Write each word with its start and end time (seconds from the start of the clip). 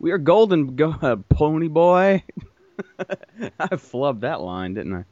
We 0.00 0.12
are 0.12 0.18
golden, 0.18 0.76
go, 0.76 0.96
uh, 1.02 1.16
pony 1.28 1.68
boy. 1.68 2.24
I 2.98 3.68
flubbed 3.76 4.20
that 4.20 4.40
line, 4.40 4.72
didn't 4.74 4.94
I? 4.94 5.04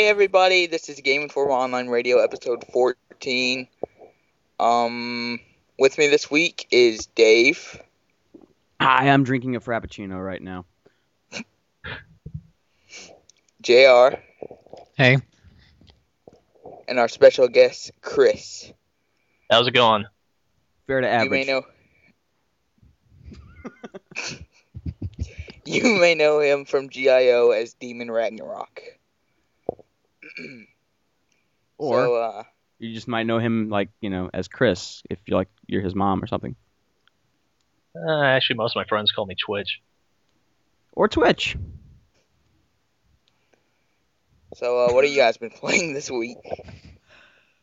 Hey 0.00 0.08
everybody, 0.08 0.66
this 0.66 0.88
is 0.88 0.98
Game 1.02 1.20
Informer 1.20 1.52
Online 1.52 1.88
Radio 1.88 2.20
episode 2.20 2.64
14. 2.72 3.68
Um, 4.58 5.38
with 5.78 5.98
me 5.98 6.08
this 6.08 6.30
week 6.30 6.66
is 6.70 7.04
Dave, 7.14 7.78
Hi, 8.80 9.10
I'm 9.10 9.24
drinking 9.24 9.56
a 9.56 9.60
frappuccino 9.60 10.24
right 10.24 10.40
now. 10.40 10.64
JR, 13.60 14.16
Hey. 14.96 15.18
and 16.88 16.98
our 16.98 17.08
special 17.08 17.46
guest 17.48 17.90
Chris. 18.00 18.72
How's 19.50 19.66
it 19.68 19.72
going? 19.72 20.06
Fair 20.86 21.02
to 21.02 21.08
average. 21.08 21.26
You 21.26 21.30
may 21.30 21.44
know 21.44 21.62
You 25.66 25.82
may 26.00 26.14
know 26.14 26.40
him 26.40 26.64
from 26.64 26.88
GIO 26.88 27.50
as 27.50 27.74
Demon 27.74 28.10
Ragnarok. 28.10 28.80
Or 31.78 32.04
so, 32.04 32.14
uh, 32.14 32.42
you 32.78 32.92
just 32.92 33.08
might 33.08 33.22
know 33.22 33.38
him 33.38 33.70
like 33.70 33.88
you 34.02 34.10
know 34.10 34.28
as 34.34 34.48
Chris 34.48 35.02
if 35.08 35.18
you 35.24 35.34
like 35.34 35.48
you're 35.66 35.80
his 35.80 35.94
mom 35.94 36.22
or 36.22 36.26
something. 36.26 36.54
Uh, 37.96 38.22
actually, 38.22 38.56
most 38.56 38.72
of 38.72 38.76
my 38.76 38.84
friends 38.84 39.12
call 39.12 39.24
me 39.24 39.34
Twitch. 39.34 39.80
Or 40.92 41.08
Twitch. 41.08 41.56
so 44.54 44.86
uh, 44.86 44.92
what 44.92 45.04
have 45.04 45.12
you 45.12 45.18
guys 45.18 45.38
been 45.38 45.50
playing 45.60 45.94
this 45.94 46.10
week? 46.10 46.36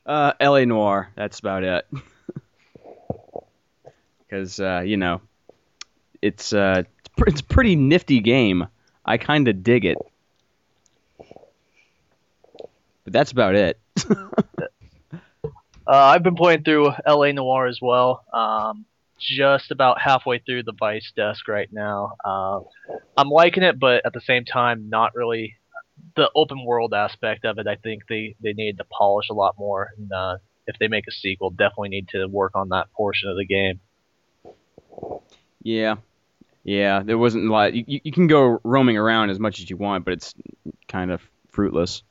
Uh, 0.06 0.34
L.A. 0.40 0.66
Noir. 0.66 1.12
That's 1.16 1.40
about 1.40 1.64
it. 1.64 1.88
Because 4.30 4.60
uh, 4.60 4.82
you 4.86 4.98
know, 4.98 5.22
it's 6.22 6.52
uh, 6.52 6.84
it's 7.00 7.10
pr- 7.16 7.30
it's 7.30 7.40
a 7.40 7.46
pretty 7.46 7.78
nifty 7.78 8.20
game. 8.20 8.68
I 9.06 9.18
kind 9.18 9.48
of 9.48 9.64
dig 9.64 9.86
it. 9.86 9.98
But 13.08 13.14
that's 13.14 13.32
about 13.32 13.56
it. 13.56 13.80
Uh, 15.90 15.94
I've 15.96 16.22
been 16.22 16.36
playing 16.36 16.64
through 16.66 16.92
LA 17.08 17.32
Noir 17.32 17.66
as 17.66 17.80
well. 17.82 18.26
Um, 18.34 18.84
just 19.18 19.72
about 19.72 20.02
halfway 20.02 20.40
through 20.40 20.64
the 20.64 20.74
Vice 20.78 21.14
desk 21.16 21.48
right 21.48 21.70
now. 21.72 22.12
Uh, 22.26 22.60
I'm 23.16 23.30
liking 23.30 23.64
it, 23.64 23.80
but 23.80 24.06
at 24.06 24.12
the 24.12 24.20
same 24.20 24.44
time, 24.44 24.90
not 24.90 25.16
really. 25.16 25.56
The 26.18 26.30
open 26.36 26.66
world 26.66 26.94
aspect 26.94 27.46
of 27.46 27.58
it, 27.58 27.68
I 27.68 27.76
think 27.76 28.04
they, 28.10 28.36
they 28.44 28.52
need 28.52 28.80
to 28.80 28.84
polish 28.84 29.30
a 29.30 29.34
lot 29.34 29.56
more. 29.58 29.92
And 29.98 30.12
uh, 30.12 30.38
if 30.68 30.78
they 30.78 30.90
make 30.90 31.08
a 31.08 31.12
sequel, 31.14 31.52
definitely 31.52 31.88
need 31.88 32.10
to 32.10 32.26
work 32.28 32.52
on 32.56 32.68
that 32.70 32.92
portion 32.92 33.30
of 33.30 33.38
the 33.38 33.46
game. 33.46 33.80
yeah, 35.64 35.96
yeah. 36.66 37.02
There 37.02 37.18
wasn't 37.18 37.48
a 37.48 37.50
lot. 37.50 37.74
You- 37.74 38.02
you 38.04 38.12
can 38.12 38.28
go 38.28 38.60
roaming 38.66 38.98
around 38.98 39.30
as 39.30 39.40
much 39.40 39.62
as 39.62 39.70
you 39.70 39.78
want, 39.78 40.04
but 40.04 40.12
it's 40.16 40.36
kind 40.90 41.12
of 41.12 41.22
fruitless. 41.50 42.04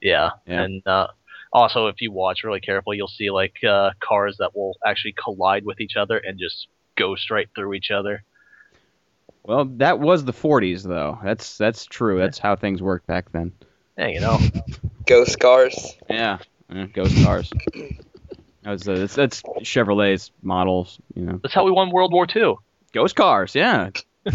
Yeah, 0.00 0.30
Yeah. 0.46 0.62
and 0.62 0.86
uh, 0.86 1.08
also 1.52 1.88
if 1.88 2.00
you 2.00 2.12
watch 2.12 2.44
really 2.44 2.60
carefully, 2.60 2.96
you'll 2.96 3.08
see 3.08 3.30
like 3.30 3.56
uh, 3.64 3.90
cars 4.00 4.36
that 4.38 4.56
will 4.56 4.76
actually 4.86 5.14
collide 5.22 5.64
with 5.64 5.80
each 5.80 5.96
other 5.96 6.18
and 6.18 6.38
just 6.38 6.68
go 6.96 7.14
straight 7.16 7.48
through 7.54 7.74
each 7.74 7.90
other. 7.90 8.22
Well, 9.44 9.64
that 9.76 9.98
was 9.98 10.24
the 10.24 10.32
40s, 10.32 10.82
though. 10.82 11.18
That's 11.24 11.56
that's 11.56 11.86
true. 11.86 12.18
That's 12.18 12.38
how 12.38 12.54
things 12.56 12.82
worked 12.82 13.06
back 13.06 13.32
then. 13.32 13.52
Yeah, 13.96 14.08
you 14.08 14.20
know. 14.20 14.38
Ghost 15.06 15.40
Cars. 15.40 15.96
Yeah, 16.10 16.38
yeah 16.70 16.84
ghost 16.86 17.24
cars. 17.24 17.50
That 18.62 18.72
was, 18.72 18.86
uh, 18.86 18.94
that's, 18.96 19.14
that's 19.14 19.42
Chevrolet's 19.62 20.30
models, 20.42 20.98
you 21.14 21.22
know. 21.22 21.40
That's 21.42 21.54
how 21.54 21.64
we 21.64 21.70
won 21.70 21.90
World 21.90 22.12
War 22.12 22.26
II. 22.34 22.56
Ghost 22.92 23.16
cars, 23.16 23.54
yeah. 23.54 23.88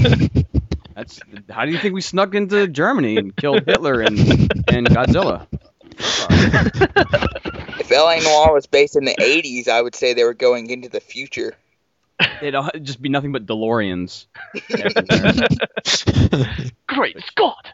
that's 0.95 1.19
how 1.49 1.65
do 1.65 1.71
you 1.71 1.77
think 1.77 1.93
we 1.93 2.01
snuck 2.01 2.35
into 2.35 2.67
Germany 2.67 3.17
and 3.17 3.35
killed 3.35 3.63
Hitler 3.65 4.01
and 4.01 4.17
and 4.67 4.87
Godzilla? 4.87 5.47
If 7.79 7.91
LA 7.91 8.17
Noir 8.19 8.53
was 8.53 8.67
based 8.67 8.95
in 8.95 9.05
the 9.05 9.15
80s, 9.15 9.67
I 9.67 9.81
would 9.81 9.95
say 9.95 10.13
they 10.13 10.23
were 10.23 10.33
going 10.33 10.69
into 10.69 10.89
the 10.89 10.99
future. 10.99 11.53
It'd 12.41 12.55
all- 12.55 12.69
just 12.81 13.01
be 13.01 13.09
nothing 13.09 13.31
but 13.31 13.45
DeLoreans. 13.45 14.25
Great 16.87 17.17
Scott! 17.25 17.67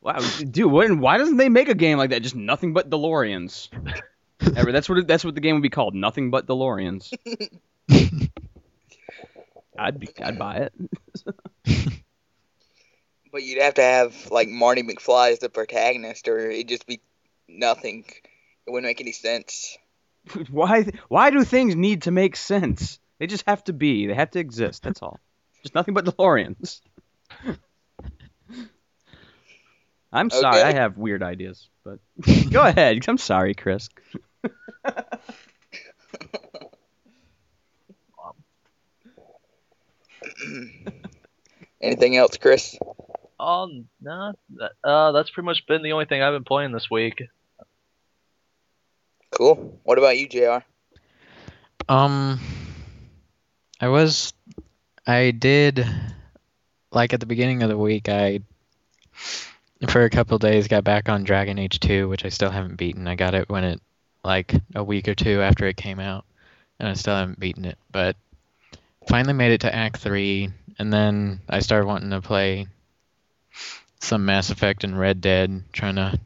wow, 0.00 0.18
dude, 0.50 0.70
why, 0.70 0.88
why 0.90 1.18
doesn't 1.18 1.38
they 1.38 1.48
make 1.48 1.68
a 1.68 1.74
game 1.74 1.98
like 1.98 2.10
that? 2.10 2.22
Just 2.22 2.36
nothing 2.36 2.72
but 2.74 2.90
DeLoreans. 2.90 3.68
Ever, 4.56 4.72
that's 4.72 4.88
what 4.88 4.98
it, 4.98 5.06
that's 5.08 5.24
what 5.24 5.34
the 5.34 5.40
game 5.40 5.54
would 5.56 5.62
be 5.62 5.70
called. 5.70 5.94
Nothing 5.94 6.30
but 6.30 6.46
DeLoreans. 6.46 7.12
I'd 9.78 9.98
be 9.98 10.08
I'd 10.22 10.38
buy 10.38 10.56
it. 10.56 10.72
But 13.32 13.42
you'd 13.42 13.60
have 13.60 13.74
to 13.74 13.82
have 13.82 14.30
like 14.30 14.48
Marty 14.48 14.84
McFly 14.84 15.32
as 15.32 15.40
the 15.40 15.48
protagonist, 15.48 16.28
or 16.28 16.38
it'd 16.38 16.68
just 16.68 16.86
be 16.86 17.00
nothing. 17.48 18.04
It 18.64 18.70
wouldn't 18.70 18.88
make 18.88 19.00
any 19.00 19.10
sense. 19.10 19.76
Why 20.52 20.86
why 21.08 21.30
do 21.30 21.42
things 21.42 21.74
need 21.74 22.02
to 22.02 22.12
make 22.12 22.36
sense? 22.36 23.00
They 23.18 23.26
just 23.26 23.44
have 23.46 23.64
to 23.64 23.72
be. 23.72 24.06
They 24.06 24.14
have 24.14 24.30
to 24.30 24.38
exist. 24.38 24.84
That's 24.84 25.02
all. 25.02 25.18
Just 25.62 25.74
nothing 25.74 25.94
but 25.94 26.04
DeLoreans. 26.04 26.80
I'm 30.12 30.30
sorry. 30.30 30.60
Okay. 30.60 30.68
I 30.68 30.72
have 30.72 30.96
weird 30.96 31.22
ideas, 31.22 31.68
but 31.84 31.98
go 32.50 32.62
ahead. 32.62 33.02
I'm 33.08 33.18
sorry, 33.18 33.54
Chris. 33.54 33.88
Anything 41.84 42.16
else, 42.16 42.38
Chris? 42.38 42.78
Um, 43.38 43.88
nah, 44.00 44.32
uh, 44.82 45.12
that's 45.12 45.28
pretty 45.28 45.44
much 45.44 45.66
been 45.66 45.82
the 45.82 45.92
only 45.92 46.06
thing 46.06 46.22
I've 46.22 46.32
been 46.32 46.44
playing 46.44 46.72
this 46.72 46.90
week. 46.90 47.22
Cool. 49.30 49.78
What 49.84 49.98
about 49.98 50.16
you, 50.16 50.26
Jr? 50.26 50.64
Um, 51.86 52.40
I 53.82 53.88
was, 53.88 54.32
I 55.06 55.32
did, 55.32 55.86
like 56.90 57.12
at 57.12 57.20
the 57.20 57.26
beginning 57.26 57.62
of 57.62 57.68
the 57.68 57.76
week, 57.76 58.08
I, 58.08 58.40
for 59.86 60.04
a 60.04 60.10
couple 60.10 60.38
days, 60.38 60.68
got 60.68 60.84
back 60.84 61.10
on 61.10 61.22
Dragon 61.22 61.58
Age 61.58 61.80
2, 61.80 62.08
which 62.08 62.24
I 62.24 62.30
still 62.30 62.50
haven't 62.50 62.76
beaten. 62.76 63.06
I 63.06 63.14
got 63.14 63.34
it 63.34 63.50
when 63.50 63.64
it, 63.64 63.82
like, 64.24 64.54
a 64.74 64.82
week 64.82 65.06
or 65.06 65.14
two 65.14 65.42
after 65.42 65.66
it 65.66 65.76
came 65.76 66.00
out, 66.00 66.24
and 66.78 66.88
I 66.88 66.94
still 66.94 67.14
haven't 67.14 67.40
beaten 67.40 67.66
it. 67.66 67.76
But 67.92 68.16
finally 69.06 69.34
made 69.34 69.52
it 69.52 69.60
to 69.62 69.74
Act 69.74 69.98
3, 69.98 70.50
and 70.78 70.92
then 70.92 71.40
I 71.48 71.60
started 71.60 71.86
wanting 71.86 72.10
to 72.10 72.20
play 72.20 72.66
some 74.00 74.24
Mass 74.24 74.50
Effect 74.50 74.84
and 74.84 74.98
Red 74.98 75.20
Dead, 75.20 75.62
trying 75.72 75.96
to 75.96 76.18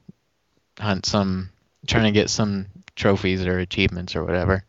hunt 0.79 1.07
some, 1.07 1.51
trying 1.87 2.05
to 2.05 2.19
get 2.19 2.31
some 2.31 2.67
trophies 2.97 3.45
or 3.47 3.59
achievements 3.59 4.17
or 4.17 4.25
whatever. 4.25 4.65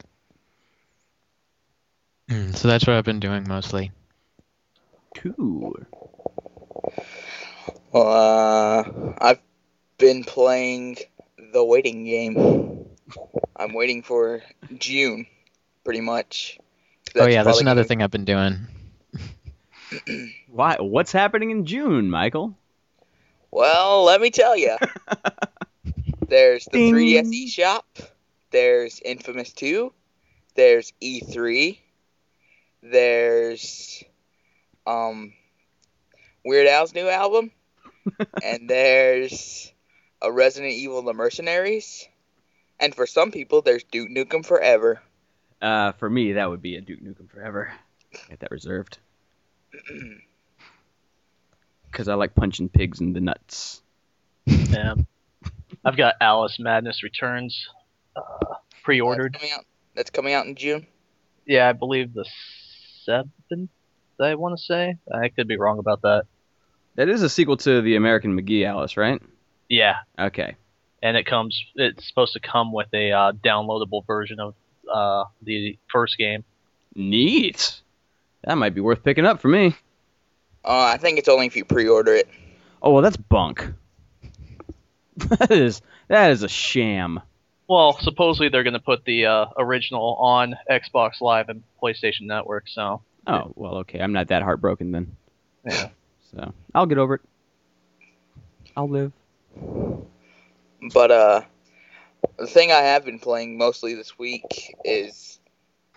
Mm, 2.29 2.55
So 2.55 2.67
that's 2.67 2.85
what 2.85 2.95
I've 2.95 3.05
been 3.05 3.19
doing 3.19 3.47
mostly. 3.47 3.91
Cool. 5.15 5.73
Well, 7.91 8.07
uh, 8.07 9.13
I've 9.17 9.41
been 9.97 10.23
playing 10.23 10.97
the 11.53 11.63
waiting 11.63 12.03
game. 12.03 12.85
I'm 13.55 13.73
waiting 13.73 14.03
for 14.03 14.43
June, 14.77 15.25
pretty 15.83 16.01
much. 16.01 16.59
Oh 17.15 17.27
yeah, 17.27 17.43
that's 17.43 17.61
another 17.61 17.83
thing 17.83 18.01
I've 18.01 18.11
been 18.11 18.25
doing. 18.25 18.67
Why? 20.47 20.77
What's 20.79 21.11
happening 21.11 21.51
in 21.51 21.65
June, 21.65 22.09
Michael? 22.09 22.55
Well, 23.51 24.03
let 24.03 24.21
me 24.21 24.29
tell 24.29 24.55
you. 24.55 24.75
There's 26.27 26.65
the 26.65 26.71
Ding. 26.71 26.93
3DS 26.93 27.47
eShop. 27.47 27.83
There's 28.51 28.99
Infamous 29.03 29.51
2. 29.53 29.91
There's 30.55 30.93
E3. 31.01 31.79
There's 32.81 34.03
um 34.85 35.33
Weird 36.45 36.67
Al's 36.67 36.93
new 36.93 37.07
album, 37.09 37.51
and 38.43 38.69
there's 38.69 39.71
a 40.21 40.31
Resident 40.31 40.73
Evil: 40.73 41.01
The 41.01 41.13
Mercenaries, 41.13 42.07
and 42.79 42.95
for 42.95 43.05
some 43.05 43.31
people, 43.31 43.61
there's 43.61 43.83
Duke 43.83 44.09
Nukem 44.09 44.45
Forever. 44.45 45.01
Uh, 45.61 45.91
for 45.93 46.09
me, 46.09 46.33
that 46.33 46.49
would 46.49 46.61
be 46.61 46.75
a 46.77 46.81
Duke 46.81 47.01
Nukem 47.01 47.29
Forever. 47.29 47.71
Get 48.29 48.39
that 48.41 48.51
reserved. 48.51 48.97
Because 51.91 52.07
I 52.07 52.13
like 52.13 52.35
punching 52.35 52.69
pigs 52.69 52.99
in 53.01 53.13
the 53.13 53.19
nuts. 53.19 53.81
Yeah. 54.45 54.93
I've 55.83 55.97
got 55.97 56.15
Alice 56.21 56.57
Madness 56.59 57.01
Returns 57.03 57.67
uh, 58.15 58.21
pre-ordered. 58.83 59.33
That's 59.33 59.41
coming 59.41 59.53
out. 59.57 59.65
That's 59.95 60.09
coming 60.11 60.33
out 60.33 60.45
in 60.45 60.55
June. 60.55 60.85
Yeah, 61.47 61.67
I 61.67 61.73
believe 61.73 62.13
the 62.13 62.25
seventh. 63.05 63.69
I 64.19 64.35
want 64.35 64.57
to 64.57 64.63
say. 64.63 64.97
I 65.11 65.29
could 65.29 65.47
be 65.47 65.57
wrong 65.57 65.79
about 65.79 66.03
that. 66.03 66.25
That 66.95 67.09
is 67.09 67.23
a 67.23 67.29
sequel 67.29 67.57
to 67.57 67.81
the 67.81 67.95
American 67.95 68.39
McGee 68.39 68.65
Alice, 68.67 68.97
right? 68.97 69.19
Yeah, 69.67 69.95
Okay. 70.19 70.57
and 71.01 71.17
it 71.17 71.25
comes. 71.25 71.59
It's 71.75 72.07
supposed 72.07 72.33
to 72.33 72.39
come 72.39 72.71
with 72.73 72.93
a 72.93 73.11
uh, 73.11 73.31
downloadable 73.31 74.05
version 74.05 74.39
of 74.39 74.53
uh, 74.93 75.25
the 75.41 75.77
first 75.91 76.17
game. 76.17 76.43
Neat. 76.95 77.81
That 78.43 78.55
might 78.55 78.73
be 78.73 78.81
worth 78.81 79.03
picking 79.03 79.25
up 79.25 79.39
for 79.41 79.47
me. 79.47 79.75
Uh, 80.63 80.91
I 80.93 80.97
think 80.97 81.19
it's 81.19 81.29
only 81.29 81.45
if 81.45 81.55
you 81.55 81.65
pre-order 81.65 82.13
it. 82.15 82.27
Oh 82.81 82.91
well, 82.91 83.01
that's 83.01 83.17
bunk. 83.17 83.65
that 85.17 85.51
is 85.51 85.81
that 86.07 86.31
is 86.31 86.43
a 86.43 86.49
sham. 86.49 87.21
Well, 87.67 87.97
supposedly 88.01 88.49
they're 88.49 88.63
going 88.63 88.73
to 88.73 88.79
put 88.79 89.05
the 89.05 89.27
uh, 89.27 89.45
original 89.57 90.15
on 90.15 90.55
Xbox 90.69 91.21
Live 91.21 91.49
and 91.49 91.63
PlayStation 91.81 92.21
Network. 92.21 92.67
So 92.67 93.01
Oh 93.27 93.51
well, 93.55 93.75
okay. 93.77 93.99
I'm 93.99 94.13
not 94.13 94.27
that 94.29 94.41
heartbroken 94.41 94.91
then. 94.91 95.15
Yeah. 95.65 95.89
So 96.31 96.53
I'll 96.75 96.85
get 96.85 96.99
over 96.99 97.15
it. 97.15 97.21
I'll 98.77 98.87
live. 98.87 99.11
But 100.93 101.09
uh, 101.09 101.41
the 102.39 102.47
thing 102.47 102.71
I 102.71 102.79
have 102.81 103.05
been 103.05 103.19
playing 103.19 103.57
mostly 103.57 103.93
this 103.95 104.17
week 104.17 104.75
is 104.85 105.39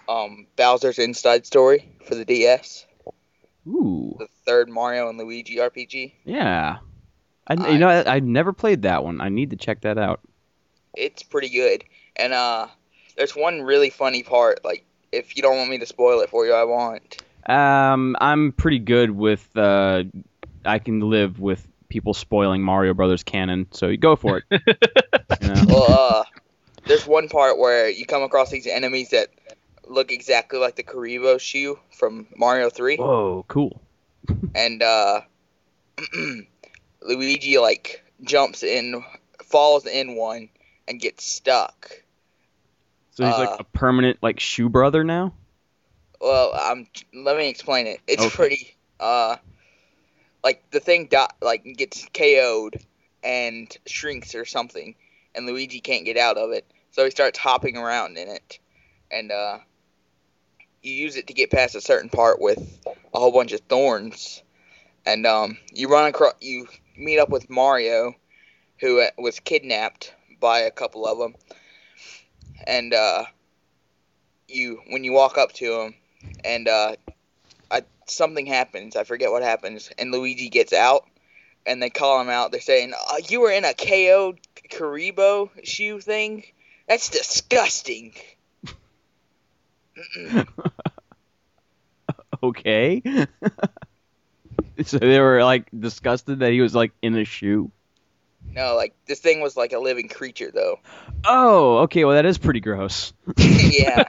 um 0.09 0.47
Bowser's 0.57 0.99
Inside 0.99 1.47
Story 1.47 1.89
for 2.07 2.15
the 2.15 2.25
DS, 2.25 2.87
Ooh. 3.67 4.17
the 4.19 4.27
third 4.45 4.69
Mario 4.69 5.09
and 5.09 5.19
Luigi 5.19 5.57
RPG. 5.57 6.13
Yeah. 6.25 6.79
I, 7.47 7.55
I- 7.55 7.69
you 7.71 7.79
know, 7.79 7.89
I, 7.89 8.17
I 8.17 8.21
never 8.21 8.53
played 8.53 8.83
that 8.83 9.05
one. 9.05 9.21
I 9.21 9.29
need 9.29 9.51
to 9.51 9.57
check 9.57 9.83
that 9.83 9.99
out. 9.99 10.21
It's 10.95 11.23
pretty 11.23 11.49
good, 11.49 11.85
and 12.17 12.33
uh, 12.33 12.67
there's 13.17 13.35
one 13.35 13.63
really 13.63 13.89
funny 13.89 14.23
part. 14.23 14.63
Like, 14.65 14.85
if 15.11 15.37
you 15.37 15.43
don't 15.43 15.57
want 15.57 15.71
me 15.71 15.79
to 15.79 15.87
spoil 15.87 16.21
it 16.21 16.29
for 16.29 16.45
you, 16.45 16.53
I 16.53 16.65
won't. 16.65 17.23
Um, 17.47 18.15
I'm 18.21 18.53
pretty 18.53 18.79
good 18.79 19.11
with. 19.11 19.49
Uh, 19.57 20.05
I 20.67 20.79
can 20.79 21.01
live 21.01 21.41
with 21.41 21.67
people 21.89 22.13
spoiling 22.15 22.63
Mario 22.63 22.93
Brothers 22.95 23.23
canon, 23.23 23.67
so 23.71 23.89
you 23.89 23.97
go 23.97 24.17
for 24.17 24.39
it. 24.39 24.45
you 25.41 25.49
know? 25.49 25.65
Well, 25.67 25.91
uh, 25.91 26.25
there's 26.87 27.07
one 27.07 27.29
part 27.29 27.59
where 27.59 27.89
you 27.89 28.07
come 28.07 28.23
across 28.23 28.51
these 28.51 28.67
enemies 28.67 29.11
that 29.11 29.29
look 29.87 30.11
exactly 30.13 30.59
like 30.59 30.77
the 30.77 30.83
Kuribo 30.83 31.39
shoe 31.41 31.79
from 31.91 32.27
Mario 32.37 32.71
3, 32.71 32.99
Whoa, 32.99 33.45
cool. 33.49 33.81
and 34.55 34.83
uh, 34.83 35.21
Luigi 37.03 37.59
like 37.59 38.05
jumps 38.23 38.63
in, 38.63 39.03
falls 39.45 39.87
in 39.87 40.15
one, 40.17 40.49
and 40.89 41.01
gets 41.01 41.25
stuck. 41.25 41.91
So 43.13 43.25
he's 43.25 43.39
Uh, 43.39 43.39
like 43.39 43.61
a 43.61 43.65
permanent 43.65 44.19
like 44.23 44.41
shoe 44.41 44.69
brother 44.69 45.05
now. 45.05 45.35
Well, 46.21 46.55
um, 46.55 46.87
let 47.15 47.37
me 47.37 47.49
explain 47.49 47.87
it. 47.87 48.01
It's 48.07 48.27
Okay. 48.27 48.37
pretty, 48.37 48.77
uh, 49.01 49.37
like 50.45 50.71
the 50.71 50.81
thing 50.81 51.07
dot 51.07 51.35
like 51.41 51.65
gets 51.77 52.07
KO'd 52.13 52.79
and 53.23 53.77
shrinks 53.87 54.35
or 54.35 54.45
something, 54.45 54.95
and 55.35 55.47
Luigi 55.47 55.81
can't 55.81 56.05
get 56.05 56.17
out 56.17 56.37
of 56.37 56.53
it, 56.53 56.65
so 56.91 57.05
he 57.05 57.11
starts 57.11 57.39
hopping 57.39 57.77
around 57.77 58.17
in 58.19 58.29
it, 58.29 58.59
and 59.11 59.31
uh, 59.33 59.59
you 60.83 60.93
use 60.93 61.17
it 61.17 61.27
to 61.29 61.35
get 61.35 61.51
past 61.51 61.75
a 61.75 61.81
certain 61.81 62.11
part 62.11 62.41
with 62.41 62.81
a 62.87 63.19
whole 63.19 63.33
bunch 63.33 63.53
of 63.53 63.61
thorns, 63.61 64.43
and 65.07 65.27
um, 65.27 65.57
you 65.73 65.89
run 65.89 66.09
across, 66.09 66.35
you 66.41 66.67
meet 66.97 67.19
up 67.19 67.31
with 67.31 67.51
Mario, 67.51 68.15
who 68.81 69.01
uh, 69.01 69.09
was 69.19 69.41
kidnapped 69.41 70.15
by 70.41 70.61
a 70.61 70.71
couple 70.71 71.07
of 71.07 71.19
them, 71.19 71.35
and 72.67 72.93
uh, 72.93 73.25
you 74.49 74.81
when 74.89 75.05
you 75.05 75.13
walk 75.13 75.39
up 75.39 75.53
to 75.53 75.81
him 75.81 75.95
and 76.45 76.69
uh, 76.69 76.97
I, 77.71 77.83
something 78.07 78.47
happens. 78.47 78.97
I 78.97 79.05
forget 79.05 79.31
what 79.31 79.43
happens, 79.43 79.91
and 79.99 80.13
Luigi 80.13 80.49
gets 80.49 80.73
out, 80.73 81.07
and 81.67 81.83
they 81.83 81.91
call 81.91 82.21
him 82.21 82.29
out. 82.29 82.53
They're 82.53 82.61
saying, 82.61 82.93
uh, 82.93 83.17
"You 83.29 83.41
were 83.41 83.51
in 83.51 83.65
a 83.65 83.75
KO 83.75 84.35
Kuribo 84.71 85.51
shoe 85.65 86.01
thing. 86.01 86.45
That's 86.89 87.09
disgusting." 87.09 88.15
Okay. 92.43 93.03
so 94.85 94.99
they 94.99 95.21
were 95.21 95.45
like 95.45 95.69
disgusted 95.79 96.41
that 96.41 96.51
he 96.53 96.61
was 96.61 96.75
like 96.75 96.93
in 97.01 97.17
a 97.17 97.25
shoe. 97.25 97.71
no, 98.51 98.75
like 98.75 98.95
this 99.07 99.21
thing 99.21 99.41
was 99.41 99.57
like 99.57 99.73
a 99.73 99.79
living 99.79 100.09
creature, 100.09 100.51
though. 100.53 100.81
Oh, 101.25 101.79
okay. 101.81 102.05
Well, 102.05 102.17
that 102.17 102.27
is 102.27 102.39
pretty 102.39 102.61
gross. 102.61 103.13
yeah, 103.37 104.03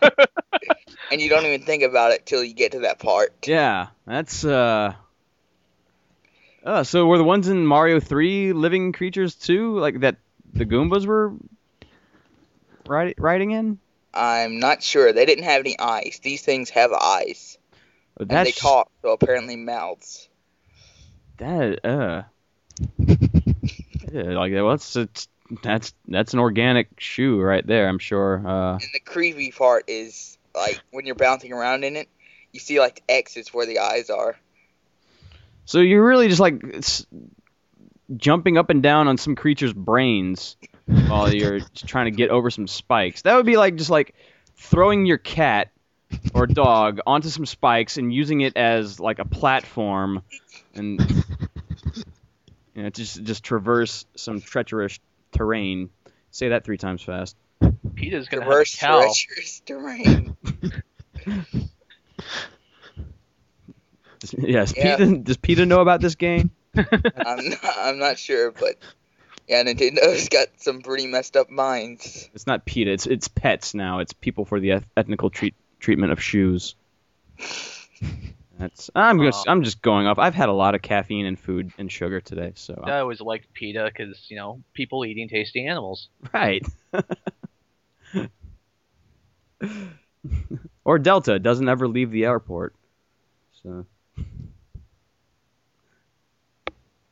and 1.11 1.21
you 1.21 1.29
don't 1.29 1.45
even 1.45 1.61
think 1.61 1.83
about 1.83 2.11
it 2.11 2.25
till 2.25 2.43
you 2.43 2.53
get 2.53 2.71
to 2.71 2.79
that 2.79 2.99
part. 2.99 3.47
Yeah, 3.47 3.87
that's 4.05 4.43
uh. 4.43 4.95
Uh, 6.63 6.83
so 6.83 7.05
were 7.05 7.17
the 7.17 7.23
ones 7.23 7.49
in 7.49 7.65
Mario 7.65 7.99
3 7.99 8.53
living 8.53 8.93
creatures 8.93 9.35
too? 9.35 9.77
Like 9.79 9.99
that 9.99 10.17
the 10.53 10.65
Goombas 10.65 11.05
were 11.05 11.33
riding 12.87 13.15
riding 13.17 13.51
in? 13.51 13.79
I'm 14.13 14.59
not 14.59 14.83
sure. 14.83 15.11
They 15.11 15.25
didn't 15.25 15.45
have 15.45 15.59
any 15.59 15.77
eyes. 15.79 16.19
These 16.23 16.43
things 16.43 16.69
have 16.69 16.91
eyes, 16.93 17.57
and 18.17 18.29
they 18.29 18.51
talk, 18.51 18.91
so 19.01 19.11
apparently 19.11 19.55
mouths. 19.55 20.29
that 21.37 21.83
uh. 21.83 22.23
yeah, 22.97 24.21
like 24.37 24.53
well, 24.53 24.69
that's 24.69 24.95
it's, 24.95 25.27
that's 25.63 25.93
that's 26.07 26.33
an 26.33 26.39
organic 26.39 26.99
shoe 26.99 27.41
right 27.41 27.65
there. 27.65 27.89
I'm 27.89 27.99
sure. 27.99 28.41
Uh, 28.45 28.73
And 28.73 28.89
the 28.93 28.99
creepy 28.99 29.51
part 29.51 29.85
is 29.87 30.37
like 30.55 30.79
when 30.91 31.05
you're 31.05 31.15
bouncing 31.15 31.51
around 31.51 31.83
in 31.83 31.95
it, 31.95 32.07
you 32.51 32.59
see 32.59 32.79
like 32.79 33.01
X's 33.09 33.53
where 33.53 33.65
the 33.65 33.79
eyes 33.79 34.09
are. 34.09 34.37
So 35.65 35.79
you're 35.79 36.05
really 36.05 36.27
just 36.27 36.39
like 36.41 36.61
s- 36.75 37.05
jumping 38.15 38.57
up 38.57 38.69
and 38.69 38.83
down 38.83 39.07
on 39.07 39.17
some 39.17 39.35
creature's 39.35 39.73
brains 39.73 40.57
while 40.85 41.33
you're 41.33 41.61
trying 41.75 42.05
to 42.05 42.11
get 42.11 42.29
over 42.29 42.49
some 42.49 42.67
spikes. 42.67 43.21
That 43.23 43.35
would 43.35 43.45
be 43.45 43.57
like 43.57 43.75
just 43.75 43.89
like 43.89 44.15
throwing 44.57 45.05
your 45.05 45.17
cat 45.17 45.71
or 46.33 46.45
dog 46.47 46.99
onto 47.07 47.29
some 47.29 47.45
spikes 47.45 47.97
and 47.97 48.13
using 48.13 48.41
it 48.41 48.57
as 48.57 48.99
like 48.99 49.19
a 49.19 49.25
platform 49.25 50.21
and 50.75 50.99
you 52.75 52.83
know 52.83 52.89
just 52.89 53.23
just 53.23 53.43
traverse 53.43 54.05
some 54.15 54.41
treacherous 54.41 54.99
terrain. 55.31 55.89
Say 56.31 56.49
that 56.49 56.63
three 56.65 56.77
times 56.77 57.01
fast. 57.01 57.35
PETA's 57.61 58.27
going 58.27 58.43
to 58.43 58.49
have 58.49 58.61
a 58.61 58.65
cow. 58.65 59.01
treacherous 59.01 59.61
terrain. 59.65 60.35
Yes, 64.37 64.73
Yeah. 64.75 64.97
PETA, 64.97 65.17
does 65.19 65.37
PETA 65.37 65.65
know 65.65 65.81
about 65.81 66.01
this 66.01 66.15
game? 66.15 66.51
I'm 66.75 67.49
not, 67.49 67.77
I'm 67.77 67.99
not 67.99 68.17
sure, 68.17 68.51
but 68.51 68.75
yeah, 69.47 69.63
Nintendo's 69.63 70.29
got 70.29 70.47
some 70.57 70.81
pretty 70.81 71.07
messed 71.07 71.35
up 71.35 71.49
minds. 71.49 72.29
It's 72.33 72.47
not 72.47 72.65
PETA. 72.65 72.91
It's 72.91 73.05
it's 73.05 73.27
pets 73.27 73.73
now. 73.73 73.99
It's 73.99 74.13
people 74.13 74.45
for 74.45 74.59
the 74.59 74.71
eth- 74.71 74.87
ethnical 74.97 75.29
treat, 75.29 75.55
treatment 75.79 76.11
of 76.11 76.21
shoes. 76.21 76.75
That's 78.59 78.89
I'm 78.95 79.19
just 79.19 79.47
Aw. 79.47 79.51
I'm 79.51 79.63
just 79.63 79.81
going 79.81 80.07
off. 80.07 80.19
I've 80.19 80.35
had 80.35 80.47
a 80.47 80.53
lot 80.53 80.75
of 80.75 80.81
caffeine 80.81 81.25
and 81.25 81.37
food 81.39 81.73
and 81.77 81.91
sugar 81.91 82.21
today, 82.21 82.53
so 82.55 82.81
I 82.85 82.99
always 82.99 83.19
liked 83.19 83.51
PETA 83.53 83.85
because, 83.85 84.25
you 84.29 84.37
know, 84.37 84.61
people 84.73 85.05
eating 85.05 85.27
tasty 85.27 85.65
animals. 85.65 86.07
right. 86.33 86.65
or 90.85 90.99
Delta 90.99 91.39
doesn't 91.39 91.67
ever 91.67 91.87
leave 91.87 92.11
the 92.11 92.25
airport. 92.25 92.75
So 93.63 93.85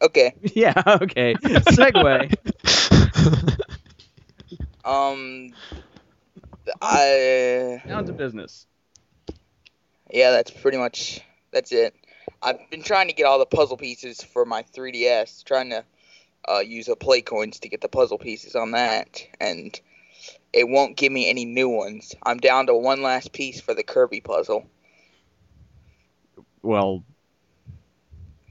Okay, 0.02 0.34
yeah, 0.56 0.82
okay. 0.88 1.36
Segway. 1.36 2.34
um, 4.86 5.54
I 6.82 7.82
Down 7.88 8.06
to 8.06 8.14
business. 8.14 8.66
yeah, 10.10 10.32
that's 10.32 10.52
pretty 10.52 10.78
much 10.78 11.22
that's 11.52 11.72
it. 11.72 11.96
I've 12.42 12.70
been 12.70 12.84
trying 12.84 13.08
to 13.08 13.14
get 13.14 13.26
all 13.26 13.40
the 13.40 13.46
puzzle 13.46 13.78
pieces 13.78 14.24
for 14.24 14.46
my 14.46 14.64
3DS, 14.76 15.44
trying 15.44 15.70
to 15.70 15.84
uh, 16.48 16.60
use 16.60 16.88
a 16.88 16.96
play 16.96 17.22
coins 17.22 17.60
to 17.60 17.70
get 17.70 17.82
the 17.82 17.90
puzzle 17.90 18.18
pieces 18.18 18.56
on 18.56 18.72
that, 18.72 19.28
and 19.40 19.80
it 20.52 20.68
won't 20.68 20.98
give 20.98 21.12
me 21.12 21.30
any 21.30 21.46
new 21.46 21.70
ones. 21.70 22.16
I'm 22.24 22.40
down 22.40 22.68
to 22.68 22.76
one 22.76 23.02
last 23.02 23.32
piece 23.32 23.62
for 23.62 23.74
the 23.74 23.84
Kirby 23.84 24.22
puzzle, 24.22 24.68
well, 26.62 27.04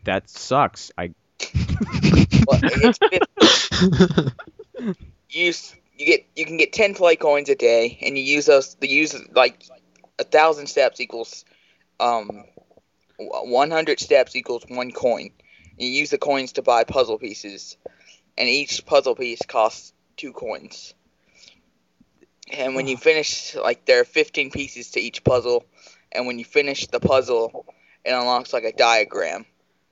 that 0.04 0.28
sucks. 0.28 0.90
I 0.96 1.14
Well, 2.46 2.60
it's 2.62 2.98
50. 3.10 4.32
you 5.28 5.44
use 5.46 5.74
you 5.96 6.06
get 6.06 6.26
you 6.34 6.44
can 6.46 6.56
get 6.56 6.72
10 6.72 6.94
play 6.94 7.16
coins 7.16 7.48
a 7.48 7.54
day 7.54 7.98
and 8.02 8.16
you 8.16 8.24
use 8.24 8.46
those 8.46 8.74
the 8.76 8.88
use 8.88 9.14
like 9.34 9.62
a 10.18 10.24
thousand 10.24 10.66
steps 10.66 11.00
equals 11.00 11.44
um 12.00 12.44
100 13.18 14.00
steps 14.00 14.34
equals 14.34 14.64
one 14.68 14.90
coin. 14.90 15.30
You 15.76 15.88
use 15.88 16.10
the 16.10 16.18
coins 16.18 16.52
to 16.52 16.62
buy 16.62 16.84
puzzle 16.84 17.18
pieces 17.18 17.76
and 18.38 18.48
each 18.48 18.84
puzzle 18.86 19.14
piece 19.14 19.42
costs 19.46 19.92
two 20.16 20.32
coins. 20.32 20.94
And 22.52 22.74
when 22.74 22.86
you 22.86 22.96
finish 22.96 23.54
like 23.54 23.84
there 23.84 24.00
are 24.00 24.04
15 24.04 24.50
pieces 24.50 24.92
to 24.92 25.00
each 25.00 25.22
puzzle 25.22 25.64
and 26.12 26.26
when 26.26 26.38
you 26.38 26.44
finish 26.44 26.86
the 26.86 27.00
puzzle 27.00 27.66
it 28.04 28.10
unlocks 28.12 28.52
like 28.52 28.64
a 28.64 28.72
diagram 28.72 29.44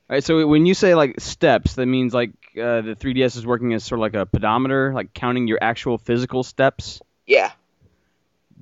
right, 0.08 0.24
so 0.24 0.46
when 0.46 0.66
you 0.66 0.74
say 0.74 0.94
like 0.94 1.20
steps, 1.20 1.74
that 1.74 1.86
means 1.86 2.14
like 2.14 2.30
uh, 2.56 2.80
the 2.80 2.96
3DS 2.98 3.36
is 3.36 3.46
working 3.46 3.74
as 3.74 3.84
sort 3.84 3.98
of 3.98 4.02
like 4.02 4.14
a 4.14 4.26
pedometer, 4.26 4.92
like 4.94 5.12
counting 5.14 5.46
your 5.46 5.58
actual 5.60 5.98
physical 5.98 6.42
steps. 6.42 7.00
yeah 7.26 7.52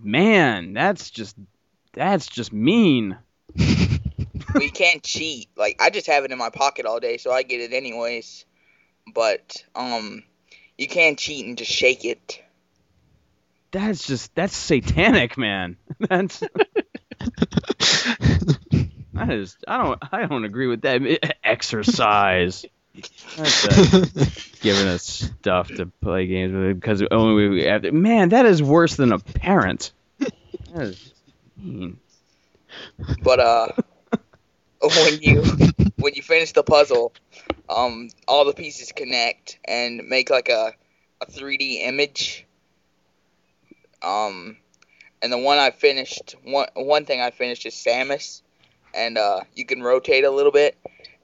Man, 0.03 0.73
that's 0.73 1.11
just 1.11 1.37
that's 1.93 2.26
just 2.26 2.53
mean. 2.53 3.17
we 4.55 4.71
can't 4.71 5.03
cheat. 5.03 5.49
Like 5.57 5.81
I 5.81 5.91
just 5.91 6.07
have 6.07 6.25
it 6.25 6.33
in 6.33 6.38
my 6.38 6.50
pocket 6.50 6.87
all 6.87 7.00
day, 7.00 7.17
so 7.17 7.33
I 7.33 7.43
get 7.43 7.61
it 7.61 7.73
anyways. 7.73 8.45
But 9.12 9.65
um, 9.75 10.23
you 10.76 10.88
can't 10.88 11.19
cheat 11.19 11.47
and 11.47 11.57
just 11.57 11.71
shake 11.71 12.05
it. 12.05 12.43
That's 13.71 14.07
just 14.07 14.35
that's 14.35 14.57
satanic, 14.57 15.37
man. 15.37 15.76
That's 15.99 16.41
that 19.16 19.30
is 19.30 19.56
I 19.66 19.82
don't 19.82 19.99
I 20.12 20.26
don't 20.26 20.44
agree 20.44 20.66
with 20.66 20.82
that. 20.82 21.37
Exercise. 21.44 22.64
That's 23.37 23.66
uh, 23.66 24.25
giving 24.62 24.87
us 24.87 25.30
stuff 25.40 25.68
to 25.68 25.87
play 26.00 26.26
games 26.26 26.54
with 26.54 26.80
because 26.80 27.02
only 27.11 27.49
we 27.49 27.64
have 27.64 27.82
to. 27.82 27.92
Man, 27.92 28.30
that 28.30 28.46
is 28.46 28.62
worse 28.62 28.96
than 28.96 29.12
a 29.12 29.18
parent. 29.18 29.92
That 30.18 30.82
is 30.82 31.12
mean. 31.66 31.99
But 33.23 33.40
uh, 33.40 33.68
when 34.80 35.20
you 35.20 35.42
when 35.96 36.14
you 36.14 36.23
finish 36.23 36.52
the 36.52 36.62
puzzle, 36.62 37.12
um, 37.68 38.08
all 38.26 38.44
the 38.44 38.52
pieces 38.52 38.92
connect 38.92 39.58
and 39.64 40.02
make 40.08 40.30
like 40.30 40.49
a 40.49 40.73
a 41.20 41.26
3D 41.26 41.87
image. 41.87 42.44
Um, 44.02 44.58
and 45.23 45.32
the 45.32 45.38
one 45.38 45.58
I 45.58 45.70
finished, 45.70 46.37
one 46.44 46.68
one 46.75 47.04
thing 47.04 47.20
I 47.20 47.30
finished 47.30 47.66
is 47.66 47.75
Samus, 47.75 48.42
and 48.97 49.19
uh, 49.19 49.41
you 49.55 49.65
can 49.67 49.83
rotate 49.83 50.25
a 50.25 50.31
little 50.31 50.53
bit, 50.53 50.76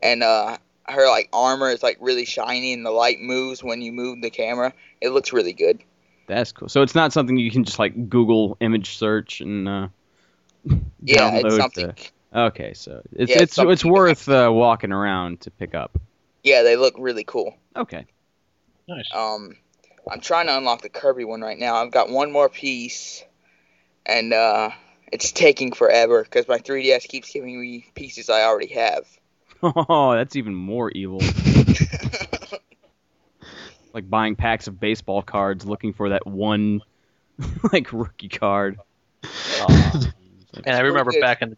and 0.02 0.22
uh, 0.22 0.58
her 0.88 1.08
like 1.08 1.28
armor 1.32 1.70
is 1.70 1.82
like 1.82 1.98
really 2.00 2.24
shiny, 2.24 2.72
and 2.72 2.84
the 2.84 2.90
light 2.90 3.20
moves 3.20 3.62
when 3.64 3.82
you 3.82 3.92
move 3.92 4.20
the 4.22 4.30
camera. 4.30 4.72
It 5.00 5.10
looks 5.10 5.32
really 5.32 5.52
good. 5.52 5.82
That's 6.26 6.52
cool. 6.52 6.68
So 6.68 6.82
it's 6.82 6.94
not 6.94 7.12
something 7.12 7.36
you 7.36 7.50
can 7.50 7.64
just 7.64 7.78
like 7.78 8.08
Google 8.08 8.56
image 8.60 8.96
search 8.96 9.40
and 9.40 9.68
uh, 9.68 9.88
Yeah, 11.02 11.30
download 11.30 11.44
it's 11.44 11.54
to- 11.54 11.60
something. 11.60 11.94
Okay, 12.34 12.72
so 12.74 13.02
it's 13.12 13.30
Yeah, 13.30 13.42
it's 13.42 13.58
it's 13.58 13.70
it's, 13.72 13.84
worth 13.84 14.28
uh, 14.28 14.48
walking 14.50 14.92
around 14.92 15.42
to 15.42 15.50
pick 15.50 15.74
up. 15.74 15.98
Yeah, 16.42 16.62
they 16.62 16.76
look 16.76 16.94
really 16.98 17.24
cool. 17.24 17.56
Okay. 17.76 18.06
Nice. 18.88 19.08
Um, 19.14 19.56
I'm 20.10 20.20
trying 20.20 20.46
to 20.46 20.56
unlock 20.56 20.82
the 20.82 20.88
Kirby 20.88 21.24
one 21.24 21.42
right 21.42 21.58
now. 21.58 21.76
I've 21.76 21.92
got 21.92 22.08
one 22.08 22.32
more 22.32 22.48
piece, 22.48 23.22
and 24.06 24.32
uh, 24.32 24.70
it's 25.12 25.30
taking 25.30 25.72
forever 25.72 26.24
because 26.24 26.48
my 26.48 26.58
3DS 26.58 27.06
keeps 27.06 27.30
giving 27.30 27.60
me 27.60 27.86
pieces 27.94 28.30
I 28.30 28.42
already 28.42 28.72
have. 28.74 29.06
Oh, 29.62 30.12
that's 30.12 30.34
even 30.34 30.54
more 30.54 30.90
evil. 30.90 31.20
like 33.92 34.08
buying 34.08 34.34
packs 34.34 34.66
of 34.66 34.80
baseball 34.80 35.22
cards 35.22 35.64
looking 35.66 35.92
for 35.92 36.08
that 36.08 36.26
one 36.26 36.80
like 37.72 37.92
rookie 37.92 38.28
card. 38.28 38.78
Oh, 39.24 40.02
And 40.64 40.76
I 40.76 40.80
remember 40.80 41.12
back 41.18 41.40
in 41.40 41.50
the, 41.50 41.56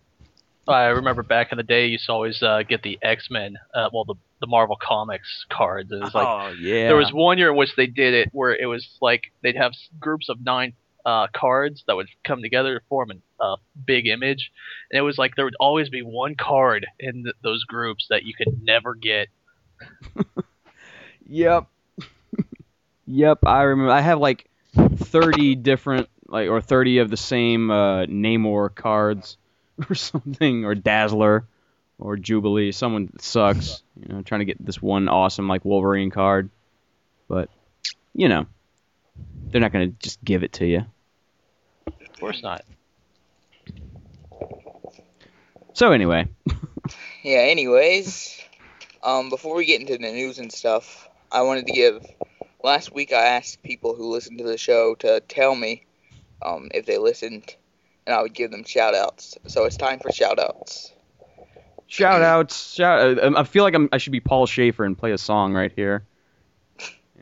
I 0.73 0.85
remember 0.87 1.25
back 1.25 1.51
in 1.51 1.57
the 1.57 1.65
day, 1.65 1.87
you 1.87 1.93
used 1.93 2.07
to 2.07 2.13
always 2.13 2.41
uh, 2.45 2.63
get 2.63 2.83
the 2.83 2.97
X 3.03 3.29
Men, 3.29 3.59
uh, 3.75 3.91
well, 3.93 4.05
the 4.05 4.15
the 4.39 4.47
Marvel 4.47 4.77
Comics 4.81 5.47
cards. 5.49 5.91
It 5.91 6.01
was 6.01 6.15
like 6.15 6.27
oh 6.27 6.55
yeah. 6.61 6.87
there 6.87 6.97
was 6.97 7.13
one 7.13 7.39
year 7.39 7.51
in 7.51 7.57
which 7.57 7.75
they 7.77 7.89
did 7.89 8.15
it 8.15 8.29
where 8.33 8.55
it 8.55 8.67
was 8.67 8.87
like 9.01 9.33
they'd 9.43 9.57
have 9.57 9.73
groups 9.99 10.29
of 10.29 10.45
nine 10.45 10.75
uh, 11.05 11.27
cards 11.35 11.85
that 11.87 11.97
would 11.97 12.09
come 12.25 12.43
together 12.43 12.79
to 12.79 12.85
form 12.89 13.11
a 13.11 13.45
uh, 13.45 13.57
big 13.87 14.07
image, 14.07 14.51
and 14.91 14.99
it 14.99 15.03
was 15.03 15.19
like 15.19 15.37
there 15.37 15.45
would 15.45 15.57
always 15.61 15.89
be 15.91 16.03
one 16.03 16.35
card 16.35 16.87
in 16.99 17.25
th- 17.25 17.37
those 17.43 17.65
groups 17.65 18.07
that 18.11 18.25
you 18.25 18.35
could 18.35 18.63
never 18.63 18.95
get. 18.95 19.29
Yep. 21.27 21.67
yep, 23.07 23.39
I 23.45 23.63
remember. 23.63 23.93
I 23.93 24.01
have 24.01 24.19
like 24.19 24.47
30 24.75 25.57
different 25.57 26.09
like 26.29 26.49
or 26.49 26.61
30 26.61 26.99
of 26.99 27.11
the 27.11 27.17
same 27.17 27.71
uh 27.71 28.07
Namor 28.07 28.75
cards 28.75 29.37
or 29.89 29.95
something 29.95 30.65
or 30.65 30.75
Dazzler 30.75 31.47
or 31.99 32.17
Jubilee, 32.17 32.73
someone 32.73 33.11
sucks, 33.21 33.83
you 33.97 34.13
know, 34.13 34.23
trying 34.23 34.41
to 34.41 34.45
get 34.45 34.65
this 34.65 34.83
one 34.83 35.09
awesome 35.09 35.49
like 35.49 35.65
Wolverine 35.65 36.11
card. 36.11 36.51
But 37.29 37.49
you 38.15 38.29
know, 38.29 38.47
they're 39.51 39.61
not 39.61 39.73
going 39.73 39.91
to 39.91 39.97
just 39.99 40.23
give 40.25 40.43
it 40.43 40.55
to 40.55 40.67
you. 40.67 40.85
Of 42.15 42.21
course 42.21 42.43
not. 42.43 42.65
So 45.73 45.93
anyway, 45.93 46.29
Yeah. 47.23 47.39
Anyways, 47.39 48.41
um, 49.03 49.29
before 49.31 49.57
we 49.57 49.65
get 49.67 49.81
into 49.81 49.95
the 49.95 49.99
news 50.13 50.39
and 50.39 50.53
stuff, 50.53 51.09
I 51.33 51.43
wanted 51.43 51.67
to 51.67 51.73
give. 51.73 52.07
Last 52.63 52.95
week 52.95 53.13
I 53.13 53.27
asked 53.27 53.63
people 53.63 53.95
who 53.95 54.11
listened 54.11 54.39
to 54.39 54.45
the 54.45 54.57
show 54.57 54.95
to 54.97 55.21
tell 55.21 55.55
me 55.55 55.85
um, 56.43 56.69
if 56.73 56.87
they 56.87 56.97
listened, 56.99 57.55
and 58.07 58.15
I 58.15 58.23
would 58.23 58.33
give 58.33 58.51
them 58.51 58.65
shout 58.65 58.95
outs. 58.95 59.37
So 59.47 59.65
it's 59.65 59.77
time 59.77 59.99
for 59.99 60.13
shout 60.13 60.39
outs. 60.39 60.93
shout 61.87 62.23
outs, 62.23 62.73
shout 62.75 63.19
uh, 63.19 63.33
I 63.37 63.45
feel 63.45 63.65
like 63.65 63.75
I'm 63.75 63.89
I 63.93 63.99
should 63.99 64.13
be 64.13 64.21
Paul 64.21 64.47
Shaffer 64.47 64.85
and 64.85 64.97
play 64.97 65.13
a 65.13 65.19
song 65.19 65.53
right 65.53 65.73
here. 65.75 66.05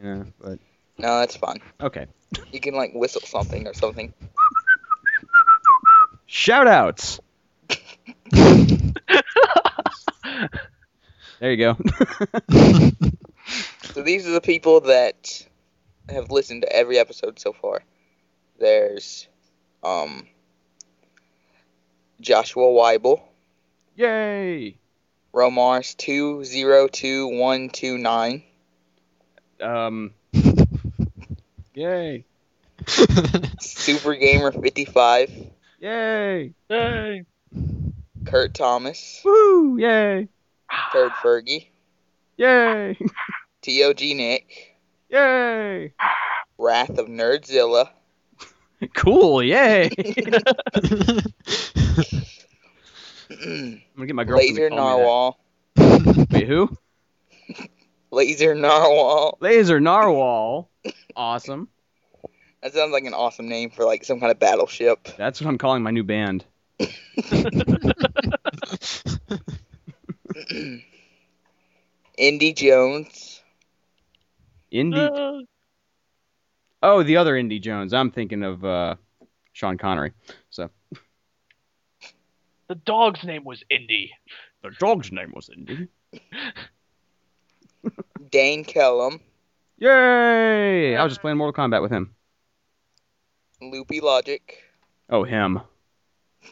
Yeah, 0.02 0.24
but 0.40 0.58
No, 0.98 1.18
that's 1.20 1.36
fine. 1.36 1.60
okay. 1.80 2.06
You 2.52 2.60
can 2.60 2.74
like 2.74 2.92
whistle 2.94 3.22
something 3.22 3.66
or 3.66 3.74
something. 3.74 4.12
Shout 6.34 6.66
outs. 6.66 7.20
There 11.40 11.50
you 11.52 11.56
go. 11.56 11.76
So 13.92 14.02
these 14.02 14.26
are 14.26 14.30
the 14.30 14.40
people 14.40 14.80
that 14.82 15.46
have 16.08 16.30
listened 16.30 16.62
to 16.62 16.72
every 16.74 16.98
episode 16.98 17.38
so 17.38 17.52
far. 17.52 17.82
There's 18.58 19.28
um 19.82 20.26
Joshua 22.20 22.68
Weibel, 22.68 23.20
Yay! 23.96 24.78
Romars 25.34 25.94
two 25.94 26.44
zero 26.44 26.88
two 26.88 27.26
one 27.28 27.68
two 27.68 27.98
nine, 27.98 28.44
Um. 29.60 30.14
Yay! 31.74 32.24
Super 33.60 34.14
Gamer 34.14 34.52
fifty 34.52 34.86
five, 34.86 35.30
Yay! 35.82 36.54
Hey. 36.68 37.24
Kurt 38.24 38.54
Thomas, 38.54 39.20
Woo! 39.24 39.78
Yay! 39.78 40.28
Third 40.92 41.10
Fergie, 41.20 41.70
Yay! 42.36 42.96
TOG 43.62 44.00
Nick, 44.00 44.76
Yay! 45.08 45.92
Wrath 46.56 46.96
of 46.98 47.08
Nerdzilla, 47.08 47.88
Cool! 48.94 49.42
Yay! 49.42 49.90
I'm 53.28 53.82
gonna 53.96 54.06
get 54.06 54.14
my 54.14 54.22
girlfriend. 54.22 54.54
Laser 54.54 54.70
to 54.70 54.76
call 54.76 54.98
me 54.98 55.02
Narwhal. 55.02 56.28
Wait, 56.30 56.46
who? 56.46 56.70
Laser 58.12 58.54
Narwhal. 58.54 59.36
Laser 59.40 59.80
Narwhal. 59.80 60.70
Awesome. 61.16 61.66
That 62.62 62.72
sounds 62.74 62.92
like 62.92 63.04
an 63.04 63.14
awesome 63.14 63.48
name 63.48 63.70
for 63.70 63.84
like 63.84 64.04
some 64.04 64.20
kind 64.20 64.30
of 64.30 64.38
battleship. 64.38 65.08
That's 65.16 65.40
what 65.40 65.48
I'm 65.48 65.58
calling 65.58 65.82
my 65.82 65.90
new 65.90 66.04
band. 66.04 66.44
Indy 72.16 72.52
Jones, 72.52 73.42
Indy. 74.70 75.00
Uh, 75.00 75.40
Oh, 76.84 77.04
the 77.04 77.16
other 77.16 77.36
Indy 77.36 77.60
Jones. 77.60 77.94
I'm 77.94 78.10
thinking 78.10 78.42
of 78.42 78.64
uh, 78.64 78.96
Sean 79.52 79.78
Connery. 79.78 80.12
So 80.50 80.68
the 82.68 82.74
dog's 82.74 83.22
name 83.22 83.44
was 83.44 83.62
Indy. 83.70 84.10
the 84.62 84.70
dog's 84.80 85.12
name 85.12 85.32
was 85.34 85.48
Indy. 85.48 85.86
Dane 88.30 88.64
Kellum, 88.64 89.20
Yay! 89.78 90.96
I 90.96 91.02
was 91.04 91.12
just 91.12 91.20
playing 91.20 91.38
Mortal 91.38 91.64
Kombat 91.64 91.82
with 91.82 91.90
him. 91.92 92.14
Loopy 93.70 94.00
Logic, 94.00 94.62
Oh, 95.08 95.24
him. 95.24 95.60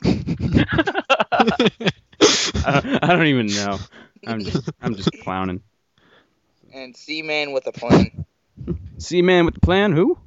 I, 0.02 0.10
don't, 2.80 3.04
I 3.04 3.06
don't 3.08 3.26
even 3.26 3.46
know. 3.46 3.78
I'm 4.26 4.44
just 4.44 4.70
I'm 4.82 4.94
just 4.94 5.10
clowning. 5.22 5.62
And 6.72 6.94
Seaman 6.96 7.52
with 7.52 7.66
a 7.66 7.72
plan. 7.72 8.24
See 8.98 9.22
man 9.22 9.46
with 9.46 9.54
the 9.54 9.60
plan. 9.60 9.92
Who? 9.92 10.18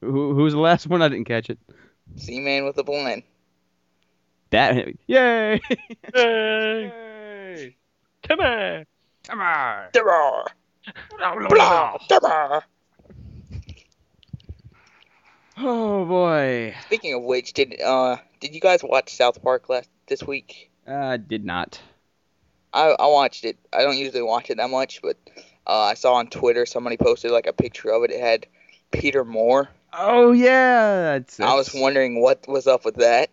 Who 0.00 0.34
was 0.36 0.54
the 0.54 0.60
last 0.60 0.86
one? 0.86 1.02
I 1.02 1.08
didn't 1.08 1.26
catch 1.26 1.50
it. 1.50 1.58
Seaman 2.16 2.64
with 2.64 2.78
a 2.78 2.84
plan. 2.84 3.22
That 4.50 4.94
yay! 5.06 5.60
Yay! 6.14 7.76
Timmy! 8.22 8.84
Come 9.24 9.40
on. 9.40 9.84
Durr. 9.92 10.44
Blah, 11.18 11.96
durr. 12.08 12.62
Oh 15.58 16.04
boy. 16.06 16.74
Speaking 16.86 17.14
of 17.14 17.22
which, 17.22 17.52
did 17.52 17.80
uh 17.80 18.16
did 18.40 18.54
you 18.54 18.60
guys 18.60 18.82
watch 18.82 19.14
South 19.14 19.42
Park 19.42 19.68
last 19.68 19.88
this 20.06 20.22
week? 20.22 20.70
I 20.86 21.16
did 21.18 21.44
not. 21.44 21.80
I 22.72 22.94
I 22.98 23.06
watched 23.06 23.44
it. 23.44 23.58
I 23.72 23.82
don't 23.82 23.98
usually 23.98 24.22
watch 24.22 24.50
it 24.50 24.56
that 24.56 24.70
much, 24.70 25.02
but 25.02 25.16
uh, 25.66 25.82
I 25.82 25.94
saw 25.94 26.14
on 26.14 26.28
Twitter 26.28 26.66
somebody 26.66 26.96
posted 26.96 27.30
like 27.30 27.46
a 27.46 27.52
picture 27.52 27.90
of 27.90 28.02
it. 28.04 28.10
It 28.10 28.20
had 28.20 28.46
Peter 28.90 29.24
Moore. 29.24 29.68
Oh 29.92 30.32
yeah, 30.32 31.02
that's. 31.02 31.38
I 31.38 31.54
was 31.54 31.72
wondering 31.74 32.20
what 32.22 32.48
was 32.48 32.66
up 32.66 32.84
with 32.84 32.96
that. 32.96 33.28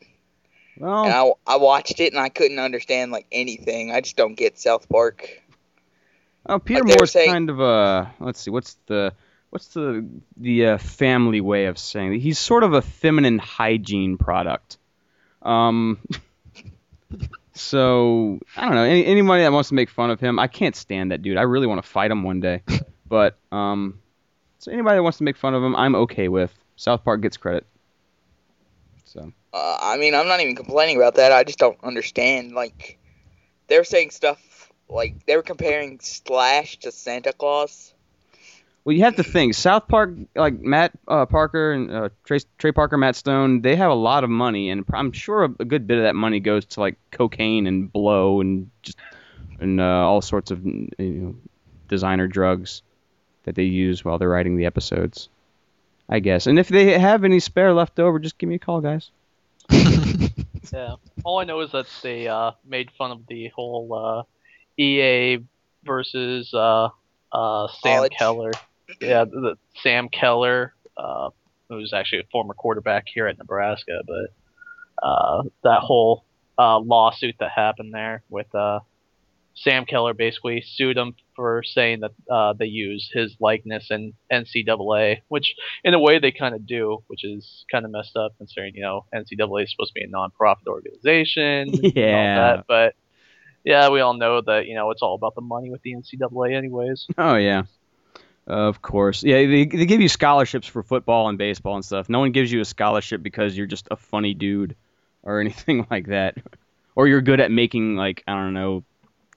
And 0.76 0.86
Well, 0.88 1.40
I, 1.48 1.54
I 1.54 1.58
watched 1.58 2.00
it 2.00 2.14
and 2.14 2.20
I 2.22 2.30
couldn't 2.30 2.60
understand 2.60 3.12
like 3.12 3.26
anything. 3.32 3.92
I 3.92 4.02
just 4.02 4.16
don't 4.18 4.36
get 4.36 4.60
South 4.60 4.88
Park. 4.90 5.42
oh, 6.48 6.60
Peter 6.60 6.84
like 6.84 6.98
Moore's 6.98 7.12
saying- 7.12 7.32
kind 7.32 7.50
of 7.50 7.60
a. 7.62 8.14
Let's 8.20 8.42
see. 8.42 8.52
What's 8.52 8.78
the 8.88 9.14
what's 9.50 9.68
the 9.68 10.06
the 10.38 10.66
uh, 10.66 10.78
family 10.78 11.42
way 11.42 11.66
of 11.66 11.78
saying 11.78 12.14
it? 12.14 12.20
He's 12.20 12.40
sort 12.40 12.64
of 12.64 12.74
a 12.74 12.82
feminine 12.82 13.40
hygiene 13.40 14.18
product. 14.18 14.78
Um. 15.42 16.00
So 17.60 18.40
I 18.56 18.66
don't 18.66 18.76
know. 18.76 18.84
Any, 18.84 19.06
anybody 19.06 19.44
that 19.44 19.52
wants 19.52 19.70
to 19.70 19.76
make 19.76 19.90
fun 19.90 20.12
of 20.12 20.20
him, 20.22 20.40
I 20.40 20.48
can't 20.48 20.76
stand 20.76 21.12
that 21.12 21.22
dude. 21.22 21.36
I 21.36 21.42
really 21.42 21.68
want 21.68 21.84
to 21.84 21.88
fight 21.88 22.10
him 22.10 22.24
one 22.24 22.40
day. 22.40 22.64
But 23.06 23.40
um, 23.52 24.00
so 24.60 24.72
anybody 24.72 24.98
that 24.98 25.04
wants 25.04 25.18
to 25.18 25.24
make 25.24 25.36
fun 25.36 25.56
of 25.56 25.64
him, 25.64 25.76
I'm 25.76 25.96
okay 25.96 26.28
with. 26.28 26.54
South 26.76 27.04
Park 27.04 27.22
gets 27.22 27.38
credit. 27.38 27.66
So 29.06 29.34
Uh, 29.52 29.78
I 29.82 29.98
mean, 29.98 30.14
I'm 30.14 30.28
not 30.28 30.42
even 30.42 30.56
complaining 30.56 30.96
about 30.98 31.16
that. 31.16 31.32
I 31.32 31.44
just 31.44 31.58
don't 31.58 31.84
understand. 31.84 32.54
Like, 32.54 33.00
they 33.68 33.80
were 33.80 33.84
saying 33.84 34.12
stuff 34.12 34.72
like 34.88 35.26
they 35.26 35.36
were 35.36 35.42
comparing 35.42 36.00
Slash 36.02 36.78
to 36.82 36.92
Santa 36.92 37.34
Claus. 37.34 37.96
Well, 38.90 38.98
you 38.98 39.04
have 39.04 39.18
to 39.18 39.24
think 39.24 39.54
South 39.54 39.88
Park, 39.88 40.16
like 40.36 40.60
Matt 40.60 40.94
uh, 41.08 41.28
Parker 41.28 41.74
and 41.74 41.92
uh, 41.92 42.10
Trey, 42.24 42.40
Trey 42.58 42.72
Parker, 42.72 42.98
Matt 42.98 43.16
Stone, 43.16 43.62
they 43.62 43.76
have 43.76 43.92
a 43.92 43.94
lot 43.94 44.24
of 44.24 44.32
money, 44.32 44.72
and 44.72 44.84
I'm 44.92 45.12
sure 45.12 45.44
a, 45.44 45.50
a 45.60 45.66
good 45.66 45.86
bit 45.86 46.00
of 46.00 46.06
that 46.06 46.16
money 46.16 46.40
goes 46.40 46.66
to 46.66 46.80
like 46.80 46.98
cocaine 47.12 47.68
and 47.68 47.94
blow 47.94 48.42
and 48.42 48.72
just 48.82 48.98
and 49.60 49.80
uh, 49.80 49.84
all 49.84 50.22
sorts 50.22 50.50
of 50.50 50.66
you 50.66 50.90
know, 50.98 51.36
designer 51.88 52.28
drugs 52.28 52.82
that 53.44 53.54
they 53.54 53.66
use 53.66 54.04
while 54.04 54.18
they're 54.18 54.28
writing 54.28 54.58
the 54.58 54.66
episodes. 54.66 55.30
I 56.10 56.18
guess, 56.18 56.48
and 56.48 56.58
if 56.58 56.68
they 56.68 56.98
have 56.98 57.24
any 57.24 57.40
spare 57.40 57.76
left 57.76 58.00
over, 58.00 58.18
just 58.18 58.40
give 58.40 58.50
me 58.50 58.56
a 58.56 58.60
call, 58.60 58.82
guys. 58.82 59.12
Yeah. 60.74 60.96
All 61.24 61.40
I 61.40 61.44
know 61.44 61.60
is 61.62 61.72
that 61.74 61.86
they 62.02 62.28
uh, 62.28 62.52
made 62.66 62.90
fun 62.92 63.12
of 63.12 63.28
the 63.28 63.50
whole 63.50 63.94
uh, 63.94 64.82
EA 64.82 65.44
versus 65.84 66.52
uh, 66.56 66.90
uh, 67.32 67.68
Sam 67.82 67.98
College. 67.98 68.12
Keller. 68.18 68.52
Yeah, 69.00 69.26
the, 69.26 69.40
the 69.40 69.56
Sam 69.82 70.10
Keller, 70.10 70.74
uh, 70.98 71.30
who's 71.70 71.94
actually 71.94 72.20
a 72.20 72.28
former 72.32 72.54
quarterback 72.54 73.06
here 73.14 73.28
at 73.28 73.38
Nebraska, 73.38 74.02
but 74.06 75.06
uh, 75.06 75.44
that 75.64 75.80
whole 75.82 76.26
uh, 76.58 76.80
lawsuit 76.80 77.36
that 77.40 77.52
happened 77.52 77.94
there 77.94 78.24
with 78.30 78.54
uh, 78.54 78.80
Sam 79.56 79.86
Keller 79.86 80.14
basically 80.14 80.64
sued 80.66 80.98
him 80.98 81.16
for 81.36 81.64
saying 81.64 82.02
that 82.02 82.12
uh, 82.32 82.54
they 82.54 82.66
use 82.66 83.10
his 83.14 83.36
likeness 83.40 83.88
in 83.90 84.14
NCAA, 84.32 85.22
which 85.28 85.56
in 85.84 85.94
a 85.94 86.00
way 86.00 86.20
they 86.20 86.32
kind 86.32 86.56
of 86.56 86.66
do, 86.66 87.04
which 87.08 87.24
is 87.24 87.66
kind 87.72 87.86
of 87.86 87.92
messed 87.92 88.16
up 88.16 88.34
considering 88.38 88.76
you 88.76 88.82
know 88.82 89.06
NCAA 89.14 89.64
is 89.64 89.72
supposed 89.72 89.94
to 89.94 90.00
be 90.00 90.04
a 90.04 90.10
non-profit 90.10 90.68
organization. 90.68 91.70
and 91.74 91.86
all 91.86 91.92
Yeah. 91.96 92.36
that, 92.56 92.66
but 92.68 92.96
yeah, 93.66 93.90
we 93.90 94.00
all 94.00 94.14
know 94.14 94.42
that 94.42 94.68
you 94.68 94.76
know 94.76 94.92
it's 94.92 95.02
all 95.02 95.16
about 95.16 95.36
the 95.36 95.42
money 95.42 95.70
with 95.70 95.82
the 95.82 95.94
NCAA, 95.94 96.56
anyways. 96.56 97.08
Oh 97.18 97.36
yeah, 97.36 97.64
of 98.50 98.82
course. 98.82 99.24
Yeah, 99.24 99.38
they 99.38 99.66
they 99.66 99.86
give 99.86 100.02
you 100.02 100.10
scholarships 100.10 100.68
for 100.68 100.84
football 100.84 101.30
and 101.30 101.38
baseball 101.38 101.76
and 101.76 101.86
stuff. 101.86 102.10
No 102.10 102.20
one 102.20 102.32
gives 102.32 102.52
you 102.52 102.62
a 102.62 102.66
scholarship 102.66 103.22
because 103.22 103.56
you're 103.56 103.68
just 103.68 103.88
a 103.92 103.96
funny 103.96 104.34
dude 104.34 104.76
or 105.24 105.40
anything 105.42 105.86
like 105.90 106.08
that, 106.08 106.38
or 106.96 107.08
you're 107.08 107.22
good 107.22 107.40
at 107.40 107.52
making 107.52 107.96
like 107.96 108.24
I 108.28 108.34
don't 108.34 108.54
know, 108.54 108.84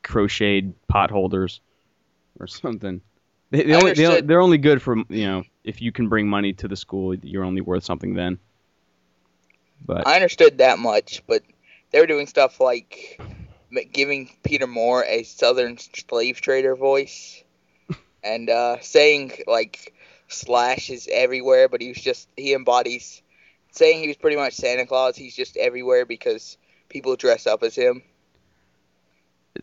crocheted 0.03 0.75
pot 0.88 1.11
holders 1.11 1.61
or 2.40 2.46
something. 2.46 3.01
They, 3.51 3.64
they 3.64 3.75
only, 3.75 3.92
they, 3.92 4.22
they're 4.22 4.40
only 4.40 4.59
good 4.59 4.81
for 4.81 4.96
you 5.09 5.27
know 5.27 5.44
if 5.62 5.83
you 5.83 5.92
can 5.92 6.09
bring 6.09 6.29
money 6.29 6.55
to 6.55 6.68
the 6.68 6.77
school, 6.77 7.14
you're 7.14 7.44
only 7.44 7.61
worth 7.61 7.85
something 7.85 8.14
then. 8.14 8.38
But 9.85 10.07
I 10.07 10.14
understood 10.14 10.59
that 10.59 10.79
much, 10.79 11.22
but 11.27 11.42
they 11.90 12.01
were 12.01 12.07
doing 12.07 12.27
stuff 12.27 12.61
like 12.61 13.20
giving 13.92 14.31
Peter 14.42 14.66
Moore 14.66 15.05
a 15.05 15.22
Southern 15.25 15.79
slave 15.79 16.40
trader 16.40 16.77
voice, 16.77 17.42
and 18.23 18.49
uh, 18.51 18.77
saying 18.81 19.33
like 19.47 19.95
Slash 20.29 20.91
is 20.91 21.09
everywhere, 21.13 21.69
but 21.69 21.81
he 21.81 21.89
was 21.89 21.99
just 21.99 22.29
he 22.37 22.55
embodies 22.55 23.23
saying 23.73 24.01
he 24.01 24.09
was 24.09 24.17
pretty 24.17 24.37
much 24.37 24.55
Santa 24.55 24.87
Claus. 24.87 25.17
He's 25.17 25.35
just 25.35 25.57
everywhere 25.57 26.05
because 26.07 26.57
people 26.89 27.17
dress 27.17 27.47
up 27.47 27.63
as 27.63 27.75
him. 27.75 28.03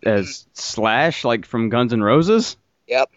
as 0.04 0.45
Slash, 0.54 1.24
like 1.24 1.45
from 1.45 1.69
Guns 1.69 1.93
N' 1.93 2.02
Roses. 2.02 2.58
Yep, 2.88 3.10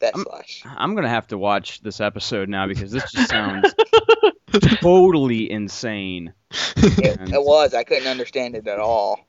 that 0.00 0.14
I'm- 0.14 0.24
Slash. 0.28 0.62
I'm 0.64 0.94
gonna 0.94 1.08
have 1.08 1.26
to 1.28 1.38
watch 1.38 1.80
this 1.82 2.00
episode 2.00 2.48
now 2.48 2.66
because 2.66 2.90
this 2.90 3.10
just 3.12 3.28
sounds 3.30 3.72
totally 4.80 5.50
insane. 5.50 6.32
It, 6.76 7.32
it 7.32 7.42
was. 7.42 7.74
I 7.74 7.84
couldn't 7.84 8.06
understand 8.08 8.54
it 8.56 8.66
at 8.66 8.78
all. 8.78 9.26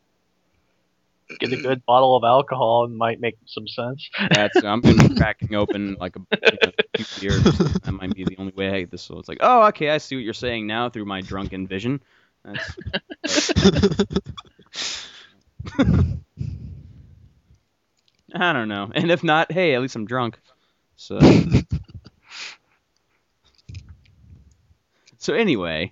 Get 1.40 1.52
a 1.52 1.58
good 1.58 1.86
bottle 1.86 2.16
of 2.16 2.24
alcohol 2.24 2.86
and 2.86 2.96
might 2.96 3.20
make 3.20 3.36
some 3.48 3.68
sense. 3.68 4.10
That's 4.32 4.64
I'm 4.64 4.82
gonna 4.82 5.10
be 5.10 5.16
cracking 5.16 5.56
open 5.56 5.98
like 6.00 6.16
a 6.16 6.20
you 6.20 6.58
know, 6.64 6.72
few 6.96 7.30
beers. 7.30 7.44
That 7.44 7.92
might 7.94 8.14
be 8.14 8.24
the 8.26 8.38
only 8.38 8.54
way 8.54 8.70
I 8.70 8.82
get 8.82 8.92
this. 8.92 9.02
So 9.02 9.18
it's 9.18 9.28
like, 9.28 9.40
oh, 9.42 9.64
okay, 9.68 9.90
I 9.90 9.98
see 9.98 10.16
what 10.16 10.24
you're 10.24 10.34
saying 10.34 10.68
now 10.68 10.90
through 10.90 11.06
my 11.06 11.22
drunken 11.22 11.68
vision. 11.68 12.02
That's, 12.44 12.78
I 18.36 18.54
don't 18.54 18.68
know. 18.68 18.92
And 18.94 19.10
if 19.12 19.24
not, 19.24 19.52
hey, 19.52 19.74
at 19.76 19.82
least 19.82 19.96
I'm 19.96 20.06
drunk. 20.06 20.38
So. 20.96 21.20
so 25.18 25.34
anyway, 25.34 25.92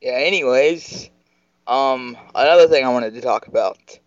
Yeah. 0.00 0.12
Anyways, 0.12 1.10
um, 1.66 2.16
another 2.34 2.68
thing 2.68 2.84
I 2.84 2.88
wanted 2.88 3.14
to 3.14 3.20
talk 3.20 3.46
about. 3.46 3.98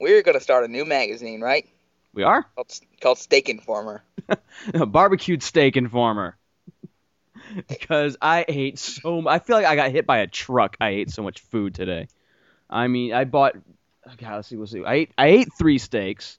We're 0.00 0.22
gonna 0.22 0.40
start 0.40 0.64
a 0.64 0.68
new 0.68 0.84
magazine, 0.84 1.40
right? 1.40 1.66
we 2.12 2.22
are 2.22 2.46
Called, 2.54 2.72
called 3.00 3.18
Steak 3.18 3.48
Informer. 3.48 4.02
barbecued 4.86 5.42
steak 5.42 5.76
informer. 5.76 6.36
because 7.68 8.16
I 8.20 8.44
ate 8.48 8.78
so 8.78 9.20
much. 9.22 9.32
I 9.32 9.44
feel 9.44 9.56
like 9.56 9.66
I 9.66 9.76
got 9.76 9.90
hit 9.90 10.06
by 10.06 10.18
a 10.18 10.26
truck. 10.26 10.76
I 10.80 10.90
ate 10.90 11.10
so 11.10 11.22
much 11.22 11.40
food 11.40 11.74
today. 11.74 12.08
I 12.68 12.88
mean, 12.88 13.12
I 13.12 13.24
bought. 13.24 13.54
God, 14.18 14.36
let's 14.36 14.48
see. 14.48 14.56
Let's 14.56 14.72
see. 14.72 14.84
I 14.84 14.94
ate. 14.94 15.10
I 15.16 15.26
ate 15.28 15.48
three 15.58 15.78
steaks, 15.78 16.38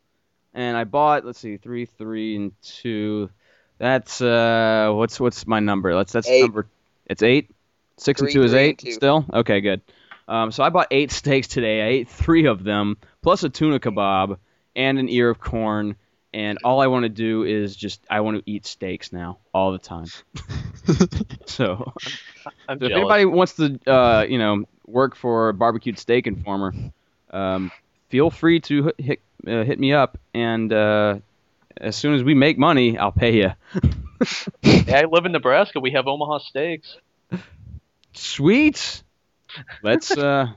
and 0.53 0.75
I 0.75 0.83
bought. 0.83 1.25
Let's 1.25 1.39
see, 1.39 1.57
three, 1.57 1.85
three, 1.85 2.35
and 2.35 2.51
two. 2.61 3.29
That's 3.77 4.21
uh, 4.21 4.89
what's 4.93 5.19
what's 5.19 5.45
my 5.47 5.59
number? 5.59 5.93
That's 5.93 6.11
that's 6.11 6.27
Eight. 6.27 6.41
number. 6.41 6.67
It's 7.05 7.23
eight. 7.23 7.51
Six 7.97 8.21
and 8.21 8.31
two 8.31 8.43
is 8.43 8.53
eight. 8.53 8.79
two. 8.79 8.91
Still 8.91 9.25
okay. 9.31 9.61
Good. 9.61 9.81
Um, 10.27 10.51
so 10.51 10.61
I 10.63 10.69
bought 10.69 10.87
eight 10.91 11.11
steaks 11.11 11.47
today. 11.47 11.81
I 11.81 11.87
ate 11.87 12.09
three 12.09 12.47
of 12.47 12.63
them, 12.63 12.97
plus 13.27 13.43
a 13.43 13.49
tuna 13.49 13.77
kebab 13.77 14.37
and 14.73 14.97
an 14.97 15.09
ear 15.09 15.29
of 15.29 15.37
corn. 15.37 15.97
And 16.33 16.59
all 16.63 16.79
I 16.79 16.87
want 16.87 17.03
to 17.03 17.09
do 17.09 17.43
is 17.43 17.75
just 17.75 17.99
I 18.09 18.21
want 18.21 18.37
to 18.37 18.49
eat 18.49 18.65
steaks 18.65 19.11
now 19.11 19.39
all 19.53 19.73
the 19.73 19.79
time. 19.79 20.07
So, 21.45 21.91
I'm 22.69 22.79
so 22.79 22.85
if 22.85 22.91
anybody 22.93 23.25
wants 23.25 23.55
to, 23.55 23.77
uh, 23.85 24.25
you 24.29 24.37
know, 24.37 24.63
work 24.85 25.17
for 25.17 25.51
barbecued 25.51 25.99
steak 25.99 26.25
informer, 26.27 26.73
um, 27.31 27.71
feel 28.07 28.29
free 28.29 28.61
to 28.61 28.83
hit 28.83 28.95
hit, 28.97 29.21
uh, 29.45 29.65
hit 29.65 29.77
me 29.77 29.91
up, 29.91 30.17
and 30.33 30.71
uh, 30.71 31.17
as 31.75 31.97
soon 31.97 32.13
as 32.13 32.23
we 32.23 32.33
make 32.33 32.57
money, 32.57 32.97
I'll 32.97 33.11
pay 33.11 33.35
you. 33.35 33.51
Hey, 34.61 35.01
I 35.01 35.03
live 35.03 35.25
in 35.25 35.33
Nebraska. 35.33 35.79
We 35.79 35.91
have 35.91 36.07
Omaha 36.07 36.39
steaks. 36.39 36.95
Sweet. 38.13 39.03
Let's. 39.83 40.17
Uh, 40.17 40.53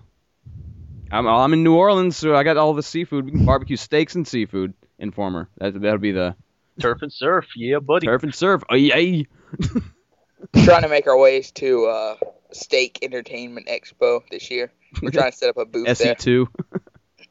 I'm 1.11 1.27
I'm 1.27 1.53
in 1.53 1.63
New 1.65 1.75
Orleans, 1.75 2.17
so 2.17 2.35
I 2.35 2.43
got 2.45 2.57
all 2.57 2.75
the 2.75 2.83
seafood. 2.83 3.25
We 3.25 3.33
can 3.33 3.45
barbecue 3.45 3.77
steaks 3.77 4.15
and 4.15 4.27
seafood. 4.27 4.75
Informer. 4.99 5.49
That 5.59 5.81
that'll 5.81 5.99
be 5.99 6.13
the 6.13 6.37
Turf 6.81 7.03
and 7.03 7.13
surf. 7.13 7.47
Yeah, 7.57 7.79
buddy. 7.79 8.07
turf 8.07 8.23
and 8.23 8.35
surf. 8.35 8.63
Oh 8.71 8.75
yay! 8.75 9.27
trying 10.65 10.83
to 10.83 10.89
make 10.89 11.07
our 11.07 11.19
ways 11.19 11.51
to 11.53 11.87
uh, 11.87 12.17
Steak 12.53 13.01
Entertainment 13.03 13.67
Expo 13.69 14.23
this 14.31 14.51
year. 14.51 14.73
We're 15.03 15.11
trying 15.11 15.31
to 15.31 15.37
set 15.37 15.51
up 15.51 15.57
a 15.59 15.65
booth 15.65 15.99
there. 15.99 16.15
SE2. 16.15 16.47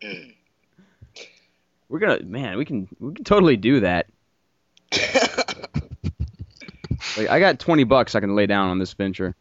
We're 1.90 2.00
gonna, 2.00 2.24
man, 2.24 2.58
we 2.58 2.66
can 2.66 2.88
we 3.00 3.14
can 3.14 3.24
totally 3.24 3.58
do 3.58 3.80
that. 3.80 4.08
Like, 7.18 7.30
I 7.30 7.40
got 7.40 7.60
20 7.60 7.86
bucks 7.86 8.14
I 8.14 8.20
can 8.20 8.36
lay 8.36 8.46
down 8.46 8.70
on 8.70 8.78
this 8.78 8.94
venture. 8.94 9.36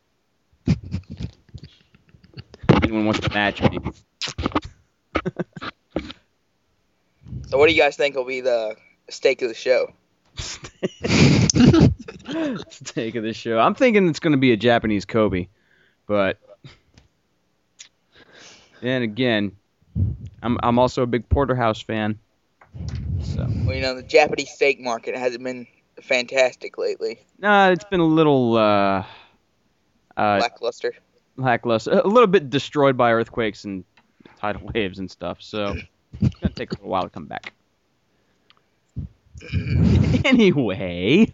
Anyone 2.83 3.05
wants 3.05 3.21
to 3.21 3.29
match 3.31 3.61
me? 3.63 3.79
So, 7.49 7.59
what 7.59 7.69
do 7.69 7.75
you 7.75 7.81
guys 7.81 7.97
think 7.97 8.17
will 8.17 8.25
be 8.25 8.41
the 8.41 8.77
stake 9.11 9.43
of 9.43 9.49
the 9.49 9.55
show? 9.55 9.93
Steak 12.69 13.15
of 13.17 13.23
the 13.25 13.33
show. 13.33 13.59
I'm 13.59 13.75
thinking 13.75 14.09
it's 14.09 14.21
going 14.21 14.33
to 14.33 14.39
be 14.39 14.53
a 14.53 14.57
Japanese 14.57 15.05
Kobe, 15.05 15.49
but 16.07 16.39
then 18.81 19.03
again, 19.03 19.53
I'm 20.43 20.59
I'm 20.63 20.79
also 20.79 21.03
a 21.03 21.07
big 21.07 21.29
porterhouse 21.29 21.81
fan. 21.81 22.19
So 23.23 23.47
Well, 23.65 23.75
you 23.75 23.83
know, 23.83 23.95
the 23.95 24.03
Japanese 24.03 24.51
steak 24.51 24.81
market 24.81 25.17
hasn't 25.17 25.43
been 25.43 25.67
fantastic 26.03 26.79
lately. 26.79 27.19
nah, 27.39 27.71
it's 27.71 27.85
been 27.85 28.01
a 28.01 28.07
little 28.07 28.57
uh, 28.57 29.05
uh, 30.17 30.39
Lackluster. 30.41 30.95
lackluster, 31.37 31.91
a 31.93 32.07
little 32.07 32.29
bit 32.29 32.51
destroyed 32.51 32.97
by 32.97 33.13
earthquakes 33.13 33.65
and 33.65 33.85
tidal 34.39 34.71
waves 34.75 34.99
and 34.99 35.11
stuff. 35.11 35.39
So 35.41 35.75
it's 36.21 36.35
gonna 36.41 36.53
take 36.55 36.71
a 36.71 36.75
little 36.75 36.89
while 36.91 37.03
to 37.03 37.11
come 37.11 37.27
back. 37.27 37.53
anyway, 40.25 41.33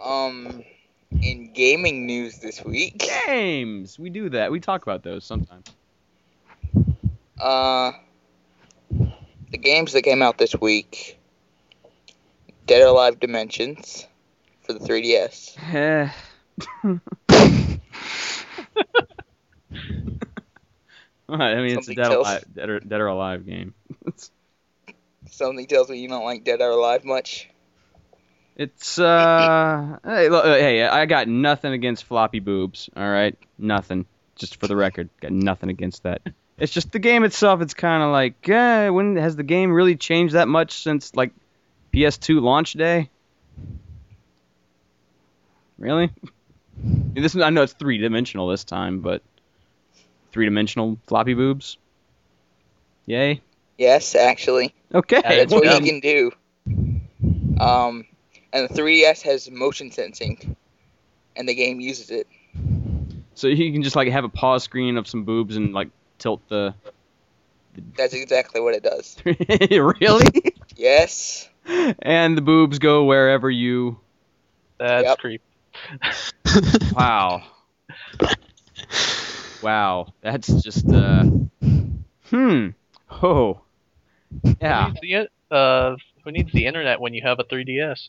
Um, 0.00 0.62
in 1.22 1.52
gaming 1.54 2.06
news 2.06 2.38
this 2.38 2.62
week, 2.64 3.02
games. 3.26 3.98
We 3.98 4.10
do 4.10 4.28
that. 4.30 4.50
We 4.52 4.60
talk 4.60 4.82
about 4.82 5.02
those 5.02 5.24
sometimes. 5.24 5.66
uh, 7.40 7.92
the 9.50 9.58
games 9.58 9.92
that 9.94 10.02
came 10.02 10.20
out 10.20 10.36
this 10.36 10.54
week: 10.60 11.18
Dead 12.66 12.82
or 12.82 12.88
Alive 12.88 13.18
Dimensions 13.20 14.06
for 14.62 14.74
the 14.74 14.80
3DS. 14.80 15.56
What? 21.26 21.40
I 21.40 21.56
mean, 21.56 21.78
it's 21.78 21.88
a 21.88 21.94
dead, 21.94 22.12
alive, 22.12 22.44
dead, 22.54 22.68
or, 22.68 22.80
dead 22.80 23.00
or 23.00 23.06
alive 23.06 23.46
game. 23.46 23.74
Something 25.30 25.66
tells 25.66 25.88
me 25.88 25.98
you 25.98 26.08
don't 26.08 26.24
like 26.24 26.44
Dead 26.44 26.60
or 26.60 26.70
Alive 26.70 27.04
much. 27.04 27.48
It's 28.56 28.98
uh, 29.00 29.98
hey, 30.04 30.28
look, 30.28 30.44
uh, 30.44 30.54
hey, 30.54 30.84
I 30.84 31.06
got 31.06 31.26
nothing 31.26 31.72
against 31.72 32.04
floppy 32.04 32.38
boobs. 32.38 32.88
All 32.96 33.08
right, 33.08 33.36
nothing. 33.58 34.06
Just 34.36 34.60
for 34.60 34.68
the 34.68 34.76
record, 34.76 35.08
got 35.20 35.32
nothing 35.32 35.70
against 35.70 36.04
that. 36.04 36.22
It's 36.56 36.72
just 36.72 36.92
the 36.92 37.00
game 37.00 37.24
itself. 37.24 37.62
It's 37.62 37.74
kind 37.74 38.02
of 38.02 38.12
like, 38.12 38.48
eh, 38.48 38.88
when 38.90 39.16
has 39.16 39.34
the 39.34 39.42
game 39.42 39.72
really 39.72 39.96
changed 39.96 40.34
that 40.34 40.46
much 40.46 40.82
since 40.82 41.14
like 41.16 41.32
PS2 41.92 42.40
launch 42.40 42.74
day? 42.74 43.10
Really? 45.78 46.10
This 47.14 47.34
I 47.36 47.50
know 47.50 47.62
it's 47.62 47.72
three 47.72 47.98
dimensional 47.98 48.48
this 48.48 48.62
time, 48.62 49.00
but 49.00 49.22
three 50.34 50.44
dimensional 50.46 50.98
floppy 51.06 51.32
boobs. 51.32 51.78
Yay. 53.06 53.40
Yes, 53.78 54.16
actually, 54.16 54.74
Okay. 54.92 55.20
that's 55.22 55.52
what 55.52 55.64
you 55.64 55.80
can 55.86 56.00
do. 56.00 56.32
Um, 57.60 58.04
and 58.52 58.68
the 58.68 58.74
3DS 58.74 59.22
has 59.22 59.48
motion 59.48 59.92
sensing, 59.92 60.56
and 61.36 61.48
the 61.48 61.54
game 61.54 61.80
uses 61.80 62.10
it. 62.10 62.26
So 63.34 63.46
you 63.46 63.72
can 63.72 63.82
just 63.84 63.94
like 63.94 64.08
have 64.08 64.24
a 64.24 64.28
pause 64.28 64.64
screen 64.64 64.96
of 64.96 65.06
some 65.06 65.22
boobs 65.24 65.56
and 65.56 65.72
like 65.72 65.88
tilt 66.18 66.46
the. 66.48 66.74
That's 67.96 68.12
exactly 68.12 68.60
what 68.60 68.74
it 68.74 68.82
does. 68.82 69.16
really? 69.24 70.30
Yes. 70.76 71.48
and 72.00 72.36
the 72.36 72.42
boobs 72.42 72.80
go 72.80 73.04
wherever 73.04 73.48
you. 73.48 73.98
That's 74.78 75.04
Yep. 75.04 75.18
creepy. 75.18 75.44
Wow. 76.94 77.42
wow. 79.64 80.12
That's 80.22 80.62
just 80.62 80.86
uh. 80.92 81.24
Hmm. 82.30 82.68
Oh. 83.10 83.60
Yeah. 84.60 84.86
Who 84.86 84.92
needs, 85.00 85.28
the, 85.50 85.56
uh, 85.56 85.96
who 86.24 86.32
needs 86.32 86.52
the 86.52 86.66
internet 86.66 87.00
when 87.00 87.14
you 87.14 87.22
have 87.22 87.38
a 87.38 87.44
3DS? 87.44 88.08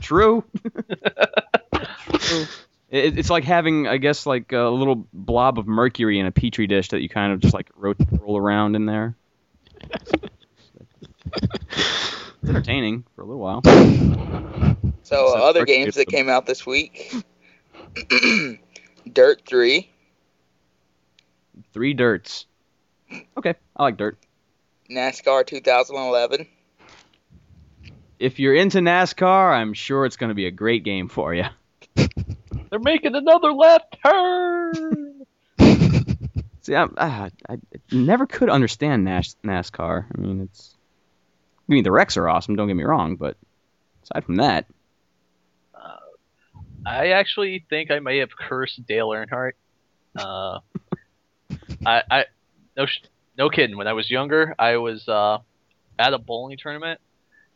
True. 0.00 0.44
True. 2.18 2.46
It, 2.90 3.18
it's 3.18 3.30
like 3.30 3.44
having, 3.44 3.86
I 3.88 3.96
guess, 3.96 4.26
like 4.26 4.52
a 4.52 4.68
little 4.68 5.06
blob 5.12 5.58
of 5.58 5.66
mercury 5.66 6.18
in 6.18 6.26
a 6.26 6.30
petri 6.30 6.66
dish 6.66 6.88
that 6.90 7.00
you 7.00 7.08
kind 7.08 7.32
of 7.32 7.40
just 7.40 7.54
like 7.54 7.70
ro- 7.74 7.94
roll 8.10 8.36
around 8.36 8.76
in 8.76 8.86
there. 8.86 9.16
It's 12.42 12.48
entertaining 12.48 13.04
for 13.14 13.22
a 13.22 13.24
little 13.24 13.40
while. 13.40 13.62
So 15.04 15.26
Except 15.26 15.42
other 15.42 15.64
games 15.64 15.94
that 15.94 16.06
came 16.06 16.28
out 16.28 16.46
this 16.46 16.66
week: 16.66 17.14
Dirt 19.12 19.42
3, 19.46 19.88
Three 21.72 21.94
dirts. 21.94 22.46
Okay, 23.36 23.54
I 23.76 23.82
like 23.82 23.96
dirt. 23.96 24.18
NASCAR 24.90 25.46
2011, 25.46 26.46
If 28.18 28.38
you're 28.38 28.54
into 28.54 28.78
NASCAR, 28.78 29.54
I'm 29.54 29.74
sure 29.74 30.06
it's 30.06 30.16
going 30.16 30.28
to 30.28 30.34
be 30.34 30.46
a 30.46 30.50
great 30.50 30.84
game 30.84 31.08
for 31.08 31.34
you. 31.34 31.44
They're 31.94 32.78
making 32.78 33.14
another 33.14 33.52
left 33.52 33.96
turn. 34.04 35.24
See, 36.62 36.74
I, 36.74 36.86
I, 36.96 37.30
I 37.48 37.56
never 37.90 38.26
could 38.26 38.48
understand 38.48 39.04
NAS, 39.04 39.36
NASCAR. 39.44 40.06
I 40.14 40.20
mean, 40.20 40.42
it's. 40.42 40.74
I 41.68 41.72
mean, 41.72 41.84
the 41.84 41.92
wrecks 41.92 42.16
are 42.16 42.28
awesome. 42.28 42.56
Don't 42.56 42.68
get 42.68 42.76
me 42.76 42.84
wrong, 42.84 43.16
but 43.16 43.36
aside 44.04 44.24
from 44.24 44.36
that, 44.36 44.66
I 46.84 47.08
actually 47.08 47.64
think 47.68 47.90
I 47.90 48.00
may 48.00 48.18
have 48.18 48.30
cursed 48.36 48.86
Dale 48.86 49.08
Earnhardt. 49.08 49.52
Uh, 50.16 50.60
I, 51.86 52.02
I, 52.10 52.24
no, 52.76 52.86
sh- 52.86 53.04
no 53.38 53.48
kidding. 53.48 53.76
When 53.76 53.86
I 53.86 53.92
was 53.92 54.10
younger, 54.10 54.54
I 54.58 54.76
was 54.76 55.06
uh, 55.08 55.38
at 55.98 56.14
a 56.14 56.18
bowling 56.18 56.56
tournament, 56.58 57.00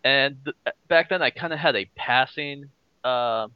and 0.04 0.36
th- 0.44 0.76
back 0.88 1.08
then 1.08 1.22
I 1.22 1.30
kind 1.30 1.52
of 1.52 1.58
had 1.58 1.76
a 1.76 1.90
passing 1.96 2.70
uh, 3.04 3.48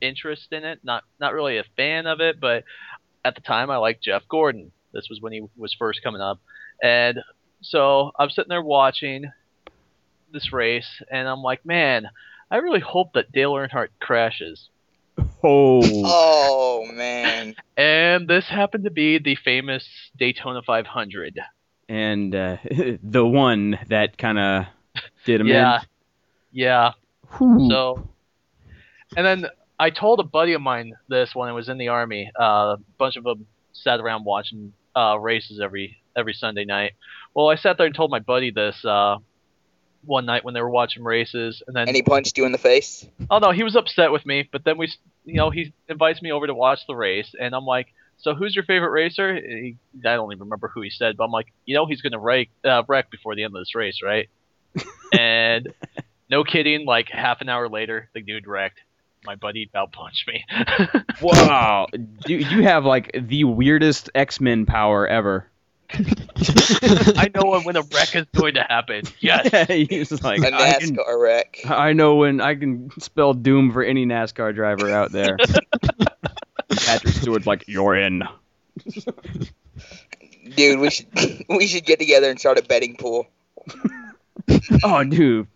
interest 0.00 0.48
in 0.52 0.64
it. 0.64 0.80
Not, 0.82 1.04
not 1.18 1.34
really 1.34 1.58
a 1.58 1.64
fan 1.76 2.06
of 2.06 2.20
it, 2.20 2.40
but 2.40 2.64
at 3.24 3.34
the 3.34 3.40
time 3.40 3.70
I 3.70 3.76
liked 3.76 4.04
Jeff 4.04 4.22
Gordon. 4.28 4.72
This 4.92 5.08
was 5.08 5.20
when 5.20 5.32
he 5.32 5.42
was 5.56 5.74
first 5.78 6.02
coming 6.02 6.20
up, 6.20 6.40
and 6.82 7.20
so 7.62 8.10
I'm 8.18 8.30
sitting 8.30 8.48
there 8.48 8.62
watching 8.62 9.30
this 10.32 10.52
race, 10.52 11.02
and 11.10 11.28
I'm 11.28 11.42
like, 11.42 11.64
man, 11.64 12.08
I 12.50 12.56
really 12.56 12.80
hope 12.80 13.12
that 13.14 13.32
Dale 13.32 13.52
Earnhardt 13.52 13.88
crashes. 14.00 14.68
Oh, 15.42 15.80
Oh 16.04 16.86
man, 16.92 17.54
And 17.76 18.28
this 18.28 18.48
happened 18.48 18.84
to 18.84 18.90
be 18.90 19.18
the 19.18 19.36
famous 19.36 19.86
Daytona 20.18 20.62
500. 20.62 21.38
and 21.88 22.34
uh, 22.34 22.56
the 23.02 23.26
one 23.26 23.78
that 23.88 24.16
kind 24.18 24.38
of 24.38 24.64
did 25.24 25.40
him 25.40 25.46
Yeah. 25.48 25.80
Yeah. 26.52 26.92
in. 27.40 27.68
So, 27.70 28.08
and 29.16 29.24
then 29.26 29.46
I 29.78 29.90
told 29.90 30.20
a 30.20 30.24
buddy 30.24 30.52
of 30.52 30.60
mine 30.62 30.92
this 31.08 31.34
when 31.34 31.48
I 31.48 31.52
was 31.52 31.68
in 31.68 31.78
the 31.78 31.88
army. 31.88 32.30
Uh, 32.38 32.44
a 32.74 32.78
bunch 32.98 33.16
of 33.16 33.24
them 33.24 33.46
sat 33.72 34.00
around 34.00 34.24
watching 34.24 34.72
uh, 34.96 35.16
races 35.18 35.60
every 35.62 35.96
every 36.16 36.32
Sunday 36.34 36.64
night. 36.64 36.92
Well, 37.34 37.48
I 37.48 37.54
sat 37.56 37.76
there 37.78 37.86
and 37.86 37.94
told 37.94 38.10
my 38.10 38.18
buddy 38.18 38.50
this 38.50 38.84
uh, 38.84 39.18
one 40.04 40.26
night 40.26 40.44
when 40.44 40.54
they 40.54 40.62
were 40.62 40.70
watching 40.70 41.04
races, 41.04 41.62
and 41.66 41.76
then 41.76 41.88
and 41.88 41.96
he 41.96 42.02
punched 42.02 42.38
you 42.38 42.44
in 42.44 42.52
the 42.52 42.58
face. 42.58 43.06
oh 43.30 43.38
no, 43.38 43.50
he 43.50 43.62
was 43.62 43.76
upset 43.76 44.12
with 44.12 44.24
me. 44.24 44.48
But 44.50 44.64
then 44.64 44.78
we, 44.78 44.92
you 45.24 45.34
know, 45.34 45.50
he 45.50 45.72
invites 45.88 46.22
me 46.22 46.32
over 46.32 46.46
to 46.46 46.54
watch 46.54 46.80
the 46.86 46.94
race, 46.94 47.34
and 47.38 47.54
I'm 47.54 47.64
like, 47.64 47.88
so 48.18 48.34
who's 48.34 48.54
your 48.54 48.64
favorite 48.64 48.90
racer? 48.90 49.34
He, 49.34 49.76
I 50.04 50.14
don't 50.14 50.32
even 50.32 50.44
remember 50.44 50.68
who 50.68 50.82
he 50.82 50.90
said, 50.90 51.16
but 51.16 51.24
I'm 51.24 51.30
like, 51.30 51.52
you 51.64 51.74
know, 51.74 51.86
he's 51.86 52.02
gonna 52.02 52.18
wreck, 52.18 52.48
uh, 52.64 52.82
wreck 52.88 53.10
before 53.10 53.34
the 53.34 53.44
end 53.44 53.54
of 53.54 53.60
this 53.60 53.74
race, 53.74 54.00
right? 54.02 54.28
and 55.12 55.68
no 56.30 56.44
kidding, 56.44 56.86
like 56.86 57.08
half 57.08 57.40
an 57.40 57.48
hour 57.48 57.68
later, 57.68 58.08
the 58.14 58.22
dude 58.22 58.46
wrecked. 58.46 58.78
My 59.24 59.34
buddy 59.34 59.68
about 59.68 59.92
punched 59.92 60.26
me. 60.26 60.44
Wow, 61.20 61.88
dude, 62.24 62.50
you 62.50 62.62
have 62.62 62.86
like 62.86 63.10
the 63.12 63.44
weirdest 63.44 64.08
X 64.14 64.40
Men 64.40 64.64
power 64.64 65.06
ever. 65.06 65.49
I 65.92 67.30
know 67.34 67.60
when 67.64 67.76
a 67.76 67.82
wreck 67.82 68.14
is 68.14 68.26
going 68.34 68.54
to 68.54 68.62
happen. 68.62 69.04
Yes. 69.20 69.68
He's 69.68 70.08
just 70.08 70.22
like 70.22 70.40
A 70.40 70.54
I 70.54 70.78
can, 70.78 70.96
NASCAR 70.96 71.20
wreck. 71.20 71.60
I 71.64 71.92
know 71.92 72.16
when 72.16 72.40
I 72.40 72.54
can 72.54 72.90
spell 73.00 73.34
doom 73.34 73.72
for 73.72 73.82
any 73.82 74.06
NASCAR 74.06 74.54
driver 74.54 74.90
out 74.90 75.12
there. 75.12 75.36
Patrick 76.68 77.14
Stewart's 77.14 77.46
like, 77.46 77.64
you're 77.66 77.96
in. 77.96 78.22
Dude, 80.56 80.80
we 80.80 80.90
should 80.90 81.06
we 81.48 81.66
should 81.66 81.84
get 81.84 81.98
together 81.98 82.30
and 82.30 82.38
start 82.38 82.58
a 82.58 82.62
betting 82.62 82.96
pool. 82.96 83.26
Oh, 84.82 85.04
dude, 85.04 85.46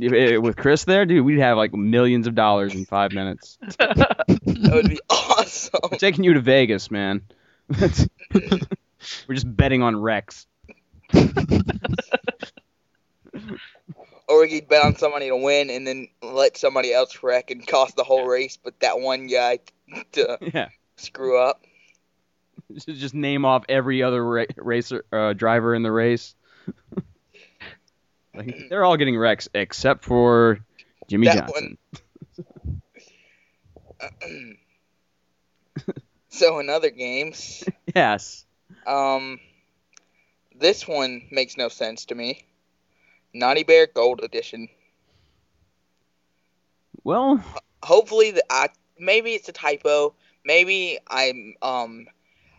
eh, 0.00 0.36
With 0.36 0.56
Chris 0.56 0.84
there, 0.84 1.06
dude, 1.06 1.24
we'd 1.24 1.38
have 1.38 1.56
like 1.56 1.72
millions 1.72 2.26
of 2.26 2.34
dollars 2.34 2.74
in 2.74 2.84
five 2.84 3.12
minutes. 3.12 3.58
That 3.78 4.72
would 4.72 4.88
be 4.88 5.00
awesome. 5.08 5.80
We're 5.90 5.98
taking 5.98 6.24
you 6.24 6.34
to 6.34 6.40
Vegas, 6.40 6.90
man. 6.90 7.22
We're 9.28 9.34
just 9.34 9.56
betting 9.56 9.82
on 9.82 9.96
wrecks. 9.96 10.46
Or 14.28 14.40
we 14.42 14.48
could 14.60 14.68
bet 14.68 14.82
on 14.82 14.96
somebody 14.96 15.28
to 15.28 15.36
win 15.36 15.68
and 15.68 15.86
then 15.86 16.08
let 16.22 16.56
somebody 16.56 16.92
else 16.94 17.22
wreck 17.22 17.50
and 17.50 17.66
cost 17.66 17.96
the 17.96 18.04
whole 18.04 18.24
race, 18.26 18.56
but 18.56 18.78
that 18.80 18.98
one 19.00 19.26
guy 19.26 19.58
to 20.12 20.38
Yeah. 20.54 20.68
screw 20.96 21.38
up. 21.38 21.62
Just- 22.72 22.86
Just 22.88 23.14
name 23.14 23.44
off 23.44 23.64
every 23.68 24.02
other 24.02 24.24
ra- 24.24 24.44
racer 24.56 25.04
uh, 25.12 25.32
driver 25.34 25.74
in 25.74 25.82
the 25.82 25.92
race. 25.92 26.34
like, 28.34 28.68
they're 28.70 28.84
all 28.84 28.96
getting 28.96 29.18
wrecks 29.18 29.48
except 29.54 30.04
for 30.04 30.60
Jimmy 31.08 31.26
That 31.26 31.48
Johnson. 31.48 31.76
so 36.28 36.58
in 36.60 36.70
other 36.70 36.90
games, 36.90 37.64
Yes. 37.94 38.46
Um, 38.86 39.40
this 40.58 40.86
one 40.86 41.22
makes 41.30 41.56
no 41.56 41.68
sense 41.68 42.06
to 42.06 42.14
me. 42.14 42.44
Naughty 43.34 43.62
Bear 43.62 43.86
Gold 43.86 44.20
Edition. 44.22 44.68
Well, 47.04 47.42
Hopefully, 47.82 48.30
the 48.30 48.44
I 48.50 48.68
maybe 48.98 49.32
it's 49.32 49.48
a 49.48 49.52
typo. 49.52 50.14
Maybe 50.44 50.98
I'm 51.08 51.54
um, 51.62 52.06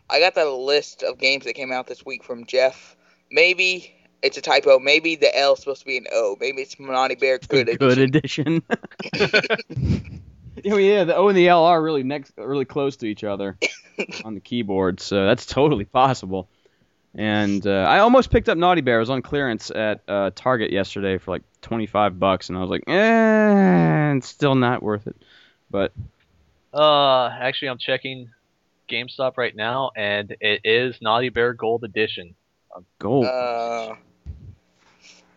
I 0.09 0.19
got 0.19 0.35
the 0.35 0.45
list 0.45 1.03
of 1.03 1.17
games 1.17 1.45
that 1.45 1.53
came 1.53 1.71
out 1.71 1.87
this 1.87 2.05
week 2.05 2.23
from 2.23 2.45
Jeff. 2.45 2.95
Maybe 3.31 3.93
it's 4.21 4.37
a 4.37 4.41
typo. 4.41 4.79
Maybe 4.79 5.15
the 5.15 5.35
L 5.37 5.53
is 5.53 5.59
supposed 5.59 5.81
to 5.81 5.85
be 5.85 5.97
an 5.97 6.07
O. 6.11 6.37
Maybe 6.39 6.61
it's 6.61 6.79
Naughty 6.79 7.15
Bear 7.15 7.39
Good 7.39 7.79
good 7.79 7.99
Edition. 7.99 8.63
edition. 10.63 10.73
oh 10.77 10.77
yeah, 10.77 11.03
the 11.03 11.15
O 11.15 11.27
and 11.27 11.37
the 11.37 11.47
L 11.47 11.63
are 11.65 11.81
really 11.81 12.03
next, 12.03 12.33
really 12.37 12.65
close 12.65 12.97
to 12.97 13.05
each 13.05 13.23
other 13.23 13.57
on 14.25 14.33
the 14.35 14.39
keyboard, 14.41 14.99
so 14.99 15.25
that's 15.25 15.45
totally 15.45 15.85
possible. 15.85 16.47
And 17.15 17.65
uh, 17.67 17.85
I 17.87 17.99
almost 17.99 18.31
picked 18.31 18.49
up 18.49 18.57
Naughty 18.57 18.81
Bear. 18.81 18.97
It 18.97 19.01
was 19.01 19.09
on 19.11 19.21
clearance 19.21 19.69
at 19.69 20.01
uh, 20.07 20.31
Target 20.33 20.71
yesterday 20.71 21.19
for 21.19 21.29
like 21.31 21.43
25 21.61 22.19
bucks, 22.19 22.49
and 22.49 22.57
I 22.57 22.61
was 22.61 22.71
like, 22.71 22.83
eh, 22.87 24.13
it's 24.15 24.27
still 24.27 24.55
not 24.55 24.81
worth 24.81 25.05
it. 25.05 25.15
But 25.69 25.91
Uh, 26.73 27.27
actually, 27.27 27.67
I'm 27.69 27.77
checking 27.77 28.29
GameStop 28.89 29.37
right 29.37 29.55
now, 29.55 29.91
and 29.95 30.35
it 30.41 30.61
is 30.63 30.95
Naughty 31.01 31.29
Bear 31.29 31.53
Gold 31.53 31.83
Edition. 31.83 32.35
gold. 32.99 33.25
Uh, 33.25 33.95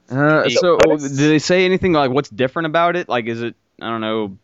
Uh, 0.08 0.48
so 0.48 0.60
so, 0.60 0.76
what 0.76 1.00
is- 1.00 1.18
did 1.18 1.30
they 1.30 1.38
say 1.38 1.64
anything 1.64 1.92
like 1.92 2.10
what's 2.10 2.30
different 2.30 2.66
about 2.66 2.96
it? 2.96 3.08
Like, 3.08 3.26
is 3.26 3.42
it 3.42 3.54
I 3.82 3.90
don't 3.90 4.00
know? 4.00 4.38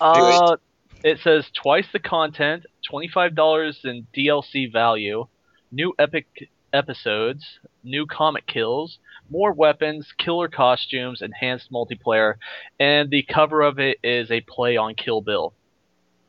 Uh, 0.00 0.56
it 1.04 1.20
says 1.20 1.44
twice 1.54 1.86
the 1.92 1.98
content, 1.98 2.66
twenty-five 2.88 3.34
dollars 3.34 3.80
in 3.84 4.06
DLC 4.16 4.70
value, 4.72 5.26
new 5.70 5.94
epic 5.98 6.26
episodes, 6.72 7.58
new 7.84 8.06
comic 8.06 8.46
kills, 8.46 8.98
more 9.30 9.52
weapons, 9.52 10.12
killer 10.18 10.48
costumes, 10.48 11.22
enhanced 11.22 11.70
multiplayer, 11.72 12.34
and 12.78 13.10
the 13.10 13.22
cover 13.22 13.62
of 13.62 13.78
it 13.78 13.98
is 14.02 14.30
a 14.30 14.40
play 14.42 14.76
on 14.76 14.94
Kill 14.94 15.20
Bill. 15.20 15.52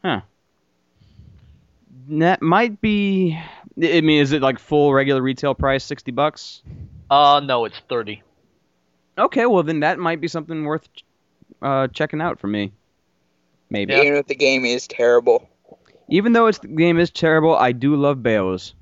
Huh. 0.03 0.21
That 2.10 2.41
might 2.41 2.80
be. 2.82 3.38
I 3.82 4.01
mean, 4.01 4.21
is 4.21 4.32
it 4.32 4.41
like 4.41 4.60
full 4.60 4.93
regular 4.93 5.21
retail 5.21 5.53
price, 5.53 5.84
sixty 5.84 6.12
bucks? 6.12 6.62
Uh, 7.10 7.41
no, 7.43 7.65
it's 7.65 7.80
thirty. 7.89 8.23
Okay, 9.17 9.45
well 9.45 9.63
then 9.63 9.82
that 9.82 9.99
might 9.99 10.21
be 10.21 10.27
something 10.27 10.63
worth 10.63 10.88
uh, 11.62 11.88
checking 11.88 12.21
out 12.21 12.39
for 12.39 12.47
me. 12.47 12.71
Maybe. 13.69 13.93
Yeah. 13.93 14.01
even 14.03 14.15
if 14.15 14.27
the 14.27 14.36
game 14.36 14.65
is 14.65 14.88
terrible. 14.88 15.47
Even 16.10 16.32
though 16.34 16.47
it's 16.47 16.60
the 16.60 16.67
game 16.69 16.99
is 16.99 17.10
terrible, 17.12 17.56
I 17.56 17.71
do 17.73 17.95
love 17.95 18.23
Baos. 18.23 18.73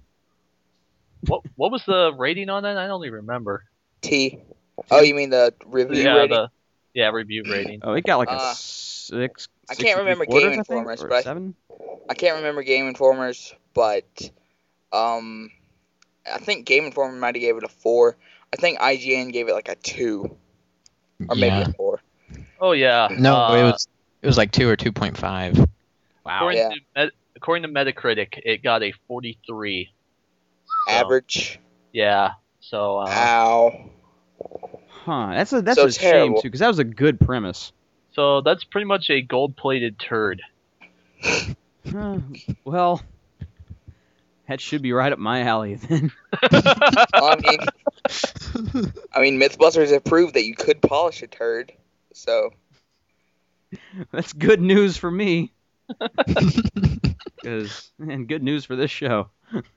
What 1.27 1.41
what 1.55 1.71
was 1.71 1.83
the 1.85 2.13
rating 2.15 2.49
on 2.49 2.63
that? 2.63 2.77
I 2.77 2.87
don't 2.87 3.01
even 3.03 3.15
remember. 3.15 3.65
T. 4.01 4.39
Oh, 4.91 5.01
you 5.01 5.15
mean 5.15 5.29
the 5.31 5.53
review 5.65 6.03
yeah, 6.03 6.13
rating? 6.13 6.29
the 6.37 6.49
yeah 6.93 7.09
review 7.09 7.43
rating. 7.49 7.79
Oh, 7.81 7.93
it 7.93 8.05
got 8.05 8.17
like 8.17 8.29
a 8.29 8.33
Uh, 8.33 8.53
six. 8.55 9.47
I 9.69 9.73
can't 9.75 9.97
remember 9.99 10.25
quarters, 10.25 10.43
Game 10.43 10.59
I 10.59 10.63
think, 10.63 10.67
Informers, 10.69 11.01
but 11.01 11.11
I- 11.13 11.21
seven. 11.21 11.55
I 12.07 12.13
can't 12.13 12.35
remember 12.37 12.61
Game 12.61 12.87
Informers, 12.87 13.55
but 13.73 14.29
um, 14.93 15.49
I 16.31 16.37
think 16.37 16.67
Game 16.67 16.85
Informer 16.85 17.17
might 17.17 17.33
have 17.35 17.41
gave 17.41 17.57
it 17.57 17.63
a 17.63 17.67
four. 17.67 18.15
I 18.53 18.57
think 18.57 18.79
IGN 18.79 19.33
gave 19.33 19.47
it 19.47 19.53
like 19.53 19.69
a 19.69 19.75
two 19.75 20.37
or 21.27 21.35
maybe 21.35 21.61
a 21.69 21.73
four. 21.73 22.01
Oh 22.59 22.73
yeah. 22.73 23.07
No, 23.17 23.35
uh, 23.35 23.55
it 23.55 23.63
was 23.63 23.87
it 24.25 24.27
was 24.27 24.37
like 24.37 24.51
two 24.51 24.67
or 24.67 24.75
two 24.75 24.91
point 24.91 25.15
five. 25.17 25.55
Wow. 26.25 26.37
According, 26.37 26.57
Yeah. 26.59 26.69
to 26.69 26.75
Met- 26.95 27.11
according 27.35 27.61
to 27.63 27.69
Metacritic, 27.69 28.39
it 28.43 28.63
got 28.63 28.81
a 28.81 28.91
43. 29.07 29.91
So, 30.87 30.91
Average. 30.91 31.59
Yeah. 31.93 32.31
So 32.59 32.97
uh, 32.97 33.07
Ow. 33.07 33.89
Huh. 34.89 35.27
That's 35.33 35.53
a 35.53 35.61
that's 35.61 35.79
So 35.79 35.85
a 35.85 35.91
shame 35.91 36.33
too, 36.35 36.41
because 36.43 36.59
that 36.61 36.67
was 36.67 36.79
a 36.79 36.83
good 36.83 37.19
premise. 37.19 37.71
so 38.13 38.41
that's 38.41 38.63
pretty 38.63 38.85
much 38.85 39.09
a 39.11 39.21
gold-plated 39.21 39.99
turd. 39.99 40.41
Huh, 41.23 42.17
well, 42.65 43.01
that 44.47 44.59
should 44.59 44.81
be 44.81 44.91
right 44.93 45.11
up 45.13 45.19
my 45.19 45.41
alley 45.43 45.75
then. 45.89 46.11
I 46.41 47.35
mean, 47.41 47.59
I 49.13 49.21
mean, 49.21 49.39
MythBusters 49.39 49.91
have 49.91 50.03
proved 50.03 50.33
that 50.33 50.43
you 50.45 50.55
could 50.55 50.81
polish 50.81 51.21
a 51.21 51.27
turd. 51.27 51.71
So 52.13 52.49
That's 54.11 54.33
good 54.33 54.61
news 54.61 54.97
for 54.97 55.11
me. 55.11 55.51
Because 57.35 57.91
and 57.99 58.27
good 58.27 58.41
news 58.41 58.65
for 58.65 58.75
this 58.75 58.89
show. 58.89 59.29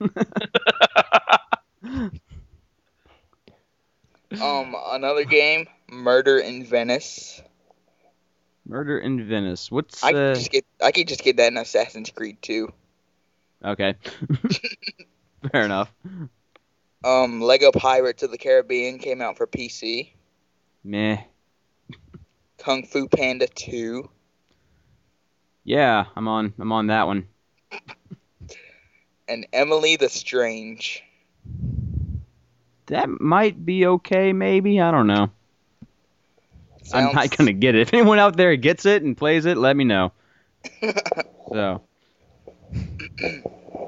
um, 4.41 4.75
another 4.87 5.23
game, 5.23 5.67
Murder 5.87 6.39
in 6.39 6.65
Venice. 6.65 7.39
Murder 8.65 8.97
in 8.97 9.27
Venice. 9.27 9.69
What's 9.71 10.03
I 10.03 10.09
uh, 10.09 10.11
could 10.11 10.35
just 10.35 10.51
get 10.51 10.65
I 10.81 10.91
could 10.91 11.07
just 11.07 11.23
get 11.23 11.37
that 11.37 11.51
in 11.51 11.57
Assassin's 11.57 12.09
Creed 12.09 12.41
2. 12.41 12.73
okay? 13.65 13.95
Fair 15.51 15.65
enough. 15.65 15.91
Um, 17.03 17.39
Lego 17.39 17.71
Pirates 17.71 18.23
of 18.23 18.31
the 18.31 18.37
Caribbean 18.39 18.97
came 18.97 19.21
out 19.21 19.37
for 19.37 19.45
PC. 19.45 20.09
Meh. 20.83 21.17
Kung 22.59 22.85
Fu 22.85 23.07
Panda 23.07 23.47
2. 23.47 24.09
Yeah, 25.63 26.05
I'm 26.15 26.27
on. 26.27 26.53
I'm 26.59 26.71
on 26.71 26.87
that 26.87 27.07
one. 27.07 27.27
And 29.27 29.47
Emily 29.53 29.95
the 29.95 30.09
Strange. 30.09 31.03
That 32.87 33.09
might 33.21 33.65
be 33.65 33.85
okay. 33.85 34.33
Maybe 34.33 34.81
I 34.81 34.91
don't 34.91 35.07
know. 35.07 35.29
I'm 36.91 37.13
not 37.13 37.35
gonna 37.37 37.53
get 37.53 37.75
it. 37.75 37.81
If 37.81 37.93
anyone 37.93 38.17
out 38.17 38.35
there 38.35 38.55
gets 38.55 38.85
it 38.85 39.03
and 39.03 39.15
plays 39.15 39.45
it, 39.45 39.57
let 39.57 39.75
me 39.75 39.83
know. 39.83 40.11
So 41.51 41.81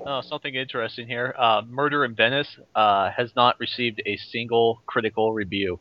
Oh, 0.03 0.21
something 0.21 0.53
interesting 0.53 1.07
here. 1.07 1.33
Uh, 1.37 1.61
Murder 1.67 2.03
in 2.03 2.15
Venice 2.15 2.47
uh, 2.73 3.11
has 3.11 3.35
not 3.35 3.59
received 3.59 4.01
a 4.05 4.17
single 4.17 4.81
critical 4.87 5.31
review. 5.31 5.79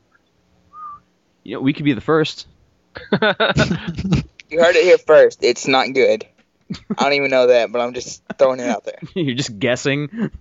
you 1.42 1.54
know, 1.54 1.60
we 1.60 1.72
could 1.72 1.84
be 1.84 1.94
the 1.94 2.02
first. 2.02 2.46
You 4.50 4.60
heard 4.60 4.74
it 4.74 4.82
here 4.82 4.98
first. 4.98 5.44
It's 5.44 5.68
not 5.68 5.94
good. 5.94 6.26
I 6.98 7.04
don't 7.04 7.12
even 7.12 7.30
know 7.30 7.46
that, 7.48 7.70
but 7.70 7.80
I'm 7.80 7.94
just 7.94 8.22
throwing 8.36 8.60
it 8.60 8.68
out 8.68 8.84
there. 8.84 8.98
You're 9.14 9.36
just 9.36 9.58
guessing. 9.58 10.30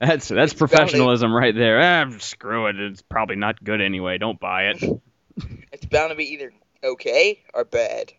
That's 0.00 0.28
that's 0.28 0.52
It's 0.52 0.58
professionalism 0.58 1.30
right 1.30 1.54
there. 1.54 1.78
Ah, 1.78 2.10
screw 2.20 2.68
it. 2.68 2.80
It's 2.80 3.02
probably 3.02 3.36
not 3.36 3.62
good 3.62 3.82
anyway. 3.82 4.16
Don't 4.16 4.40
buy 4.40 4.68
it. 4.68 4.82
It's 5.72 5.86
bound 5.86 6.10
to 6.10 6.16
be 6.16 6.32
either 6.32 6.52
okay 6.84 7.40
or 7.54 7.64
bad. 7.64 8.12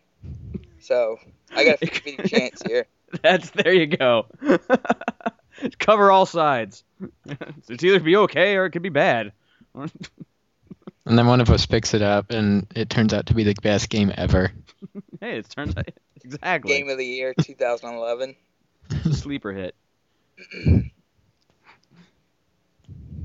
So 0.80 1.18
I 1.54 1.64
got 1.64 1.82
a 1.82 1.86
50 1.86 2.16
chance 2.28 2.62
here. 2.66 2.86
That's 3.22 3.50
there 3.50 3.72
you 3.72 3.86
go. 3.86 4.26
Cover 5.78 6.10
all 6.10 6.26
sides. 6.26 6.82
it's 7.68 7.84
either 7.84 8.00
be 8.00 8.16
okay 8.16 8.56
or 8.56 8.64
it 8.66 8.70
could 8.70 8.82
be 8.82 8.88
bad. 8.88 9.32
And 11.04 11.18
then 11.18 11.26
one 11.26 11.40
of 11.40 11.50
us 11.50 11.66
picks 11.66 11.94
it 11.94 12.02
up, 12.02 12.30
and 12.30 12.66
it 12.76 12.88
turns 12.88 13.12
out 13.12 13.26
to 13.26 13.34
be 13.34 13.42
the 13.44 13.54
best 13.60 13.88
game 13.88 14.12
ever. 14.16 14.52
hey, 15.20 15.38
it 15.38 15.50
turns 15.50 15.76
out 15.76 15.88
exactly 16.24 16.74
Game 16.74 16.88
of 16.88 16.98
the 16.98 17.06
year 17.06 17.34
2011. 17.40 18.36
Sleeper 19.12 19.52
hit. 19.52 19.74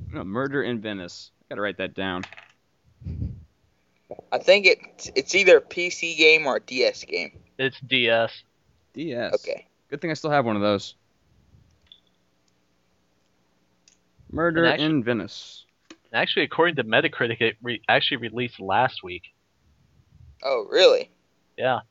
No, 0.09 0.23
Murder 0.23 0.63
in 0.63 0.79
Venice. 0.79 1.31
Gotta 1.49 1.61
write 1.61 1.77
that 1.77 1.93
down. 1.93 2.23
I 4.31 4.37
think 4.37 4.65
it 4.65 5.11
it's 5.15 5.35
either 5.35 5.57
a 5.57 5.61
PC 5.61 6.17
game 6.17 6.47
or 6.47 6.55
a 6.55 6.59
DS 6.61 7.03
game. 7.03 7.37
It's 7.57 7.79
DS. 7.81 8.31
DS. 8.93 9.33
Okay. 9.33 9.67
Good 9.89 10.01
thing 10.01 10.09
I 10.09 10.13
still 10.13 10.31
have 10.31 10.45
one 10.45 10.55
of 10.55 10.61
those. 10.61 10.95
Murder 14.31 14.63
And 14.63 14.73
actu- 14.73 14.85
in 14.85 15.03
Venice. 15.03 15.65
Actually, 16.13 16.43
according 16.43 16.75
to 16.75 16.83
Metacritic, 16.83 17.41
it 17.41 17.57
re- 17.61 17.81
actually 17.87 18.17
released 18.17 18.59
last 18.59 19.03
week. 19.03 19.23
Oh, 20.43 20.65
really? 20.69 21.09
Yeah. 21.57 21.81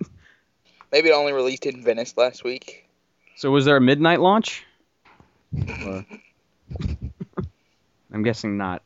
Maybe 0.92 1.08
it 1.08 1.12
only 1.12 1.32
released 1.32 1.66
in 1.66 1.82
Venice 1.82 2.16
last 2.16 2.44
week. 2.44 2.88
So 3.36 3.50
was 3.50 3.64
there 3.64 3.76
a 3.76 3.80
midnight 3.80 4.20
launch? 4.20 4.64
Or- 5.86 6.06
I'm 8.12 8.22
guessing 8.22 8.56
not. 8.56 8.82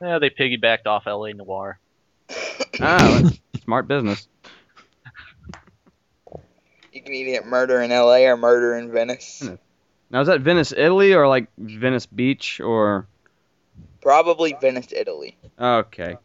Yeah, 0.00 0.18
they 0.18 0.30
piggybacked 0.30 0.86
off 0.86 1.06
LA 1.06 1.32
Noir. 1.32 1.78
Ah, 2.80 3.20
that's 3.22 3.40
smart 3.64 3.88
business. 3.88 4.28
You 6.92 7.02
can 7.02 7.12
either 7.12 7.30
get 7.32 7.46
Murder 7.46 7.80
in 7.82 7.90
L.A. 7.90 8.26
or 8.26 8.36
Murder 8.36 8.76
in 8.76 8.92
Venice. 8.92 9.48
Now 10.10 10.20
is 10.20 10.28
that 10.28 10.40
Venice, 10.40 10.72
Italy, 10.72 11.12
or 11.12 11.28
like 11.28 11.48
Venice 11.58 12.06
Beach, 12.06 12.60
or 12.60 13.06
Probably 14.00 14.56
Venice, 14.60 14.88
Italy. 14.92 15.36
okay? 15.60 16.16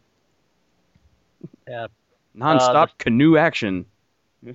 Yeah. 1.68 1.88
Non-stop 2.34 2.90
um, 2.90 2.96
canoe 2.98 3.38
action. 3.38 3.86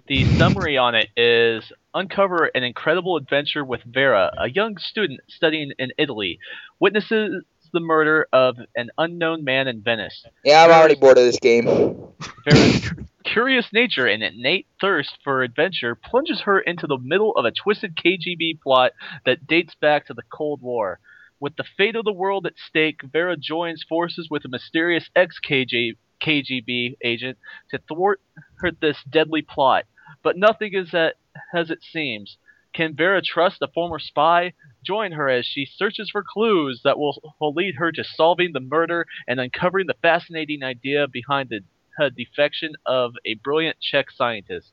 The 0.07 0.25
summary 0.37 0.77
on 0.77 0.95
it 0.95 1.09
is 1.17 1.73
uncover 1.95 2.51
an 2.55 2.63
incredible 2.63 3.17
adventure 3.17 3.65
with 3.65 3.81
Vera, 3.85 4.31
a 4.39 4.51
young 4.51 4.77
student 4.77 5.21
studying 5.29 5.73
in 5.79 5.93
Italy, 5.97 6.39
witnesses 6.79 7.43
the 7.73 7.81
murder 7.81 8.27
of 8.33 8.57
an 8.77 8.91
unknown 8.99 9.45
man 9.45 9.69
in 9.69 9.83
Venice. 9.83 10.25
Yeah, 10.45 10.65
I'm 10.65 10.71
already 10.71 10.95
bored 10.95 11.19
of 11.19 11.25
this 11.25 11.39
game. 11.39 11.65
Vera's 11.65 12.91
curious 13.25 13.67
nature 13.73 14.07
and 14.07 14.23
innate 14.23 14.67
thirst 14.81 15.19
for 15.23 15.43
adventure 15.43 15.95
plunges 15.95 16.43
her 16.43 16.61
into 16.61 16.87
the 16.87 16.99
middle 16.99 17.33
of 17.37 17.45
a 17.45 17.51
twisted 17.51 17.97
KGB 17.97 18.61
plot 18.63 18.93
that 19.27 19.47
dates 19.47 19.75
back 19.81 20.07
to 20.07 20.15
the 20.15 20.23
Cold 20.33 20.63
War. 20.63 21.01
With 21.41 21.57
the 21.57 21.65
fate 21.77 21.95
of 21.95 22.05
the 22.05 22.13
world 22.13 22.47
at 22.47 22.55
stake, 22.59 23.01
Vera 23.03 23.37
joins 23.37 23.85
forces 23.89 24.29
with 24.31 24.45
a 24.45 24.49
mysterious 24.49 25.09
ex-KGB 25.15 26.97
agent 27.05 27.39
to 27.71 27.79
thwart 27.87 28.21
her 28.59 28.73
this 28.73 28.99
deadly 29.09 29.43
plot. 29.43 29.85
But 30.23 30.37
nothing 30.37 30.75
is 30.75 30.95
at, 30.95 31.15
as 31.55 31.71
it 31.71 31.83
seems. 31.83 32.39
Can 32.75 32.97
Vera 32.97 33.23
trust 33.23 33.63
a 33.63 33.69
former 33.69 33.99
spy? 33.99 34.53
Join 34.89 35.13
her 35.13 35.29
as 35.29 35.45
she 35.45 35.67
searches 35.67 36.09
for 36.11 36.25
clues 36.27 36.81
that 36.85 36.99
will, 36.99 37.35
will 37.41 37.53
lead 37.53 37.75
her 37.77 37.93
to 37.93 38.03
solving 38.03 38.53
the 38.53 38.61
murder 38.61 39.07
and 39.29 39.39
uncovering 39.39 39.87
the 39.87 39.95
fascinating 40.01 40.63
idea 40.63 41.07
behind 41.07 41.51
the 41.51 41.61
uh, 42.03 42.09
defection 42.09 42.73
of 42.87 43.13
a 43.27 43.35
brilliant 43.35 43.77
Czech 43.81 44.11
scientist. 44.11 44.73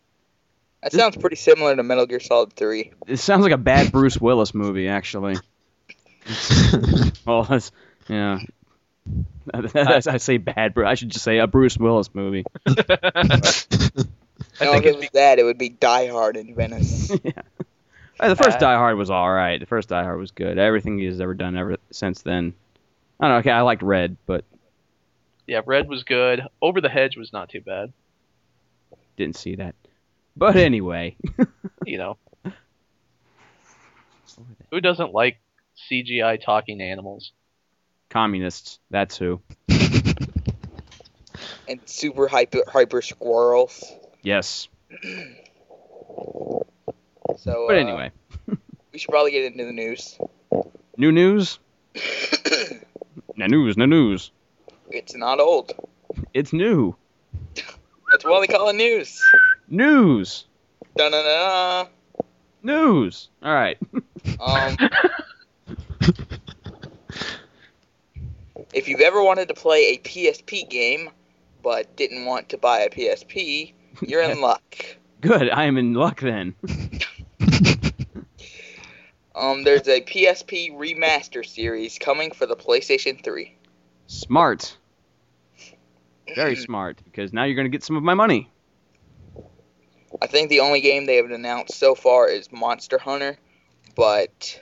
That 0.82 0.93
sounds 0.93 1.17
pretty 1.17 1.36
similar 1.36 1.75
to 1.75 1.84
Metal 1.84 2.06
Gear 2.06 2.19
Solid 2.19 2.54
3. 2.54 2.93
It 3.08 3.17
sounds 3.17 3.43
like 3.43 3.51
a 3.51 3.58
bad 3.58 3.91
Bruce 3.91 4.17
Willis 4.17 4.54
movie, 4.54 4.88
actually. 4.88 5.36
Well, 7.25 7.43
that's 7.43 7.71
yeah. 8.08 8.39
I 9.54 10.17
say 10.17 10.38
bad, 10.38 10.73
Bruce. 10.75 10.88
I 10.88 10.93
should 10.93 11.10
just 11.10 11.23
say 11.23 11.39
a 11.39 11.47
Bruce 11.47 11.78
Willis 11.78 12.13
movie. 12.13 12.45
No, 14.62 14.71
think 14.71 14.86
if 14.86 14.95
it 14.95 14.99
was 14.99 15.10
that, 15.13 15.39
it 15.39 15.43
would 15.43 15.58
be 15.58 15.69
Die 15.69 16.08
Hard 16.08 16.38
in 16.38 16.56
Venice. 16.56 17.12
yeah. 17.23 17.32
Uh, 18.19 18.30
The 18.30 18.36
first 18.36 18.58
Uh, 18.58 18.60
Die 18.62 18.75
Hard 18.75 18.97
was 18.97 19.10
all 19.10 19.32
right. 19.32 19.60
The 19.60 19.65
first 19.65 19.89
Die 19.89 20.04
Hard 20.04 20.19
was 20.19 20.32
good. 20.32 20.58
Everything 20.58 20.97
he's 20.99 21.19
ever 21.19 21.34
done 21.34 21.58
ever 21.58 21.78
since 21.91 22.21
then. 22.21 22.54
I 23.19 23.25
don't 23.25 23.32
know. 23.36 23.39
Okay, 23.39 23.51
I 23.51 23.62
liked 23.62 23.82
Red, 23.82 24.17
but 24.25 24.45
Yeah, 25.47 25.62
Red 25.65 25.88
was 25.88 26.04
good. 26.04 26.41
Over 26.62 26.82
the 26.82 26.89
Hedge 26.89 27.17
was 27.17 27.32
not 27.34 27.49
too 27.49 27.62
bad. 27.62 27.93
didn't 29.17 29.38
see 29.38 29.56
that. 29.56 29.75
But 30.36 30.56
anyway, 30.58 31.15
You 31.86 31.97
know, 31.97 32.17
who 34.71 34.82
doesn't 34.82 35.13
like 35.13 35.38
CGI 35.89 36.41
talking 36.43 36.82
animals? 36.82 37.32
communists. 38.10 38.80
That's 38.89 39.17
who. 39.17 39.41
and 41.67 41.80
super 41.86 42.28
hyper, 42.28 42.63
hyper 42.67 43.01
squirrels. 43.01 43.84
Yes. 44.21 44.67
So, 47.38 47.65
But 47.67 47.76
uh, 47.78 47.80
anyway, 47.80 48.12
we 48.91 49.00
should 49.00 49.10
probably 49.12 49.32
get 49.32 49.45
into 49.45 49.65
the 49.65 49.71
news. 49.74 50.17
new 50.98 51.12
news. 51.12 51.60
No 53.38 53.48
news. 53.48 53.76
No 53.76 53.86
news. 53.86 54.32
It's 54.91 55.13
not 55.13 55.41
old. 55.41 55.74
It's 56.34 56.54
new. 56.54 56.95
That's 58.10 58.24
why 58.24 58.39
they 58.39 58.48
call 58.48 58.69
it 58.69 58.78
news. 58.78 59.21
News. 59.67 60.45
Dun 60.95 61.12
dun 61.12 61.26
dun. 61.26 61.88
News. 62.63 63.28
All 63.43 63.54
right. 63.54 63.78
Um, 64.39 64.78
if 68.74 68.88
you've 68.88 69.02
ever 69.02 69.21
wanted 69.21 69.50
to 69.50 69.54
play 69.54 69.93
a 69.95 69.98
PSP 69.98 70.69
game 70.69 71.10
but 71.62 71.93
didn't 71.98 72.24
want 72.26 72.48
to 72.50 72.58
buy 72.58 72.80
a 72.80 72.89
PSP, 72.89 73.74
you're 74.02 74.21
in 74.24 74.39
luck. 74.50 74.78
Good. 75.19 75.50
I 75.50 75.65
am 75.65 75.78
in 75.78 75.93
luck 75.93 76.21
then. 76.21 76.56
Um, 79.36 79.63
there's 79.63 79.88
a 79.88 80.02
PSP 80.02 80.74
remaster 80.76 81.45
series 81.45 82.00
coming 82.00 82.32
for 82.32 82.45
the 82.45 82.56
PlayStation 82.56 83.21
3. 83.21 83.54
Smart. 84.08 84.78
Very 86.36 86.56
smart 86.56 87.02
because 87.04 87.34
now 87.34 87.43
you're 87.43 87.56
gonna 87.56 87.69
get 87.69 87.84
some 87.84 87.95
of 87.98 88.04
my 88.04 88.13
money. 88.13 88.50
I 90.21 90.28
think 90.28 90.50
the 90.50 90.62
only 90.62 90.82
game 90.82 91.06
they 91.06 91.17
have 91.17 91.30
announced 91.30 91.76
so 91.76 91.93
far 91.95 92.30
is 92.30 92.52
Monster 92.52 92.98
Hunter, 92.98 93.38
but 93.95 94.60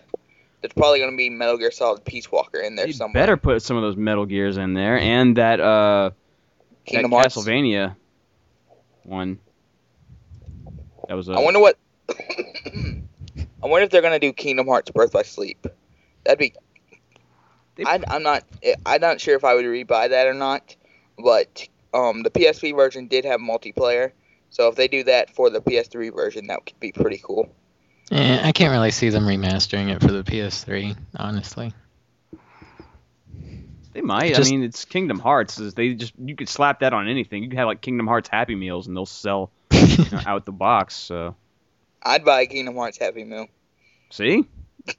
there's 0.62 0.74
probably 0.74 1.00
going 1.00 1.12
to 1.12 1.18
be 1.18 1.30
Metal 1.30 1.58
Gear 1.58 1.72
Solid 1.72 2.04
Peace 2.06 2.32
Walker 2.32 2.60
in 2.60 2.76
there 2.76 2.88
You 2.88 2.94
somewhere. 2.94 3.22
better 3.22 3.38
put 3.38 3.62
some 3.62 3.78
of 3.78 3.84
those 3.84 3.96
Metal 3.96 4.26
Gears 4.26 4.58
in 4.58 4.74
there 4.74 4.98
and 4.98 5.38
that 5.38 5.60
uh 5.60 6.12
Kingdom 6.86 7.12
that 7.12 7.18
Hearts. 7.18 7.36
Castlevania 7.38 7.96
one. 9.04 9.40
That 11.08 11.16
was 11.16 11.30
a 11.30 11.34
I 11.34 11.40
wonder 11.42 11.60
what. 11.60 11.78
I 13.64 13.68
wonder 13.68 13.86
if 13.86 13.90
they're 13.92 14.02
gonna 14.02 14.20
do 14.20 14.34
Kingdom 14.34 14.68
Hearts 14.68 14.92
Birth 14.92 15.12
by 15.14 15.24
Sleep. 15.24 15.66
That'd 16.26 16.40
be. 16.40 16.54
They- 17.76 17.86
I, 17.86 18.00
I'm 18.08 18.24
not. 18.24 18.44
I'm 18.86 19.02
not 19.02 19.22
sure 19.22 19.36
if 19.36 19.44
I 19.44 19.56
would 19.56 19.66
rebuy 19.66 20.10
that 20.10 20.28
or 20.28 20.34
not. 20.34 20.76
But 21.18 21.68
um, 21.94 22.24
the 22.24 22.30
PSP 22.30 22.76
version 22.76 23.08
did 23.08 23.24
have 23.26 23.40
multiplayer, 23.40 24.12
so 24.50 24.68
if 24.68 24.76
they 24.76 24.88
do 24.88 25.04
that 25.06 25.34
for 25.36 25.50
the 25.50 25.62
PS3 25.62 26.14
version, 26.14 26.48
that 26.48 26.66
could 26.66 26.80
be 26.80 26.92
pretty 26.92 27.20
cool. 27.24 27.54
Yeah, 28.12 28.42
I 28.44 28.52
can't 28.52 28.72
really 28.72 28.92
see 28.92 29.10
them 29.10 29.24
remastering 29.26 29.90
it 29.96 30.02
for 30.02 30.12
the 30.12 30.24
PS3, 30.24 30.98
honestly. 31.16 31.72
They 33.94 34.02
might. 34.02 34.34
Just- 34.36 34.52
I 34.52 34.56
mean, 34.56 34.64
it's 34.64 34.86
Kingdom 34.86 35.20
Hearts. 35.20 35.56
They 35.58 35.94
just 35.94 36.14
you 36.18 36.36
could 36.36 36.50
slap 36.50 36.80
that 36.80 36.94
on 36.94 37.08
anything. 37.08 37.44
You 37.44 37.50
could 37.50 37.60
have 37.60 37.68
like 37.68 37.82
Kingdom 37.82 38.08
Hearts 38.08 38.28
Happy 38.28 38.56
Meals, 38.56 38.88
and 38.88 38.96
they'll 38.98 39.06
sell 39.06 39.52
you 39.72 39.98
know, 40.12 40.20
out 40.26 40.46
the 40.46 40.52
box. 40.52 40.96
So 40.96 41.36
I'd 42.04 42.26
buy 42.26 42.42
a 42.42 42.46
Kingdom 42.46 42.76
Hearts 42.76 42.98
Happy 42.98 43.24
Meal. 43.24 43.48
see, 44.10 44.46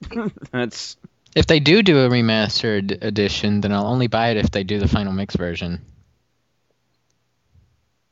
that's 0.52 0.96
If 1.36 1.46
they 1.46 1.60
do 1.60 1.82
do 1.82 1.98
a 1.98 2.08
remastered 2.08 3.02
edition, 3.02 3.60
then 3.60 3.72
I'll 3.72 3.86
only 3.86 4.06
buy 4.06 4.30
it 4.30 4.36
if 4.36 4.50
they 4.50 4.64
do 4.64 4.78
the 4.78 4.88
final 4.88 5.12
mix 5.12 5.36
version. 5.36 5.80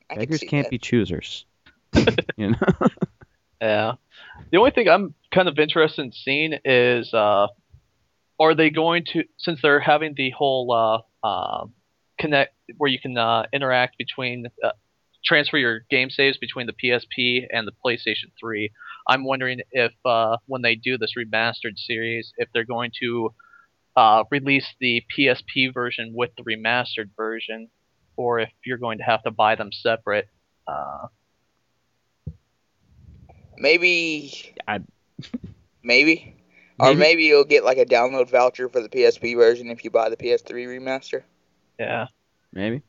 I 0.09 0.15
beggars 0.15 0.41
see 0.41 0.47
can't 0.47 0.65
that. 0.65 0.71
be 0.71 0.77
choosers. 0.77 1.45
you 2.37 2.51
know. 2.51 2.57
Yeah. 3.61 3.93
The 4.51 4.57
only 4.57 4.71
thing 4.71 4.89
I'm 4.89 5.13
kind 5.31 5.47
of 5.47 5.57
interested 5.57 6.03
in 6.03 6.11
seeing 6.11 6.59
is 6.65 7.13
uh, 7.13 7.47
are 8.39 8.55
they 8.55 8.69
going 8.69 9.05
to 9.13 9.23
since 9.37 9.61
they're 9.61 9.79
having 9.79 10.13
the 10.15 10.31
whole 10.31 10.71
uh, 10.71 11.25
uh, 11.25 11.65
connect 12.19 12.53
where 12.77 12.89
you 12.89 12.99
can 12.99 13.17
uh, 13.17 13.45
interact 13.53 13.97
between 13.97 14.47
uh, 14.63 14.71
transfer 15.25 15.57
your 15.57 15.81
game 15.89 16.09
saves 16.09 16.37
between 16.37 16.67
the 16.67 16.73
PSP 16.73 17.45
and 17.51 17.67
the 17.67 17.71
PlayStation 17.85 18.31
3. 18.39 18.69
I'm 19.07 19.23
wondering 19.25 19.61
if 19.71 19.91
uh, 20.05 20.37
when 20.47 20.61
they 20.61 20.75
do 20.75 20.97
this 20.97 21.13
remastered 21.17 21.77
series, 21.77 22.31
if 22.37 22.49
they're 22.53 22.65
going 22.65 22.91
to 23.01 23.33
uh, 23.95 24.23
release 24.31 24.67
the 24.79 25.03
PSP 25.17 25.73
version 25.73 26.13
with 26.15 26.31
the 26.37 26.43
remastered 26.43 27.09
version, 27.15 27.69
or 28.17 28.39
if 28.39 28.49
you're 28.65 28.77
going 28.77 28.97
to 28.99 29.03
have 29.03 29.23
to 29.23 29.31
buy 29.31 29.55
them 29.55 29.71
separate. 29.71 30.27
Uh, 30.67 31.07
Maybe. 33.57 34.53
I- 34.67 34.79
Maybe. 35.83 36.35
Or 36.79 36.87
Maybe. 36.87 36.99
maybe 36.99 37.23
you'll 37.25 37.43
get 37.43 37.63
like 37.63 37.77
a 37.77 37.85
download 37.85 38.31
voucher 38.31 38.67
for 38.67 38.81
the 38.81 38.89
PSP 38.89 39.35
version 39.35 39.69
if 39.69 39.83
you 39.83 39.91
buy 39.91 40.09
the 40.09 40.17
PS3 40.17 40.51
remaster. 40.67 41.21
yeah. 41.79 42.07
Maybe. 42.51 42.81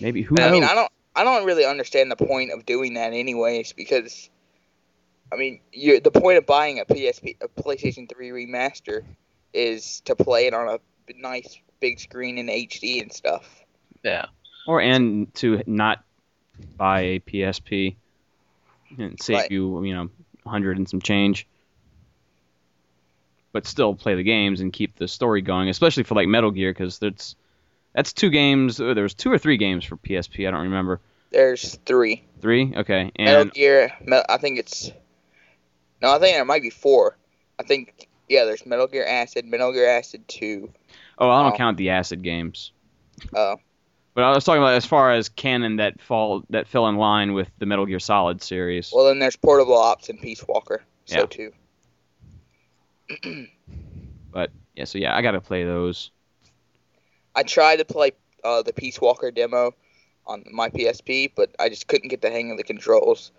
Maybe 0.00 0.22
who 0.22 0.34
I 0.38 0.44
knows? 0.44 0.52
mean, 0.52 0.64
I 0.64 0.74
don't, 0.74 0.90
I 1.16 1.24
don't 1.24 1.44
really 1.46 1.64
understand 1.64 2.10
the 2.10 2.16
point 2.16 2.52
of 2.52 2.66
doing 2.66 2.94
that, 2.94 3.12
anyways, 3.14 3.72
because, 3.72 4.28
I 5.32 5.36
mean, 5.36 5.60
you 5.72 5.98
the 6.00 6.10
point 6.10 6.38
of 6.38 6.46
buying 6.46 6.78
a 6.78 6.84
PSP, 6.84 7.36
a 7.40 7.48
PlayStation 7.48 8.08
3 8.08 8.30
remaster, 8.30 9.02
is 9.54 10.00
to 10.04 10.14
play 10.14 10.46
it 10.46 10.54
on 10.54 10.68
a 10.68 10.78
nice 11.18 11.58
big 11.80 11.98
screen 11.98 12.36
in 12.38 12.46
HD 12.46 13.00
and 13.00 13.12
stuff. 13.12 13.64
Yeah. 14.02 14.26
or 14.66 14.80
and 14.80 15.32
to 15.36 15.62
not 15.66 16.04
buy 16.76 17.00
a 17.00 17.20
PSP 17.20 17.96
and 18.98 19.20
save 19.20 19.36
Right. 19.36 19.50
you, 19.50 19.84
you 19.84 19.94
know, 19.94 20.10
a 20.44 20.48
hundred 20.48 20.76
and 20.76 20.88
some 20.88 21.00
change. 21.00 21.46
But 23.52 23.66
still 23.66 23.94
play 23.94 24.14
the 24.14 24.22
games 24.22 24.60
and 24.60 24.72
keep 24.72 24.96
the 24.96 25.08
story 25.08 25.40
going, 25.40 25.68
especially 25.70 26.02
for 26.02 26.14
like 26.14 26.28
Metal 26.28 26.50
Gear, 26.50 26.72
because 26.72 26.98
that's 26.98 27.36
That's 27.96 28.12
two 28.12 28.30
games. 28.30 28.78
oh, 28.80 28.94
There 28.94 29.02
was 29.02 29.14
two 29.14 29.32
or 29.32 29.38
three 29.38 29.56
games 29.56 29.84
for 29.84 29.96
PSP. 29.96 30.46
I 30.46 30.50
don't 30.52 30.64
remember. 30.64 31.00
There's 31.32 31.74
three. 31.86 32.22
Three. 32.40 32.72
Okay. 32.76 33.10
Metal 33.18 33.46
Gear. 33.46 33.90
I 34.28 34.36
think 34.36 34.58
it's. 34.60 34.92
No, 36.02 36.10
I 36.14 36.18
think 36.20 36.36
there 36.36 36.44
might 36.44 36.62
be 36.62 36.70
four. 36.70 37.16
I 37.58 37.62
think 37.64 38.06
yeah. 38.28 38.44
There's 38.44 38.64
Metal 38.66 38.86
Gear 38.86 39.04
Acid, 39.06 39.44
Metal 39.46 39.72
Gear 39.72 39.88
Acid 39.88 40.28
Two. 40.28 40.70
oh, 41.18 41.28
I 41.30 41.42
don't 41.42 41.54
Oh. 41.54 41.56
count 41.56 41.78
the 41.78 41.90
acid 41.90 42.22
games. 42.22 42.70
Oh, 43.34 43.56
But 44.14 44.24
I 44.24 44.30
was 44.30 44.44
talking 44.44 44.60
about 44.62 44.74
as 44.74 44.84
far 44.84 45.10
as 45.12 45.30
canon 45.30 45.76
that 45.76 46.00
fall 46.02 46.44
that 46.50 46.68
fell 46.68 46.86
in 46.88 46.96
line 46.96 47.32
with 47.32 47.48
the 47.58 47.64
Metal 47.66 47.86
Gear 47.86 47.98
Solid 47.98 48.42
series. 48.42 48.92
well 48.94 49.06
then 49.06 49.18
there's 49.18 49.36
Portable 49.36 49.76
Ops 49.78 50.10
and 50.10 50.20
Peace 50.20 50.44
Walker. 50.46 50.82
So 51.06 51.20
Yeah. 51.20 51.26
too. 51.26 51.52
But 54.32 54.50
yeah. 54.74 54.84
So 54.84 54.98
yeah, 54.98 55.16
I 55.16 55.22
gotta 55.22 55.40
play 55.40 55.64
those. 55.64 56.10
I 57.36 57.42
tried 57.42 57.76
to 57.76 57.84
play 57.84 58.12
uh, 58.42 58.62
the 58.62 58.72
Peace 58.72 59.00
Walker 59.00 59.30
demo 59.30 59.72
on 60.26 60.42
my 60.50 60.70
PSP, 60.70 61.30
but 61.36 61.54
I 61.60 61.68
just 61.68 61.86
couldn't 61.86 62.08
get 62.08 62.22
the 62.22 62.30
hang 62.30 62.50
of 62.50 62.56
the 62.56 62.64
controls. 62.64 63.30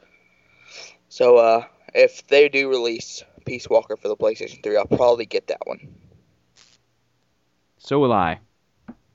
So 1.09 1.37
uh, 1.37 1.65
if 1.93 2.25
they 2.27 2.47
do 2.47 2.69
release 2.69 3.23
Peace 3.45 3.67
Walker 3.69 3.97
for 3.97 4.07
the 4.07 4.15
PlayStation 4.15 4.61
3, 4.63 4.77
I'll 4.77 4.85
probably 4.85 5.25
get 5.25 5.47
that 5.47 5.65
one. 5.65 5.95
So 7.79 7.99
will 7.99 8.13
I. 8.13 8.39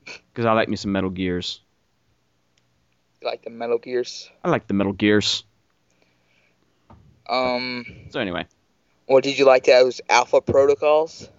Because 0.05 0.45
I 0.45 0.51
like 0.51 0.67
me 0.67 0.75
some 0.75 0.91
Metal 0.91 1.09
Gears. 1.09 1.61
You 3.21 3.27
like 3.29 3.43
the 3.43 3.49
Metal 3.51 3.77
Gears? 3.77 4.29
I 4.43 4.49
like 4.49 4.67
the 4.67 4.73
Metal 4.73 4.93
Gears. 4.93 5.45
Um, 7.29 7.85
So 8.09 8.19
anyway, 8.19 8.45
or 9.07 9.21
did 9.21 9.37
you 9.37 9.45
like 9.45 9.63
those 9.63 10.01
Alpha 10.09 10.41
Protocols? 10.41 11.29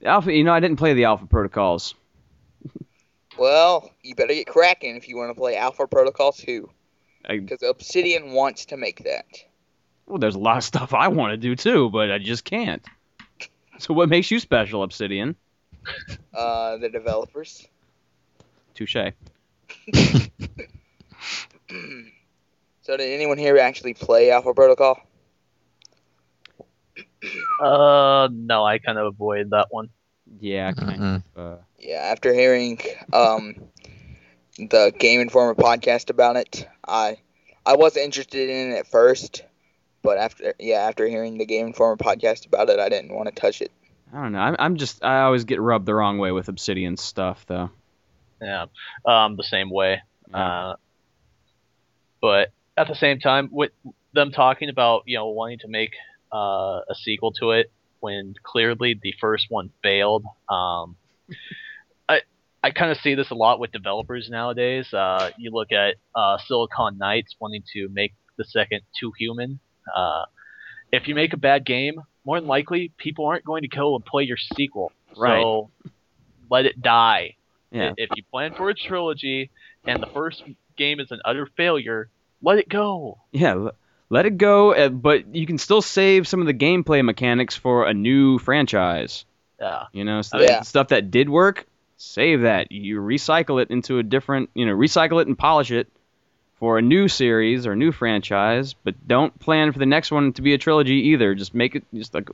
the 0.00 0.06
Alpha. 0.06 0.32
You 0.32 0.42
know, 0.42 0.54
I 0.54 0.60
didn't 0.60 0.78
play 0.78 0.94
the 0.94 1.04
Alpha 1.04 1.26
Protocols. 1.26 1.94
Well, 3.38 3.90
you 4.02 4.14
better 4.14 4.34
get 4.34 4.46
cracking 4.46 4.96
if 4.96 5.08
you 5.08 5.16
want 5.16 5.30
to 5.30 5.34
play 5.34 5.56
Alpha 5.56 5.86
Protocol 5.86 6.32
2, 6.32 6.68
because 7.28 7.62
Obsidian 7.62 8.32
wants 8.32 8.66
to 8.66 8.76
make 8.76 9.04
that. 9.04 9.26
well, 10.06 10.18
there's 10.18 10.34
a 10.34 10.38
lot 10.38 10.58
of 10.58 10.64
stuff 10.64 10.92
I 10.94 11.08
want 11.08 11.32
to 11.32 11.36
do 11.36 11.56
too, 11.56 11.90
but 11.90 12.10
I 12.10 12.18
just 12.18 12.44
can't. 12.44 12.84
So 13.78 13.94
what 13.94 14.08
makes 14.08 14.30
you 14.30 14.38
special, 14.38 14.82
Obsidian? 14.82 15.34
Uh, 16.34 16.76
the 16.76 16.88
developers. 16.88 17.66
Touche. 18.74 18.96
So 22.82 22.96
did 22.96 23.12
anyone 23.14 23.38
here 23.38 23.58
actually 23.58 23.94
play 23.94 24.32
Alpha 24.32 24.52
Protocol? 24.54 24.98
Uh, 27.60 28.28
no, 28.32 28.64
I 28.64 28.78
kind 28.78 28.98
of 28.98 29.06
avoided 29.06 29.50
that 29.50 29.68
one. 29.70 29.88
Yeah, 30.40 30.68
I 30.68 30.72
kind 30.72 30.96
Mm-mm. 30.98 31.22
of. 31.36 31.40
Uh, 31.40 31.62
Yeah, 31.78 31.96
after 32.12 32.32
hearing 32.34 32.78
um, 33.12 33.54
the 34.58 34.92
Game 34.98 35.20
Informer 35.20 35.54
podcast 35.54 36.10
about 36.10 36.36
it, 36.36 36.66
I 36.86 37.16
I 37.66 37.76
wasn't 37.76 38.04
interested 38.06 38.48
in 38.48 38.72
it 38.72 38.78
at 38.78 38.86
first, 38.86 39.42
but 40.02 40.18
after 40.18 40.54
yeah, 40.58 40.78
after 40.78 41.06
hearing 41.06 41.38
the 41.38 41.46
Game 41.46 41.66
Informer 41.66 41.96
podcast 41.96 42.46
about 42.46 42.68
it, 42.70 42.78
I 42.78 42.88
didn't 42.88 43.14
want 43.14 43.28
to 43.28 43.34
touch 43.34 43.60
it. 43.62 43.72
I 44.12 44.22
don't 44.22 44.32
know. 44.32 44.38
I'm, 44.40 44.56
I'm 44.58 44.76
just. 44.76 45.04
I 45.04 45.22
always 45.22 45.44
get 45.44 45.60
rubbed 45.60 45.86
the 45.86 45.94
wrong 45.94 46.18
way 46.18 46.32
with 46.32 46.48
Obsidian 46.48 46.96
stuff, 46.96 47.44
though. 47.46 47.70
Yeah, 48.40 48.66
um, 49.06 49.36
the 49.36 49.42
same 49.44 49.70
way. 49.70 50.00
Uh, 50.32 50.74
but 52.20 52.48
at 52.76 52.88
the 52.88 52.94
same 52.94 53.18
time, 53.18 53.48
with 53.50 53.72
them 54.12 54.30
talking 54.32 54.68
about 54.68 55.02
you 55.06 55.16
know 55.18 55.28
wanting 55.30 55.58
to 55.60 55.68
make 55.68 55.92
uh, 56.32 56.80
a 56.88 56.94
sequel 56.94 57.32
to 57.32 57.52
it 57.52 57.70
when 58.02 58.34
clearly 58.42 58.98
the 59.00 59.14
first 59.20 59.46
one 59.48 59.70
failed, 59.82 60.24
um, 60.48 60.96
I 62.08 62.20
I 62.62 62.70
kind 62.70 62.90
of 62.90 62.98
see 62.98 63.14
this 63.14 63.30
a 63.30 63.34
lot 63.34 63.58
with 63.58 63.72
developers 63.72 64.28
nowadays. 64.28 64.92
Uh, 64.92 65.30
you 65.38 65.50
look 65.50 65.72
at 65.72 65.96
uh, 66.14 66.36
Silicon 66.46 66.98
Knights 66.98 67.34
wanting 67.40 67.62
to 67.72 67.88
make 67.88 68.12
the 68.36 68.44
second 68.44 68.82
Too 68.98 69.12
Human. 69.18 69.60
Uh, 69.94 70.24
if 70.92 71.08
you 71.08 71.14
make 71.14 71.32
a 71.32 71.36
bad 71.38 71.64
game, 71.64 71.94
more 72.24 72.38
than 72.38 72.48
likely 72.48 72.92
people 72.98 73.26
aren't 73.26 73.44
going 73.44 73.62
to 73.62 73.68
go 73.68 73.94
and 73.94 74.04
play 74.04 74.24
your 74.24 74.36
sequel. 74.56 74.92
Right. 75.16 75.40
So 75.40 75.70
let 76.50 76.66
it 76.66 76.82
die. 76.82 77.36
Yeah. 77.70 77.92
If 77.96 78.10
you 78.14 78.22
plan 78.30 78.54
for 78.54 78.68
a 78.68 78.74
trilogy 78.74 79.50
and 79.84 80.02
the 80.02 80.08
first 80.08 80.42
game 80.76 81.00
is 81.00 81.10
an 81.10 81.20
utter 81.24 81.48
failure, 81.56 82.10
let 82.42 82.58
it 82.58 82.68
go. 82.68 83.18
Yeah. 83.32 83.68
L- 84.12 84.16
Let 84.16 84.26
it 84.26 84.36
go, 84.38 84.74
uh, 84.74 84.88
but 84.88 85.34
you 85.34 85.46
can 85.46 85.58
still 85.58 85.82
save 85.82 86.28
some 86.28 86.40
of 86.40 86.46
the 86.46 86.54
gameplay 86.54 87.04
mechanics 87.04 87.56
for 87.56 87.86
a 87.86 87.94
new 87.94 88.38
franchise. 88.38 89.24
Yeah. 89.60 89.84
You 89.92 90.04
know, 90.04 90.22
so 90.22 90.40
Yeah. 90.40 90.62
stuff 90.62 90.88
that 90.88 91.10
did 91.10 91.28
work, 91.28 91.66
save 91.96 92.42
that. 92.42 92.72
You 92.72 93.00
recycle 93.00 93.62
it 93.62 93.70
into 93.70 93.98
a 93.98 94.02
different, 94.02 94.50
you 94.54 94.66
know, 94.66 94.74
recycle 94.74 95.20
it 95.20 95.28
and 95.28 95.38
polish 95.38 95.70
it 95.70 95.88
for 96.58 96.78
a 96.78 96.82
new 96.82 97.08
series 97.08 97.66
or 97.66 97.74
new 97.76 97.92
franchise, 97.92 98.74
but 98.74 98.94
don't 99.06 99.36
plan 99.38 99.72
for 99.72 99.78
the 99.78 99.86
next 99.86 100.10
one 100.12 100.32
to 100.34 100.42
be 100.42 100.54
a 100.54 100.58
trilogy 100.58 101.08
either. 101.10 101.34
Just 101.34 101.54
make 101.54 101.74
it 101.74 101.84
just 101.94 102.14
like 102.14 102.30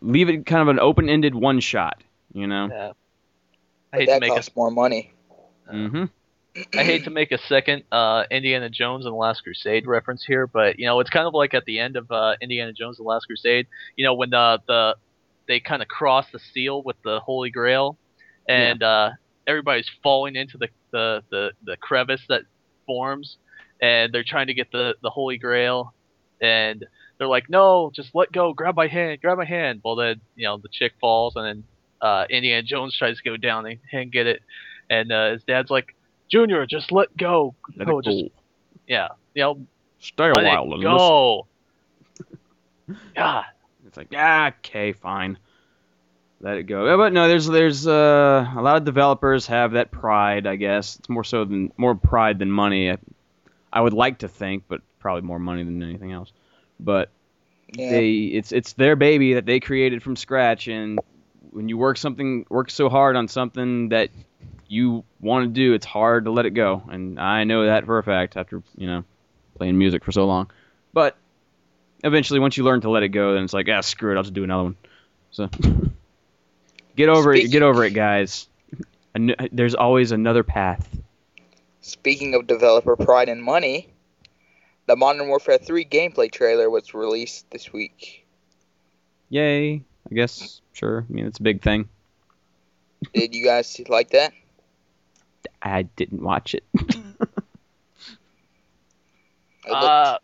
leave 0.00 0.28
it 0.28 0.46
kind 0.46 0.62
of 0.62 0.68
an 0.68 0.80
open-ended 0.80 1.34
one 1.34 1.60
shot, 1.60 2.02
you 2.32 2.46
know. 2.46 2.68
Yeah. 2.70 2.92
I 3.92 3.98
But 3.98 4.00
hate 4.00 4.06
to 4.06 4.12
that 4.12 4.20
make 4.20 4.32
a, 4.32 4.34
costs 4.34 4.56
more 4.56 4.70
money. 4.70 5.12
Mhm. 5.72 6.10
I 6.54 6.84
hate 6.84 7.04
to 7.04 7.10
make 7.10 7.32
a 7.32 7.38
second 7.38 7.84
uh, 7.90 8.24
Indiana 8.30 8.68
Jones 8.68 9.06
and 9.06 9.12
the 9.12 9.16
Last 9.16 9.42
Crusade 9.42 9.86
reference 9.86 10.22
here, 10.24 10.46
but 10.46 10.78
you 10.78 10.84
know 10.84 11.00
it's 11.00 11.08
kind 11.08 11.26
of 11.26 11.32
like 11.32 11.54
at 11.54 11.64
the 11.64 11.78
end 11.78 11.96
of 11.96 12.10
uh, 12.10 12.34
Indiana 12.42 12.72
Jones 12.74 12.98
and 12.98 13.06
the 13.06 13.08
Last 13.08 13.26
Crusade. 13.26 13.66
You 13.96 14.04
know 14.04 14.14
when 14.14 14.30
the 14.30 14.60
the 14.66 14.96
they 15.48 15.60
kind 15.60 15.80
of 15.80 15.88
cross 15.88 16.26
the 16.30 16.38
seal 16.52 16.82
with 16.82 16.96
the 17.04 17.20
Holy 17.20 17.50
Grail, 17.50 17.96
and 18.46 18.82
uh, 18.82 19.10
everybody's 19.46 19.90
falling 20.02 20.36
into 20.36 20.58
the, 20.58 20.68
the 20.90 21.22
the 21.30 21.52
the 21.64 21.76
crevice 21.78 22.22
that 22.28 22.42
forms, 22.86 23.38
and 23.80 24.12
they're 24.12 24.22
trying 24.22 24.48
to 24.48 24.54
get 24.54 24.70
the 24.72 24.94
the 25.02 25.10
Holy 25.10 25.38
Grail, 25.38 25.94
and 26.42 26.84
they're 27.16 27.28
like, 27.28 27.48
no, 27.48 27.90
just 27.94 28.14
let 28.14 28.30
go, 28.30 28.52
grab 28.52 28.76
my 28.76 28.88
hand, 28.88 29.22
grab 29.22 29.38
my 29.38 29.46
hand. 29.46 29.80
Well 29.82 29.96
then 29.96 30.20
you 30.36 30.44
know 30.44 30.58
the 30.58 30.68
chick 30.70 30.92
falls, 31.00 31.34
and 31.34 31.46
then 31.46 31.64
uh, 32.02 32.26
Indiana 32.28 32.62
Jones 32.62 32.94
tries 32.94 33.16
to 33.16 33.22
go 33.22 33.38
down 33.38 33.64
and, 33.64 33.78
and 33.90 34.12
get 34.12 34.26
it, 34.26 34.42
and 34.90 35.10
uh, 35.10 35.30
his 35.32 35.44
dad's 35.44 35.70
like. 35.70 35.94
Junior, 36.32 36.64
just 36.66 36.90
let 36.92 37.14
go. 37.16 37.54
Let 37.76 37.88
no, 37.88 37.98
it 37.98 38.04
go. 38.06 38.10
just 38.10 38.24
yeah, 38.88 39.08
you 39.34 39.42
know, 39.42 39.66
Stay 40.00 40.28
a 40.30 40.32
while 40.32 40.64
it 40.64 40.72
and 40.72 40.82
listen. 40.82 40.82
go. 40.98 41.46
God, 43.14 43.44
It's 43.86 43.96
like, 43.96 44.08
ah, 44.16 44.48
okay, 44.58 44.92
fine. 44.92 45.38
Let 46.40 46.56
it 46.56 46.64
go. 46.64 46.86
Yeah, 46.86 46.96
But 46.96 47.12
no, 47.12 47.28
there's 47.28 47.46
there's 47.46 47.86
uh, 47.86 48.50
a 48.56 48.62
lot 48.62 48.76
of 48.76 48.84
developers 48.84 49.46
have 49.46 49.72
that 49.72 49.90
pride. 49.92 50.46
I 50.46 50.56
guess 50.56 50.96
it's 50.98 51.08
more 51.08 51.22
so 51.22 51.44
than 51.44 51.70
more 51.76 51.94
pride 51.94 52.38
than 52.38 52.50
money. 52.50 52.90
I, 52.90 52.98
I 53.72 53.80
would 53.80 53.92
like 53.92 54.18
to 54.18 54.28
think, 54.28 54.64
but 54.68 54.80
probably 54.98 55.22
more 55.22 55.38
money 55.38 55.62
than 55.62 55.82
anything 55.82 56.12
else. 56.12 56.32
But 56.80 57.10
Yeah. 57.74 57.90
they 57.90 58.10
it's 58.10 58.50
it's 58.52 58.72
their 58.72 58.96
baby 58.96 59.34
that 59.34 59.46
they 59.46 59.60
created 59.60 60.02
from 60.02 60.16
scratch, 60.16 60.66
and 60.66 60.98
when 61.52 61.68
you 61.68 61.78
work 61.78 61.96
something 61.96 62.44
work 62.48 62.70
so 62.70 62.88
hard 62.88 63.14
on 63.14 63.28
something 63.28 63.90
that 63.90 64.10
you 64.72 65.04
want 65.20 65.44
to 65.44 65.48
do, 65.48 65.74
it's 65.74 65.84
hard 65.84 66.24
to 66.24 66.30
let 66.30 66.46
it 66.46 66.50
go. 66.50 66.82
And 66.90 67.20
I 67.20 67.44
know 67.44 67.66
that 67.66 67.84
for 67.84 67.98
a 67.98 68.02
fact 68.02 68.38
after 68.38 68.62
you 68.74 68.86
know 68.86 69.04
playing 69.56 69.76
music 69.76 70.02
for 70.02 70.12
so 70.12 70.24
long. 70.24 70.50
But 70.94 71.16
eventually, 72.02 72.40
once 72.40 72.56
you 72.56 72.64
learn 72.64 72.80
to 72.80 72.90
let 72.90 73.02
it 73.02 73.10
go, 73.10 73.34
then 73.34 73.44
it's 73.44 73.52
like, 73.52 73.68
ah, 73.68 73.82
screw 73.82 74.12
it, 74.12 74.16
I'll 74.16 74.22
just 74.22 74.34
do 74.34 74.44
another 74.44 74.64
one. 74.64 74.76
So 75.30 75.48
get 76.96 77.10
over 77.10 77.34
it, 77.34 77.50
get 77.50 77.62
over 77.62 77.84
it, 77.84 77.92
guys. 77.92 78.48
There's 79.14 79.74
always 79.74 80.10
another 80.10 80.42
path. 80.42 80.88
Speaking 81.82 82.34
of 82.34 82.46
developer 82.46 82.96
pride 82.96 83.28
and 83.28 83.42
money, 83.42 83.92
the 84.86 84.96
Modern 84.96 85.28
Warfare 85.28 85.58
3 85.58 85.84
gameplay 85.84 86.32
trailer 86.32 86.70
was 86.70 86.94
released 86.94 87.50
this 87.50 87.72
week. 87.72 88.26
Yay! 89.28 89.82
I 90.10 90.14
guess 90.14 90.62
sure. 90.72 91.04
I 91.06 91.12
mean, 91.12 91.26
it's 91.26 91.40
a 91.40 91.42
big 91.42 91.60
thing. 91.60 91.90
Did 93.12 93.34
you 93.34 93.44
guys 93.44 93.78
like 93.88 94.10
that? 94.10 94.32
I 95.62 95.82
didn't 95.82 96.22
watch 96.22 96.54
it. 96.54 96.64
It 99.64 99.70
looked, 99.70 99.84
uh, 99.84 100.18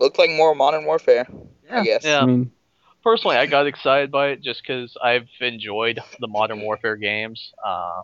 looked 0.00 0.18
like 0.18 0.30
more 0.30 0.54
Modern 0.54 0.84
Warfare, 0.84 1.26
I 1.70 1.84
guess. 1.84 2.04
Yeah. 2.04 2.22
I 2.22 2.26
mean, 2.26 2.50
personally, 3.04 3.36
I 3.36 3.46
got 3.46 3.66
excited 3.66 4.10
by 4.10 4.28
it 4.28 4.42
just 4.42 4.62
because 4.62 4.96
I've 5.02 5.28
enjoyed 5.40 6.00
the 6.20 6.28
Modern 6.28 6.60
Warfare 6.62 6.96
games. 6.96 7.52
Uh, 7.64 8.02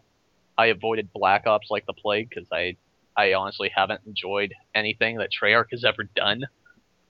I 0.56 0.66
avoided 0.66 1.12
Black 1.12 1.46
Ops 1.46 1.68
like 1.70 1.86
the 1.86 1.94
plague 1.94 2.28
because 2.28 2.46
I, 2.52 2.76
I 3.16 3.32
honestly 3.34 3.70
haven't 3.74 4.02
enjoyed 4.06 4.54
anything 4.74 5.18
that 5.18 5.30
Treyarch 5.30 5.70
has 5.72 5.84
ever 5.84 6.04
done, 6.14 6.44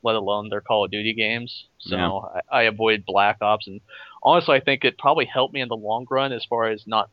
let 0.02 0.14
alone 0.14 0.48
their 0.48 0.60
Call 0.60 0.84
of 0.84 0.90
Duty 0.90 1.12
games. 1.14 1.66
So 1.78 1.96
Yeah. 1.96 2.40
I, 2.52 2.60
I 2.60 2.62
avoided 2.64 3.04
Black 3.04 3.38
Ops, 3.40 3.66
and 3.66 3.80
honestly, 4.22 4.54
I 4.54 4.60
think 4.60 4.84
it 4.84 4.96
probably 4.96 5.26
helped 5.26 5.52
me 5.54 5.60
in 5.60 5.68
the 5.68 5.76
long 5.76 6.06
run 6.08 6.32
as 6.32 6.44
far 6.44 6.68
as 6.68 6.86
not 6.86 7.10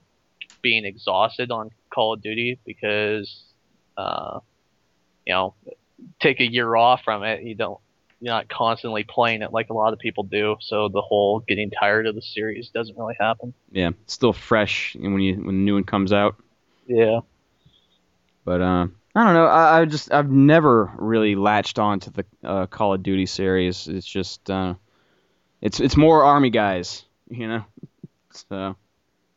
being 0.62 0.86
exhausted 0.86 1.52
on 1.52 1.72
Call 1.94 2.14
of 2.14 2.22
Duty 2.22 2.60
because, 2.66 3.44
uh, 3.98 4.40
you 5.26 5.34
know, 5.34 5.54
take 6.20 6.40
a 6.40 6.50
year 6.50 6.76
off 6.76 7.04
from 7.04 7.24
it, 7.24 7.44
you 7.44 7.56
don't 7.56 7.80
you're 8.22 8.34
not 8.34 8.48
constantly 8.48 9.04
playing 9.04 9.42
it 9.42 9.52
like 9.52 9.72
a 9.72 9.74
lot 9.74 9.94
of 9.94 10.00
people 10.00 10.24
do, 10.24 10.56
so 10.62 10.90
the 10.90 11.02
whole 11.02 11.40
getting 11.40 11.72
tired 11.72 12.06
of 12.06 12.14
the 12.14 12.22
series 12.22 12.70
doesn't 12.70 12.96
really 12.96 13.16
happen. 13.20 13.54
yeah, 13.72 13.90
it's 14.04 14.14
still 14.14 14.32
fresh 14.32 14.96
when 15.00 15.20
you 15.20 15.36
when 15.36 15.48
the 15.48 15.64
new 15.64 15.74
one 15.74 15.84
comes 15.84 16.14
out. 16.14 16.36
Yeah. 16.86 17.22
But 18.46 18.62
uh, 18.62 18.88
I 19.16 19.24
don't 19.24 19.34
know. 19.34 19.46
I, 19.46 19.82
I 19.82 19.86
just 19.86 20.14
I've 20.14 20.30
never 20.30 20.92
really 20.98 21.36
latched 21.36 21.80
on 21.80 22.00
to 22.02 22.12
the 22.12 22.26
uh, 22.44 22.66
Call 22.68 22.94
of 22.94 23.02
Duty 23.02 23.26
series. 23.26 23.88
It's 23.88 24.06
just 24.06 24.50
uh, 24.50 24.76
it's 25.60 25.80
it's 25.80 25.98
more 25.98 26.24
army 26.24 26.52
guys, 26.52 27.04
you 27.30 27.48
know. 27.48 27.66
So 28.34 28.78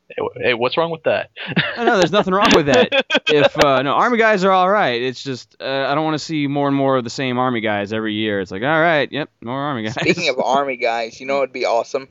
Hey, 0.09 0.23
hey, 0.37 0.55
what's 0.55 0.77
wrong 0.77 0.91
with 0.91 1.05
that? 1.05 1.31
I 1.77 1.85
know 1.85 1.97
there's 1.97 2.13
nothing 2.13 2.35
wrong 2.35 2.51
with 2.55 2.67
that. 2.67 3.07
If 3.27 3.65
uh, 3.65 3.83
no 3.83 3.95
army 3.95 4.19
guys 4.19 4.45
are 4.45 4.53
all 4.53 4.69
right, 4.69 5.01
it's 5.01 5.25
just 5.25 5.57
uh, 5.59 5.87
I 5.89 5.95
don't 5.95 6.05
want 6.05 6.15
to 6.15 6.25
see 6.25 6.47
more 6.47 6.69
and 6.69 6.77
more 6.77 6.99
of 6.99 7.05
the 7.05 7.11
same 7.11 7.39
army 7.39 7.63
guys 7.63 7.93
every 7.93 8.13
year. 8.13 8.41
It's 8.41 8.51
like 8.51 8.63
all 8.63 8.81
right, 8.81 9.11
yep, 9.11 9.31
more 9.41 9.59
army 9.59 9.83
guys. 9.85 9.95
Speaking 9.95 10.29
of 10.29 10.39
army 10.45 10.77
guys, 10.77 11.19
you 11.21 11.27
know 11.27 11.39
it'd 11.39 11.53
be 11.53 11.65
awesome 11.65 12.09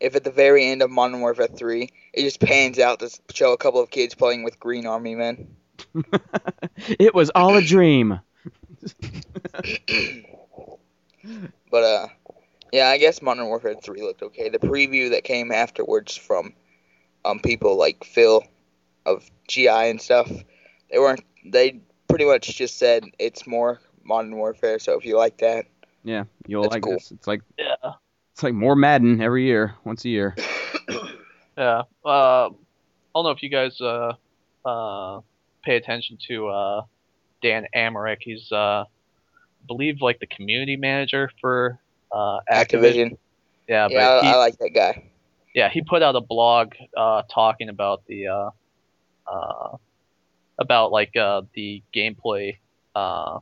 if 0.00 0.14
at 0.14 0.24
the 0.24 0.30
very 0.30 0.66
end 0.66 0.82
of 0.82 0.90
Modern 0.90 1.20
Warfare 1.20 1.46
3, 1.46 1.90
it 2.12 2.22
just 2.22 2.40
pans 2.40 2.78
out 2.78 3.00
to 3.00 3.10
show 3.32 3.52
a 3.52 3.56
couple 3.56 3.80
of 3.80 3.90
kids 3.90 4.14
playing 4.14 4.42
with 4.42 4.60
green 4.60 4.86
army 4.86 5.14
men. 5.14 5.56
it 6.76 7.14
was 7.14 7.30
all 7.30 7.56
a 7.56 7.62
dream. 7.62 8.20
But 11.70 11.82
uh, 11.82 12.06
yeah, 12.72 12.88
I 12.88 12.98
guess 12.98 13.22
Modern 13.22 13.46
Warfare 13.46 13.74
3 13.74 14.02
looked 14.02 14.22
okay. 14.22 14.48
The 14.48 14.58
preview 14.58 15.10
that 15.10 15.24
came 15.24 15.50
afterwards 15.50 16.16
from 16.16 16.54
um 17.26 17.40
people 17.40 17.76
like 17.76 18.04
Phil 18.04 18.42
of 19.04 19.28
GI 19.48 19.68
and 19.68 20.00
stuff, 20.00 20.30
they 20.90 20.98
weren't. 20.98 21.24
They 21.44 21.80
pretty 22.08 22.24
much 22.24 22.56
just 22.56 22.78
said 22.78 23.04
it's 23.18 23.46
more 23.46 23.80
Modern 24.04 24.36
Warfare. 24.36 24.78
So 24.78 24.98
if 24.98 25.04
you 25.04 25.16
like 25.16 25.38
that, 25.38 25.66
Yeah, 26.04 26.24
you'll 26.46 26.68
like 26.68 26.82
cool. 26.82 26.94
this. 26.94 27.10
It's 27.10 27.26
like 27.26 27.42
Yeah. 27.58 27.74
it's 28.32 28.42
like 28.42 28.54
more 28.54 28.76
Madden 28.76 29.20
every 29.20 29.44
year, 29.44 29.74
once 29.84 30.04
a 30.04 30.08
year. 30.08 30.36
Yeah. 31.58 31.82
Uh, 32.04 32.48
I 32.48 32.50
don't 33.14 33.24
know 33.24 33.30
if 33.30 33.42
you 33.42 33.48
guys 33.48 33.80
uh, 33.80 34.12
uh, 34.64 35.20
pay 35.64 35.76
attention 35.76 36.18
to 36.28 36.48
uh, 36.48 36.82
Dan 37.42 37.66
Amrich. 37.74 38.18
He's, 38.20 38.52
uh, 38.52 38.84
I 38.84 39.64
believe, 39.66 40.02
like 40.02 40.20
the 40.20 40.26
community 40.26 40.76
manager 40.76 41.30
for 41.40 41.78
uh, 42.12 42.40
Activision. 42.52 42.52
Activision. 42.52 43.18
Yeah, 43.68 43.88
Yeah, 43.88 43.88
but 43.88 44.02
I, 44.02 44.20
he, 44.20 44.28
I 44.28 44.36
like 44.36 44.58
that 44.58 44.74
guy. 44.74 45.04
Yeah, 45.56 45.70
he 45.70 45.80
put 45.80 46.02
out 46.02 46.14
a 46.14 46.20
blog 46.20 46.74
uh, 46.94 47.22
talking 47.34 47.70
about 47.70 48.02
the 48.06 48.26
uh, 48.28 48.50
uh, 49.26 49.76
about 50.58 50.92
like 50.92 51.16
uh, 51.16 51.42
the 51.54 51.82
gameplay, 51.96 52.58
uh, 52.94 53.38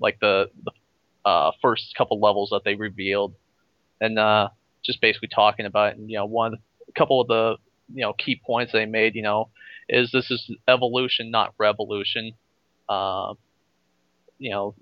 like 0.00 0.20
the 0.20 0.50
the 0.64 0.70
uh, 1.28 1.50
first 1.60 1.94
couple 1.98 2.20
levels 2.20 2.50
that 2.50 2.62
they 2.64 2.76
revealed, 2.76 3.34
and 4.00 4.16
just 4.84 5.00
basically 5.00 5.28
talking 5.34 5.66
about 5.66 5.94
it. 5.94 5.98
And 5.98 6.08
you 6.08 6.16
know, 6.16 6.26
one 6.26 6.54
a 6.88 6.92
couple 6.92 7.20
of 7.20 7.26
the 7.26 7.56
you 7.92 8.02
know 8.02 8.12
key 8.12 8.40
points 8.46 8.72
they 8.72 8.86
made, 8.86 9.16
you 9.16 9.22
know, 9.22 9.50
is 9.88 10.12
this 10.12 10.30
is 10.30 10.48
evolution, 10.68 11.32
not 11.32 11.54
revolution. 11.58 12.34
You 14.40 14.50
know, 14.50 14.76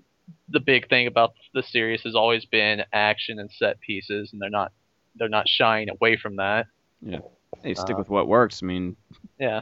the 0.47 0.59
big 0.59 0.89
thing 0.89 1.07
about 1.07 1.33
the 1.55 1.63
series 1.63 2.03
has 2.03 2.13
always 2.13 2.45
been 2.45 2.83
action 2.93 3.39
and 3.39 3.49
set 3.49 3.79
pieces, 3.79 4.29
and 4.31 4.39
they're 4.39 4.51
not 4.51 4.71
they're 5.17 5.29
not 5.29 5.47
shying 5.47 5.89
away 5.89 6.17
from 6.17 6.37
that. 6.37 6.67
Yeah, 7.01 7.19
Hey, 7.63 7.73
stick 7.73 7.95
Uh, 7.95 7.99
with 7.99 8.09
what 8.09 8.27
works. 8.27 8.61
I 8.63 8.65
mean, 8.65 8.95
Yeah, 9.39 9.61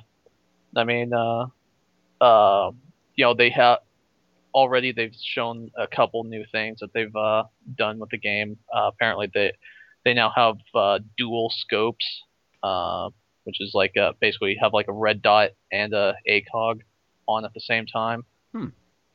I 0.75 0.83
mean, 0.83 1.13
uh, 1.13 1.47
uh, 2.21 2.71
you 3.15 3.25
know, 3.25 3.33
they 3.33 3.49
have 3.49 3.79
already 4.53 4.91
they've 4.93 5.15
shown 5.21 5.69
a 5.77 5.87
couple 5.87 6.23
new 6.23 6.45
things 6.51 6.79
that 6.79 6.93
they've 6.93 7.15
uh, 7.15 7.43
done 7.75 7.99
with 7.99 8.09
the 8.09 8.17
game. 8.17 8.57
Uh, 8.73 8.89
apparently, 8.93 9.29
they 9.33 9.51
they 10.03 10.13
now 10.13 10.31
have 10.35 10.55
uh, 10.73 10.99
dual 11.17 11.49
scopes, 11.49 12.05
uh, 12.63 13.09
which 13.43 13.59
is 13.59 13.71
like 13.73 13.97
uh, 13.97 14.13
basically 14.21 14.55
have 14.61 14.73
like 14.73 14.87
a 14.87 14.93
red 14.93 15.21
dot 15.21 15.49
and 15.71 15.93
a 15.93 16.15
ACOG 16.29 16.81
on 17.27 17.43
at 17.43 17.53
the 17.53 17.59
same 17.59 17.85
time. 17.85 18.23
Hmm. 18.53 18.67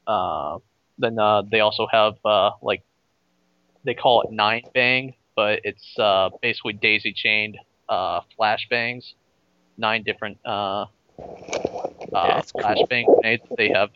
Uh, 0.06 0.58
then 0.98 1.18
uh, 1.18 1.42
they 1.50 1.60
also 1.60 1.86
have 1.90 2.14
uh, 2.24 2.50
like 2.60 2.82
they 3.84 3.94
call 3.94 4.22
it 4.22 4.30
nine 4.32 4.62
bang, 4.74 5.14
but 5.40 5.60
it's 5.64 5.98
uh, 5.98 6.28
basically 6.42 6.74
daisy 6.74 7.14
chained 7.14 7.56
uh, 7.88 8.20
flashbangs. 8.38 9.14
Nine 9.78 10.02
different 10.02 10.36
uh, 10.44 10.50
uh, 10.50 10.86
That's 12.12 12.52
cool. 12.52 12.60
flashbang 12.62 13.06
grenades 13.06 13.42
that 13.48 13.56
they 13.56 13.70
have 13.70 13.88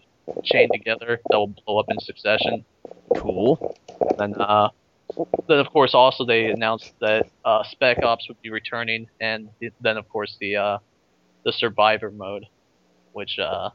chained 0.43 0.71
together 0.73 1.21
that 1.29 1.37
will 1.37 1.55
blow 1.67 1.81
up 1.81 1.87
in 1.91 2.01
succession. 2.01 2.65
cool. 3.19 3.77
Then, 4.19 4.35
uh, 4.41 4.71
then 5.47 5.59
of 5.59 5.69
course, 5.71 5.93
also 5.93 6.25
they 6.25 6.47
announced 6.47 6.95
that 7.03 7.27
uh, 7.45 7.63
Spec 7.71 8.03
Ops 8.03 8.27
would 8.29 8.41
be 8.41 8.49
returning, 8.49 9.07
and 9.21 9.51
then 9.83 9.99
of 9.99 10.09
course 10.09 10.39
the 10.41 10.57
uh, 10.57 10.79
the 11.45 11.53
Survivor 11.53 12.11
mode, 12.11 12.47
which 13.13 13.39
uh, 13.39 13.69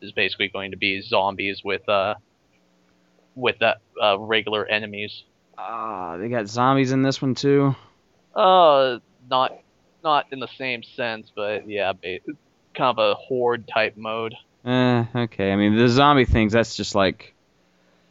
is 0.00 0.12
basically 0.12 0.48
going 0.48 0.70
to 0.70 0.76
be 0.76 1.02
zombies 1.02 1.62
with 1.64 1.88
uh, 1.88 2.14
with 3.34 3.56
that 3.58 3.78
uh, 4.00 4.16
regular 4.16 4.64
enemies. 4.66 5.24
Ah, 5.58 6.16
they 6.18 6.28
got 6.28 6.48
zombies 6.48 6.92
in 6.92 7.02
this 7.02 7.20
one 7.20 7.34
too. 7.34 7.74
Uh, 8.34 8.98
not 9.28 9.58
not 10.04 10.26
in 10.30 10.40
the 10.40 10.48
same 10.58 10.82
sense, 10.82 11.32
but 11.34 11.68
yeah, 11.68 11.92
kind 12.02 12.20
of 12.78 12.98
a 12.98 13.14
horde 13.14 13.66
type 13.66 13.96
mode. 13.96 14.34
Eh, 14.64 15.04
okay. 15.14 15.52
I 15.52 15.56
mean, 15.56 15.76
the 15.76 15.88
zombie 15.88 16.24
things. 16.24 16.52
That's 16.52 16.76
just 16.76 16.94
like 16.94 17.34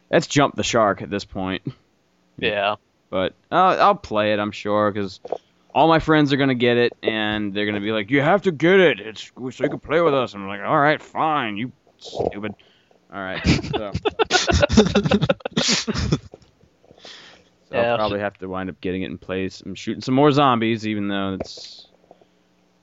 that's 0.08 0.26
jump 0.26 0.56
the 0.56 0.64
shark 0.64 1.02
at 1.02 1.10
this 1.10 1.24
point. 1.24 1.62
Yeah. 2.38 2.76
But 3.10 3.34
uh, 3.52 3.76
I'll 3.78 3.94
play 3.94 4.32
it, 4.32 4.38
I'm 4.38 4.50
sure, 4.50 4.90
because 4.90 5.20
all 5.74 5.88
my 5.88 6.00
friends 6.00 6.32
are 6.32 6.36
gonna 6.36 6.54
get 6.54 6.76
it, 6.76 6.92
and 7.02 7.54
they're 7.54 7.66
gonna 7.66 7.80
be 7.80 7.92
like, 7.92 8.10
"You 8.10 8.20
have 8.20 8.42
to 8.42 8.52
get 8.52 8.80
it. 8.80 9.00
It's 9.00 9.30
so 9.36 9.64
you 9.64 9.70
can 9.70 9.78
play 9.78 10.00
with 10.00 10.14
us." 10.14 10.34
I'm 10.34 10.48
like, 10.48 10.60
"All 10.60 10.78
right, 10.78 11.00
fine. 11.00 11.56
You 11.56 11.72
stupid." 11.98 12.54
All 13.12 13.20
right. 13.20 13.46
So, 13.46 13.92
so 15.56 16.16
Yeah. 17.76 17.90
I'll 17.92 17.96
probably 17.98 18.20
have 18.20 18.36
to 18.38 18.48
wind 18.48 18.70
up 18.70 18.80
getting 18.80 19.02
it 19.02 19.06
in 19.10 19.18
place. 19.18 19.62
I'm 19.64 19.74
shooting 19.74 20.00
some 20.02 20.14
more 20.14 20.30
zombies, 20.32 20.86
even 20.86 21.08
though 21.08 21.36
it's 21.40 21.86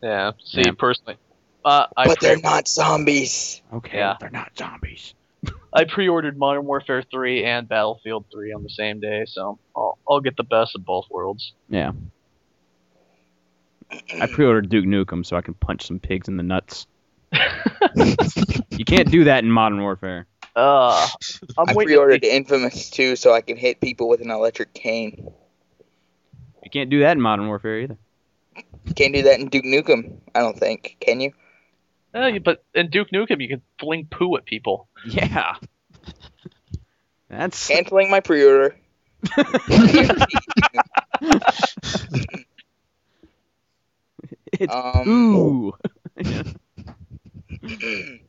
Yeah. 0.01 0.31
See, 0.43 0.61
Yeah. 0.65 0.71
personally, 0.77 1.17
uh, 1.65 1.87
I 1.95 2.07
But 2.07 2.19
they're 2.19 2.37
not 2.39 2.67
zombies. 2.67 3.61
okay. 3.73 3.97
Yeah. 3.97 4.17
They're 4.19 4.29
not 4.29 4.51
zombies. 4.57 5.13
I 5.73 5.83
pre-ordered 5.85 6.37
Modern 6.37 6.65
Warfare 6.65 7.01
3 7.03 7.43
and 7.45 7.67
Battlefield 7.67 8.25
3 8.31 8.53
on 8.53 8.63
the 8.63 8.69
same 8.69 8.99
day, 8.99 9.25
so 9.27 9.59
I'll, 9.75 9.97
I'll 10.09 10.19
get 10.21 10.37
the 10.37 10.43
best 10.43 10.75
of 10.75 10.85
both 10.85 11.05
worlds. 11.09 11.53
Yeah. 11.69 11.91
I 14.19 14.27
pre-ordered 14.27 14.69
Duke 14.69 14.85
Nukem 14.85 15.25
so 15.25 15.35
I 15.37 15.41
can 15.41 15.53
punch 15.53 15.85
some 15.85 15.99
pigs 15.99 16.27
in 16.27 16.37
the 16.37 16.43
nuts. 16.43 16.87
You 18.71 18.85
can't 18.85 19.09
do 19.11 19.25
that 19.25 19.43
in 19.43 19.51
Modern 19.51 19.79
Warfare. 19.81 20.25
Uh, 20.55 21.07
I'm 21.57 21.69
I 21.69 21.73
pre-ordered 21.73 22.23
Infamous 22.23 22.89
2 22.91 23.15
so 23.15 23.33
I 23.33 23.41
can 23.41 23.57
hit 23.57 23.81
people 23.81 24.07
with 24.07 24.21
an 24.21 24.29
electric 24.29 24.73
cane. 24.73 25.31
You 26.63 26.69
can't 26.71 26.89
do 26.89 26.99
that 27.01 27.13
in 27.13 27.21
Modern 27.21 27.47
Warfare 27.47 27.79
either. 27.79 27.97
You 28.85 28.93
Can't 28.93 29.13
do 29.13 29.23
that 29.23 29.39
in 29.39 29.47
Duke 29.47 29.65
Nukem, 29.65 30.17
I 30.35 30.39
don't 30.39 30.57
think. 30.57 30.97
Can 30.99 31.21
you? 31.21 31.31
Uh, 32.13 32.27
you- 32.27 32.39
but 32.39 32.63
in 32.75 32.89
Duke 32.89 33.09
Nukem, 33.11 33.41
you 33.41 33.47
can 33.47 33.61
fling 33.79 34.07
poo 34.09 34.35
at 34.37 34.45
people. 34.45 34.87
Yeah. 35.05 35.55
That's 37.29 37.67
Canceling 37.67 38.11
my 38.11 38.19
pre-order. 38.19 38.75
it's 44.51 44.73
Um, 44.73 45.07
ooh. 45.07 45.73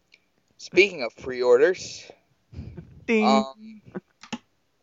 Speaking 0.65 1.03
of 1.03 1.15
pre-orders, 1.17 2.11
Ding. 3.07 3.23
um, 3.23 3.83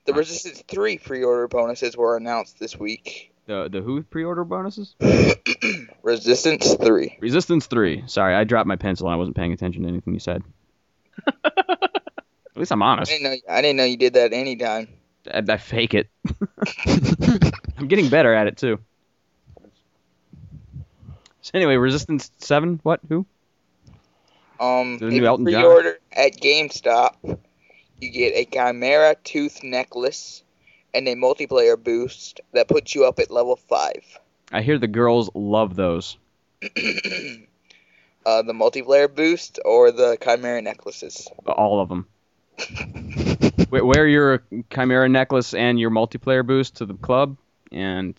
the 0.05 0.13
Resistance 0.13 0.63
3 0.67 0.99
pre-order 0.99 1.47
bonuses 1.47 1.97
were 1.97 2.15
announced 2.17 2.59
this 2.59 2.77
week. 2.77 3.33
the 3.47 3.67
the 3.67 3.81
who 3.81 4.03
pre-order 4.03 4.43
bonuses? 4.43 4.93
Resistance 6.03 6.75
3. 6.75 7.17
Resistance 7.19 7.65
three. 7.65 8.03
Sorry, 8.05 8.35
I 8.35 8.43
dropped 8.43 8.67
my 8.67 8.75
pencil 8.75 9.07
and 9.07 9.15
I 9.15 9.17
wasn't 9.17 9.35
paying 9.35 9.53
attention 9.53 9.81
to 9.81 9.89
anything 9.89 10.13
you 10.13 10.19
said. 10.19 10.43
At 11.45 12.57
least 12.57 12.71
I'm 12.71 12.83
I 12.83 12.85
honest. 12.85 13.11
didn't 13.11 13.23
know. 13.23 13.35
I 13.49 13.61
didn't 13.63 13.77
know 13.77 13.85
you 13.85 13.97
did 13.97 14.13
that 14.13 14.33
anytime. 14.33 14.87
I, 15.33 15.41
I 15.49 15.57
fake 15.57 15.95
it. 15.95 16.09
I'm 17.79 17.87
getting 17.87 18.09
better 18.09 18.35
at 18.35 18.45
it 18.45 18.55
too. 18.57 18.77
So 21.41 21.51
anyway, 21.55 21.77
Resistance 21.77 22.29
seven. 22.37 22.79
What? 22.83 22.99
Who? 23.09 23.25
Um, 24.61 24.99
if 25.01 25.11
you 25.11 25.37
pre-order 25.43 25.97
at 26.13 26.39
GameStop, 26.39 27.39
you 27.99 28.09
get 28.11 28.33
a 28.35 28.45
Chimera 28.45 29.15
Tooth 29.23 29.63
necklace 29.63 30.43
and 30.93 31.07
a 31.07 31.15
multiplayer 31.15 31.81
boost 31.83 32.41
that 32.53 32.67
puts 32.67 32.93
you 32.93 33.05
up 33.05 33.17
at 33.17 33.31
level 33.31 33.55
five. 33.55 34.03
I 34.51 34.61
hear 34.61 34.77
the 34.77 34.87
girls 34.87 35.31
love 35.33 35.75
those. 35.75 36.17
uh, 36.63 36.69
the 38.43 38.53
multiplayer 38.53 39.13
boost 39.13 39.59
or 39.65 39.91
the 39.91 40.17
Chimera 40.21 40.61
necklaces. 40.61 41.27
All 41.47 41.81
of 41.81 41.89
them. 41.89 42.07
wear, 43.71 43.83
wear 43.83 44.07
your 44.07 44.43
Chimera 44.69 45.09
necklace 45.09 45.55
and 45.55 45.79
your 45.79 45.89
multiplayer 45.89 46.45
boost 46.45 46.75
to 46.75 46.85
the 46.85 46.93
club, 46.93 47.35
and 47.71 48.13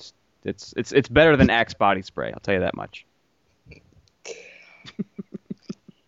it's 0.45 0.75
it's 0.77 0.91
it's 0.91 1.09
better 1.09 1.37
than 1.37 1.51
Axe 1.51 1.75
body 1.75 2.03
spray. 2.03 2.33
I'll 2.33 2.41
tell 2.41 2.55
you 2.55 2.61
that 2.61 2.75
much. 2.75 3.07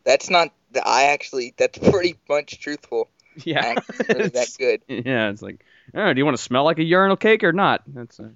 That's 0.05 0.31
not. 0.31 0.51
I 0.85 1.05
actually. 1.05 1.55
That's 1.57 1.79
pretty 1.91 2.17
much 2.29 2.61
truthful. 2.61 3.09
Yeah, 3.45 3.61
Actually, 3.77 4.15
really 4.15 4.29
that 4.31 4.49
good. 4.59 4.83
yeah. 4.89 5.31
It's 5.31 5.43
like, 5.43 5.65
oh, 5.95 6.13
do 6.13 6.19
you 6.19 6.25
want 6.25 6.37
to 6.37 6.43
smell 6.43 6.65
like 6.65 6.79
a 6.79 6.85
urinal 6.85 7.17
cake 7.17 7.43
or 7.45 7.53
not? 7.53 7.83
That's. 7.87 8.21
Uh, 8.21 8.29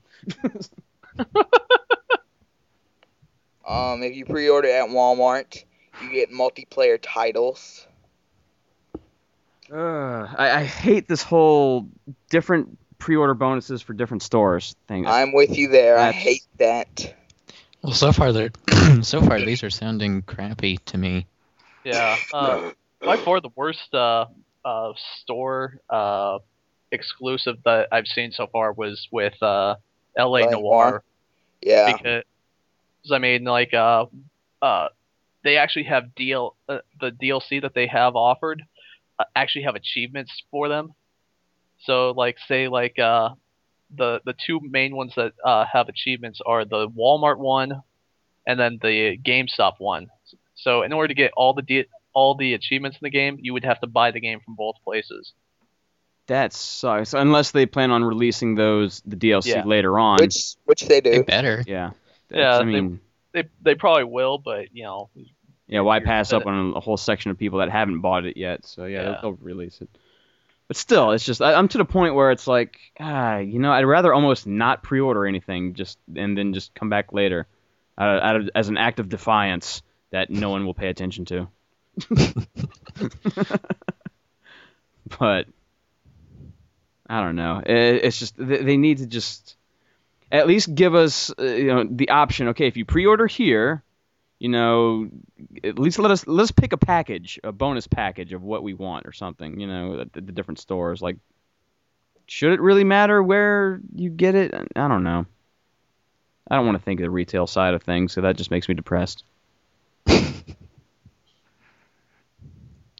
Um, 3.66 4.02
if 4.02 4.14
you 4.16 4.24
pre-order 4.24 4.68
at 4.70 4.88
Walmart, 4.88 5.62
you 6.02 6.10
get 6.10 6.30
multiplayer 6.30 6.98
titles. 7.00 7.86
uh, 9.70 9.76
I, 9.76 10.60
I 10.60 10.64
hate 10.64 11.06
this 11.06 11.22
whole 11.22 11.86
different 12.30 12.78
pre-order 12.98 13.34
bonuses 13.34 13.82
for 13.82 13.92
different 13.92 14.22
stores 14.22 14.74
thing. 14.86 15.06
I'm 15.06 15.32
with 15.32 15.58
you 15.58 15.68
there. 15.68 15.98
I 15.98 16.12
hate 16.12 16.44
that. 16.58 17.14
Well, 17.82 17.92
so 17.92 18.10
far 18.12 18.32
they're 18.32 18.50
so 19.02 19.20
far 19.20 19.38
these 19.38 19.62
are 19.62 19.70
sounding 19.70 20.22
crappy 20.22 20.78
to 20.86 20.96
me. 20.96 21.26
Yeah. 21.85 22.16
Uh, 22.33 22.70
by 23.01 23.16
far 23.16 23.41
the 23.41 23.51
worst 23.55 23.95
uh, 23.95 24.26
uh, 24.64 24.93
store 25.22 25.81
uh, 25.89 26.39
exclusive 26.91 27.57
that 27.64 27.89
I've 27.93 28.07
seen 28.07 28.33
so 28.33 28.47
far 28.49 28.72
was 28.72 29.07
with 29.12 29.41
uh, 29.43 29.76
L.A. 30.16 30.43
Noire. 30.43 30.51
Noire? 30.51 31.03
Yeah. 31.62 31.93
because 31.93 32.24
I 33.12 33.18
mean, 33.18 33.45
like, 33.45 33.72
uh, 33.74 34.07
uh, 34.61 34.89
they 35.45 35.57
actually 35.57 35.85
have 35.85 36.05
DL 36.18 36.55
uh, 36.68 36.79
the 37.01 37.11
DLC 37.11 37.62
that 37.62 37.74
they 37.74 37.87
have 37.87 38.16
offered 38.16 38.62
uh, 39.18 39.24
actually 39.35 39.62
have 39.62 39.74
achievements 39.74 40.43
for 40.51 40.68
them. 40.68 40.93
So, 41.85 42.11
like, 42.11 42.37
say, 42.49 42.68
like, 42.68 42.99
uh, 42.99 43.31
the 43.97 44.20
the 44.24 44.35
two 44.47 44.61
main 44.62 44.95
ones 44.95 45.12
that 45.16 45.33
uh, 45.45 45.64
have 45.72 45.89
achievements 45.89 46.41
are 46.45 46.64
the 46.64 46.89
Walmart 46.89 47.39
one, 47.39 47.83
and 48.47 48.59
then 48.59 48.79
the 48.83 49.16
GameStop 49.18 49.74
one. 49.79 50.09
So, 50.61 50.82
in 50.82 50.92
order 50.92 51.09
to 51.09 51.14
get 51.14 51.30
all 51.36 51.54
the 51.54 51.62
D- 51.62 51.86
all 52.12 52.34
the 52.34 52.54
achievements 52.54 52.96
in 53.00 53.06
the 53.06 53.11
game, 53.11 53.38
you 53.40 53.52
would 53.52 53.64
have 53.64 53.80
to 53.80 53.86
buy 53.86 54.11
the 54.11 54.20
game 54.20 54.40
from 54.44 54.54
both 54.56 54.76
places. 54.84 55.32
that 56.26 56.52
sucks. 56.52 57.14
Unless 57.14 57.52
they 57.52 57.64
plan 57.64 57.90
on 57.90 58.04
releasing 58.04 58.54
those 58.54 59.00
the 59.06 59.16
DLC 59.16 59.46
Yeah. 59.46 59.64
later 59.64 59.98
on. 59.98 60.18
Which 60.20 60.56
which 60.66 60.82
they 60.82 61.00
They 61.00 61.18
do. 61.18 61.24
better. 61.24 61.64
yeah. 61.66 61.92
Yeah, 62.30 62.56
I 62.56 62.59
they- 62.59 62.64
mean, 62.64 63.00
They 63.32 63.44
they 63.62 63.74
probably 63.74 64.04
will, 64.04 64.36
but 64.36 64.74
you 64.76 64.82
know, 64.84 65.09
yeah. 65.68 65.80
Why 65.80 65.96
you're- 65.96 66.04
pass 66.06 66.32
up 66.34 66.44
on 66.46 66.74
a 66.76 66.80
whole 66.80 66.96
section 66.98 67.30
of 67.30 67.38
people 67.38 67.61
that 67.61 67.70
haven't 67.70 68.00
bought 68.00 68.26
it 68.26 68.36
yet? 68.36 68.66
So 68.66 68.84
yeah, 68.84 69.04
they'll, 69.04 69.20
they'll 69.22 69.32
release 69.40 69.80
it. 69.80 69.88
But 70.66 70.76
still, 70.76 71.12
it's 71.12 71.24
just 71.24 71.40
I, 71.40 71.54
I'm 71.54 71.68
to 71.68 71.78
the 71.78 71.84
point 71.86 72.14
where 72.14 72.30
it's 72.30 72.46
like, 72.46 72.78
ah, 73.00 73.38
you 73.38 73.59
know, 73.59 73.72
I'd 73.72 73.84
rather 73.86 74.12
almost 74.12 74.46
not 74.46 74.82
pre-order 74.82 75.24
anything, 75.26 75.72
just 75.72 75.98
and 76.14 76.36
then 76.36 76.52
just 76.52 76.74
come 76.74 76.90
back 76.90 77.14
later, 77.14 77.46
uh, 77.96 78.02
out 78.22 78.36
of, 78.36 78.50
as 78.54 78.68
an 78.68 78.76
act 78.76 78.98
of 79.00 79.09
defiance 79.09 79.80
that 80.11 80.30
no 80.30 80.50
one 80.50 80.64
will 80.66 80.74
pay 80.74 80.88
attention 80.88 81.24
to. 81.26 81.48
but 85.18 85.46
I 87.09 87.22
don't 87.22 87.36
know. 87.36 87.62
It, 87.64 88.04
it's 88.04 88.18
just 88.18 88.36
they, 88.36 88.62
they 88.62 88.76
need 88.76 88.98
to 88.98 89.06
just 89.06 89.56
at 90.30 90.46
least 90.46 90.74
give 90.74 90.94
us 90.94 91.32
uh, 91.38 91.42
you 91.42 91.66
know 91.66 91.84
the 91.88 92.11
option. 92.11 92.48
Okay, 92.48 92.66
if 92.66 92.76
you 92.76 92.84
pre-order 92.84 93.26
here, 93.26 93.82
you 94.38 94.48
know, 94.48 95.09
at 95.64 95.78
least 95.78 95.98
let 95.98 96.11
us 96.11 96.26
let's 96.26 96.50
pick 96.50 96.72
a 96.72 96.76
package, 96.76 97.40
a 97.42 97.52
bonus 97.52 97.86
package 97.86 98.32
of 98.32 98.42
what 98.42 98.62
we 98.62 98.74
want 98.74 99.06
or 99.06 99.12
something. 99.12 99.59
You 99.59 99.66
know, 99.66 100.00
at 100.00 100.12
the, 100.12 100.20
the 100.20 100.32
different 100.32 100.61
stores. 100.61 101.00
Like, 101.00 101.16
should 102.26 102.52
it 102.52 102.61
really 102.61 102.84
matter 102.84 103.22
where 103.22 103.80
you 103.94 104.11
get 104.11 104.34
it? 104.34 104.54
I 104.54 104.88
don't 104.88 105.04
know. 105.04 105.26
I 106.50 106.56
don't 106.56 106.66
want 106.66 106.78
to 106.78 106.84
think 106.84 107.00
of 107.00 107.04
the 107.04 107.11
retail 107.11 107.46
side 107.46 107.74
of 107.74 107.82
things, 107.82 108.12
so 108.12 108.22
that 108.22 108.36
just 108.36 108.50
makes 108.50 108.68
me 108.68 108.74
depressed. 108.74 109.24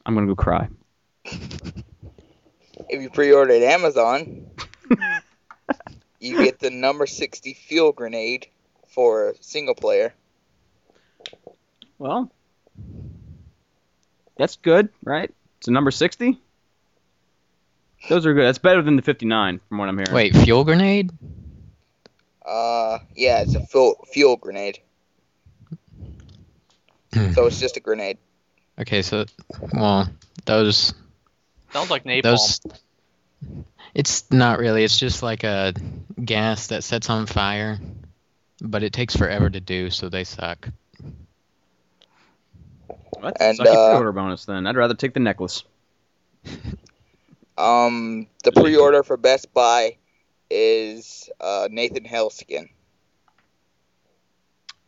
I'm 0.05 0.15
gonna 0.15 0.27
go 0.27 0.35
cry. 0.35 0.67
If 1.25 3.01
you 3.01 3.09
pre-order 3.09 3.53
at 3.53 3.61
Amazon, 3.61 4.47
you 6.19 6.37
get 6.43 6.59
the 6.59 6.71
number 6.71 7.05
60 7.05 7.53
fuel 7.53 7.91
grenade 7.91 8.47
for 8.87 9.35
single 9.41 9.75
player. 9.75 10.13
Well, 11.99 12.31
that's 14.37 14.55
good, 14.55 14.89
right? 15.03 15.31
It's 15.59 15.67
a 15.67 15.71
number 15.71 15.91
60. 15.91 16.39
Those 18.07 18.25
are 18.25 18.33
good. 18.33 18.45
That's 18.45 18.57
better 18.57 18.81
than 18.81 18.95
the 18.95 19.01
59, 19.01 19.59
from 19.67 19.77
what 19.77 19.89
I'm 19.89 19.97
hearing. 19.97 20.13
Wait, 20.13 20.35
fuel 20.35 20.63
grenade? 20.63 21.11
Uh, 22.43 22.99
yeah, 23.15 23.41
it's 23.41 23.53
a 23.55 23.65
fuel 23.65 24.03
fuel 24.11 24.37
grenade. 24.37 24.79
Hmm. 27.13 27.31
So 27.33 27.45
it's 27.47 27.59
just 27.59 27.77
a 27.77 27.79
grenade. 27.79 28.17
Okay, 28.79 29.01
so 29.01 29.25
well, 29.73 30.09
those 30.45 30.93
sounds 31.71 31.89
like 31.89 32.05
napalm. 32.05 32.23
those 32.23 32.61
it's 33.93 34.31
not 34.31 34.59
really. 34.59 34.83
It's 34.83 34.97
just 34.97 35.23
like 35.23 35.43
a 35.43 35.73
gas 36.23 36.67
that 36.67 36.83
sets 36.83 37.09
on 37.09 37.25
fire, 37.25 37.79
but 38.61 38.83
it 38.83 38.93
takes 38.93 39.15
forever 39.15 39.49
to 39.49 39.59
do, 39.59 39.89
so 39.89 40.09
they 40.09 40.23
suck. 40.23 40.69
Well, 42.87 42.97
that's 43.23 43.41
And, 43.41 43.59
a 43.59 43.63
sucky 43.63 43.75
uh, 43.75 43.89
pre-order 43.91 44.11
bonus 44.11 44.45
then. 44.45 44.67
I'd 44.67 44.75
rather 44.77 44.93
take 44.93 45.13
the 45.13 45.19
necklace. 45.19 45.63
Um, 47.57 48.27
the 48.45 48.53
pre-order 48.53 49.03
for 49.03 49.17
Best 49.17 49.53
Buy 49.53 49.97
is 50.49 51.29
uh, 51.41 51.67
Nathan 51.69 52.05
Hell 52.05 52.29
skin. 52.29 52.69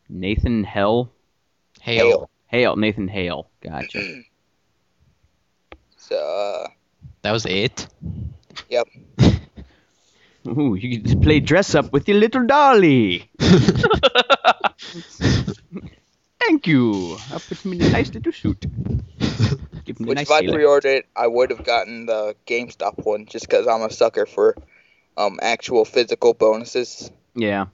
Nathan 0.07 0.63
Hell. 0.63 1.11
Hail. 1.81 2.05
Hale. 2.05 2.29
Hale. 2.47 2.75
Nathan 2.75 3.07
Hale. 3.07 3.49
Gotcha. 3.61 3.99
So, 5.97 6.17
uh, 6.17 6.67
That 7.21 7.31
was 7.31 7.45
it. 7.45 7.87
yep. 8.69 8.87
Ooh, 10.47 10.75
you 10.75 10.97
can 10.97 11.05
just 11.05 11.21
play 11.21 11.39
dress 11.39 11.73
up 11.73 11.93
with 11.93 12.07
your 12.09 12.17
little 12.17 12.45
dolly. 12.45 13.29
Thank 16.41 16.67
you. 16.67 17.17
I'll 17.31 17.39
put 17.39 17.59
him 17.63 17.73
in 17.73 17.83
a 17.83 17.89
nice 17.91 18.11
little 18.13 18.33
suit. 18.33 18.65
Give 19.85 19.97
him 19.99 20.05
a 20.05 20.09
Which 20.09 20.15
nice 20.17 20.27
if 20.27 20.31
I 20.31 20.41
pre-ordered 20.41 20.89
it, 20.89 21.05
I 21.15 21.27
would 21.27 21.51
have 21.51 21.63
gotten 21.63 22.07
the 22.07 22.35
GameStop 22.45 23.05
one 23.05 23.25
just 23.25 23.47
because 23.47 23.67
I'm 23.67 23.83
a 23.83 23.91
sucker 23.91 24.25
for 24.25 24.55
um 25.15 25.39
actual 25.41 25.85
physical 25.85 26.33
bonuses. 26.33 27.09
Yeah. 27.35 27.67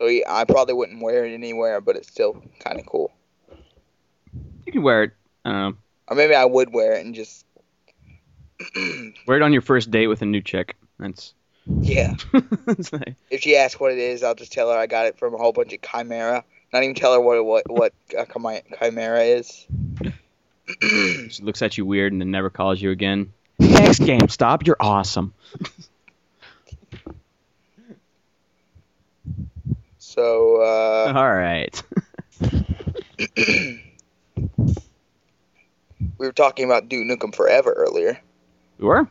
So 0.00 0.06
yeah, 0.06 0.22
I 0.28 0.44
probably 0.44 0.74
wouldn't 0.74 1.02
wear 1.02 1.24
it 1.24 1.32
anywhere, 1.34 1.80
but 1.80 1.96
it's 1.96 2.08
still 2.08 2.42
kind 2.60 2.78
of 2.78 2.86
cool. 2.86 3.12
You 4.66 4.72
can 4.72 4.82
wear 4.82 5.04
it. 5.04 5.12
I. 5.44 5.72
Or 6.08 6.16
maybe 6.16 6.34
I 6.34 6.44
would 6.44 6.72
wear 6.72 6.92
it 6.94 7.04
and 7.04 7.14
just 7.14 7.44
Wear 9.26 9.36
it 9.36 9.42
on 9.42 9.52
your 9.52 9.62
first 9.62 9.90
date 9.90 10.08
with 10.08 10.20
a 10.22 10.26
new 10.26 10.40
chick. 10.40 10.76
That's. 10.98 11.34
yeah. 11.80 12.14
It's 12.66 12.92
like- 12.92 13.14
If 13.30 13.42
she 13.42 13.56
asks 13.56 13.78
what 13.80 13.92
it 13.92 13.98
is, 13.98 14.22
I'll 14.22 14.34
just 14.34 14.52
tell 14.52 14.70
her 14.70 14.76
I 14.78 14.86
got 14.86 15.06
it 15.06 15.18
from 15.18 15.34
a 15.34 15.38
whole 15.38 15.52
bunch 15.52 15.72
of 15.72 15.80
Chimera. 15.82 16.44
Not 16.72 16.82
even 16.82 16.94
tell 16.94 17.12
her 17.14 17.20
what 17.20 17.44
what 17.44 17.70
what 17.70 17.92
a 18.16 18.26
Chimi- 18.26 18.62
Chimera 18.78 19.22
is. 19.22 19.66
she 21.30 21.42
looks 21.42 21.62
at 21.62 21.78
you 21.78 21.86
weird 21.86 22.12
and 22.12 22.20
then 22.20 22.30
never 22.30 22.50
calls 22.50 22.80
you 22.80 22.90
again. 22.90 23.32
Thanks, 23.60 23.98
GameStop. 23.98 24.66
You're 24.66 24.76
awesome. 24.80 25.32
So 30.08 30.62
uh, 30.62 31.12
All 31.14 31.34
right. 31.34 31.82
we 33.36 33.78
were 36.18 36.32
talking 36.32 36.64
about 36.64 36.88
Duke 36.88 37.04
Nukem 37.04 37.34
Forever 37.34 37.74
earlier. 37.76 38.18
We 38.78 38.86
were? 38.86 39.06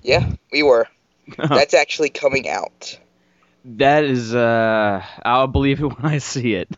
Yeah, 0.00 0.30
we 0.52 0.62
were. 0.62 0.86
That's 1.38 1.74
actually 1.74 2.10
coming 2.10 2.48
out. 2.48 2.96
that 3.64 4.04
is. 4.04 4.32
Uh, 4.32 5.04
I'll 5.24 5.48
believe 5.48 5.80
it 5.80 5.86
when 6.00 6.06
I 6.06 6.18
see 6.18 6.54
it. 6.54 6.68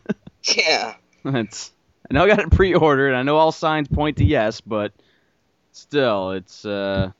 Yeah. 0.43 0.95
That's. 1.23 1.71
I 2.09 2.15
know 2.15 2.23
I 2.23 2.27
got 2.29 2.39
it 2.39 2.49
pre-ordered. 2.49 3.13
I 3.13 3.21
know 3.21 3.37
all 3.37 3.51
signs 3.51 3.87
point 3.87 4.17
to 4.17 4.25
yes, 4.25 4.59
but 4.59 4.91
still, 5.71 6.31
it's. 6.31 6.65
Uh, 6.65 7.11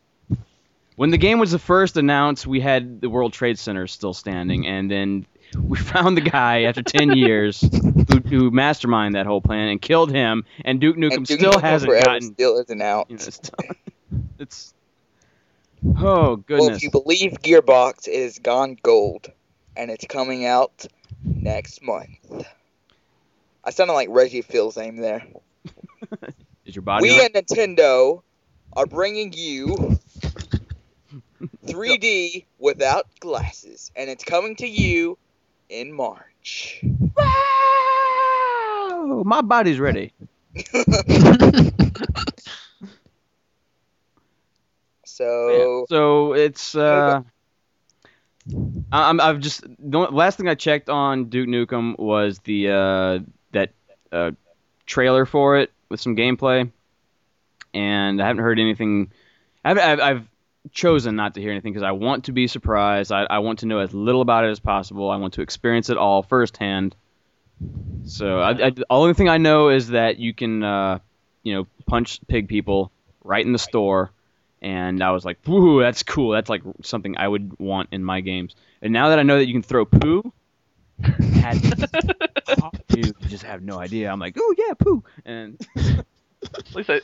when 0.95 1.11
the 1.11 1.19
game 1.19 1.37
was 1.37 1.51
the 1.51 1.59
first 1.59 1.97
announced, 1.97 2.47
we 2.47 2.59
had 2.59 2.99
the 2.99 3.11
World 3.11 3.31
Trade 3.31 3.59
Center 3.59 3.85
still 3.85 4.15
standing, 4.15 4.65
and 4.65 4.89
then 4.89 5.27
we 5.59 5.77
found 5.77 6.17
the 6.17 6.21
guy 6.21 6.63
after 6.63 6.81
ten 6.81 7.11
years 7.17 7.61
who, 7.61 8.19
who 8.19 8.51
masterminded 8.51 9.13
that 9.13 9.25
whole 9.25 9.41
plan 9.41 9.67
and 9.67 9.81
killed 9.81 10.11
him. 10.11 10.45
And 10.63 10.79
Duke 10.79 10.97
Nukem 10.97 11.15
and 11.15 11.25
Duke 11.25 11.39
still 11.39 11.53
Nukem 11.53 11.61
hasn't 11.61 12.03
gotten. 12.03 12.33
still 12.33 12.59
isn't 12.59 12.81
out. 12.81 13.07
You 13.09 13.17
know, 13.17 13.21
still, 13.21 13.59
it's. 14.39 14.73
Oh 15.97 16.35
goodness. 16.35 16.67
Well, 16.67 16.75
if 16.75 16.83
you 16.83 16.91
believe 16.91 17.31
Gearbox, 17.41 18.07
it 18.07 18.21
has 18.21 18.39
gone 18.39 18.77
gold, 18.83 19.31
and 19.75 19.89
it's 19.89 20.05
coming 20.05 20.45
out 20.45 20.85
next 21.23 21.81
month. 21.81 22.09
I 23.63 23.69
sounded 23.71 23.93
like 23.93 24.09
Reggie 24.11 24.41
Fils-Aimé 24.41 24.99
there. 24.99 25.27
Is 26.65 26.75
your 26.75 26.81
body? 26.83 27.03
we 27.09 27.19
on- 27.19 27.25
at 27.25 27.47
Nintendo 27.47 28.21
are 28.73 28.85
bringing 28.85 29.33
you 29.33 29.97
3D 31.65 32.45
without 32.59 33.07
glasses, 33.19 33.91
and 33.95 34.09
it's 34.09 34.23
coming 34.23 34.55
to 34.57 34.67
you 34.67 35.17
in 35.71 35.93
March. 35.93 36.83
Wow! 37.15 37.23
My 39.25 39.41
body's 39.41 39.79
ready. 39.79 40.11
so 45.05 45.85
So 45.89 46.33
it's 46.33 46.75
uh, 46.75 47.21
I- 48.91 49.09
I'm 49.09 49.19
I've 49.21 49.39
just 49.39 49.63
the 49.79 49.97
last 49.99 50.37
thing 50.37 50.49
I 50.49 50.55
checked 50.55 50.89
on 50.89 51.25
Duke 51.29 51.47
Nukem 51.47 51.97
was 51.97 52.39
the 52.39 52.69
uh 52.69 53.19
that 53.53 53.71
uh 54.11 54.31
trailer 54.85 55.25
for 55.25 55.57
it 55.57 55.71
with 55.89 56.01
some 56.01 56.15
gameplay, 56.17 56.69
and 57.73 58.21
I 58.21 58.27
haven't 58.27 58.43
heard 58.43 58.59
anything. 58.59 59.11
I've 59.63 59.77
I've, 59.77 59.99
I've 59.99 60.27
chosen 60.71 61.15
not 61.15 61.35
to 61.35 61.41
hear 61.41 61.51
anything 61.51 61.73
because 61.73 61.83
I 61.83 61.91
want 61.91 62.25
to 62.25 62.31
be 62.31 62.47
surprised. 62.47 63.11
I 63.11 63.23
I 63.23 63.39
want 63.39 63.59
to 63.59 63.65
know 63.65 63.79
as 63.79 63.93
little 63.93 64.21
about 64.21 64.45
it 64.45 64.49
as 64.49 64.59
possible. 64.59 65.09
I 65.09 65.17
want 65.17 65.33
to 65.35 65.41
experience 65.41 65.89
it 65.89 65.97
all 65.97 66.23
firsthand. 66.23 66.95
So 68.05 68.39
I, 68.39 68.49
I, 68.49 68.69
the 68.71 68.85
only 68.89 69.13
thing 69.13 69.29
I 69.29 69.37
know 69.37 69.69
is 69.69 69.89
that 69.89 70.17
you 70.17 70.33
can 70.33 70.63
uh 70.63 70.99
you 71.43 71.53
know 71.55 71.67
punch 71.87 72.19
pig 72.27 72.47
people 72.47 72.91
right 73.23 73.45
in 73.45 73.51
the 73.51 73.59
store 73.59 74.11
and 74.61 75.03
I 75.03 75.11
was 75.11 75.25
like, 75.25 75.39
"Woo, 75.47 75.81
that's 75.81 76.03
cool. 76.03 76.31
That's 76.31 76.49
like 76.49 76.61
something 76.83 77.17
I 77.17 77.27
would 77.27 77.59
want 77.59 77.89
in 77.91 78.03
my 78.03 78.21
games." 78.21 78.55
And 78.81 78.93
now 78.93 79.09
that 79.09 79.19
I 79.19 79.23
know 79.23 79.37
that 79.37 79.47
you 79.47 79.53
can 79.53 79.63
throw 79.63 79.85
poo, 79.85 80.31
that, 80.99 82.83
you 82.95 83.13
just 83.27 83.43
have 83.43 83.63
no 83.63 83.79
idea. 83.79 84.11
I'm 84.11 84.19
like, 84.19 84.35
"Oh 84.39 84.55
yeah, 84.57 84.73
poo," 84.75 85.03
and 85.25 85.59
At 86.43 86.75
least 86.75 86.89
I. 86.89 87.01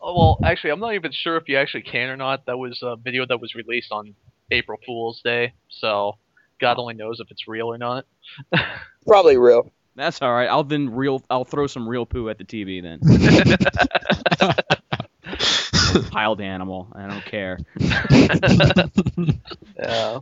Oh, 0.00 0.14
well, 0.16 0.38
actually, 0.44 0.70
I'm 0.70 0.80
not 0.80 0.94
even 0.94 1.10
sure 1.12 1.36
if 1.36 1.48
you 1.48 1.56
actually 1.58 1.82
can 1.82 2.08
or 2.08 2.16
not. 2.16 2.46
That 2.46 2.56
was 2.56 2.78
a 2.82 2.96
video 2.96 3.26
that 3.26 3.40
was 3.40 3.54
released 3.54 3.90
on 3.90 4.14
April 4.50 4.78
Fool's 4.86 5.20
Day, 5.22 5.52
so 5.68 6.16
God 6.60 6.78
only 6.78 6.94
knows 6.94 7.20
if 7.20 7.30
it's 7.30 7.48
real 7.48 7.66
or 7.66 7.78
not. 7.78 8.06
probably 9.06 9.36
real. 9.36 9.70
that's 9.96 10.22
all 10.22 10.32
right. 10.32 10.48
I'll 10.48 10.64
then 10.64 10.94
real. 10.94 11.22
I'll 11.28 11.44
throw 11.44 11.66
some 11.66 11.88
real 11.88 12.06
poo 12.06 12.28
at 12.28 12.38
the 12.38 12.44
TV 12.44 12.80
then. 12.82 13.00
Piled 16.10 16.40
animal. 16.40 16.88
I 16.94 17.06
don't 17.08 17.24
care. 17.24 17.58
Yeah. 19.78 20.18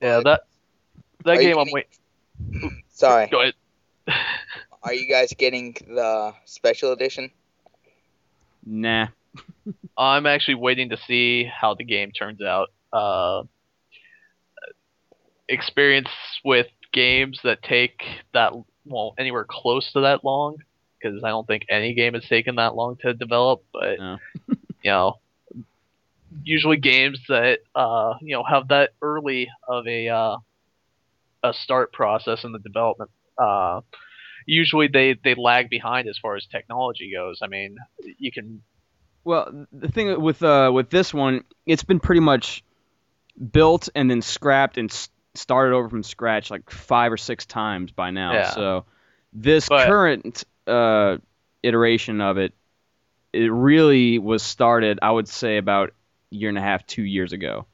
Yeah, 0.00 0.20
that 0.24 0.40
that 1.24 1.36
Are 1.36 1.40
game 1.40 1.58
I'm 1.58 1.66
getting- 1.66 1.74
wait. 1.74 1.86
Sorry. 2.90 3.26
Go 3.28 3.42
ahead. 3.42 3.54
Are 4.84 4.92
you 4.92 5.08
guys 5.08 5.32
getting 5.36 5.76
the 5.86 6.32
special 6.44 6.92
edition? 6.92 7.30
Nah. 8.64 9.08
I'm 9.96 10.26
actually 10.26 10.56
waiting 10.56 10.90
to 10.90 10.98
see 11.06 11.44
how 11.44 11.74
the 11.74 11.84
game 11.84 12.10
turns 12.10 12.42
out. 12.42 12.68
Uh, 12.92 13.44
experience 15.48 16.08
with 16.44 16.66
games 16.92 17.40
that 17.44 17.62
take 17.62 18.02
that 18.34 18.52
well 18.84 19.14
anywhere 19.18 19.46
close 19.48 19.90
to 19.92 20.00
that 20.00 20.24
long, 20.24 20.56
because 20.98 21.22
I 21.22 21.28
don't 21.28 21.46
think 21.46 21.64
any 21.70 21.94
game 21.94 22.14
has 22.14 22.24
taken 22.28 22.56
that 22.56 22.74
long 22.74 22.96
to 23.02 23.14
develop. 23.14 23.64
But 23.72 23.98
No. 23.98 24.18
you 24.82 24.90
know, 24.90 25.20
usually 26.42 26.76
games 26.76 27.20
that 27.28 27.60
uh, 27.74 28.14
you 28.20 28.34
know 28.34 28.42
have 28.42 28.68
that 28.68 28.90
early 29.00 29.48
of 29.68 29.86
a 29.86 30.08
uh, 30.08 30.36
a 31.44 31.52
start 31.52 31.92
process 31.92 32.44
in 32.44 32.52
the 32.52 32.58
development. 32.58 33.10
Uh, 33.38 33.80
usually 34.46 34.88
they, 34.88 35.18
they 35.22 35.34
lag 35.34 35.70
behind 35.70 36.08
as 36.08 36.18
far 36.18 36.36
as 36.36 36.46
technology 36.46 37.12
goes. 37.12 37.40
I 37.42 37.46
mean, 37.46 37.76
you 38.18 38.32
can 38.32 38.62
Well, 39.24 39.66
the 39.72 39.88
thing 39.88 40.20
with 40.20 40.42
uh 40.42 40.70
with 40.72 40.90
this 40.90 41.12
one, 41.14 41.44
it's 41.66 41.84
been 41.84 42.00
pretty 42.00 42.20
much 42.20 42.64
built 43.52 43.88
and 43.94 44.10
then 44.10 44.22
scrapped 44.22 44.78
and 44.78 44.92
started 45.34 45.74
over 45.74 45.88
from 45.88 46.02
scratch 46.02 46.50
like 46.50 46.70
five 46.70 47.12
or 47.12 47.16
six 47.16 47.46
times 47.46 47.90
by 47.92 48.10
now. 48.10 48.32
Yeah. 48.32 48.50
So 48.50 48.84
this 49.32 49.68
But- 49.68 49.86
current 49.86 50.44
uh 50.66 51.18
iteration 51.62 52.20
of 52.20 52.38
it, 52.38 52.52
it 53.32 53.50
really 53.50 54.18
was 54.18 54.42
started, 54.42 54.98
I 55.00 55.10
would 55.10 55.28
say, 55.28 55.56
about 55.56 55.90
a 56.32 56.34
year 56.34 56.48
and 56.48 56.58
a 56.58 56.60
half, 56.60 56.86
two 56.86 57.02
years 57.04 57.32
ago. 57.32 57.66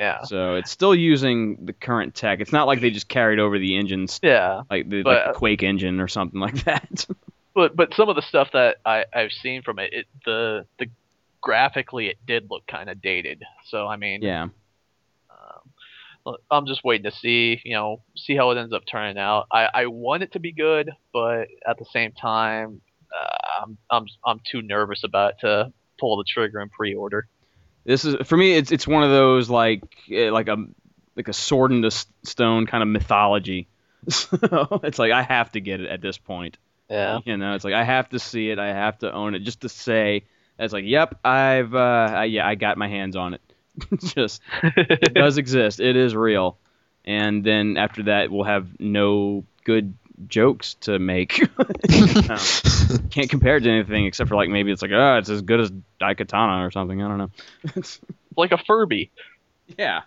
Yeah. 0.00 0.22
So 0.24 0.54
it's 0.56 0.70
still 0.70 0.94
using 0.94 1.64
the 1.66 1.72
current 1.72 2.14
tech. 2.14 2.40
It's 2.40 2.52
not 2.52 2.66
like 2.66 2.80
they 2.80 2.90
just 2.90 3.06
carried 3.08 3.38
over 3.38 3.58
the 3.58 3.76
engines, 3.76 4.18
Yeah, 4.22 4.62
like 4.70 4.88
the, 4.88 5.02
But- 5.02 5.14
like 5.26 5.34
the 5.34 5.38
Quake 5.38 5.62
engine 5.62 6.00
or 6.00 6.08
something 6.08 6.40
like 6.46 6.64
that. 6.64 7.06
but 7.54 7.76
but 7.76 7.94
some 7.94 8.08
of 8.08 8.16
the 8.16 8.22
stuff 8.22 8.48
that 8.54 8.78
I 8.84 9.04
I've 9.14 9.30
seen 9.32 9.62
from 9.62 9.78
it, 9.78 9.92
it 9.92 10.06
the 10.24 10.66
the 10.78 10.86
graphically 11.42 12.08
it 12.08 12.16
did 12.26 12.50
look 12.50 12.66
kind 12.66 12.88
of 12.90 13.00
dated. 13.02 13.42
So 13.66 13.86
I 13.86 13.96
mean, 13.96 14.22
yeah. 14.22 14.48
um, 16.26 16.36
I'm 16.50 16.66
just 16.66 16.84
waiting 16.84 17.10
to 17.10 17.16
see 17.16 17.60
you 17.64 17.74
know 17.74 18.02
see 18.16 18.36
how 18.36 18.50
it 18.50 18.58
ends 18.58 18.72
up 18.72 18.82
turning 18.90 19.18
out. 19.18 19.46
I 19.52 19.68
I 19.72 19.86
want 19.86 20.22
it 20.22 20.32
to 20.32 20.38
be 20.40 20.52
good, 20.52 20.90
but 21.12 21.48
at 21.66 21.78
the 21.78 21.86
same 21.92 22.12
time, 22.12 22.80
uh, 23.14 23.62
I'm 23.62 23.78
I'm 23.90 24.06
I'm 24.24 24.40
too 24.50 24.62
nervous 24.62 25.02
about 25.04 25.32
it 25.32 25.36
to 25.40 25.72
pull 25.98 26.16
the 26.16 26.24
trigger 26.24 26.58
and 26.60 26.70
pre-order. 26.70 27.26
This 27.84 28.04
is 28.04 28.16
for 28.26 28.36
me. 28.36 28.54
It's 28.54 28.72
it's 28.72 28.86
one 28.86 29.02
of 29.02 29.10
those 29.10 29.48
like 29.50 29.82
eh, 30.10 30.30
like 30.30 30.48
a 30.48 30.56
like 31.16 31.28
a 31.28 31.32
sword 31.32 31.72
in 31.72 31.80
the 31.80 31.90
stone 32.22 32.66
kind 32.66 32.82
of 32.82 32.88
mythology. 32.88 33.68
So 34.08 34.80
it's 34.82 34.98
like 34.98 35.12
I 35.12 35.22
have 35.22 35.52
to 35.52 35.60
get 35.60 35.82
it 35.82 35.90
at 35.90 36.00
this 36.00 36.16
point. 36.16 36.56
Yeah. 36.88 37.18
You 37.26 37.36
know, 37.36 37.54
it's 37.54 37.64
like 37.64 37.74
I 37.74 37.84
have 37.84 38.08
to 38.08 38.18
see 38.18 38.48
it. 38.50 38.58
I 38.58 38.68
have 38.68 38.98
to 39.00 39.12
own 39.12 39.34
it 39.34 39.40
just 39.40 39.60
to 39.60 39.68
say 39.68 40.24
it's 40.60 40.74
like, 40.74 40.84
yep, 40.84 41.18
I've 41.24 41.74
uh, 41.74 42.08
I, 42.12 42.24
yeah, 42.24 42.46
I 42.46 42.54
got 42.54 42.76
my 42.76 42.88
hands 42.88 43.16
on 43.16 43.34
it. 43.34 43.40
Just 43.98 44.42
it 44.62 45.14
does 45.14 45.38
exist. 45.38 45.80
It 45.80 45.96
is 45.96 46.14
real. 46.14 46.58
And 47.04 47.42
then 47.42 47.78
after 47.78 48.04
that, 48.04 48.30
we'll 48.30 48.44
have 48.44 48.78
no 48.78 49.44
good 49.64 49.94
jokes 50.26 50.74
to 50.74 50.98
make. 50.98 51.40
No. 51.58 52.36
Can't 53.10 53.30
compare 53.30 53.56
it 53.56 53.62
to 53.62 53.70
anything 53.70 54.06
except 54.06 54.28
for 54.28 54.36
like 54.36 54.48
maybe 54.48 54.72
it's 54.72 54.82
like, 54.82 54.90
oh, 54.92 55.18
it's 55.18 55.28
as 55.28 55.42
good 55.42 55.60
as 55.60 55.72
Daikatana 56.00 56.66
or 56.66 56.70
something. 56.70 57.02
I 57.02 57.08
don't 57.08 57.18
know. 57.18 57.30
It's 57.76 58.00
like 58.36 58.52
a 58.52 58.58
Furby. 58.58 59.10
Yeah. 59.78 60.02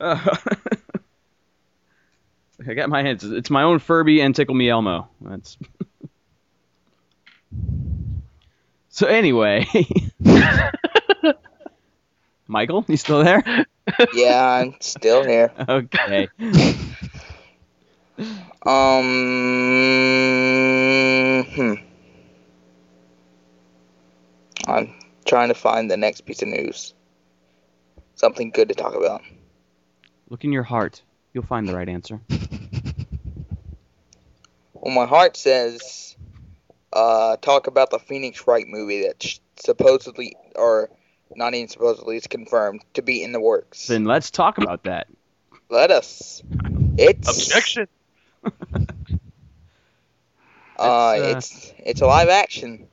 Uh, 0.00 0.36
I 2.66 2.74
got 2.74 2.88
my 2.88 3.02
hands. 3.02 3.24
It's 3.24 3.50
my 3.50 3.62
own 3.62 3.78
Furby 3.78 4.20
and 4.22 4.34
Tickle 4.34 4.54
Me 4.54 4.68
Elmo. 4.68 5.08
That's. 5.20 5.56
so 8.88 9.06
anyway, 9.06 9.66
Michael, 12.46 12.84
you 12.88 12.96
still 12.96 13.22
there? 13.22 13.66
Yeah, 14.14 14.44
I'm 14.44 14.74
still 14.80 15.24
here. 15.24 15.52
Okay. 15.68 16.28
Um, 18.66 19.02
hmm. 21.54 21.74
I'm 24.68 24.94
trying 25.24 25.48
to 25.48 25.54
find 25.54 25.90
the 25.90 25.96
next 25.96 26.26
piece 26.26 26.42
of 26.42 26.48
news. 26.48 26.92
Something 28.16 28.50
good 28.50 28.68
to 28.68 28.74
talk 28.74 28.94
about. 28.94 29.22
Look 30.28 30.44
in 30.44 30.52
your 30.52 30.62
heart. 30.62 31.02
You'll 31.32 31.44
find 31.44 31.66
the 31.66 31.74
right 31.74 31.88
answer. 31.88 32.20
Well, 34.74 34.94
my 34.94 35.06
heart 35.06 35.36
says, 35.36 36.16
uh, 36.92 37.36
talk 37.38 37.66
about 37.66 37.90
the 37.90 37.98
Phoenix 37.98 38.46
Wright 38.46 38.66
movie 38.66 39.02
that 39.02 39.24
supposedly, 39.56 40.36
or 40.54 40.90
not 41.34 41.54
even 41.54 41.68
supposedly, 41.68 42.16
it's 42.16 42.26
confirmed 42.26 42.82
to 42.94 43.02
be 43.02 43.22
in 43.22 43.32
the 43.32 43.40
works. 43.40 43.86
Then 43.86 44.04
let's 44.04 44.30
talk 44.30 44.58
about 44.58 44.84
that. 44.84 45.06
Let 45.68 45.90
us. 45.90 46.42
It's 46.98 47.28
Objection. 47.28 47.88
Uh, 50.78 51.14
It's, 51.16 51.52
uh, 51.54 51.68
it's 51.68 51.72
it's 51.78 52.00
a 52.00 52.06
live 52.06 52.28
action. 52.30 52.86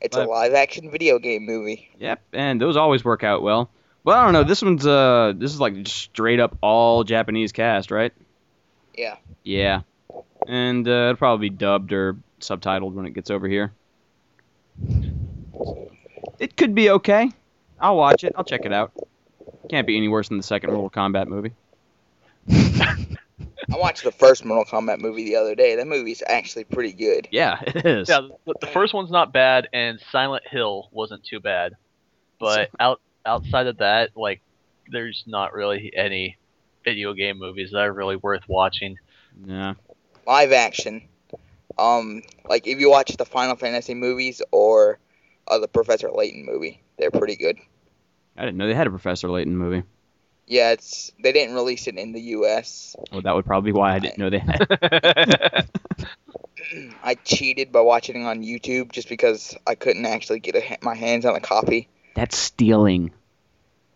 It's 0.00 0.16
live- 0.16 0.26
a 0.26 0.30
live 0.30 0.54
action 0.54 0.90
video 0.90 1.20
game 1.20 1.46
movie. 1.46 1.88
Yep, 2.00 2.20
and 2.32 2.60
those 2.60 2.76
always 2.76 3.04
work 3.04 3.22
out 3.22 3.42
well. 3.42 3.70
But 4.04 4.16
I 4.18 4.24
don't 4.24 4.32
know. 4.32 4.42
This 4.42 4.60
one's 4.60 4.84
uh, 4.84 5.34
this 5.36 5.52
is 5.54 5.60
like 5.60 5.86
straight 5.86 6.40
up 6.40 6.56
all 6.62 7.04
Japanese 7.04 7.52
cast, 7.52 7.92
right? 7.92 8.12
Yeah. 8.96 9.16
Yeah, 9.44 9.82
and 10.48 10.86
uh, 10.88 10.90
it'll 10.90 11.14
probably 11.16 11.48
be 11.50 11.56
dubbed 11.56 11.92
or 11.92 12.16
subtitled 12.40 12.94
when 12.94 13.06
it 13.06 13.12
gets 13.14 13.30
over 13.30 13.46
here. 13.46 13.72
It 16.40 16.56
could 16.56 16.74
be 16.74 16.90
okay. 16.90 17.30
I'll 17.80 17.96
watch 17.96 18.24
it. 18.24 18.32
I'll 18.36 18.44
check 18.44 18.64
it 18.64 18.72
out. 18.72 18.92
Can't 19.68 19.86
be 19.86 19.96
any 19.96 20.08
worse 20.08 20.28
than 20.28 20.36
the 20.36 20.42
second 20.42 20.72
Mortal 20.72 20.90
Kombat 20.90 21.28
movie. 21.28 21.52
I 22.50 23.76
watched 23.76 24.04
the 24.04 24.12
first 24.12 24.44
Mortal 24.44 24.64
Kombat 24.64 24.98
movie 25.00 25.24
the 25.24 25.36
other 25.36 25.54
day. 25.54 25.76
That 25.76 25.86
movie's 25.86 26.22
actually 26.26 26.64
pretty 26.64 26.92
good. 26.92 27.28
Yeah, 27.30 27.60
it 27.66 27.84
is. 27.84 28.08
Yeah, 28.08 28.28
the, 28.46 28.54
the 28.60 28.66
first 28.66 28.94
one's 28.94 29.10
not 29.10 29.32
bad, 29.32 29.68
and 29.72 30.00
Silent 30.10 30.46
Hill 30.46 30.88
wasn't 30.90 31.24
too 31.24 31.40
bad. 31.40 31.76
But 32.40 32.70
out 32.80 33.00
outside 33.26 33.66
of 33.66 33.78
that, 33.78 34.16
like, 34.16 34.40
there's 34.90 35.24
not 35.26 35.52
really 35.52 35.92
any 35.94 36.38
video 36.84 37.12
game 37.12 37.38
movies 37.38 37.72
that 37.72 37.80
are 37.80 37.92
really 37.92 38.16
worth 38.16 38.48
watching. 38.48 38.96
Yeah. 39.44 39.74
Live 40.26 40.52
action. 40.52 41.02
Um, 41.78 42.22
like 42.48 42.66
if 42.66 42.80
you 42.80 42.90
watch 42.90 43.16
the 43.16 43.24
Final 43.24 43.56
Fantasy 43.56 43.94
movies 43.94 44.42
or 44.50 44.98
uh, 45.46 45.58
the 45.58 45.68
Professor 45.68 46.10
Layton 46.10 46.44
movie, 46.44 46.82
they're 46.98 47.10
pretty 47.10 47.36
good. 47.36 47.58
I 48.36 48.44
didn't 48.44 48.56
know 48.56 48.66
they 48.66 48.74
had 48.74 48.86
a 48.86 48.90
Professor 48.90 49.28
Layton 49.28 49.56
movie. 49.56 49.82
Yeah, 50.46 50.72
it's 50.72 51.12
they 51.22 51.32
didn't 51.32 51.54
release 51.54 51.86
it 51.88 51.96
in 51.96 52.12
the 52.12 52.20
U.S. 52.20 52.96
Well, 53.12 53.20
that 53.22 53.34
would 53.34 53.44
probably 53.44 53.72
be 53.72 53.78
why 53.78 53.94
I 53.94 53.98
didn't 53.98 54.18
know 54.18 54.30
they 54.30 54.38
had. 54.38 55.68
I 57.02 57.14
cheated 57.14 57.70
by 57.72 57.80
watching 57.80 58.22
it 58.22 58.24
on 58.24 58.42
YouTube 58.42 58.92
just 58.92 59.08
because 59.08 59.56
I 59.66 59.74
couldn't 59.74 60.06
actually 60.06 60.40
get 60.40 60.56
a, 60.56 60.78
my 60.82 60.94
hands 60.94 61.24
on 61.24 61.34
a 61.34 61.40
copy. 61.40 61.88
That's 62.14 62.36
stealing. 62.36 63.12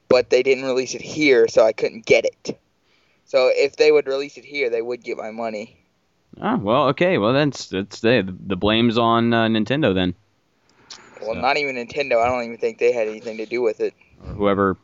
But 0.09 0.31
they 0.31 0.43
didn't 0.43 0.65
release 0.65 0.95
it 0.95 1.01
here, 1.01 1.49
so 1.49 1.65
I 1.65 1.73
couldn't 1.73 2.05
get 2.05 2.27
it. 2.27 2.59
So 3.25 3.51
if 3.51 3.77
they 3.77 3.91
would 3.91 4.07
release 4.07 4.37
it 4.37 4.45
here, 4.45 4.69
they 4.69 4.83
would 4.83 5.03
get 5.03 5.17
my 5.17 5.31
money. 5.31 5.79
Oh 6.41 6.57
well, 6.57 6.89
okay. 6.89 7.19
Well, 7.19 7.33
then 7.33 7.49
it's, 7.49 7.73
it's 7.73 8.01
the 8.01 8.37
the 8.47 8.57
blame's 8.57 8.99
on 8.99 9.33
uh, 9.33 9.47
Nintendo 9.47 9.95
then, 9.95 10.15
Well, 11.23 11.35
So- 11.35 11.41
not 11.41 11.57
even 11.57 11.77
Nintendo. 11.77 12.23
I 12.23 12.27
don't 12.29 12.45
even 12.45 12.59
think 12.59 12.79
they 12.79 12.93
had 12.93 13.09
anything 13.09 13.39
to 13.39 13.47
do 13.47 13.63
with 13.63 13.81
it. 13.81 13.95
or 14.25 14.33
whoever 14.35 14.77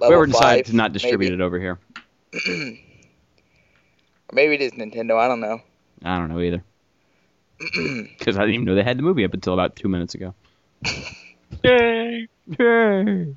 Level 0.00 0.16
whoever 0.16 0.26
decided 0.26 0.66
five, 0.66 0.70
to 0.70 0.76
not 0.76 0.92
distribute 0.92 1.30
maybe. 1.30 1.34
it 1.34 1.40
over 1.44 1.58
here. 1.58 1.78
Or 2.34 2.40
maybe 4.32 4.54
it 4.54 4.60
is 4.60 4.72
Nintendo. 4.72 5.16
I 5.18 5.26
don't 5.28 5.40
know. 5.40 5.60
I 6.04 6.18
don't 6.18 6.28
know 6.28 6.40
either 6.40 6.62
because 8.18 8.36
I 8.36 8.40
didn't 8.42 8.54
even 8.54 8.66
know 8.66 8.74
they 8.76 8.84
had 8.84 8.98
the 8.98 9.02
movie 9.02 9.24
up 9.24 9.34
until 9.34 9.54
about 9.54 9.74
two 9.76 9.88
minutes 9.88 10.14
ago. 10.14 10.34
Yay! 11.64 12.28
Yay! 12.58 13.34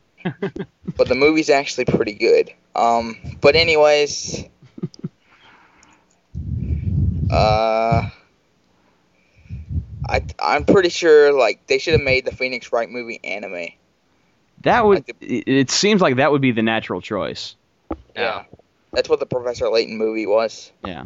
but 0.98 1.08
the 1.08 1.16
movie's 1.16 1.50
actually 1.50 1.86
pretty 1.86 2.14
good. 2.14 2.52
Um, 2.76 3.18
but 3.42 3.56
anyways, 3.56 4.44
uh, 7.32 8.10
I 10.12 10.26
I'm 10.40 10.66
pretty 10.66 10.90
sure 10.90 11.32
like 11.32 11.66
they 11.68 11.78
should 11.78 11.94
have 11.94 12.02
made 12.02 12.26
the 12.26 12.36
Phoenix 12.36 12.72
Wright 12.74 12.90
movie 12.90 13.20
anime. 13.24 13.70
That 14.64 14.86
would. 14.86 15.08
Like 15.08 15.16
It, 15.22 15.48
it 15.48 15.72
seems 15.72 16.02
like 16.02 16.18
that 16.18 16.32
would 16.32 16.42
be 16.42 16.52
the 16.52 16.62
natural 16.62 17.02
choice. 17.02 17.56
Yeah. 18.16 18.44
that's 18.92 19.08
what 19.08 19.20
the 19.20 19.26
Professor 19.26 19.70
Layton 19.70 19.98
movie 19.98 20.26
was. 20.26 20.72
Yeah. 20.86 21.06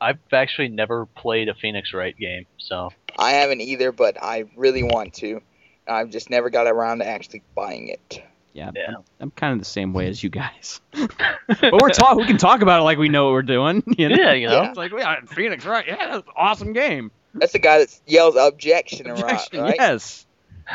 I've 0.00 0.18
actually 0.32 0.68
never 0.68 1.06
played 1.06 1.48
a 1.48 1.54
Phoenix 1.54 1.92
Wright 1.92 2.16
game, 2.16 2.46
so 2.58 2.90
I 3.18 3.32
haven't 3.32 3.60
either, 3.60 3.92
but 3.92 4.22
I 4.22 4.44
really 4.56 4.82
want 4.82 5.14
to. 5.14 5.42
I've 5.86 6.10
just 6.10 6.30
never 6.30 6.50
got 6.50 6.66
around 6.66 6.98
to 6.98 7.06
actually 7.06 7.42
buying 7.54 7.88
it. 7.88 8.22
Yeah. 8.52 8.70
Yeah. 8.74 8.88
I'm, 8.88 9.04
I'm 9.20 9.30
kind 9.30 9.52
of 9.52 9.58
the 9.58 9.64
same 9.64 9.92
way 9.92 10.08
as 10.08 10.22
you 10.22 10.30
guys. 10.30 10.80
but 10.92 11.72
we're 11.72 11.90
talk. 11.90 12.16
We 12.16 12.26
can 12.26 12.38
talk 12.38 12.62
about 12.62 12.80
it 12.80 12.84
like 12.84 12.98
we 12.98 13.08
know 13.08 13.26
what 13.26 13.32
we're 13.32 13.42
doing. 13.42 13.82
You 13.98 14.08
know? 14.08 14.16
Yeah, 14.16 14.32
you 14.32 14.48
know. 14.48 14.62
It's 14.62 14.78
like, 14.78 14.92
yeah, 14.92 15.20
Phoenix, 15.26 15.66
right? 15.66 15.86
Yeah, 15.86 15.96
that's 15.96 16.26
an 16.26 16.34
awesome 16.36 16.72
game. 16.72 17.10
That's 17.34 17.52
the 17.52 17.58
guy 17.58 17.78
that 17.78 18.00
yells 18.06 18.36
objection, 18.36 19.08
around, 19.08 19.40
right? 19.54 19.76
yes. 19.78 20.26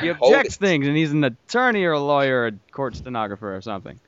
He 0.02 0.08
Hold 0.08 0.34
objects 0.34 0.56
it. 0.56 0.60
things, 0.60 0.88
and 0.88 0.96
he's 0.98 1.12
an 1.12 1.24
attorney 1.24 1.84
or 1.86 1.94
a 1.94 2.00
lawyer 2.00 2.42
or 2.42 2.48
a 2.48 2.52
court 2.72 2.96
stenographer 2.96 3.56
or 3.56 3.62
something. 3.62 4.00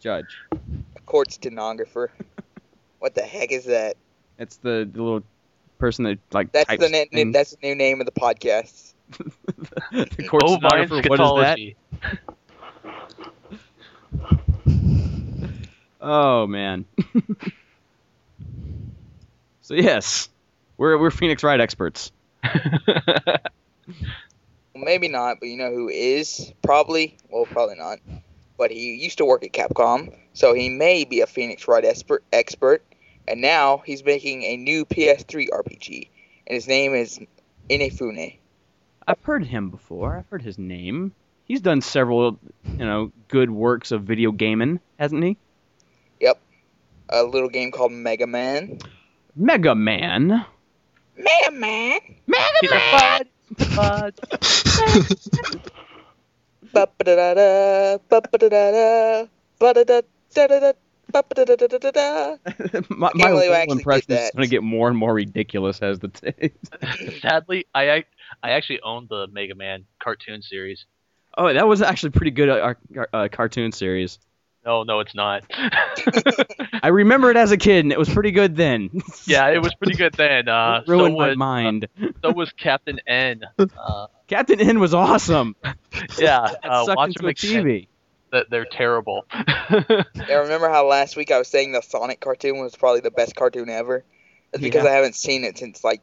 Judge. 0.00 0.36
A 0.52 1.00
Court 1.06 1.30
stenographer. 1.32 2.10
what 2.98 3.14
the 3.14 3.22
heck 3.22 3.52
is 3.52 3.66
that? 3.66 3.96
It's 4.38 4.56
the, 4.56 4.88
the 4.90 5.02
little 5.02 5.22
person 5.78 6.04
that 6.04 6.18
like 6.32 6.50
That's 6.52 6.68
types 6.68 6.82
the 6.82 6.88
na- 6.90 7.04
things. 7.12 7.32
that's 7.32 7.50
the 7.52 7.58
new 7.62 7.74
name 7.74 8.00
of 8.00 8.06
the 8.06 8.12
podcast. 8.12 8.94
the 9.92 10.26
court 10.28 10.42
Bovine 10.42 10.86
stenographer. 10.88 11.08
What 11.08 11.20
is 11.20 11.28
that? 11.44 11.58
Oh 16.00 16.46
man. 16.48 16.84
so 19.60 19.74
yes, 19.74 20.28
we're 20.82 20.98
we're 20.98 21.10
Phoenix 21.12 21.44
Wright 21.44 21.60
experts. 21.60 22.10
Well, 24.74 24.84
maybe 24.86 25.08
not, 25.08 25.38
but 25.38 25.50
you 25.50 25.58
know 25.58 25.70
who 25.70 25.90
is? 25.90 26.50
Probably. 26.62 27.18
Well, 27.28 27.44
probably 27.44 27.74
not. 27.76 27.98
But 28.56 28.70
he 28.70 28.94
used 28.94 29.18
to 29.18 29.24
work 29.26 29.44
at 29.44 29.52
Capcom, 29.52 30.16
so 30.32 30.54
he 30.54 30.70
may 30.70 31.04
be 31.04 31.20
a 31.20 31.26
Phoenix 31.26 31.68
Wright 31.68 31.84
expert. 31.84 32.24
expert. 32.32 32.82
And 33.28 33.42
now 33.42 33.82
he's 33.84 34.02
making 34.02 34.44
a 34.44 34.56
new 34.56 34.86
PS3 34.86 35.48
RPG, 35.50 36.08
and 36.46 36.54
his 36.54 36.66
name 36.66 36.94
is 36.94 37.20
Inafune. 37.68 38.38
I've 39.06 39.22
heard 39.22 39.44
him 39.44 39.68
before. 39.68 40.16
I've 40.16 40.28
heard 40.30 40.42
his 40.42 40.58
name. 40.58 41.12
He's 41.44 41.60
done 41.60 41.82
several, 41.82 42.38
you 42.64 42.86
know, 42.86 43.12
good 43.28 43.50
works 43.50 43.92
of 43.92 44.04
video 44.04 44.32
gaming, 44.32 44.80
hasn't 44.98 45.22
he? 45.22 45.36
Yep. 46.20 46.40
A 47.10 47.22
little 47.24 47.50
game 47.50 47.72
called 47.72 47.92
Mega 47.92 48.26
Man. 48.26 48.78
Mega 49.36 49.74
Man. 49.74 50.46
Mega 51.22 51.50
Man. 51.52 51.98
Mega 52.26 52.58
ba-ba-da-da-da, 58.08 59.26
ba-da-da-da-da-da, 59.58 60.72
ba-ba-da-da-da-da-da. 61.12 62.36
my 62.88 63.10
my 63.14 63.28
believe 63.30 63.50
I 63.50 63.54
whole 63.60 63.62
actually 63.62 63.66
did 63.66 63.78
impression 63.78 64.12
is 64.12 64.30
going 64.30 64.42
to 64.42 64.48
get 64.48 64.62
more 64.62 64.88
and 64.88 64.96
more 64.96 65.14
ridiculous 65.14 65.80
as 65.80 65.98
the 65.98 66.08
day. 66.08 66.52
Sadly, 67.20 67.66
I 67.74 67.90
ac- 67.90 68.06
I 68.42 68.50
actually 68.52 68.80
own 68.82 69.06
the 69.08 69.26
Mega 69.28 69.54
Man 69.54 69.84
cartoon 70.02 70.42
series. 70.42 70.86
oh, 71.36 71.52
that 71.52 71.66
was 71.66 71.82
actually 71.82 72.10
pretty 72.10 72.30
good 72.30 72.48
uh, 72.48 72.74
uh, 73.12 73.28
cartoon 73.28 73.72
series. 73.72 74.18
No, 74.64 74.84
no, 74.84 75.00
it's 75.00 75.14
not. 75.14 75.42
I 76.82 76.88
remember 76.88 77.30
it 77.30 77.36
as 77.36 77.50
a 77.50 77.56
kid, 77.56 77.84
and 77.84 77.92
it 77.92 77.98
was 77.98 78.08
pretty 78.08 78.30
good 78.30 78.54
then. 78.56 78.90
yeah, 79.26 79.48
it 79.48 79.60
was 79.60 79.74
pretty 79.74 79.94
good 79.96 80.14
then. 80.14 80.48
Uh, 80.48 80.82
It 80.86 80.88
ruined 80.90 81.14
so 81.14 81.18
my 81.18 81.28
was, 81.30 81.36
mind. 81.36 81.88
so 82.22 82.32
was 82.32 82.52
Captain 82.52 83.00
N. 83.06 83.42
Uh, 83.58 84.06
Captain 84.28 84.60
N 84.60 84.78
was 84.80 84.94
awesome. 84.94 85.56
yeah, 86.18 86.38
uh, 86.62 86.84
watch 86.88 87.08
into 87.08 87.18
them 87.20 87.28
a. 87.30 87.34
TV. 87.34 87.88
That 88.30 88.48
they're 88.48 88.64
terrible. 88.64 89.26
Yeah, 89.68 90.04
remember 90.38 90.68
how 90.70 90.86
last 90.86 91.16
week 91.16 91.30
I 91.30 91.38
was 91.38 91.48
saying 91.48 91.72
the 91.72 91.82
Sonic 91.82 92.20
cartoon 92.20 92.60
was 92.60 92.74
probably 92.74 93.00
the 93.00 93.10
best 93.10 93.36
cartoon 93.36 93.68
ever? 93.68 94.04
That's 94.52 94.62
because 94.62 94.84
Yeah. 94.84 94.90
I 94.90 94.94
haven't 94.94 95.16
seen 95.16 95.44
it 95.44 95.58
since 95.58 95.84
like 95.84 96.00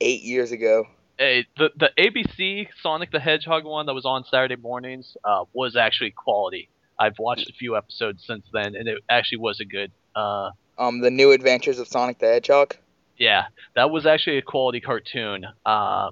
eight 0.00 0.22
years 0.22 0.50
ago. 0.50 0.86
Hey, 1.18 1.46
the 1.56 1.70
the 1.76 1.90
ABC 1.96 2.66
Sonic 2.82 3.12
the 3.12 3.20
Hedgehog 3.20 3.64
one 3.64 3.86
that 3.86 3.94
was 3.94 4.04
on 4.04 4.24
Saturday 4.28 4.56
mornings 4.56 5.16
uh, 5.24 5.44
was 5.52 5.76
actually 5.76 6.10
quality. 6.10 6.68
I've 6.98 7.18
watched 7.18 7.48
a 7.48 7.52
few 7.52 7.76
episodes 7.76 8.24
since 8.26 8.44
then, 8.52 8.74
and 8.76 8.88
it 8.88 8.98
actually 9.08 9.38
was 9.38 9.60
a 9.60 9.64
good. 9.64 9.90
Uh, 10.14 10.50
Um, 10.78 11.00
the 11.00 11.10
New 11.10 11.32
Adventures 11.32 11.78
of 11.78 11.88
Sonic 11.88 12.18
the 12.18 12.26
Hedgehog. 12.26 12.76
yeah, 13.18 13.44
that 13.76 13.90
was 13.90 14.06
actually 14.06 14.38
a 14.38 14.42
quality 14.42 14.80
cartoon. 14.80 15.44
Uh, 15.64 16.10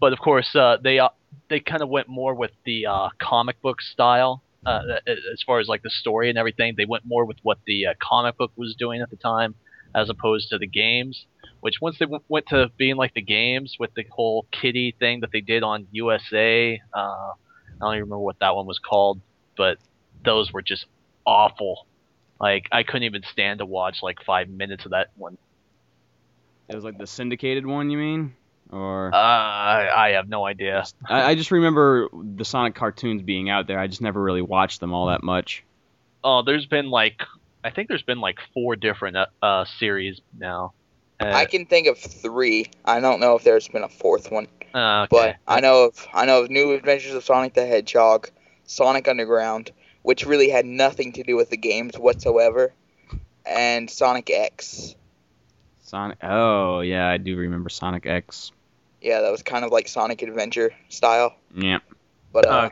but 0.00 0.12
of 0.12 0.18
course, 0.18 0.54
uh, 0.54 0.76
they 0.82 0.98
uh, 0.98 1.08
they 1.48 1.60
kind 1.60 1.82
of 1.82 1.88
went 1.88 2.08
more 2.08 2.34
with 2.34 2.52
the 2.64 2.86
uh, 2.86 3.08
comic 3.20 3.60
book 3.62 3.80
style 3.80 4.42
uh, 4.66 4.80
as 5.06 5.42
far 5.46 5.58
as 5.60 5.68
like 5.68 5.82
the 5.82 5.90
story 5.90 6.28
and 6.28 6.38
everything. 6.38 6.74
They 6.76 6.84
went 6.86 7.04
more 7.06 7.24
with 7.24 7.38
what 7.42 7.58
the 7.66 7.86
uh, 7.86 7.94
comic 8.00 8.36
book 8.36 8.52
was 8.56 8.74
doing 8.78 9.00
at 9.00 9.10
the 9.10 9.16
time, 9.16 9.54
as 9.94 10.08
opposed 10.08 10.48
to 10.50 10.58
the 10.58 10.66
games. 10.66 11.26
Which 11.60 11.76
once 11.80 11.96
they 11.98 12.04
w- 12.04 12.22
went 12.28 12.46
to 12.48 12.70
being 12.76 12.94
like 12.96 13.14
the 13.14 13.22
games 13.22 13.76
with 13.80 13.90
the 13.94 14.04
whole 14.10 14.46
kitty 14.52 14.94
thing 15.00 15.20
that 15.20 15.30
they 15.32 15.40
did 15.40 15.64
on 15.64 15.88
USA, 15.90 16.80
uh, 16.94 16.98
I 16.98 17.32
don't 17.80 17.94
even 17.94 18.04
remember 18.04 18.20
what 18.20 18.38
that 18.40 18.54
one 18.54 18.66
was 18.66 18.78
called, 18.78 19.20
but 19.58 19.76
those 20.24 20.50
were 20.52 20.62
just 20.62 20.86
awful. 21.26 21.86
Like 22.40 22.68
I 22.72 22.84
couldn't 22.84 23.02
even 23.02 23.22
stand 23.30 23.58
to 23.58 23.66
watch 23.66 23.98
like 24.02 24.22
five 24.24 24.48
minutes 24.48 24.86
of 24.86 24.92
that 24.92 25.08
one. 25.16 25.36
It 26.68 26.74
was 26.74 26.84
like 26.84 26.98
the 26.98 27.06
syndicated 27.06 27.66
one, 27.66 27.90
you 27.90 27.98
mean? 27.98 28.34
Or 28.70 29.10
Uh, 29.12 29.16
I, 29.16 29.90
I 29.94 30.08
have 30.12 30.28
no 30.28 30.46
idea. 30.46 30.84
I, 31.08 31.30
I 31.30 31.34
just 31.34 31.50
remember 31.50 32.08
the 32.12 32.44
Sonic 32.44 32.74
cartoons 32.74 33.22
being 33.22 33.50
out 33.50 33.66
there. 33.66 33.78
I 33.78 33.86
just 33.86 34.02
never 34.02 34.22
really 34.22 34.42
watched 34.42 34.80
them 34.80 34.92
all 34.92 35.06
that 35.06 35.22
much. 35.22 35.64
Oh, 36.22 36.42
there's 36.42 36.66
been 36.66 36.90
like 36.90 37.22
I 37.64 37.70
think 37.70 37.88
there's 37.88 38.02
been 38.02 38.20
like 38.20 38.38
four 38.54 38.76
different 38.76 39.16
uh, 39.16 39.26
uh 39.42 39.64
series 39.78 40.20
now. 40.38 40.72
Uh, 41.20 41.26
I 41.26 41.46
can 41.46 41.66
think 41.66 41.88
of 41.88 41.98
three. 41.98 42.66
I 42.84 43.00
don't 43.00 43.18
know 43.20 43.34
if 43.34 43.42
there's 43.42 43.66
been 43.66 43.82
a 43.82 43.88
fourth 43.88 44.30
one, 44.30 44.46
uh, 44.72 45.02
okay. 45.02 45.08
but 45.10 45.36
I 45.48 45.60
know 45.60 45.86
of 45.86 46.06
I 46.12 46.26
know 46.26 46.42
of 46.42 46.50
New 46.50 46.72
Adventures 46.72 47.14
of 47.14 47.24
Sonic 47.24 47.54
the 47.54 47.66
Hedgehog, 47.66 48.30
Sonic 48.68 49.08
Underground, 49.08 49.72
which 50.02 50.24
really 50.24 50.48
had 50.50 50.64
nothing 50.64 51.12
to 51.14 51.24
do 51.24 51.34
with 51.36 51.50
the 51.50 51.56
games 51.56 51.98
whatsoever, 51.98 52.72
and 53.44 53.90
Sonic 53.90 54.30
X. 54.30 54.94
Sonic. 55.82 56.18
Oh 56.22 56.80
yeah, 56.80 57.08
I 57.08 57.16
do 57.16 57.34
remember 57.36 57.70
Sonic 57.70 58.06
X. 58.06 58.52
Yeah, 59.00 59.22
that 59.22 59.32
was 59.32 59.42
kind 59.42 59.64
of 59.64 59.72
like 59.72 59.88
Sonic 59.88 60.22
Adventure 60.22 60.70
style, 60.88 61.34
Yeah. 61.56 61.78
but 62.32 62.46
uh, 62.46 62.50
Uh. 62.50 62.70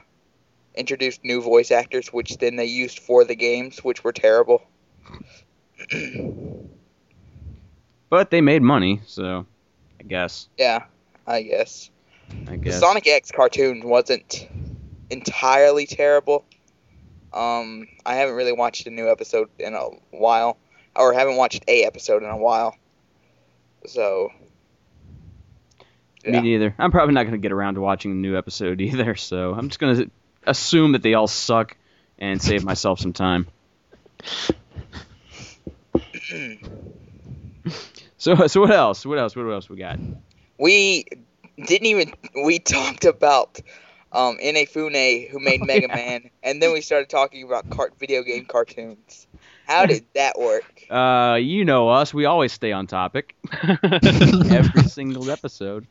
introduced 0.74 1.24
new 1.24 1.40
voice 1.40 1.70
actors, 1.70 2.12
which 2.12 2.36
then 2.38 2.56
they 2.56 2.66
used 2.66 2.98
for 2.98 3.24
the 3.24 3.34
games, 3.34 3.78
which 3.82 4.04
were 4.04 4.12
terrible. 4.12 4.62
But 8.08 8.30
they 8.30 8.40
made 8.40 8.62
money, 8.62 9.00
so 9.06 9.46
I 9.98 10.02
guess. 10.04 10.48
yeah, 10.56 10.84
I 11.26 11.42
guess. 11.42 11.90
I 12.46 12.52
The 12.52 12.56
guess. 12.58 12.78
Sonic 12.80 13.06
X 13.08 13.32
cartoon 13.32 13.82
wasn't 13.88 14.46
entirely 15.10 15.86
terrible. 15.86 16.44
Um, 17.32 17.86
I 18.04 18.14
haven't 18.14 18.34
really 18.34 18.52
watched 18.52 18.86
a 18.86 18.90
new 18.90 19.10
episode 19.10 19.50
in 19.58 19.74
a 19.74 19.88
while, 20.10 20.56
or 20.94 21.12
haven't 21.12 21.36
watched 21.36 21.64
a 21.68 21.84
episode 21.84 22.22
in 22.22 22.30
a 22.30 22.36
while. 22.36 22.76
So, 23.86 24.30
Me 26.24 26.40
neither. 26.40 26.74
I'm 26.78 26.90
probably 26.90 27.14
not 27.14 27.24
gonna 27.24 27.38
get 27.38 27.52
around 27.52 27.74
to 27.74 27.80
watching 27.80 28.12
a 28.12 28.14
new 28.14 28.36
episode 28.36 28.80
either, 28.80 29.14
so 29.16 29.54
I'm 29.54 29.68
just 29.68 29.78
gonna 29.78 30.06
assume 30.46 30.92
that 30.92 31.02
they 31.02 31.14
all 31.14 31.28
suck 31.28 31.76
and 32.18 32.40
save 32.40 32.64
myself 32.64 33.00
some 33.00 33.12
time. 33.12 33.48
So 38.26 38.48
so 38.48 38.60
what 38.60 38.72
else? 38.72 39.06
What 39.06 39.18
else? 39.18 39.36
What 39.36 39.44
else 39.44 39.68
we 39.68 39.76
got? 39.76 40.00
We 40.58 41.04
didn't 41.64 41.86
even 41.86 42.12
we 42.44 42.58
talked 42.58 43.04
about 43.04 43.60
um 44.16 44.38
Inafune 44.38 45.28
who 45.30 45.38
made 45.38 45.60
Oh, 45.62 45.66
Mega 45.66 45.86
yeah. 45.88 45.94
Man, 45.94 46.30
and 46.42 46.60
then 46.60 46.72
we 46.72 46.80
started 46.80 47.08
talking 47.08 47.44
about 47.44 47.68
cart 47.70 47.94
video 48.00 48.22
game 48.22 48.46
cartoons. 48.46 49.26
How 49.66 49.86
did 49.86 50.04
that 50.14 50.38
work? 50.38 50.82
Uh, 50.90 51.38
you 51.40 51.64
know 51.64 51.88
us. 51.88 52.14
We 52.14 52.24
always 52.24 52.52
stay 52.52 52.72
on 52.72 52.86
topic 52.86 53.36
every 53.62 54.82
single 54.84 55.30
episode. 55.30 55.86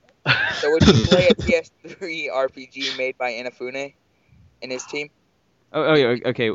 So 0.60 0.72
would 0.72 0.88
you 0.88 1.06
play 1.06 1.28
a 1.28 1.36
PS3 1.36 2.32
RPG 2.34 2.98
made 2.98 3.18
by 3.18 3.34
Inafune 3.34 3.94
and 4.62 4.72
his 4.72 4.84
team? 4.86 5.10
Oh, 5.72 5.84
oh 5.84 5.94
yeah, 5.94 6.16
okay. 6.26 6.52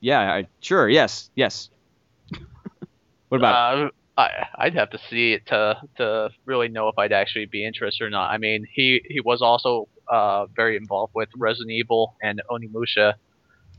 Yeah, 0.00 0.20
I, 0.20 0.46
sure. 0.60 0.88
Yes, 0.88 1.30
yes. 1.34 1.68
what 3.28 3.38
about? 3.38 3.86
Uh, 3.86 3.90
I 4.16 4.46
I'd 4.56 4.74
have 4.74 4.90
to 4.90 4.98
see 5.10 5.32
it 5.32 5.46
to 5.46 5.80
to 5.96 6.30
really 6.46 6.68
know 6.68 6.88
if 6.88 6.98
I'd 6.98 7.12
actually 7.12 7.46
be 7.46 7.64
interested 7.66 8.04
or 8.04 8.10
not. 8.10 8.30
I 8.30 8.38
mean, 8.38 8.66
he 8.72 9.02
he 9.08 9.20
was 9.20 9.42
also 9.42 9.88
uh 10.10 10.46
very 10.46 10.76
involved 10.76 11.14
with 11.14 11.28
Resident 11.36 11.70
Evil 11.70 12.16
and 12.22 12.42
Onimusha, 12.50 13.14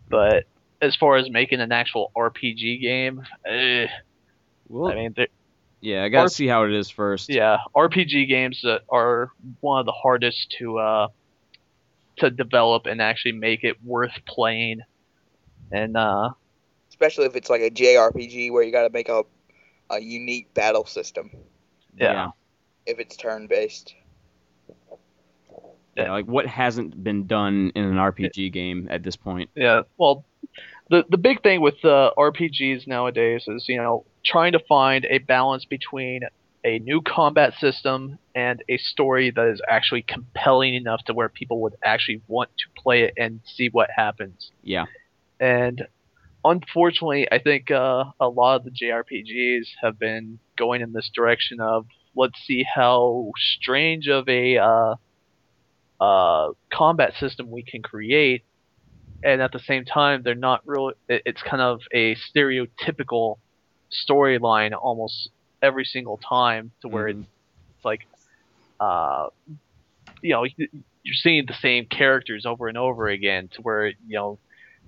but 0.10 0.46
as 0.82 0.96
far 0.96 1.18
as 1.18 1.30
making 1.30 1.60
an 1.60 1.72
actual 1.72 2.12
RPG 2.18 2.82
game, 2.82 3.24
eh, 3.46 3.88
Well, 4.68 4.92
I 4.92 4.96
mean, 4.96 5.16
yeah, 5.82 6.04
I 6.04 6.10
gotta 6.10 6.26
or- 6.26 6.30
see 6.30 6.48
how 6.48 6.64
it 6.64 6.72
is 6.74 6.90
first. 6.90 7.30
yeah, 7.30 7.58
RPG 7.76 8.28
games 8.28 8.62
that 8.64 8.82
are 8.90 9.32
one 9.60 9.80
of 9.80 9.86
the 9.86 9.92
hardest 9.92 10.56
to 10.60 10.80
uh 10.80 11.08
to 12.18 12.30
develop 12.30 12.86
and 12.86 13.02
actually 13.02 13.32
make 13.34 13.64
it 13.64 13.78
worth 13.84 14.14
playing. 14.28 14.82
And 15.72 15.96
uh 15.98 16.32
Especially 16.90 17.26
if 17.26 17.36
it's 17.36 17.50
like 17.50 17.62
a 17.62 17.70
JRPG 17.70 18.52
where 18.52 18.64
you 18.64 18.72
got 18.72 18.84
to 18.84 18.90
make 18.92 19.10
a 19.10 19.24
a 19.90 20.00
unique 20.00 20.54
battle 20.54 20.86
system 20.86 21.32
yeah. 21.98 22.30
if 22.86 23.00
it's 23.00 23.18
turn 23.18 23.48
based. 23.48 23.94
Yeah, 25.96 26.12
like 26.12 26.26
what 26.26 26.48
hasn't 26.48 27.04
been 27.04 27.28
done 27.28 27.72
in 27.76 27.84
an 27.84 27.96
RPG 27.96 28.54
game 28.54 28.88
at 28.90 29.04
this 29.04 29.16
point? 29.16 29.50
Yeah, 29.56 29.82
well, 29.98 30.24
the 30.90 31.04
the 31.10 31.18
big 31.18 31.44
thing 31.44 31.62
with 31.62 31.84
uh, 31.84 32.12
RPGs 32.18 32.88
nowadays 32.88 33.46
is 33.48 33.66
you 33.68 33.78
know 33.78 34.06
trying 34.26 34.54
to 34.54 34.60
find 34.60 35.06
a 35.10 35.18
balance 35.18 35.66
between 35.66 36.22
a 36.64 36.80
new 36.80 37.02
combat 37.02 37.54
system 37.60 38.20
and 38.36 38.64
a 38.70 38.78
story 38.78 39.32
that 39.32 39.48
is 39.48 39.62
actually 39.68 40.04
compelling 40.04 40.76
enough 40.76 41.04
to 41.06 41.14
where 41.14 41.30
people 41.30 41.60
would 41.62 41.76
actually 41.84 42.22
want 42.28 42.50
to 42.58 42.82
play 42.82 43.04
it 43.04 43.14
and 43.18 43.42
see 43.46 43.70
what 43.70 43.90
happens. 43.96 44.52
Yeah. 44.64 44.86
And 45.40 45.88
unfortunately, 46.46 47.28
I 47.32 47.40
think 47.40 47.72
uh, 47.72 48.06
a 48.20 48.28
lot 48.28 48.58
of 48.58 48.64
the 48.64 48.72
JRPGs 48.72 49.68
have 49.82 49.98
been 49.98 50.40
going 50.56 50.82
in 50.82 50.94
this 50.94 51.10
direction 51.14 51.60
of 51.60 51.88
let's 52.16 52.40
see 52.46 52.64
how 52.64 53.32
strange 53.38 54.08
of 54.08 54.28
a 54.30 54.58
uh, 54.58 54.96
uh, 56.02 56.50
combat 56.74 57.14
system 57.20 57.52
we 57.52 57.64
can 57.64 57.84
create, 57.84 58.44
and 59.24 59.42
at 59.42 59.52
the 59.54 59.60
same 59.60 59.86
time, 59.86 60.24
they're 60.24 60.36
not 60.36 60.62
really. 60.66 60.96
it- 61.10 61.24
It's 61.28 61.44
kind 61.44 61.62
of 61.62 61.82
a 61.94 62.16
stereotypical 62.16 63.38
storyline 63.92 64.74
almost 64.80 65.30
every 65.62 65.86
single 65.86 66.20
time, 66.28 66.74
to 66.82 66.90
where 66.90 67.08
Mhm. 67.08 67.22
it's 67.76 67.86
like, 67.86 68.02
uh, 68.80 69.28
you 70.22 70.34
know, 70.34 70.46
you're 71.04 71.14
seeing 71.16 71.46
the 71.48 71.54
same 71.54 71.86
characters 71.88 72.46
over 72.46 72.68
and 72.68 72.78
over 72.78 73.08
again, 73.10 73.50
to 73.54 73.62
where 73.62 73.88
you 73.88 73.96
know 74.10 74.40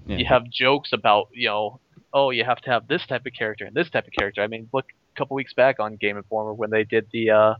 Yeah. 0.07 0.17
you 0.19 0.25
have 0.25 0.49
jokes 0.49 0.91
about 0.93 1.27
you 1.33 1.47
know 1.49 1.81
oh 2.13 2.31
you 2.31 2.43
have 2.45 2.61
to 2.61 2.69
have 2.71 2.87
this 2.87 3.05
type 3.07 3.25
of 3.25 3.33
character 3.37 3.65
and 3.65 3.75
this 3.75 3.89
type 3.89 4.05
of 4.07 4.13
character 4.17 4.41
i 4.43 4.47
mean 4.47 4.69
look 4.73 4.85
a 5.15 5.19
couple 5.19 5.35
weeks 5.35 5.53
back 5.53 5.79
on 5.79 5.95
game 5.97 6.17
informer 6.17 6.53
when 6.53 6.69
they 6.71 6.83
did 6.83 7.07
the 7.13 7.29
uh 7.31 7.55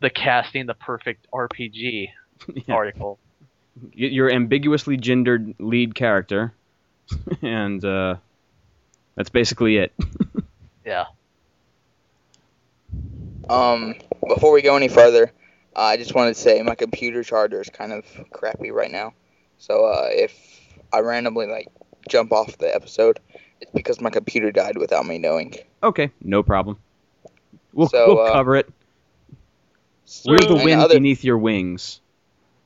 the 0.00 0.10
casting 0.10 0.66
the 0.66 0.74
perfect 0.74 1.26
rpg 1.34 2.08
Yeah. 2.66 2.74
article 2.74 3.18
Your 3.92 4.30
ambiguously 4.30 4.96
gendered 4.96 5.54
lead 5.58 5.94
character, 5.94 6.52
and 7.42 7.84
uh, 7.84 8.16
that's 9.16 9.30
basically 9.30 9.76
it. 9.78 9.92
yeah 10.84 11.06
Um, 13.48 13.94
before 14.26 14.52
we 14.52 14.62
go 14.62 14.76
any 14.76 14.88
further, 14.88 15.32
uh, 15.76 15.80
I 15.80 15.96
just 15.96 16.14
wanted 16.14 16.34
to 16.34 16.40
say 16.40 16.62
my 16.62 16.74
computer 16.74 17.22
charger 17.22 17.60
is 17.60 17.68
kind 17.68 17.92
of 17.92 18.04
crappy 18.32 18.70
right 18.70 18.90
now. 18.90 19.12
So 19.58 19.84
uh, 19.84 20.08
if 20.10 20.32
I 20.92 21.00
randomly 21.00 21.46
like 21.46 21.68
jump 22.08 22.32
off 22.32 22.56
the 22.58 22.74
episode, 22.74 23.20
it's 23.60 23.70
because 23.72 24.00
my 24.00 24.10
computer 24.10 24.50
died 24.52 24.78
without 24.78 25.06
me 25.06 25.18
knowing. 25.18 25.54
Okay, 25.82 26.10
no 26.22 26.42
problem. 26.42 26.78
We'll, 27.72 27.88
So, 27.88 28.14
we'll 28.16 28.20
uh, 28.26 28.32
cover 28.32 28.56
it. 28.56 28.70
We're 30.26 30.38
the 30.38 30.54
wind 30.64 30.80
other- 30.80 30.94
beneath 30.94 31.24
your 31.24 31.38
wings. 31.38 32.00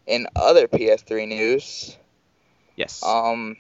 In 0.09 0.27
other 0.35 0.67
PS3 0.69 1.29
news, 1.29 1.97
Yes. 2.77 3.03
um, 3.05 3.57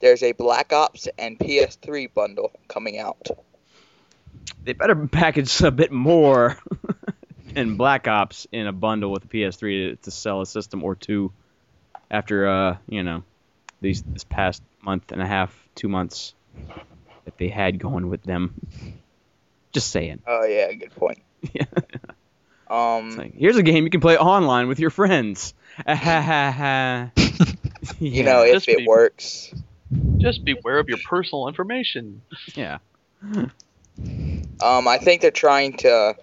there's 0.00 0.22
a 0.22 0.32
Black 0.32 0.72
Ops 0.72 1.08
and 1.18 1.38
PS3 1.38 2.12
bundle 2.14 2.50
coming 2.68 2.98
out. 2.98 3.28
they 4.64 4.72
better 4.72 4.96
package 5.06 5.60
a 5.60 5.70
bit 5.70 5.92
more 5.92 6.56
than 7.54 7.76
Black 7.76 8.08
Ops 8.08 8.46
in 8.50 8.66
a 8.66 8.72
bundle 8.72 9.10
with 9.12 9.22
the 9.22 9.28
PS3 9.28 9.90
to, 9.90 9.96
to 9.96 10.10
sell 10.10 10.40
a 10.40 10.46
system 10.46 10.82
or 10.82 10.94
two 10.94 11.32
after 12.10 12.46
uh 12.48 12.76
you 12.88 13.02
know 13.02 13.22
these 13.80 14.02
this 14.02 14.24
past 14.24 14.62
month 14.82 15.12
and 15.12 15.20
a 15.20 15.26
half, 15.26 15.54
two 15.74 15.88
months 15.88 16.34
that 17.26 17.36
they 17.38 17.48
had 17.48 17.78
going 17.78 18.08
with 18.08 18.22
them. 18.22 18.54
Just 19.72 19.90
saying. 19.90 20.22
Oh 20.26 20.44
yeah, 20.46 20.72
good 20.72 20.94
point. 20.94 21.18
Yeah. 21.52 21.64
Um, 22.70 23.16
like, 23.18 23.34
here's 23.34 23.58
a 23.58 23.62
game 23.62 23.84
you 23.84 23.90
can 23.90 24.00
play 24.00 24.16
online 24.16 24.68
with 24.68 24.78
your 24.80 24.88
friends. 24.88 25.52
Ha, 25.86 25.94
ha, 25.94 26.52
ha. 26.52 27.10
you 28.00 28.22
know, 28.22 28.42
if 28.42 28.54
Just 28.54 28.68
it 28.68 28.78
be- 28.78 28.86
works. 28.86 29.52
just 30.18 30.44
beware 30.44 30.78
of 30.78 30.88
your 30.88 30.98
personal 31.08 31.48
information 31.48 32.22
yeah. 32.54 32.78
Um, 34.62 34.88
I 34.88 34.98
think 34.98 35.20
they're 35.22 35.30
trying 35.30 35.76
to 35.78 36.14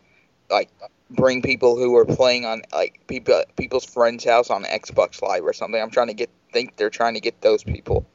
like 0.50 0.70
bring 1.10 1.42
people 1.42 1.76
who 1.78 1.96
are 1.98 2.06
playing 2.06 2.46
on 2.46 2.62
like 2.74 3.02
people 3.08 3.44
people's 3.58 3.86
friends' 3.86 4.24
house 4.24 4.50
on 4.50 4.64
Xbox 4.64 5.22
Live 5.22 5.44
or 5.46 5.54
something. 5.54 5.82
I'm 5.82 5.90
trying 5.92 6.08
to 6.08 6.14
get 6.14 6.30
think 6.54 6.76
they're 6.78 6.90
trying 6.90 7.14
to 7.16 7.20
get 7.22 7.42
those 7.42 7.64
people 7.64 8.06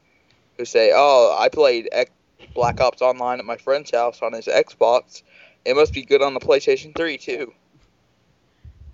who 0.58 0.64
say, 0.64 0.92
"Oh, 0.94 1.36
I 1.38 1.48
played 1.48 1.88
X- 1.92 2.10
Black 2.54 2.80
Ops 2.80 3.02
Online 3.02 3.38
at 3.38 3.44
my 3.44 3.56
friend's 3.56 3.90
house 3.90 4.20
on 4.22 4.32
his 4.32 4.46
Xbox. 4.46 5.22
It 5.64 5.74
must 5.74 5.92
be 5.92 6.02
good 6.02 6.22
on 6.22 6.34
the 6.34 6.40
PlayStation 6.40 6.96
3 6.96 7.18
too." 7.18 7.52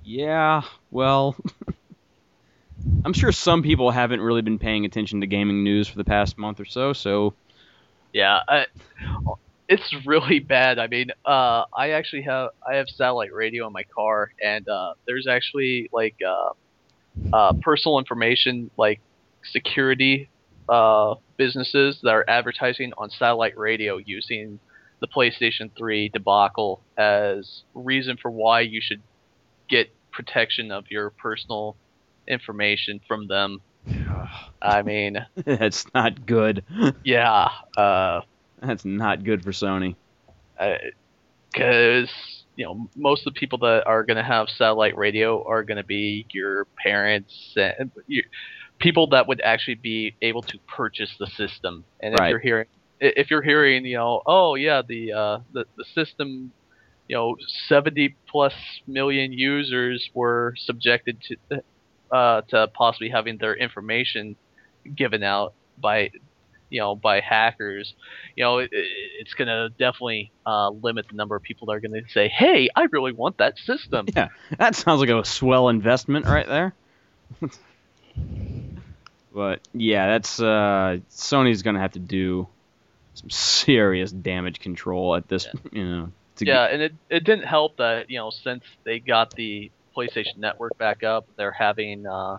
Yeah, 0.05 0.63
well, 0.91 1.37
I'm 3.05 3.13
sure 3.13 3.33
some 3.33 3.63
people 3.63 3.91
haven't 3.91 4.21
really 4.21 4.43
been 4.43 4.59
paying 4.59 4.85
attention 4.85 5.21
to 5.21 5.27
gaming 5.27 5.65
news 5.65 5.89
for 5.89 5.99
the 5.99 6.05
past 6.05 6.39
month 6.39 6.61
or 6.61 6.65
so, 6.65 6.93
so 6.93 7.35
yeah 8.13 8.41
I, 8.49 8.67
it's 9.69 9.95
really 10.07 10.39
bad. 10.39 10.79
I 10.79 10.87
mean 10.87 11.11
uh 11.25 11.65
i 11.75 11.91
actually 11.91 12.23
have 12.23 12.51
i 12.69 12.77
have 12.77 12.89
satellite 12.89 13.33
radio 13.33 13.67
in 13.67 13.73
my 13.73 13.85
car 13.85 14.31
and 14.43 14.69
uh 14.69 14.95
there's 15.07 15.27
actually 15.27 15.89
like 15.93 16.17
uh 16.27 16.51
uh 17.35 17.53
personal 17.63 17.99
information 17.99 18.71
like 18.77 19.01
security 19.45 20.29
uh 20.69 21.15
businesses 21.37 21.99
that 22.03 22.11
are 22.11 22.25
advertising 22.29 22.93
on 22.99 23.11
satellite 23.11 23.57
radio 23.59 23.97
using 23.97 24.59
the 25.01 25.09
PlayStation 25.09 25.71
3 25.77 26.11
debacle 26.11 26.81
as 26.97 27.65
reason 27.75 28.17
for 28.21 28.31
why 28.31 28.61
you 28.61 28.81
should 28.81 29.03
get 29.69 29.89
protection 30.13 30.71
of 30.71 30.85
your 30.91 31.11
personal 31.11 31.77
information 32.29 33.01
from 33.07 33.27
them. 33.29 33.59
I 34.63 34.83
mean, 34.83 35.17
that's 35.45 35.85
not 35.95 36.27
good. 36.27 36.65
yeah, 37.05 37.49
uh, 37.77 38.21
That's 38.61 38.85
not 38.85 39.25
good 39.25 39.43
for 39.43 39.51
Sony. 39.53 39.97
because 41.53 42.11
you 42.57 42.65
know 42.65 42.89
most 42.97 43.27
of 43.27 43.35
the 43.35 43.39
people 43.39 43.59
that 43.59 43.85
are 43.87 44.05
going 44.05 44.17
to 44.17 44.23
have 44.23 44.49
satellite 44.49 44.97
radio 44.97 45.45
are 45.47 45.65
going 45.65 45.77
to 45.79 45.85
be 45.85 46.27
your 46.33 46.67
parents 46.85 47.53
and 47.57 47.91
your, 48.07 48.25
people 48.81 49.09
that 49.09 49.27
would 49.29 49.41
actually 49.43 49.77
be 49.83 50.17
able 50.23 50.43
to 50.43 50.59
purchase 50.77 51.15
the 51.19 51.27
system. 51.27 51.85
And 52.01 52.15
if 52.15 52.21
Right. 52.21 52.29
you're 52.29 52.41
hearing, 52.41 52.67
if 53.01 53.31
you're 53.31 53.43
hearing, 53.43 53.85
you 53.85 53.97
know, 53.97 54.23
oh 54.27 54.55
yeah, 54.55 54.83
the 54.87 55.13
uh, 55.13 55.39
the 55.53 55.65
the 55.77 55.85
system, 55.95 56.53
you 57.09 57.17
know, 57.17 57.35
70 57.69 58.17
plus 58.31 58.55
million 58.87 59.33
users 59.33 60.09
were 60.15 60.55
subjected 60.57 61.21
to 61.29 61.37
uh, 62.13 62.43
to 62.49 62.69
possibly 62.77 63.09
having 63.09 63.39
their 63.39 63.55
information 63.57 64.37
given 64.97 65.23
out 65.23 65.55
by 65.79 66.11
you 66.71 66.81
know 66.81 66.95
by 66.97 67.21
hackers 67.21 67.95
you 68.37 68.45
know 68.45 68.59
it, 68.59 68.69
it- 68.73 68.87
it's 69.21 69.35
going 69.35 69.49
to 69.49 69.69
definitely 69.79 70.33
uh, 70.47 70.71
limit 70.71 71.07
the 71.11 71.17
number 71.17 71.37
of 71.37 71.43
people 71.43 71.67
that 71.67 71.73
are 71.75 71.81
going 71.81 71.93
to 71.93 72.03
say 72.13 72.29
hey 72.29 72.69
i 72.77 72.87
really 72.93 73.13
want 73.13 73.37
that 73.39 73.55
system 73.59 74.07
Yeah, 74.15 74.29
that 74.59 74.75
sounds 74.75 75.01
like 75.01 75.11
a 75.11 75.25
swell 75.25 75.69
investment 75.69 76.27
right 76.27 76.47
there. 76.47 76.75
But 79.35 79.61
yeah, 79.73 80.09
that's 80.09 80.41
uh, 80.41 80.99
Sony's 81.11 81.63
gonna 81.63 81.81
have 81.81 81.93
to 81.93 81.99
do 81.99 82.49
some 83.15 83.31
serious 83.31 84.13
damage 84.13 84.61
control 84.61 85.15
at 85.15 85.29
this, 85.29 85.47
you 85.73 85.85
know. 85.85 86.13
To 86.37 86.47
yeah, 86.47 86.65
and 86.65 86.83
it 86.83 86.93
it 87.11 87.25
didn't 87.25 87.47
help 87.47 87.77
that 87.79 88.11
you 88.11 88.19
know 88.19 88.31
since 88.31 88.63
they 88.85 88.99
got 88.99 89.35
the 89.37 89.71
PlayStation 89.97 90.37
Network 90.39 90.77
back 90.79 91.03
up, 91.03 91.27
they're 91.37 91.53
having 91.53 92.07
uh, 92.07 92.39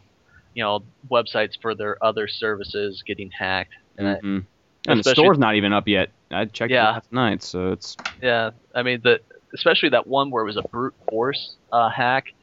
you 0.53 0.63
know 0.63 0.83
websites 1.09 1.53
for 1.61 1.75
their 1.75 2.03
other 2.03 2.27
services 2.27 3.03
getting 3.05 3.31
hacked. 3.31 3.73
And 3.97 4.07
I- 4.07 4.15
Mhm. 4.15 4.45
and 4.87 5.03
the 5.03 5.09
store's 5.11 5.37
not 5.37 5.55
even 5.55 5.71
up 5.73 5.87
yet. 5.87 6.09
I 6.31 6.45
checked 6.45 6.71
it 6.71 6.75
Yeah. 6.75 6.91
last 6.91 7.11
night, 7.11 7.43
so 7.43 7.71
it's 7.71 7.95
yeah, 8.21 8.51
I 8.75 8.83
mean 8.83 9.01
the 9.03 9.21
especially 9.53 9.89
that 9.89 10.07
one 10.07 10.31
where 10.31 10.43
it 10.43 10.47
was 10.47 10.57
a 10.57 10.63
brute 10.63 10.95
force 11.09 11.55
uh, 11.71 11.89
hack. 11.89 12.33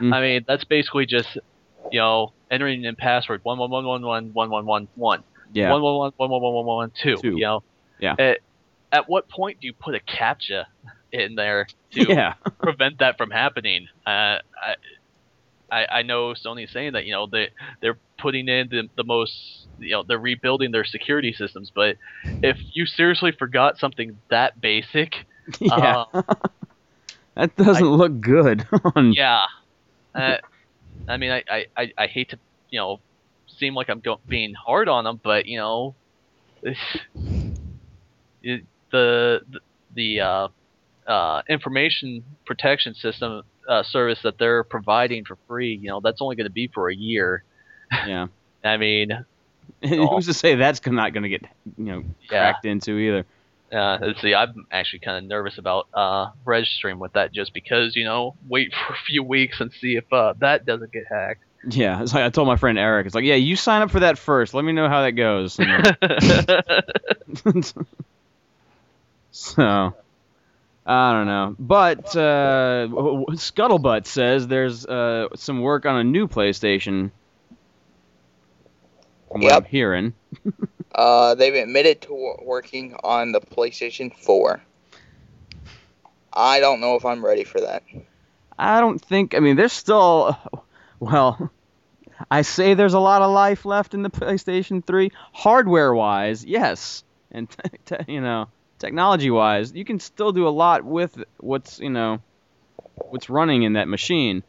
Mm. 0.00 0.14
I 0.14 0.20
mean 0.20 0.44
that's 0.46 0.64
basically 0.64 1.06
just 1.06 1.38
you 1.90 1.98
know 1.98 2.32
entering 2.50 2.84
in 2.84 2.94
password 2.96 3.40
one 3.44 3.58
one 3.58 3.70
one 3.70 3.84
one 3.86 4.02
one 4.02 4.32
one 4.32 4.50
one 4.50 4.66
one 4.66 4.88
one 4.94 5.22
yeah. 5.52 5.70
one 5.72 5.82
one 5.82 5.94
one 5.96 6.12
one 6.16 6.30
one 6.30 6.42
one 6.42 6.52
one 6.54 6.66
one 6.66 6.92
two. 6.94 7.16
Two. 7.16 7.36
You 7.36 7.40
know. 7.40 7.62
Yeah. 7.98 8.14
At, 8.18 8.38
at 8.92 9.08
what 9.08 9.28
point 9.28 9.60
do 9.60 9.66
you 9.66 9.72
put 9.72 9.94
a 9.94 9.98
captcha 10.00 10.66
in 11.12 11.34
there 11.34 11.66
to 11.92 12.06
yeah. 12.08 12.34
prevent 12.62 12.98
that 12.98 13.16
from 13.16 13.30
happening. 13.30 13.88
Uh, 14.06 14.38
I, 14.60 14.74
I 15.70 15.86
I 15.90 16.02
know 16.02 16.34
Sony's 16.34 16.72
saying 16.72 16.92
that 16.92 17.04
you 17.04 17.12
know 17.12 17.26
they 17.26 17.48
they're 17.80 17.98
putting 18.18 18.48
in 18.48 18.68
the, 18.68 18.88
the 18.96 19.04
most 19.04 19.32
you 19.78 19.90
know 19.90 20.02
they're 20.06 20.18
rebuilding 20.18 20.72
their 20.72 20.84
security 20.84 21.32
systems, 21.32 21.70
but 21.74 21.96
if 22.42 22.58
you 22.72 22.86
seriously 22.86 23.32
forgot 23.32 23.78
something 23.78 24.18
that 24.30 24.60
basic, 24.60 25.14
yeah. 25.60 26.04
uh, 26.12 26.22
that 27.34 27.56
doesn't 27.56 27.86
look 27.86 28.20
good 28.20 28.66
on 28.94 29.12
yeah, 29.12 29.46
uh, 30.14 30.36
I 31.06 31.16
mean 31.16 31.30
I, 31.30 31.44
I, 31.50 31.66
I, 31.76 31.92
I 31.98 32.06
hate 32.06 32.30
to 32.30 32.38
you 32.70 32.78
know 32.78 33.00
seem 33.58 33.74
like 33.74 33.88
I'm 33.88 34.00
go- 34.00 34.20
being 34.28 34.54
hard 34.54 34.88
on 34.88 35.04
them, 35.04 35.20
but 35.22 35.46
you 35.46 35.58
know 35.58 35.94
it, 38.42 38.64
the 38.90 39.40
the, 39.50 39.60
the 39.94 40.20
uh, 40.20 40.48
uh, 41.08 41.42
information 41.48 42.22
protection 42.46 42.94
system 42.94 43.42
uh, 43.68 43.82
service 43.82 44.20
that 44.22 44.38
they're 44.38 44.62
providing 44.62 45.24
for 45.24 45.36
free, 45.48 45.74
you 45.82 45.88
know, 45.88 46.00
that's 46.00 46.20
only 46.20 46.36
going 46.36 46.46
to 46.46 46.52
be 46.52 46.68
for 46.72 46.88
a 46.90 46.94
year. 46.94 47.42
yeah. 48.06 48.26
I 48.64 48.76
mean, 48.76 49.24
Who's 49.82 50.26
to 50.26 50.34
say 50.34 50.54
that's 50.56 50.84
not 50.86 51.12
going 51.12 51.22
to 51.24 51.28
get 51.28 51.42
you 51.76 51.84
know 51.84 52.02
Yeah. 52.30 52.52
cracked 52.52 52.64
into 52.66 52.98
either? 52.98 53.26
uh, 53.72 53.98
let's 54.00 54.20
see, 54.22 54.34
I'm 54.34 54.66
actually 54.72 55.00
kind 55.00 55.18
of 55.18 55.24
nervous 55.24 55.58
about 55.58 55.88
uh, 55.92 56.30
registering 56.44 56.98
with 56.98 57.12
that 57.12 57.32
just 57.32 57.52
because, 57.52 57.94
you 57.96 58.04
know, 58.04 58.34
wait 58.48 58.72
for 58.86 58.94
a 58.94 58.96
few 59.06 59.22
weeks 59.22 59.60
and 59.60 59.70
see 59.72 59.96
if 59.96 60.10
uh, 60.12 60.34
that 60.40 60.64
doesn't 60.64 60.90
get 60.92 61.04
hacked. 61.10 61.42
Yeah, 61.68 62.00
it's 62.02 62.14
like 62.14 62.22
I 62.24 62.30
told 62.30 62.46
my 62.48 62.56
friend 62.56 62.78
Eric. 62.78 63.06
It's 63.06 63.14
like, 63.14 63.24
yeah, 63.24 63.34
you 63.34 63.56
sign 63.56 63.82
up 63.82 63.90
for 63.90 64.00
that 64.00 64.16
first. 64.16 64.54
Let 64.54 64.64
me 64.64 64.72
know 64.72 64.88
how 64.88 65.02
that 65.02 65.10
goes. 65.12 65.58
So, 69.30 69.94
I 70.88 71.12
don't 71.12 71.26
know. 71.26 71.54
But 71.58 72.16
uh, 72.16 72.88
Scuttlebutt 72.88 74.06
says 74.06 74.48
there's 74.48 74.86
uh, 74.86 75.28
some 75.34 75.60
work 75.60 75.84
on 75.84 75.96
a 75.96 76.04
new 76.04 76.26
PlayStation. 76.26 77.10
From 79.30 79.42
what 79.42 79.52
I'm 79.52 79.64
hearing. 79.64 80.14
Uh, 80.94 81.36
they've 81.36 81.54
admitted 81.54 82.00
to 82.00 82.34
working 82.42 82.96
on 83.04 83.30
the 83.30 83.40
PlayStation 83.40 84.12
4. 84.12 84.60
I 86.32 86.58
don't 86.58 86.80
know 86.80 86.96
if 86.96 87.04
I'm 87.04 87.24
ready 87.24 87.44
for 87.44 87.60
that. 87.60 87.84
I 88.58 88.80
don't 88.80 88.98
think. 88.98 89.36
I 89.36 89.38
mean, 89.38 89.54
there's 89.54 89.72
still. 89.72 90.36
Well, 91.00 91.52
I 92.30 92.42
say 92.42 92.74
there's 92.74 92.94
a 92.94 92.98
lot 92.98 93.22
of 93.22 93.30
life 93.30 93.64
left 93.64 93.94
in 93.94 94.02
the 94.02 94.10
PlayStation 94.10 94.84
3. 94.84 95.12
Hardware 95.32 95.94
wise, 95.94 96.44
yes. 96.44 97.04
And, 97.30 97.48
te- 97.48 97.78
te- 97.84 98.12
you 98.12 98.20
know, 98.20 98.48
technology 98.78 99.30
wise, 99.30 99.72
you 99.74 99.84
can 99.84 100.00
still 100.00 100.32
do 100.32 100.46
a 100.46 100.50
lot 100.50 100.84
with 100.84 101.22
what's, 101.38 101.78
you 101.78 101.90
know, 101.90 102.20
what's 102.96 103.30
running 103.30 103.62
in 103.62 103.74
that 103.74 103.88
machine. 103.88 104.42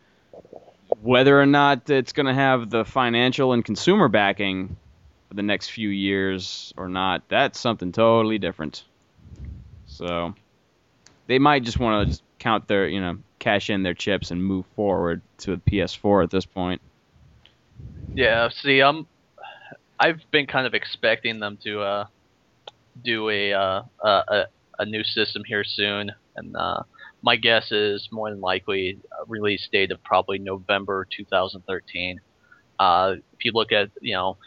Whether 1.01 1.39
or 1.39 1.45
not 1.45 1.89
it's 1.89 2.13
going 2.13 2.25
to 2.25 2.33
have 2.33 2.69
the 2.69 2.83
financial 2.83 3.53
and 3.53 3.63
consumer 3.63 4.07
backing 4.07 4.75
for 5.27 5.35
the 5.35 5.43
next 5.43 5.69
few 5.69 5.89
years 5.89 6.73
or 6.77 6.89
not, 6.89 7.23
that's 7.29 7.59
something 7.59 7.91
totally 7.91 8.37
different. 8.37 8.83
So, 9.85 10.33
they 11.27 11.37
might 11.37 11.63
just 11.63 11.79
want 11.79 12.07
to 12.07 12.11
just 12.11 12.23
count 12.39 12.67
their, 12.67 12.87
you 12.87 12.99
know, 12.99 13.17
cash 13.37 13.69
in 13.69 13.83
their 13.83 13.93
chips 13.93 14.31
and 14.31 14.43
move 14.43 14.65
forward 14.75 15.21
to 15.37 15.55
the 15.55 15.61
PS4 15.71 16.23
at 16.23 16.31
this 16.31 16.45
point. 16.45 16.81
Yeah, 18.13 18.49
see, 18.49 18.81
I'm. 18.81 19.07
I've 19.99 20.21
been 20.31 20.47
kind 20.47 20.65
of 20.65 20.73
expecting 20.73 21.39
them 21.39 21.57
to 21.63 21.81
uh, 21.81 22.05
do 23.03 23.29
a, 23.29 23.53
uh, 23.53 23.81
a 24.03 24.43
a 24.79 24.85
new 24.85 25.03
system 25.03 25.43
here 25.45 25.63
soon, 25.65 26.11
and 26.35 26.55
uh, 26.55 26.83
my 27.21 27.35
guess 27.35 27.71
is 27.71 28.07
more 28.11 28.29
than 28.29 28.39
likely 28.39 28.97
release 29.27 29.67
date 29.71 29.91
of 29.91 30.01
probably 30.03 30.39
November 30.39 31.05
2013. 31.15 32.21
Uh, 32.79 33.15
if 33.33 33.43
you 33.43 33.51
look 33.53 33.71
at, 33.73 33.89
you 34.01 34.13
know, 34.15 34.37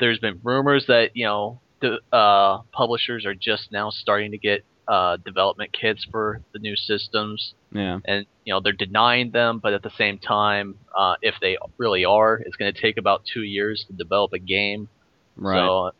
there's 0.00 0.18
been 0.18 0.40
rumors 0.42 0.86
that 0.86 1.10
you 1.14 1.26
know 1.26 1.60
the 1.80 1.98
uh, 2.16 2.62
publishers 2.72 3.26
are 3.26 3.34
just 3.34 3.70
now 3.70 3.90
starting 3.90 4.30
to 4.30 4.38
get 4.38 4.64
uh, 4.88 5.18
development 5.18 5.70
kits 5.72 6.06
for 6.10 6.40
the 6.54 6.58
new 6.58 6.74
systems 6.76 7.52
Yeah. 7.72 7.98
and 8.06 8.24
you 8.44 8.54
know 8.54 8.60
they're 8.60 8.72
denying 8.72 9.32
them, 9.32 9.58
but 9.62 9.74
at 9.74 9.82
the 9.82 9.90
same 9.98 10.18
time, 10.18 10.76
uh, 10.96 11.16
if 11.20 11.34
they 11.42 11.58
really 11.76 12.06
are, 12.06 12.36
it's 12.36 12.56
going 12.56 12.72
to 12.72 12.80
take 12.80 12.96
about 12.96 13.22
two 13.32 13.42
years 13.42 13.84
to 13.88 13.92
develop 13.92 14.32
a 14.32 14.38
game. 14.38 14.88
Right. 15.36 15.58
So 15.58 15.90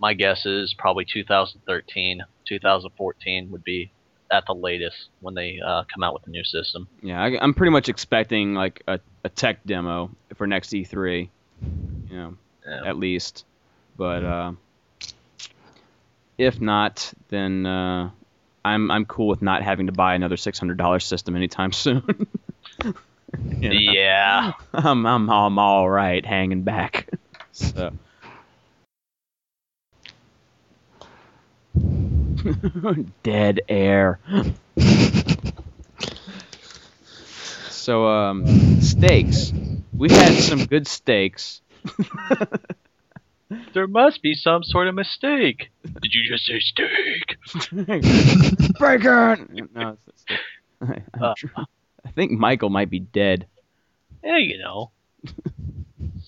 my 0.00 0.14
guess 0.14 0.46
is 0.46 0.74
probably 0.78 1.04
2013, 1.04 2.22
2014 2.48 3.50
would 3.50 3.62
be 3.62 3.92
at 4.32 4.44
the 4.46 4.54
latest 4.54 4.96
when 5.20 5.34
they 5.34 5.58
uh, 5.64 5.82
come 5.92 6.02
out 6.02 6.14
with 6.14 6.26
a 6.26 6.30
new 6.30 6.44
system. 6.44 6.88
yeah, 7.02 7.22
I, 7.22 7.36
I'm 7.40 7.52
pretty 7.52 7.70
much 7.72 7.88
expecting 7.88 8.54
like 8.54 8.82
a, 8.88 8.98
a 9.24 9.28
tech 9.28 9.62
demo 9.64 10.10
for 10.36 10.46
next 10.46 10.70
E3. 10.70 11.28
You 12.10 12.16
know, 12.16 12.36
Yeah. 12.66 12.88
at 12.88 12.96
least. 12.96 13.44
But 13.96 14.24
uh, 14.24 14.52
if 16.38 16.60
not, 16.60 17.12
then 17.28 17.66
uh, 17.66 18.10
I'm 18.64 18.90
I'm 18.90 19.04
cool 19.04 19.28
with 19.28 19.42
not 19.42 19.62
having 19.62 19.86
to 19.86 19.92
buy 19.92 20.14
another 20.14 20.36
six 20.38 20.58
hundred 20.58 20.78
dollar 20.78 21.00
system 21.00 21.36
anytime 21.36 21.72
soon. 21.84 22.02
You 23.60 23.68
know? 23.68 23.92
Yeah. 23.92 24.52
I'm 24.74 25.06
I'm 25.06 25.30
I'm 25.30 25.58
all 25.60 25.88
right 25.88 26.24
hanging 26.26 26.62
back. 26.62 27.08
So. 27.52 27.92
Dead 33.22 33.60
air. 33.68 34.18
so 37.70 38.06
um 38.06 38.80
steaks. 38.80 39.52
We've 39.92 40.10
had 40.10 40.34
some 40.42 40.64
good 40.66 40.86
steaks. 40.86 41.60
There 43.74 43.88
must 43.88 44.22
be 44.22 44.34
some 44.34 44.62
sort 44.62 44.86
of 44.86 44.94
mistake. 44.94 45.70
Did 45.82 46.14
you 46.14 46.22
just 46.28 46.46
say 46.46 46.60
steak? 46.60 47.36
Bacon. 48.78 49.68
No, 49.74 49.88
it's, 49.90 50.06
it's, 50.06 50.24
I, 50.80 51.02
Uh. 51.20 51.34
I 52.04 52.10
think 52.12 52.30
Michael 52.30 52.70
might 52.70 52.90
be 52.90 53.00
dead. 53.00 53.46
Yeah, 54.22 54.38
you 54.38 54.58
know. 54.58 54.90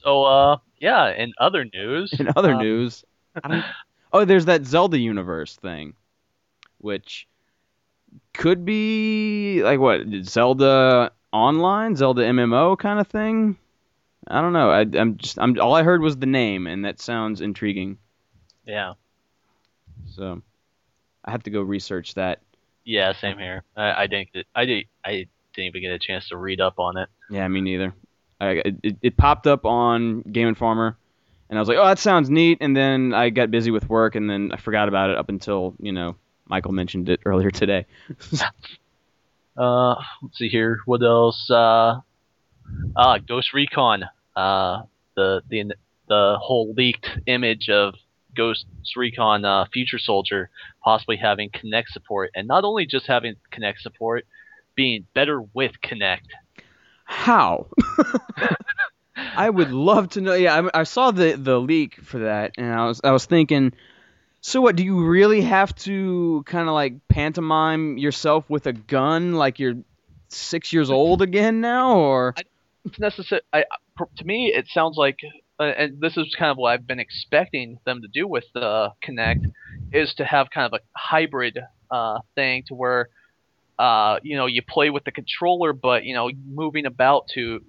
so, 0.02 0.24
uh, 0.24 0.56
yeah. 0.80 1.10
In 1.14 1.32
other 1.38 1.64
news, 1.64 2.12
In 2.18 2.28
other 2.36 2.54
uh, 2.54 2.58
news, 2.62 3.04
I 3.42 3.48
don't, 3.48 3.64
oh, 4.12 4.24
there's 4.24 4.46
that 4.46 4.64
Zelda 4.66 4.98
universe 4.98 5.56
thing, 5.56 5.94
which 6.82 7.28
could 8.34 8.64
be 8.64 9.62
like 9.62 9.80
what 9.80 10.02
Zelda 10.24 11.12
Online, 11.32 11.96
Zelda 11.96 12.22
MMO 12.22 12.78
kind 12.78 13.00
of 13.00 13.08
thing. 13.08 13.56
I 14.28 14.40
don't 14.40 14.52
know. 14.52 14.70
I, 14.70 14.80
I'm 15.00 15.16
just 15.18 15.38
I'm 15.38 15.58
all 15.60 15.74
I 15.74 15.82
heard 15.82 16.02
was 16.02 16.16
the 16.16 16.26
name, 16.26 16.66
and 16.66 16.84
that 16.84 17.00
sounds 17.00 17.40
intriguing. 17.40 17.98
yeah, 18.66 18.94
So 20.06 20.42
I 21.24 21.30
have 21.32 21.44
to 21.44 21.50
go 21.50 21.62
research 21.62 22.14
that. 22.14 22.42
yeah, 22.84 23.12
same 23.12 23.38
here. 23.38 23.64
I, 23.76 24.02
I 24.02 24.06
didn't, 24.06 24.28
I 24.54 24.64
did, 24.64 24.86
I 25.04 25.10
didn't 25.54 25.66
even 25.66 25.82
get 25.82 25.92
a 25.92 25.98
chance 25.98 26.28
to 26.28 26.36
read 26.36 26.60
up 26.60 26.78
on 26.78 26.96
it. 26.96 27.08
Yeah, 27.30 27.46
me 27.48 27.60
neither. 27.60 27.94
I, 28.40 28.62
it, 28.82 28.96
it 29.02 29.16
popped 29.16 29.46
up 29.46 29.64
on 29.64 30.22
Game 30.22 30.48
Informer, 30.48 30.98
and 31.48 31.58
I 31.58 31.60
was 31.62 31.68
like, 31.68 31.78
oh, 31.78 31.86
that 31.86 31.98
sounds 31.98 32.28
neat. 32.28 32.58
And 32.60 32.76
then 32.76 33.14
I 33.14 33.30
got 33.30 33.50
busy 33.50 33.70
with 33.70 33.88
work, 33.88 34.14
and 34.16 34.28
then 34.28 34.50
I 34.52 34.56
forgot 34.56 34.88
about 34.88 35.10
it 35.10 35.16
up 35.16 35.28
until 35.28 35.74
you 35.80 35.92
know 35.92 36.16
Michael 36.52 36.72
mentioned 36.72 37.08
it 37.08 37.20
earlier 37.24 37.50
today. 37.50 37.86
Uh, 39.54 39.96
let's 40.22 40.38
see 40.38 40.48
here. 40.48 40.78
What 40.86 41.02
else? 41.02 41.50
Uh, 41.50 42.00
uh 42.96 43.18
Ghost 43.18 43.52
Recon. 43.52 44.04
Uh, 44.34 44.84
the 45.14 45.42
the 45.50 45.74
the 46.08 46.38
whole 46.40 46.72
leaked 46.74 47.06
image 47.26 47.68
of 47.68 47.92
Ghost 48.34 48.64
Recon 48.96 49.44
uh, 49.44 49.66
Future 49.70 49.98
Soldier 49.98 50.48
possibly 50.82 51.18
having 51.18 51.50
Kinect 51.50 51.88
support, 51.88 52.30
and 52.34 52.48
not 52.48 52.64
only 52.64 52.86
just 52.86 53.06
having 53.06 53.34
Kinect 53.52 53.80
support, 53.80 54.24
being 54.74 55.04
better 55.12 55.42
with 55.52 55.72
Kinect. 55.84 56.30
How? 57.04 57.66
I 59.16 59.50
would 59.50 59.70
love 59.70 60.08
to 60.10 60.22
know. 60.22 60.32
Yeah, 60.32 60.62
I, 60.72 60.80
I 60.80 60.84
saw 60.84 61.10
the 61.10 61.32
the 61.32 61.60
leak 61.60 62.00
for 62.00 62.20
that, 62.20 62.52
and 62.56 62.72
I 62.72 62.86
was 62.86 63.02
I 63.04 63.10
was 63.10 63.26
thinking, 63.26 63.74
so 64.42 64.60
what? 64.60 64.76
Do 64.76 64.84
you 64.84 65.04
really 65.06 65.40
have 65.42 65.74
to 65.76 66.42
kind 66.46 66.68
of 66.68 66.74
like 66.74 66.94
pantomime 67.08 67.96
yourself 67.96 68.50
with 68.50 68.66
a 68.66 68.72
gun, 68.72 69.34
like 69.34 69.58
you're 69.58 69.76
six 70.28 70.72
years 70.72 70.90
old 70.90 71.22
again 71.22 71.60
now, 71.60 71.96
or 71.96 72.34
it's 72.84 72.98
necessary. 72.98 73.42
I, 73.52 73.60
I- 73.60 74.04
to 74.16 74.24
me, 74.24 74.52
it 74.52 74.66
sounds 74.68 74.96
like, 74.96 75.18
uh, 75.60 75.64
and 75.64 76.00
this 76.00 76.16
is 76.16 76.34
kind 76.36 76.50
of 76.50 76.56
what 76.56 76.72
I've 76.72 76.86
been 76.86 76.98
expecting 76.98 77.78
them 77.84 78.00
to 78.02 78.08
do 78.08 78.26
with 78.26 78.44
the 78.54 78.90
Kinect, 79.06 79.52
is 79.92 80.12
to 80.14 80.24
have 80.24 80.50
kind 80.50 80.66
of 80.66 80.80
a 80.80 80.98
hybrid 80.98 81.58
uh, 81.90 82.18
thing 82.34 82.64
to 82.68 82.74
where, 82.74 83.10
uh, 83.78 84.18
you 84.22 84.36
know, 84.36 84.46
you 84.46 84.62
play 84.66 84.90
with 84.90 85.04
the 85.04 85.12
controller, 85.12 85.72
but 85.72 86.04
you 86.04 86.14
know, 86.14 86.30
moving 86.48 86.86
about 86.86 87.28
to. 87.34 87.60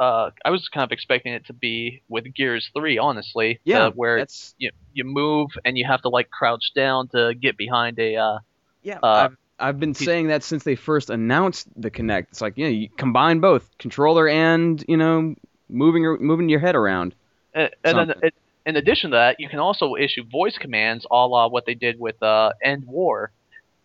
Uh, 0.00 0.30
I 0.46 0.50
was 0.50 0.66
kind 0.68 0.82
of 0.82 0.92
expecting 0.92 1.34
it 1.34 1.46
to 1.46 1.52
be 1.52 2.00
with 2.08 2.24
Gears 2.34 2.70
Three, 2.74 2.96
honestly. 2.96 3.60
yeah, 3.64 3.86
uh, 3.86 3.90
where 3.90 4.18
that's 4.18 4.54
you 4.56 4.70
you 4.94 5.04
move 5.04 5.50
and 5.64 5.76
you 5.76 5.86
have 5.86 6.00
to 6.02 6.08
like 6.08 6.30
crouch 6.30 6.72
down 6.74 7.08
to 7.08 7.34
get 7.34 7.58
behind 7.58 7.98
a. 7.98 8.16
Uh, 8.16 8.38
yeah. 8.82 8.98
uh, 9.02 9.28
I've 9.28 9.36
I've 9.58 9.78
been 9.78 9.92
saying 9.92 10.28
that 10.28 10.42
since 10.42 10.64
they 10.64 10.74
first 10.74 11.10
announced 11.10 11.68
the 11.76 11.90
Kinect. 11.90 12.28
It's 12.30 12.40
like 12.40 12.54
yeah, 12.56 12.68
you 12.68 12.88
combine 12.96 13.40
both 13.40 13.68
controller 13.78 14.26
and 14.26 14.82
you 14.88 14.96
know 14.96 15.34
moving 15.68 16.02
your- 16.02 16.18
moving 16.18 16.48
your 16.48 16.60
head 16.60 16.76
around. 16.76 17.14
And, 17.52 17.70
and 17.84 17.98
then 17.98 18.14
it, 18.22 18.34
in 18.64 18.76
addition 18.76 19.10
to 19.10 19.16
that, 19.16 19.36
you 19.38 19.50
can 19.50 19.58
also 19.58 19.96
issue 19.96 20.24
voice 20.24 20.56
commands, 20.56 21.06
a 21.10 21.26
la 21.26 21.48
what 21.48 21.66
they 21.66 21.74
did 21.74 22.00
with 22.00 22.22
uh, 22.22 22.52
EndWar, 22.64 23.28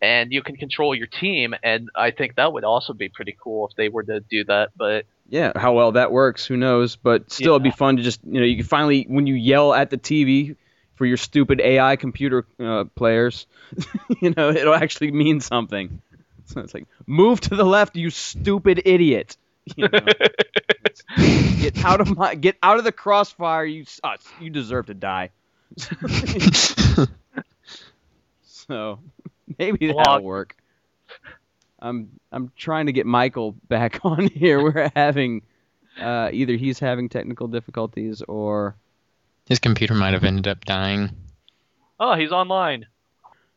and 0.06 0.32
you 0.32 0.44
can 0.44 0.56
control 0.56 0.94
your 0.94 1.08
team. 1.08 1.56
And 1.64 1.90
I 1.96 2.12
think 2.12 2.36
that 2.36 2.54
would 2.54 2.64
also 2.64 2.94
be 2.94 3.10
pretty 3.10 3.36
cool 3.42 3.68
if 3.68 3.76
they 3.76 3.90
were 3.90 4.04
to 4.04 4.20
do 4.20 4.44
that. 4.44 4.70
But 4.78 5.06
Yeah, 5.30 5.52
how 5.56 5.74
well 5.74 5.94
that 5.94 6.12
works, 6.12 6.46
who 6.46 6.58
knows? 6.58 6.96
But 6.96 7.32
still, 7.32 7.54
it'd 7.54 7.64
be 7.64 7.72
fun 7.72 7.98
to 7.98 8.04
just 8.04 8.20
you 8.24 8.40
know 8.40 8.46
you 8.46 8.58
can 8.58 8.66
finally 8.66 9.06
when 9.08 9.26
you 9.26 9.34
yell 9.34 9.74
at 9.74 9.90
the 9.90 9.98
TV 9.98 10.56
for 10.94 11.08
your 11.08 11.18
stupid 11.18 11.60
AI 11.60 11.96
computer 11.96 12.46
uh, 12.60 12.84
players, 12.96 13.48
you 14.22 14.32
know 14.38 14.52
it'll 14.52 14.76
actually 14.76 15.12
mean 15.12 15.42
something. 15.42 16.02
So 16.48 16.60
it's 16.62 16.76
like 16.76 16.86
move 17.08 17.42
to 17.42 17.56
the 17.56 17.64
left, 17.64 17.96
you 17.96 18.12
stupid 18.12 18.84
idiot. 18.86 19.36
You 19.76 19.90
know? 19.92 20.00
get 21.60 21.84
out 21.84 22.00
of 22.00 22.16
my 22.16 22.36
get 22.36 22.56
out 22.62 22.78
of 22.78 22.84
the 22.84 22.92
crossfire, 22.92 23.66
you 23.66 23.84
uh, 24.04 24.18
you 24.40 24.52
deserve 24.52 24.86
to 24.86 24.94
die. 24.94 25.32
so 28.44 29.00
maybe 29.60 29.94
that'll 29.94 30.22
work. 30.24 30.56
I'm 31.80 32.20
I'm 32.32 32.52
trying 32.56 32.88
to 32.88 32.92
get 32.94 33.06
Michael 33.06 33.56
back 33.68 34.00
on 34.04 34.28
here. 34.28 34.62
We're 34.62 34.92
having 34.96 35.42
uh, 36.02 36.30
either 36.34 36.54
he's 36.56 36.80
having 36.80 37.10
technical 37.10 37.48
difficulties 37.48 38.22
or 38.28 38.76
His 39.48 39.60
computer 39.60 39.94
might 39.94 40.14
have 40.14 40.24
ended 40.24 40.48
up 40.48 40.66
dying. 40.66 41.10
oh, 42.00 42.16
he's 42.16 42.32
online! 42.32 42.86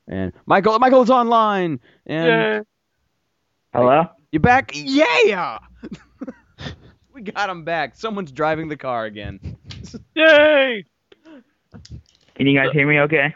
and 0.06 0.32
Michael 0.46 0.78
Michael's 0.78 1.10
online 1.10 1.80
and 2.06 2.26
Yay! 2.26 2.60
Hello? 3.74 4.06
you 4.32 4.40
back? 4.40 4.72
Yeah. 4.74 5.58
we 7.12 7.22
got 7.22 7.50
him 7.50 7.64
back. 7.64 7.94
Someone's 7.96 8.32
driving 8.32 8.68
the 8.68 8.76
car 8.76 9.04
again. 9.04 9.56
Yay! 10.14 10.84
Can 12.34 12.46
you 12.46 12.58
guys 12.58 12.72
hear 12.72 12.86
me 12.86 13.00
okay? 13.00 13.34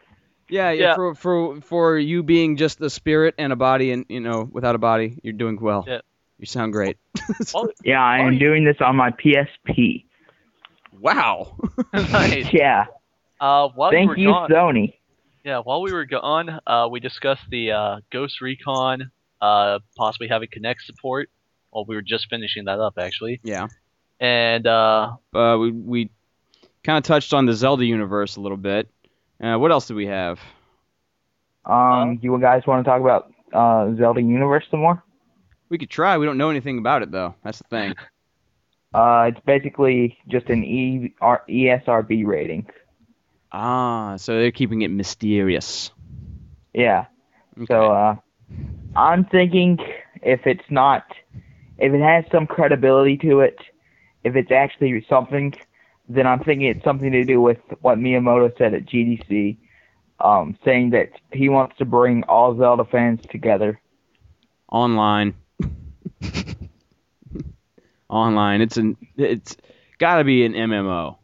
Yeah, 0.52 0.70
yeah. 0.70 0.82
Yeah. 0.82 0.94
For 0.96 1.14
for 1.14 1.60
for 1.62 1.98
you 1.98 2.22
being 2.22 2.56
just 2.58 2.80
a 2.82 2.90
spirit 2.90 3.34
and 3.38 3.52
a 3.52 3.56
body, 3.56 3.90
and 3.90 4.04
you 4.08 4.20
know, 4.20 4.46
without 4.52 4.74
a 4.74 4.78
body, 4.78 5.18
you're 5.22 5.32
doing 5.32 5.58
well. 5.60 5.84
Yeah. 5.88 6.00
You 6.38 6.46
sound 6.46 6.72
great. 6.72 6.98
Yeah, 7.84 8.02
I 8.02 8.18
am 8.18 8.38
doing 8.38 8.64
this 8.64 8.76
on 8.80 8.96
my 8.96 9.10
PSP. 9.12 10.04
wow. 11.00 11.56
nice. 11.94 12.52
Yeah. 12.52 12.86
Uh, 13.40 13.68
while 13.74 13.90
we 13.90 13.96
Thank 13.96 14.10
were 14.10 14.18
you, 14.18 14.28
gone, 14.28 14.50
Sony. 14.50 14.94
yeah, 15.44 15.58
while 15.60 15.82
we 15.82 15.92
were 15.92 16.04
gone, 16.04 16.60
uh, 16.66 16.88
we 16.90 17.00
discussed 17.00 17.42
the 17.50 17.72
uh, 17.72 18.00
Ghost 18.10 18.40
Recon, 18.40 19.10
uh, 19.40 19.78
possibly 19.96 20.28
having 20.28 20.48
Kinect 20.48 20.80
support. 20.84 21.28
Well, 21.72 21.84
we 21.86 21.94
were 21.96 22.02
just 22.02 22.26
finishing 22.28 22.66
that 22.66 22.78
up 22.78 22.94
actually, 22.98 23.40
yeah. 23.42 23.68
and 24.20 24.66
uh, 24.66 25.16
Uh, 25.34 25.56
we 25.58 25.70
we 25.72 26.10
kind 26.84 26.98
of 26.98 27.04
touched 27.04 27.32
on 27.32 27.46
the 27.46 27.54
Zelda 27.54 27.84
universe 27.84 28.36
a 28.36 28.40
little 28.40 28.58
bit. 28.58 28.88
Uh, 29.42 29.56
what 29.58 29.72
else 29.72 29.86
do 29.88 29.94
we 29.94 30.06
have? 30.06 30.40
Um, 31.64 32.16
do 32.16 32.24
you 32.24 32.40
guys 32.40 32.62
want 32.66 32.84
to 32.84 32.88
talk 32.90 33.00
about 33.00 33.32
uh, 33.52 33.94
Zelda 33.96 34.20
Universe 34.22 34.64
some 34.70 34.80
more? 34.80 35.02
We 35.68 35.78
could 35.78 35.90
try. 35.90 36.18
We 36.18 36.26
don't 36.26 36.38
know 36.38 36.50
anything 36.50 36.78
about 36.78 37.02
it 37.02 37.10
though. 37.10 37.34
That's 37.42 37.58
the 37.58 37.64
thing. 37.64 37.94
Uh, 38.94 39.30
it's 39.34 39.40
basically 39.46 40.18
just 40.28 40.50
an 40.50 40.62
e- 40.62 41.14
R- 41.22 41.42
ESRB 41.48 42.26
rating. 42.26 42.66
ah, 43.50 44.16
so 44.18 44.34
they're 44.34 44.50
keeping 44.52 44.82
it 44.82 44.88
mysterious. 44.88 45.90
Yeah. 46.74 47.06
Okay. 47.56 47.64
So 47.72 47.90
uh, 47.90 48.16
I'm 48.94 49.24
thinking 49.24 49.78
if 50.22 50.46
it's 50.46 50.68
not, 50.68 51.06
if 51.78 51.94
it 51.94 52.02
has 52.02 52.26
some 52.30 52.46
credibility 52.46 53.16
to 53.16 53.40
it, 53.40 53.58
if 54.24 54.36
it's 54.36 54.50
actually 54.52 55.06
something, 55.08 55.54
then 56.08 56.26
I'm 56.26 56.40
thinking 56.40 56.66
it's 56.66 56.84
something 56.84 57.12
to 57.12 57.24
do 57.24 57.40
with 57.40 57.58
what 57.80 57.98
Miyamoto 57.98 58.56
said 58.58 58.74
at 58.74 58.86
GDC, 58.86 59.56
um, 60.20 60.56
saying 60.64 60.90
that 60.90 61.10
he 61.32 61.48
wants 61.48 61.76
to 61.78 61.84
bring 61.84 62.22
all 62.24 62.56
Zelda 62.56 62.84
fans 62.84 63.20
together. 63.30 63.80
online. 64.68 65.34
online. 68.08 68.60
It's 68.60 68.76
an 68.76 68.96
it's 69.16 69.56
got 69.98 70.16
to 70.16 70.24
be 70.24 70.44
an 70.44 70.52
MMO. 70.52 71.16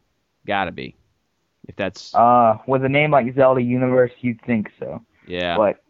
Got 0.47 0.65
to 0.65 0.73
be. 0.73 0.95
If 1.67 1.77
that's 1.77 2.15
Uh, 2.15 2.59
with 2.67 2.85
a 2.85 2.89
name 2.89 3.11
like 3.11 3.35
Zelda 3.35 3.61
Universe, 3.61 4.13
you'd 4.21 4.41
think 4.43 4.71
so, 4.79 5.03
yeah. 5.27 5.57
but 5.57 5.83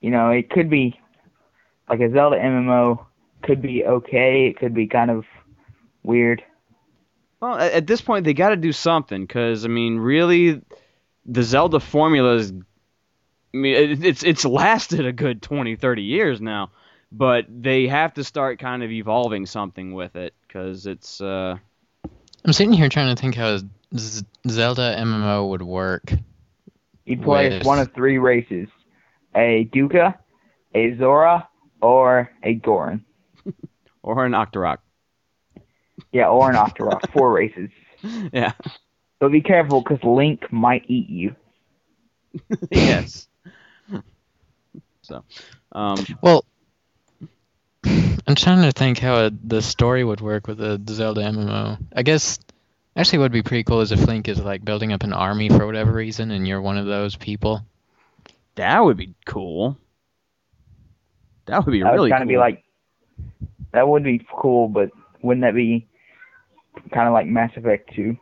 you 0.00 0.10
know, 0.10 0.30
it 0.30 0.50
could 0.50 0.68
be 0.68 0.98
like 1.88 2.00
a 2.00 2.10
Zelda 2.12 2.36
MMO. 2.36 3.06
Could 3.42 3.62
be 3.62 3.84
okay. 3.84 4.46
It 4.46 4.58
could 4.58 4.74
be 4.74 4.86
kind 4.86 5.10
of 5.10 5.24
weird. 6.02 6.44
Well, 7.42 7.56
at, 7.56 7.72
at 7.72 7.86
this 7.88 8.00
point 8.00 8.24
they 8.24 8.34
got 8.34 8.50
to 8.50 8.56
do 8.56 8.70
something 8.72 9.26
cuz 9.26 9.64
I 9.64 9.68
mean, 9.68 9.98
really 9.98 10.62
the 11.26 11.42
Zelda 11.42 11.80
formula 11.80 12.36
is 12.36 12.52
I 12.52 13.56
mean, 13.56 14.04
it's 14.04 14.22
it's 14.22 14.44
lasted 14.44 15.04
a 15.04 15.12
good 15.12 15.42
20, 15.42 15.74
30 15.74 16.02
years 16.02 16.40
now, 16.40 16.70
but 17.10 17.46
they 17.48 17.88
have 17.88 18.14
to 18.14 18.22
start 18.22 18.60
kind 18.60 18.84
of 18.84 18.92
evolving 18.92 19.46
something 19.46 19.92
with 19.92 20.14
it 20.14 20.34
cuz 20.48 20.86
it's 20.86 21.20
uh 21.20 21.56
I'm 22.44 22.52
sitting 22.52 22.72
here 22.72 22.88
trying 22.88 23.14
to 23.14 23.20
think 23.20 23.34
how 23.34 23.54
a 23.54 23.60
Z- 23.96 24.24
Zelda 24.48 24.96
MMO 24.98 25.48
would 25.48 25.62
work. 25.62 26.12
You 27.04 27.18
play 27.18 27.50
With- 27.50 27.66
one 27.66 27.80
of 27.80 27.92
three 27.92 28.18
races: 28.18 28.68
a 29.34 29.64
Deku, 29.72 30.14
a 30.74 30.96
Zora, 30.96 31.48
or 31.80 32.30
a 32.44 32.54
Goron. 32.54 33.04
or 34.02 34.24
an 34.24 34.32
Octorok. 34.32 34.78
Yeah, 36.10 36.28
or 36.28 36.50
an 36.50 36.56
Octorok. 36.56 37.12
Four 37.12 37.32
races. 37.32 37.70
yeah. 38.32 38.52
So 39.20 39.28
be 39.28 39.40
careful, 39.40 39.82
because 39.82 40.02
Link 40.02 40.52
might 40.52 40.84
eat 40.88 41.08
you. 41.08 41.36
yes. 42.70 43.28
So, 45.02 45.24
um 45.72 46.04
Well, 46.22 46.44
I'm 47.84 48.34
trying 48.36 48.62
to 48.62 48.72
think 48.72 48.98
how 48.98 49.26
a, 49.26 49.30
the 49.30 49.60
story 49.60 50.04
would 50.04 50.20
work 50.20 50.46
with 50.46 50.60
a 50.60 50.80
Zelda 50.88 51.22
MMO. 51.22 51.78
I 51.94 52.02
guess 52.02 52.38
actually 52.96 53.18
what 53.18 53.24
would 53.24 53.32
be 53.32 53.42
pretty 53.42 53.64
cool 53.64 53.80
is 53.80 53.92
if 53.92 54.06
Link 54.06 54.28
is 54.28 54.40
like 54.40 54.64
building 54.64 54.92
up 54.92 55.02
an 55.02 55.12
army 55.12 55.48
for 55.48 55.66
whatever 55.66 55.92
reason 55.92 56.30
and 56.30 56.46
you're 56.46 56.60
one 56.60 56.78
of 56.78 56.86
those 56.86 57.16
people. 57.16 57.64
That 58.54 58.84
would 58.84 58.96
be 58.96 59.14
cool. 59.26 59.76
That 61.46 61.64
would 61.66 61.72
be 61.72 61.82
That 61.82 61.90
really 61.90 62.10
would 62.10 62.10
kind 62.10 62.22
of 62.22 62.26
cool. 62.26 62.34
be 62.34 62.38
like. 62.38 62.64
That 63.72 63.88
would 63.88 64.04
be 64.04 64.24
cool, 64.36 64.68
but 64.68 64.90
wouldn't 65.22 65.42
that 65.42 65.54
be 65.54 65.88
kind 66.92 67.08
of 67.08 67.14
like 67.14 67.26
Mass 67.26 67.50
Effect 67.56 67.90
2? 67.94 68.16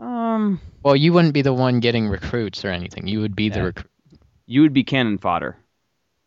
um, 0.00 0.60
Well, 0.82 0.94
you 0.96 1.12
wouldn't 1.12 1.34
be 1.34 1.42
the 1.42 1.52
one 1.54 1.80
getting 1.80 2.08
recruits 2.08 2.64
or 2.64 2.68
anything. 2.70 3.06
You 3.08 3.20
would 3.20 3.34
be 3.34 3.48
the 3.48 3.62
recruit. 3.64 3.90
you 4.46 4.62
would 4.62 4.72
be 4.72 4.84
cannon 4.84 5.18
fodder. 5.18 5.56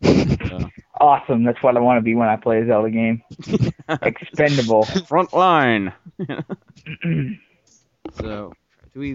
So, 0.04 0.60
Awesome. 1.00 1.44
That's 1.44 1.62
what 1.64 1.78
I 1.78 1.80
want 1.80 1.98
to 1.98 2.02
be 2.02 2.14
when 2.16 2.28
I 2.28 2.36
play 2.36 2.62
a 2.62 2.66
Zelda 2.68 2.90
game. 2.92 3.24
Expendable. 4.02 4.84
front 5.08 5.34
line. 5.34 5.94
so, 8.14 8.54
do 8.94 9.00
we? 9.00 9.14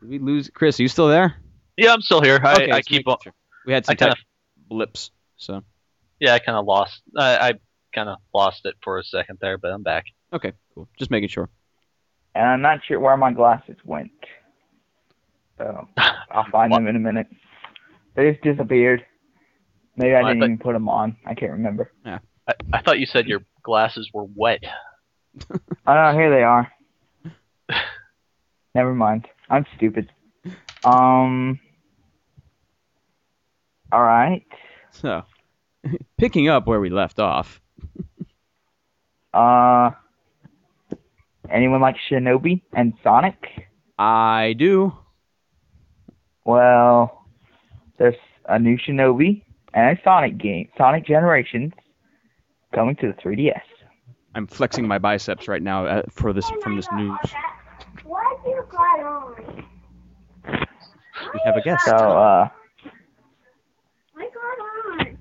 Did 0.00 0.08
we 0.08 0.18
lose 0.18 0.50
Chris? 0.52 0.78
Are 0.78 0.82
you 0.82 0.88
still 0.88 1.08
there? 1.08 1.36
yeah, 1.76 1.92
I'm 1.92 2.00
still 2.02 2.22
here. 2.22 2.40
I, 2.42 2.52
Okay, 2.54 2.72
I 2.72 2.80
keep 2.82 3.06
on. 3.08 3.16
sure. 3.22 3.32
We 3.66 3.72
had 3.72 3.84
some 3.84 3.92
I 3.92 3.96
kind 3.96 4.12
of 4.12 4.18
tech 4.18 4.26
blips. 4.68 5.10
So, 5.36 5.62
yeah, 6.18 6.34
I 6.34 6.38
kind 6.38 6.56
of 6.56 6.64
lost. 6.66 7.02
I, 7.16 7.48
I 7.50 7.52
kind 7.94 8.08
of 8.08 8.18
lost 8.34 8.64
it 8.66 8.74
for 8.82 8.98
a 8.98 9.04
second 9.04 9.38
there, 9.40 9.58
but 9.58 9.72
I'm 9.72 9.82
back. 9.82 10.04
okay, 10.32 10.52
cool. 10.74 10.88
Just 10.98 11.10
making 11.10 11.28
sure. 11.28 11.48
And 12.34 12.46
I'm 12.46 12.62
not 12.62 12.80
sure 12.86 13.00
where 13.00 13.16
my 13.16 13.32
glasses 13.32 13.76
went. 13.84 14.12
So 15.58 15.88
I'll 16.30 16.46
find 16.50 16.72
them 16.72 16.86
in 16.86 16.96
a 16.96 17.00
minute. 17.00 17.26
They 18.14 18.30
just 18.32 18.42
disappeared. 18.42 19.04
Maybe 19.96 20.14
I 20.14 20.20
Well, 20.20 20.26
I 20.26 20.28
didn't 20.30 20.40
thought- 20.40 20.44
even 20.46 20.58
put 20.58 20.72
them 20.74 20.88
on. 20.88 21.16
I 21.26 21.34
can't 21.34 21.52
remember. 21.52 21.92
I, 22.06 22.18
I 22.72 22.82
thought 22.82 22.98
you 23.00 23.06
said 23.06 23.26
your 23.26 23.40
glasses 23.62 24.10
were 24.12 24.24
wet. 24.34 24.62
Oh 25.86 25.94
no, 25.94 26.12
here 26.12 26.28
they 26.30 26.42
are. 26.42 26.70
Never 28.74 28.94
mind. 28.94 29.26
I'm 29.48 29.64
stupid. 29.76 30.12
Um. 30.84 31.58
All 33.92 34.02
right. 34.02 34.44
So, 34.92 35.22
picking 36.18 36.48
up 36.48 36.66
where 36.66 36.80
we 36.80 36.90
left 36.90 37.18
off. 37.18 37.60
Uh. 39.32 39.90
Anyone 41.50 41.80
like 41.80 41.96
Shinobi 42.08 42.62
and 42.72 42.92
Sonic? 43.02 43.34
I 43.98 44.54
do. 44.56 44.92
Well, 46.44 47.26
there's 47.98 48.14
a 48.48 48.58
new 48.58 48.78
Shinobi 48.78 49.42
and 49.74 49.98
a 49.98 50.02
Sonic 50.02 50.38
game, 50.38 50.68
Sonic 50.78 51.06
Generations, 51.06 51.72
coming 52.74 52.94
to 52.96 53.08
the 53.08 53.14
3DS. 53.14 53.60
I'm 54.34 54.46
flexing 54.46 54.86
my 54.86 54.98
biceps 54.98 55.48
right 55.48 55.62
now 55.62 55.86
uh, 55.86 56.02
for 56.08 56.32
this 56.32 56.48
from 56.62 56.76
this 56.76 56.86
news. 56.92 57.18
What 58.04 58.40
you 58.46 58.64
got 58.70 59.00
on? 59.00 59.64
We 61.34 61.40
have 61.44 61.56
a 61.56 61.62
guest. 61.62 61.84
So, 61.84 61.94
uh, 61.94 62.48
I 64.16 64.28
got 64.34 64.58
on. 64.94 65.18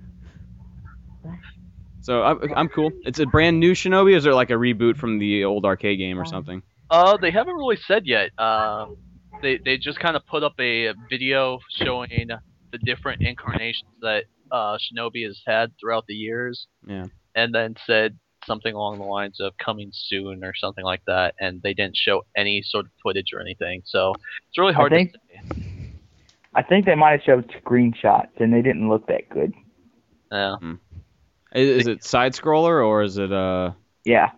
So 2.02 2.24
I'm, 2.24 2.40
I'm 2.56 2.70
cool. 2.70 2.92
It's 3.04 3.20
a 3.20 3.26
brand 3.26 3.60
new 3.60 3.74
Shinobi. 3.74 4.14
Or 4.14 4.18
is 4.18 4.26
it 4.26 4.34
like 4.34 4.50
a 4.50 4.54
reboot 4.54 4.98
from 4.98 5.20
the 5.20 5.44
old 5.44 5.66
arcade 5.66 6.00
game 6.00 6.20
or 6.20 6.26
something? 6.26 6.62
Uh, 6.90 7.18
they 7.18 7.32
haven't 7.32 7.56
really 7.56 7.78
said 7.88 8.08
yet. 8.08 8.32
Um, 8.40 8.98
they 9.42 9.58
they 9.58 9.78
just 9.78 10.00
kind 10.00 10.16
of 10.16 10.26
put 10.26 10.44
up 10.44 10.54
a 10.60 10.94
video 11.10 11.60
showing 11.70 12.30
the 12.72 12.78
different 12.80 13.22
incarnations 13.22 13.92
that 14.02 14.26
uh, 14.52 14.78
Shinobi 14.78 15.26
has 15.26 15.40
had 15.46 15.72
throughout 15.80 16.06
the 16.08 16.14
years. 16.16 16.68
Yeah. 16.88 17.06
And 17.36 17.54
then 17.54 17.76
said 17.86 18.18
something 18.46 18.74
along 18.74 18.98
the 18.98 19.06
lines 19.06 19.40
of 19.40 19.54
coming 19.58 19.92
soon 19.94 20.44
or 20.44 20.54
something 20.56 20.84
like 20.84 21.02
that. 21.06 21.36
And 21.40 21.62
they 21.62 21.74
didn't 21.74 21.96
show 21.96 22.26
any 22.36 22.64
sort 22.64 22.86
of 22.86 22.92
footage 23.04 23.34
or 23.34 23.40
anything. 23.40 23.82
So 23.86 24.14
it's 24.48 24.58
really 24.58 24.74
hard 24.74 24.92
think- 24.92 25.14
to 25.14 25.20
say. 25.20 25.76
I 26.56 26.64
think 26.64 26.86
they 26.86 26.96
might 26.96 27.12
have 27.12 27.22
showed 27.22 27.54
screenshots 27.64 28.40
and 28.40 28.52
they 28.52 28.64
didn't 28.64 28.90
look 28.90 29.06
that 29.08 29.30
good. 29.30 29.54
Yeah. 30.32 30.56
Is, 31.54 31.82
is 31.82 31.88
it 31.88 32.04
side 32.04 32.34
scroller 32.34 32.86
or 32.86 33.02
is 33.04 33.18
it 33.18 33.32
uh? 33.32 33.72
Yeah. 34.06 34.32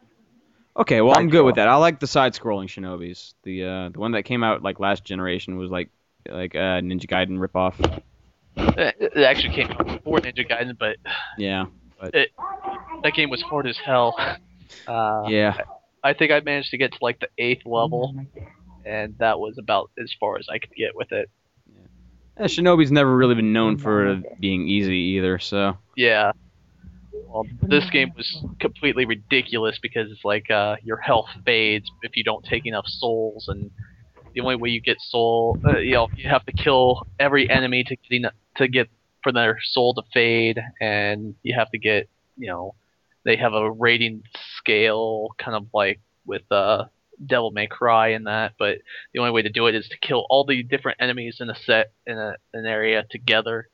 Okay, 0.77 1.01
well 1.01 1.17
I'm 1.17 1.29
good 1.29 1.43
with 1.43 1.55
that. 1.55 1.67
I 1.67 1.75
like 1.75 1.99
the 1.99 2.07
side 2.07 2.33
scrolling 2.33 2.67
Shinobis. 2.67 3.33
The 3.43 3.65
uh 3.65 3.89
the 3.89 3.99
one 3.99 4.11
that 4.13 4.23
came 4.23 4.43
out 4.43 4.61
like 4.63 4.79
last 4.79 5.03
generation 5.03 5.57
was 5.57 5.69
like 5.69 5.89
like 6.29 6.55
uh 6.55 6.79
Ninja 6.81 7.07
Gaiden 7.07 7.37
ripoff. 7.39 8.01
It, 8.57 8.95
it 8.99 9.17
actually 9.23 9.53
came 9.53 9.67
out 9.71 9.85
before 9.85 10.19
Ninja 10.19 10.47
Gaiden, 10.49 10.77
but 10.77 10.97
Yeah. 11.37 11.65
that 12.01 13.13
game 13.13 13.29
was 13.29 13.41
hard 13.41 13.67
as 13.67 13.77
hell. 13.77 14.15
Uh, 14.87 15.25
Yeah. 15.27 15.57
I 16.03 16.13
think 16.13 16.31
I 16.31 16.39
managed 16.39 16.71
to 16.71 16.77
get 16.77 16.93
to 16.93 16.97
like 17.01 17.19
the 17.19 17.27
eighth 17.37 17.65
level, 17.65 18.15
and 18.85 19.15
that 19.19 19.39
was 19.39 19.57
about 19.59 19.91
as 20.01 20.11
far 20.19 20.37
as 20.37 20.47
I 20.49 20.57
could 20.57 20.73
get 20.75 20.95
with 20.95 21.11
it. 21.11 21.29
Yeah, 22.39 22.45
Shinobi's 22.45 22.91
never 22.91 23.15
really 23.15 23.35
been 23.35 23.53
known 23.53 23.77
for 23.77 24.21
being 24.39 24.67
easy 24.67 24.95
either, 25.17 25.37
so 25.37 25.77
Yeah. 25.95 26.31
Well, 27.31 27.45
this 27.61 27.89
game 27.89 28.11
was 28.17 28.43
completely 28.59 29.05
ridiculous 29.05 29.79
because 29.81 30.11
it's 30.11 30.25
like 30.25 30.51
uh, 30.51 30.75
your 30.83 30.97
health 30.97 31.29
fades 31.45 31.89
if 32.01 32.17
you 32.17 32.25
don't 32.25 32.43
take 32.43 32.65
enough 32.65 32.85
souls, 32.87 33.45
and 33.47 33.71
the 34.33 34.41
only 34.41 34.57
way 34.57 34.69
you 34.69 34.81
get 34.81 34.99
soul, 34.99 35.57
uh, 35.65 35.77
you 35.77 35.93
know, 35.93 36.09
you 36.15 36.29
have 36.29 36.45
to 36.45 36.51
kill 36.51 37.07
every 37.19 37.49
enemy 37.49 37.85
to 37.85 37.95
get 37.95 38.33
to 38.57 38.67
get 38.67 38.89
for 39.23 39.31
their 39.31 39.59
soul 39.63 39.93
to 39.93 40.01
fade, 40.13 40.59
and 40.81 41.35
you 41.41 41.55
have 41.57 41.71
to 41.71 41.77
get, 41.77 42.09
you 42.37 42.47
know, 42.47 42.75
they 43.23 43.37
have 43.37 43.53
a 43.53 43.71
rating 43.71 44.23
scale, 44.57 45.29
kind 45.37 45.55
of 45.55 45.67
like 45.73 46.01
with 46.25 46.43
uh, 46.51 46.85
Devil 47.25 47.51
May 47.51 47.67
Cry 47.67 48.09
and 48.09 48.27
that, 48.27 48.53
but 48.59 48.79
the 49.13 49.19
only 49.19 49.31
way 49.31 49.41
to 49.41 49.49
do 49.49 49.67
it 49.67 49.75
is 49.75 49.87
to 49.87 49.97
kill 49.99 50.25
all 50.29 50.43
the 50.43 50.63
different 50.63 50.97
enemies 50.99 51.37
in 51.39 51.49
a 51.49 51.55
set 51.55 51.93
in 52.05 52.17
a, 52.17 52.35
an 52.53 52.65
area 52.65 53.05
together 53.09 53.69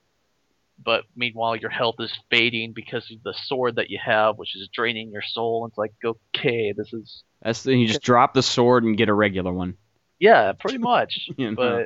but 0.83 1.05
meanwhile 1.15 1.55
your 1.55 1.69
health 1.69 1.95
is 1.99 2.11
fading 2.29 2.73
because 2.73 3.09
of 3.11 3.21
the 3.23 3.33
sword 3.45 3.75
that 3.77 3.89
you 3.89 3.99
have, 4.03 4.37
which 4.37 4.55
is 4.55 4.69
draining 4.71 5.11
your 5.11 5.21
soul. 5.23 5.63
And 5.63 5.71
It's 5.71 5.77
like, 5.77 5.93
okay, 6.03 6.71
this 6.71 6.93
is 6.93 7.23
that's 7.41 7.63
the, 7.63 7.75
you 7.75 7.87
just 7.87 8.01
drop 8.01 8.33
the 8.33 8.43
sword 8.43 8.83
and 8.83 8.97
get 8.97 9.09
a 9.09 9.13
regular 9.13 9.51
one. 9.53 9.75
yeah, 10.19 10.51
pretty 10.53 10.77
much. 10.77 11.29
You 11.37 11.51
know? 11.51 11.55
but 11.55 11.81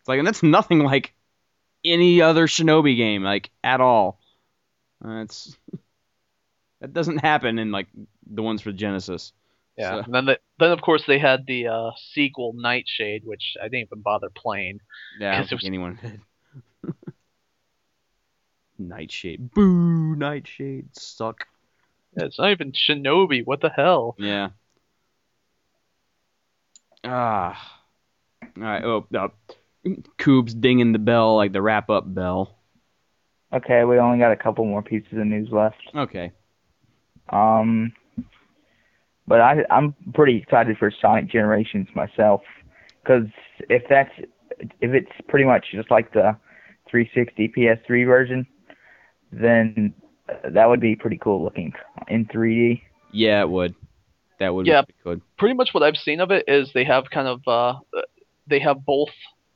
It's 0.00 0.08
like 0.08 0.18
and 0.18 0.26
that's 0.26 0.42
nothing 0.42 0.80
like 0.80 1.14
any 1.84 2.20
other 2.22 2.46
Shinobi 2.46 2.96
game, 2.96 3.22
like 3.22 3.50
at 3.64 3.80
all. 3.80 4.20
Uh, 5.04 5.22
it's 5.22 5.56
that 6.80 6.92
doesn't 6.92 7.18
happen 7.18 7.58
in 7.58 7.70
like 7.72 7.88
the 8.30 8.42
ones 8.42 8.60
for 8.62 8.72
Genesis. 8.72 9.32
yeah, 9.76 9.90
So- 9.92 9.98
and 10.04 10.14
then 10.14 10.24
the, 10.26 10.38
then 10.58 10.70
of 10.72 10.80
course 10.82 11.04
they 11.06 11.18
had 11.18 11.46
the 11.46 11.68
uh, 11.68 11.90
sequel 12.12 12.52
Nightshade, 12.54 13.22
which 13.24 13.56
I 13.60 13.64
didn't 13.64 13.86
even 13.88 14.00
bother 14.02 14.28
playing. 14.30 14.80
Yeah, 15.18 15.32
I 15.32 15.36
don't 15.38 15.48
think 15.48 15.60
was- 15.62 15.66
anyone 15.66 15.98
did. 16.02 16.20
Nightshade. 18.80 19.52
Boo, 19.52 20.16
Nightshade. 20.16 20.88
Suck. 20.96 21.46
It's 22.14 22.38
not 22.38 22.50
even 22.50 22.72
Shinobi. 22.72 23.44
What 23.44 23.60
the 23.60 23.70
hell? 23.70 24.16
Yeah. 24.18 24.50
Ah. 27.04 27.80
Alright, 28.58 28.84
oh, 28.84 29.06
uh, 29.16 29.28
Coob's 30.18 30.54
dinging 30.54 30.92
the 30.92 30.98
bell 30.98 31.36
like 31.36 31.52
the 31.52 31.62
wrap 31.62 31.88
up 31.88 32.12
bell. 32.12 32.56
Okay, 33.52 33.84
we 33.84 33.98
only 33.98 34.18
got 34.18 34.32
a 34.32 34.36
couple 34.36 34.64
more 34.64 34.82
pieces 34.82 35.12
of 35.12 35.26
news 35.26 35.48
left. 35.50 35.80
Okay. 35.94 36.32
Um, 37.30 37.92
but 39.26 39.40
I, 39.40 39.64
I'm 39.70 39.94
pretty 40.14 40.36
excited 40.36 40.76
for 40.78 40.92
Sonic 41.00 41.28
Generations 41.28 41.88
myself, 41.94 42.42
because 43.02 43.26
if 43.68 43.82
that's 43.88 44.10
if 44.80 44.92
it's 44.92 45.10
pretty 45.28 45.44
much 45.44 45.66
just 45.72 45.90
like 45.90 46.12
the 46.12 46.36
360 46.90 47.52
PS3 47.56 48.06
version, 48.06 48.46
then 49.32 49.94
that 50.44 50.66
would 50.66 50.80
be 50.80 50.96
pretty 50.96 51.18
cool 51.18 51.42
looking 51.42 51.72
in 52.08 52.26
3D. 52.26 52.82
Yeah, 53.12 53.42
it 53.42 53.48
would. 53.48 53.74
That 54.38 54.54
would 54.54 54.66
Yeah. 54.66 54.82
be 54.82 54.94
good. 55.04 55.20
Pretty 55.38 55.54
much 55.54 55.70
what 55.72 55.82
I've 55.82 55.96
seen 55.96 56.20
of 56.20 56.30
it 56.30 56.44
is 56.48 56.70
they 56.72 56.84
have 56.84 57.10
kind 57.10 57.28
of 57.28 57.40
uh, 57.46 57.78
they 58.46 58.60
have 58.60 58.84
both 58.84 59.10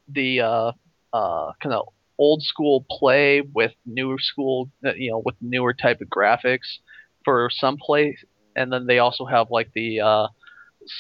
the 0.09 0.41
uh, 0.41 0.73
uh, 1.13 1.53
kind 1.63 1.75
of 1.75 1.89
old 2.19 2.43
school 2.43 2.85
play 2.91 3.41
with 3.41 3.73
newer 3.87 4.19
school, 4.19 4.71
uh, 4.85 4.93
you 4.95 5.11
know, 5.11 5.23
with 5.25 5.35
newer 5.41 5.73
type 5.73 6.01
of 6.01 6.09
graphics 6.09 6.79
for 7.25 7.49
some 7.51 7.77
play, 7.77 8.17
and 8.57 8.73
then 8.73 8.87
they 8.87 8.99
also 8.99 9.25
have 9.25 9.51
like 9.51 9.71
the 9.75 10.01
uh, 10.01 10.29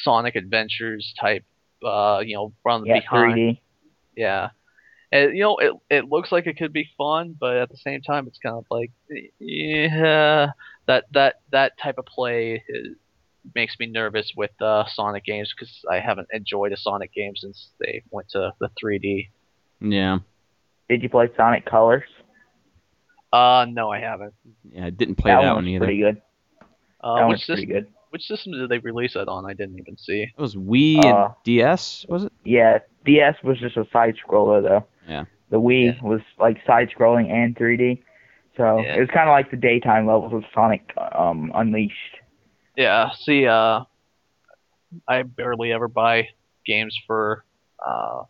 Sonic 0.02 0.34
Adventures 0.34 1.14
type, 1.20 1.44
uh, 1.84 2.22
you 2.24 2.34
know, 2.34 2.52
run 2.64 2.84
Yeah, 2.86 3.00
behind. 3.00 3.34
3D. 3.34 3.60
Yeah. 4.16 4.50
And, 5.14 5.36
you 5.36 5.44
know, 5.44 5.56
it 5.58 5.72
it 5.88 6.08
looks 6.08 6.32
like 6.32 6.48
it 6.48 6.58
could 6.58 6.72
be 6.72 6.88
fun, 6.98 7.36
but 7.38 7.56
at 7.56 7.70
the 7.70 7.76
same 7.76 8.02
time, 8.02 8.26
it's 8.26 8.38
kind 8.38 8.56
of 8.56 8.64
like, 8.68 8.90
yeah, 9.38 10.48
that 10.86 11.04
that 11.12 11.36
that 11.52 11.78
type 11.78 11.98
of 11.98 12.04
play 12.06 12.64
is, 12.68 12.96
makes 13.54 13.78
me 13.78 13.86
nervous 13.86 14.32
with 14.36 14.50
uh, 14.60 14.84
Sonic 14.92 15.24
games 15.24 15.54
because 15.56 15.72
I 15.88 16.00
haven't 16.00 16.28
enjoyed 16.32 16.72
a 16.72 16.76
Sonic 16.76 17.14
game 17.14 17.36
since 17.36 17.68
they 17.78 18.02
went 18.10 18.28
to 18.30 18.52
the 18.58 18.70
3D. 18.82 19.28
Yeah. 19.80 20.18
Did 20.88 21.02
you 21.04 21.08
play 21.08 21.28
Sonic 21.36 21.64
Colors? 21.64 22.02
Uh, 23.32 23.66
no, 23.68 23.90
I 23.90 24.00
haven't. 24.00 24.34
Yeah, 24.72 24.86
I 24.86 24.90
didn't 24.90 25.16
play 25.16 25.30
that, 25.30 25.42
that, 25.42 25.54
one 25.54 25.56
one 25.56 25.64
was 25.64 25.72
either. 25.74 25.84
pretty 25.84 26.00
good. 26.00 26.22
Uh, 27.00 27.16
that 27.16 27.28
which 27.28 27.28
one's 27.28 27.44
pretty 27.44 27.62
system, 27.62 27.74
good. 27.76 27.86
which 28.10 28.22
system 28.26 28.52
did 28.52 28.68
they 28.68 28.78
release 28.78 29.14
that 29.14 29.28
on? 29.28 29.44
I 29.46 29.52
didn't 29.52 29.78
even 29.78 29.96
see. 29.96 30.22
It 30.22 30.40
was 30.40 30.56
Wii 30.56 31.04
Uh, 31.04 31.24
and 31.26 31.34
DS, 31.44 32.06
was 32.08 32.24
it? 32.24 32.32
Yeah, 32.44 32.78
DS 33.04 33.36
was 33.44 33.58
just 33.58 33.76
a 33.76 33.86
side 33.92 34.16
scroller 34.26 34.62
though. 34.62 34.86
Yeah. 35.08 35.24
The 35.50 35.60
Wii 35.60 36.00
was 36.02 36.20
like 36.38 36.58
side 36.66 36.90
scrolling 36.90 37.30
and 37.30 37.56
3D. 37.56 38.02
So 38.56 38.80
Yeah. 38.80 38.96
it 38.96 39.00
was 39.00 39.10
kind 39.10 39.28
of 39.28 39.32
like 39.32 39.50
the 39.50 39.56
daytime 39.56 40.06
levels 40.06 40.32
of 40.32 40.44
Sonic 40.54 40.92
um, 41.12 41.52
Unleashed. 41.54 42.18
Yeah, 42.76 43.10
see, 43.12 43.46
uh, 43.46 43.84
I 45.06 45.22
barely 45.22 45.72
ever 45.72 45.88
buy 45.88 46.28
games 46.66 46.98
for 47.06 47.44
uh, 47.84 48.22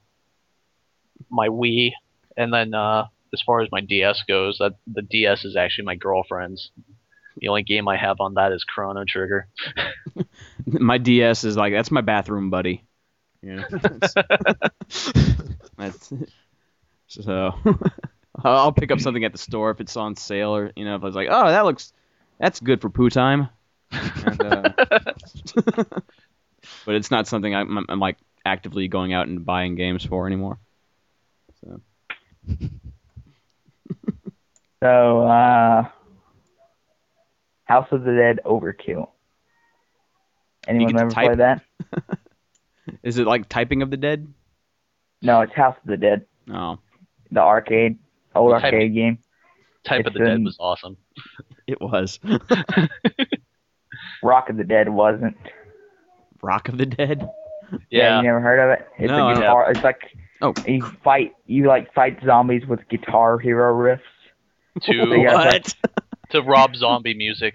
my 1.30 1.48
Wii, 1.48 1.92
and 2.36 2.52
then 2.52 2.74
uh, 2.74 3.06
as 3.32 3.40
far 3.42 3.60
as 3.60 3.68
my 3.72 3.80
DS 3.80 4.22
goes, 4.28 4.58
that 4.58 4.74
the 4.86 5.02
DS 5.02 5.44
is 5.44 5.56
actually 5.56 5.86
my 5.86 5.94
girlfriend's. 5.94 6.70
The 7.38 7.48
only 7.48 7.62
game 7.64 7.88
I 7.88 7.96
have 7.96 8.20
on 8.20 8.34
that 8.34 8.52
is 8.52 8.62
Chrono 8.64 9.04
Trigger. 9.04 9.48
My 10.66 10.98
DS 10.98 11.42
is 11.42 11.56
like 11.56 11.72
that's 11.72 11.90
my 11.90 12.00
bathroom 12.00 12.48
buddy. 12.48 12.84
Yeah. 13.42 13.64
That's, 15.76 16.12
so 17.22 17.52
I'll 18.44 18.72
pick 18.72 18.90
up 18.90 19.00
something 19.00 19.24
at 19.24 19.32
the 19.32 19.38
store 19.38 19.70
if 19.70 19.80
it's 19.80 19.96
on 19.96 20.16
sale 20.16 20.54
or 20.56 20.72
you 20.76 20.84
know 20.84 20.96
if 20.96 21.02
I 21.02 21.06
was 21.06 21.14
like, 21.14 21.28
oh 21.30 21.48
that 21.48 21.64
looks 21.64 21.92
that's 22.38 22.60
good 22.60 22.80
for 22.80 22.90
poo 22.90 23.10
time. 23.10 23.48
And, 23.92 24.42
uh, 24.42 24.70
but 26.84 26.94
it's 26.96 27.10
not 27.10 27.28
something 27.28 27.54
I'm, 27.54 27.86
I'm, 27.88 28.00
like 28.00 28.16
actively 28.44 28.88
going 28.88 29.12
out 29.12 29.28
and 29.28 29.46
buying 29.46 29.76
games 29.76 30.04
for 30.04 30.26
anymore. 30.26 30.58
So 31.60 31.80
So 34.82 35.22
uh, 35.26 35.88
House 37.64 37.88
of 37.90 38.02
the 38.02 38.12
Dead 38.12 38.40
Overkill. 38.44 39.08
Anyone 40.66 40.98
ever 40.98 41.10
play 41.10 41.34
that? 41.34 41.62
Is 43.02 43.16
it 43.16 43.26
like 43.26 43.48
Typing 43.48 43.80
of 43.80 43.90
the 43.90 43.96
Dead? 43.96 44.26
No, 45.22 45.40
it's 45.40 45.54
House 45.54 45.76
of 45.82 45.88
the 45.88 45.96
Dead, 45.96 46.26
Oh, 46.52 46.78
the 47.34 47.40
arcade, 47.40 47.98
old 48.34 48.52
Type- 48.52 48.64
arcade 48.72 48.94
game. 48.94 49.18
Type 49.84 50.00
It's 50.00 50.08
of 50.08 50.14
the 50.14 50.20
Dead 50.20 50.42
was 50.44 50.56
awesome. 50.58 50.96
it 51.66 51.78
was 51.80 52.18
Rock 54.22 54.48
of 54.48 54.56
the 54.56 54.64
Dead 54.64 54.88
wasn't. 54.88 55.36
Rock 56.42 56.68
of 56.68 56.78
the 56.78 56.86
Dead. 56.86 57.28
Yeah. 57.90 58.18
you 58.18 58.24
never 58.26 58.40
heard 58.40 58.60
of 58.60 58.78
it? 58.78 58.86
It's 58.98 59.08
No, 59.10 59.28
I 59.28 59.32
a 59.32 59.34
don't- 59.34 59.42
guitar. 59.42 59.70
It's 59.70 59.82
like 59.84 60.00
Oh. 60.42 60.52
you 60.66 60.82
fight. 61.02 61.32
You 61.46 61.66
like 61.68 61.92
fight 61.94 62.18
zombies 62.24 62.66
with 62.66 62.80
Guitar 62.88 63.38
Hero 63.38 63.72
riffs. 63.74 64.00
To 64.82 64.92
Yeah, 65.22 65.34
what? 65.34 65.74
to 66.30 66.42
Rob 66.42 66.74
Zombie 66.76 67.14
music. 67.14 67.54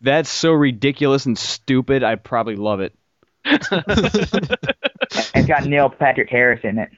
That's 0.00 0.28
so 0.30 0.52
ridiculous 0.52 1.26
and 1.26 1.36
stupid. 1.38 2.02
I 2.04 2.14
probably 2.16 2.56
love 2.56 2.80
it. 2.80 2.94
It's 3.44 3.68
got 5.46 5.64
Neil 5.64 5.88
Patrick 5.90 6.28
Harris 6.30 6.60
in 6.64 6.78
it. 6.78 6.90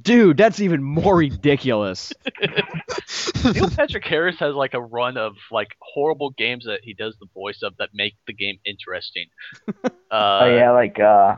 Dude, 0.00 0.38
that's 0.38 0.60
even 0.60 0.82
more 0.82 1.16
ridiculous. 1.16 2.12
Neil 3.44 3.68
Patrick 3.70 4.06
Harris 4.06 4.38
has 4.38 4.54
like 4.54 4.72
a 4.72 4.80
run 4.80 5.18
of 5.18 5.34
like 5.50 5.76
horrible 5.80 6.30
games 6.30 6.64
that 6.64 6.80
he 6.82 6.94
does 6.94 7.14
the 7.20 7.26
voice 7.34 7.60
of 7.62 7.76
that 7.76 7.90
make 7.92 8.14
the 8.26 8.32
game 8.32 8.58
interesting. 8.64 9.26
Uh, 10.10 10.40
oh 10.42 10.54
yeah, 10.54 10.70
like 10.72 11.00
uh, 11.00 11.36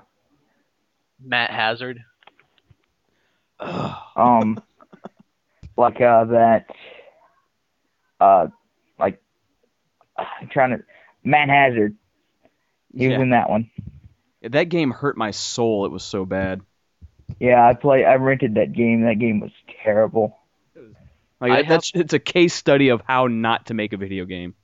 Matt 1.24 1.52
Hazard. 1.52 2.00
um, 3.60 4.60
like 5.76 6.00
uh 6.00 6.24
that, 6.24 6.66
uh, 8.18 8.48
like 8.98 9.22
I'm 10.16 10.48
trying 10.48 10.70
to 10.70 10.82
Matt 11.22 11.48
Hazard. 11.48 11.94
He 12.92 13.06
was 13.06 13.12
Yeah. 13.16 13.22
in 13.22 13.30
that 13.30 13.48
one. 13.48 13.70
That 14.42 14.64
game 14.64 14.90
hurt 14.90 15.16
my 15.16 15.30
soul. 15.30 15.86
It 15.86 15.92
was 15.92 16.02
so 16.02 16.24
bad. 16.24 16.60
Yeah, 17.40 17.66
I 17.66 17.74
play. 17.74 18.04
I 18.04 18.14
rented 18.16 18.54
that 18.54 18.72
game. 18.72 19.02
That 19.02 19.18
game 19.18 19.40
was 19.40 19.50
terrible. 19.82 20.38
Like 21.40 21.50
I 21.52 21.62
that- 21.62 21.68
that's 21.68 21.92
it's 21.94 22.12
a 22.12 22.18
case 22.18 22.54
study 22.54 22.88
of 22.88 23.02
how 23.06 23.26
not 23.26 23.66
to 23.66 23.74
make 23.74 23.92
a 23.92 23.96
video 23.96 24.24
game. 24.24 24.54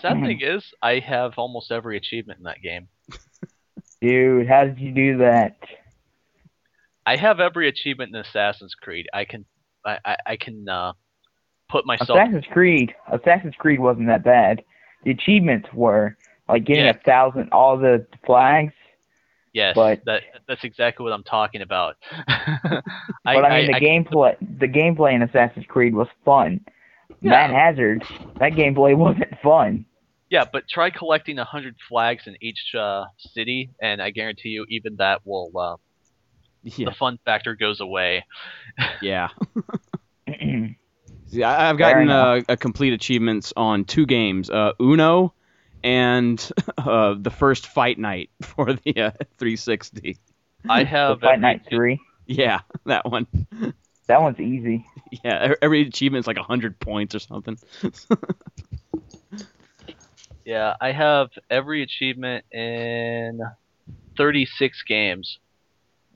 Sad 0.00 0.22
thing 0.22 0.40
is, 0.40 0.64
I 0.80 1.00
have 1.00 1.34
almost 1.36 1.70
every 1.70 1.98
achievement 1.98 2.38
in 2.38 2.44
that 2.44 2.62
game. 2.62 2.88
Dude, 4.00 4.48
how 4.48 4.64
did 4.64 4.78
you 4.78 4.90
do 4.92 5.18
that? 5.18 5.58
I 7.04 7.16
have 7.16 7.40
every 7.40 7.68
achievement 7.68 8.14
in 8.14 8.20
Assassin's 8.20 8.74
Creed. 8.74 9.06
I 9.12 9.24
can, 9.26 9.44
I, 9.84 9.98
I, 10.04 10.16
I 10.26 10.36
can 10.36 10.66
uh, 10.68 10.92
put 11.70 11.84
myself. 11.84 12.18
Assassin's 12.18 12.46
Creed. 12.50 12.94
Assassin's 13.12 13.54
Creed 13.58 13.80
wasn't 13.80 14.06
that 14.06 14.24
bad. 14.24 14.62
The 15.04 15.10
achievements 15.10 15.68
were 15.74 16.16
like 16.48 16.64
getting 16.64 16.84
Yeah. 16.84 16.90
a 16.92 16.94
thousand, 16.94 17.50
all 17.52 17.76
the 17.76 18.06
flags. 18.24 18.72
Yes, 19.52 19.74
but- 19.74 20.02
that 20.06 20.22
that's 20.48 20.64
exactly 20.64 21.04
what 21.04 21.12
I'm 21.12 21.24
talking 21.24 21.60
about. 21.62 21.96
I, 22.10 22.80
But 23.24 23.44
I 23.44 23.60
mean, 23.62 23.70
the 23.70 23.76
I- 23.76 23.80
gameplay, 23.80 24.36
the 24.58 24.68
gameplay 24.68 25.14
in 25.14 25.22
Assassin's 25.22 25.66
Creed 25.66 25.94
was 25.94 26.08
fun. 26.24 26.60
Yeah. 27.20 27.30
Matt 27.30 27.50
Hazard, 27.50 28.02
that 28.40 28.52
gameplay 28.52 28.96
wasn't 29.06 29.32
fun. 29.42 29.84
Yeah, 30.30 30.44
but 30.50 30.66
try 30.68 30.88
collecting 30.90 31.38
a 31.38 31.44
hundred 31.44 31.76
flags 31.88 32.22
in 32.26 32.36
each 32.40 32.74
uh, 32.76 33.04
city, 33.18 33.70
and 33.80 34.00
I 34.00 34.10
guarantee 34.10 34.48
you, 34.48 34.64
even 34.70 34.96
that 34.96 35.20
will 35.26 35.50
uh, 35.58 35.76
Yeah. 36.62 36.86
the 36.88 36.94
fun 36.94 37.18
factor 37.26 37.54
goes 37.54 37.80
away. 37.80 38.24
Yeah. 39.02 39.28
See, 41.26 41.42
I, 41.42 41.70
I've 41.70 41.78
gotten 41.78 42.08
uh, 42.10 42.40
a 42.48 42.56
complete 42.56 42.92
achievements 42.92 43.52
on 43.56 43.84
two 43.84 44.06
games, 44.06 44.50
uh, 44.50 44.72
Uno 44.80 45.32
and 45.84 46.50
uh, 46.78 47.14
the 47.18 47.30
first 47.30 47.66
Fight 47.66 47.98
Night 47.98 48.30
for 48.42 48.72
the 48.74 48.96
uh, 49.00 49.10
360. 49.38 50.16
I 50.68 50.84
the 50.84 50.88
have 50.90 51.20
Fight 51.20 51.28
every- 51.34 51.40
Night 51.40 51.62
Three, 51.68 52.00
Yeah, 52.26 52.60
that 52.86 53.10
one. 53.10 53.26
that 54.06 54.20
one's 54.22 54.40
easy. 54.40 54.84
Yeah, 55.24 55.54
every 55.60 55.82
achievement's 55.82 56.26
like 56.26 56.36
100 56.36 56.78
points 56.80 57.14
or 57.14 57.18
something. 57.18 57.58
Yeah, 60.44 60.74
I 60.80 60.90
have 60.92 61.30
every 61.50 61.82
achievement 61.82 62.44
in 62.50 63.40
36 64.16 64.82
games. 64.88 65.38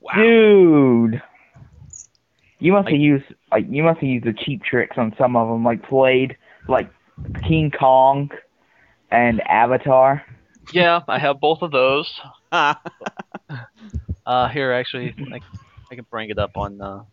Wow. 0.01 0.13
Dude, 0.15 1.21
you 2.59 2.73
must 2.73 2.85
Like- 2.85 2.93
have 2.93 3.01
used 3.01 3.25
like 3.51 3.65
you 3.69 3.83
must 3.83 3.99
have 3.99 4.09
used 4.09 4.25
the 4.25 4.33
cheap 4.33 4.63
tricks 4.63 4.97
on 4.97 5.15
some 5.17 5.35
of 5.35 5.47
them, 5.47 5.63
like 5.63 5.81
played 5.87 6.35
like 6.67 6.89
King 7.47 7.71
Kong 7.71 8.29
and 9.11 9.41
Avatar. 9.47 10.23
Yeah, 10.73 11.01
I 11.07 11.19
have 11.19 11.39
both 11.39 11.61
of 11.61 11.71
those. 11.71 12.11
Uh, 14.25 14.49
here, 14.49 14.73
actually, 14.73 15.15
I, 15.31 15.39
I 15.89 15.95
can 15.95 16.05
bring 16.11 16.29
it 16.29 16.37
up 16.37 16.57
on. 16.57 16.81
Uh, 16.81 17.03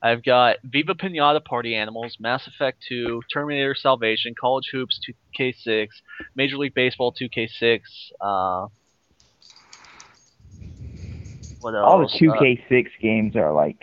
I've 0.00 0.22
got 0.22 0.58
Viva 0.62 0.94
Pinata 0.94 1.44
Party 1.44 1.74
Animals, 1.74 2.16
Mass 2.20 2.46
Effect 2.46 2.78
2, 2.88 3.22
Terminator 3.32 3.74
Salvation, 3.74 4.36
College 4.40 4.68
Hoops 4.70 5.00
2K6, 5.36 5.88
Major 6.36 6.56
League 6.56 6.74
Baseball 6.74 7.12
2K6. 7.12 7.80
Uh, 8.20 8.68
what 11.60 11.74
else? 11.74 11.84
All 11.84 11.98
the 11.98 12.04
Uh, 12.28 12.36
2K6 12.70 12.86
games 13.02 13.34
are 13.34 13.52
like, 13.52 13.82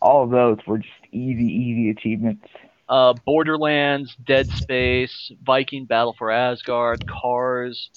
all 0.00 0.24
of 0.24 0.30
those 0.30 0.56
were 0.66 0.78
just 0.78 0.88
easy, 1.12 1.44
easy 1.44 1.90
achievements. 1.90 2.46
Uh, 2.88 3.14
Borderlands, 3.24 4.14
Dead 4.26 4.48
Space, 4.50 5.32
Viking 5.44 5.86
Battle 5.86 6.14
for 6.18 6.30
Asgard, 6.30 7.04
Cars, 7.06 7.90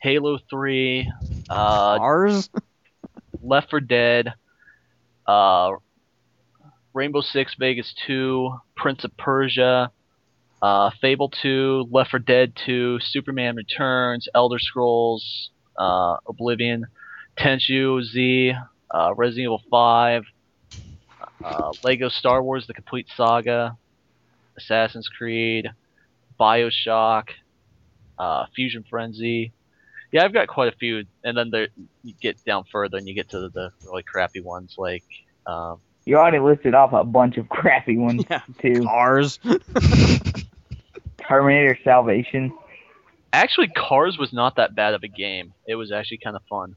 Halo 0.00 0.38
3, 0.50 1.10
uh, 1.50 1.52
Ours? 1.52 2.50
Left 3.42 3.70
for 3.70 3.80
Dead, 3.80 4.32
uh, 5.26 5.72
Rainbow 6.92 7.20
Six 7.20 7.54
Vegas 7.58 7.94
2, 8.06 8.54
Prince 8.76 9.04
of 9.04 9.16
Persia, 9.16 9.90
uh, 10.62 10.90
Fable 11.00 11.30
2, 11.30 11.88
Left 11.90 12.10
for 12.10 12.18
Dead 12.18 12.52
2, 12.64 13.00
Superman 13.00 13.56
Returns, 13.56 14.28
Elder 14.34 14.58
Scrolls, 14.58 15.50
uh, 15.78 16.16
Oblivion, 16.26 16.86
Tenchu 17.38 18.02
Z, 18.02 18.52
uh, 18.90 19.14
Resident 19.14 19.44
Evil 19.44 19.62
5, 19.70 20.22
uh, 21.42 21.72
Lego 21.82 22.08
Star 22.08 22.42
Wars: 22.42 22.66
The 22.66 22.74
Complete 22.74 23.08
Saga, 23.16 23.76
Assassin's 24.58 25.08
Creed, 25.08 25.68
Bioshock, 26.38 27.24
uh, 28.18 28.46
Fusion 28.54 28.84
Frenzy. 28.88 29.52
Yeah, 30.12 30.24
I've 30.24 30.32
got 30.32 30.46
quite 30.48 30.72
a 30.72 30.76
few, 30.76 31.04
and 31.24 31.36
then 31.36 31.50
there 31.50 31.68
you 32.04 32.14
get 32.20 32.42
down 32.44 32.64
further 32.70 32.98
and 32.98 33.08
you 33.08 33.14
get 33.14 33.30
to 33.30 33.40
the, 33.40 33.48
the 33.50 33.70
really 33.84 34.02
crappy 34.04 34.40
ones 34.40 34.74
like 34.78 35.02
um, 35.46 35.80
You 36.04 36.16
already 36.18 36.38
listed 36.38 36.74
off 36.74 36.92
a 36.92 37.02
bunch 37.04 37.36
of 37.36 37.48
crappy 37.50 37.96
ones 37.98 38.24
Yeah. 38.30 38.40
too. 38.60 38.84
Cars. 38.84 39.40
Terminator 41.28 41.78
Salvation. 41.82 42.52
Actually, 43.32 43.68
Cars 43.68 44.16
was 44.18 44.32
not 44.32 44.56
that 44.56 44.74
bad 44.76 44.94
of 44.94 45.02
a 45.02 45.08
game. 45.08 45.52
It 45.66 45.74
was 45.74 45.90
actually 45.90 46.18
kind 46.22 46.36
of 46.36 46.42
fun. 46.48 46.76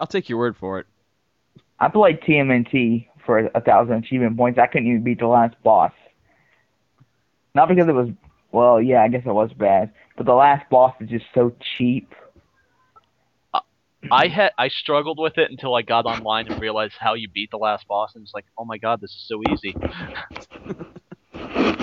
I'll 0.00 0.06
take 0.06 0.28
your 0.28 0.38
word 0.38 0.56
for 0.58 0.78
it. 0.78 0.86
I 1.78 1.88
played 1.88 2.20
TMNT 2.20 3.08
for 3.24 3.38
a 3.54 3.60
thousand 3.60 3.94
achievement 4.04 4.36
points. 4.36 4.58
I 4.58 4.66
couldn't 4.66 4.88
even 4.88 5.02
beat 5.04 5.18
the 5.20 5.26
last 5.26 5.54
boss. 5.62 5.92
Not 7.54 7.68
because 7.68 7.88
it 7.88 7.92
was, 7.92 8.08
well, 8.52 8.80
yeah, 8.80 9.02
I 9.02 9.08
guess 9.08 9.22
it 9.26 9.32
was 9.32 9.52
bad, 9.52 9.92
but 10.16 10.26
the 10.26 10.34
last 10.34 10.68
boss 10.70 10.94
is 11.00 11.08
just 11.08 11.26
so 11.34 11.52
cheap. 11.76 12.12
I 14.12 14.28
had 14.28 14.52
I 14.56 14.68
struggled 14.68 15.18
with 15.20 15.36
it 15.36 15.50
until 15.50 15.74
I 15.74 15.82
got 15.82 16.06
online 16.06 16.50
and 16.50 16.60
realized 16.60 16.94
how 16.98 17.14
you 17.14 17.28
beat 17.28 17.50
the 17.50 17.58
last 17.58 17.86
boss, 17.86 18.12
and 18.14 18.22
it's 18.22 18.32
like, 18.34 18.46
oh 18.58 18.64
my 18.64 18.78
god, 18.78 19.00
this 19.00 19.10
is 19.10 19.24
so 19.28 19.40
easy. 19.52 19.74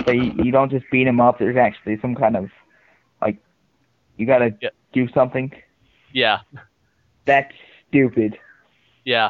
So 0.05 0.11
you, 0.13 0.31
you 0.43 0.51
don't 0.51 0.71
just 0.71 0.85
beat 0.91 1.05
him 1.07 1.19
up. 1.19 1.37
There's 1.39 1.57
actually 1.57 1.99
some 2.01 2.15
kind 2.15 2.35
of, 2.35 2.49
like, 3.21 3.37
you 4.17 4.25
gotta 4.25 4.55
Yeah. 4.61 4.69
do 4.93 5.07
something. 5.13 5.51
Yeah, 6.13 6.39
That's 7.25 7.53
stupid. 7.89 8.37
yeah. 9.05 9.29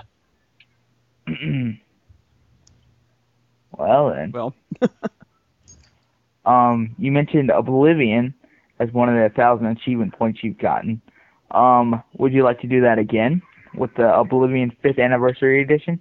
well 3.78 4.10
then, 4.10 4.32
Well, 4.32 4.54
um, 6.46 6.96
you 6.98 7.12
mentioned 7.12 7.50
Oblivion 7.50 8.34
as 8.80 8.92
one 8.92 9.10
of 9.10 9.16
the 9.16 9.36
thousand 9.36 9.68
achievement 9.68 10.14
points 10.18 10.40
you've 10.44 10.58
gotten. 10.58 11.02
Um, 11.52 12.04
would 12.18 12.34
you 12.34 12.44
like 12.44 12.62
to 12.62 12.68
do 12.68 12.82
that 12.82 13.00
again 13.00 13.42
with 13.74 13.94
the 13.96 14.14
Oblivion 14.14 14.76
fifth 14.82 15.00
anniversary 15.00 15.62
edition? 15.62 16.00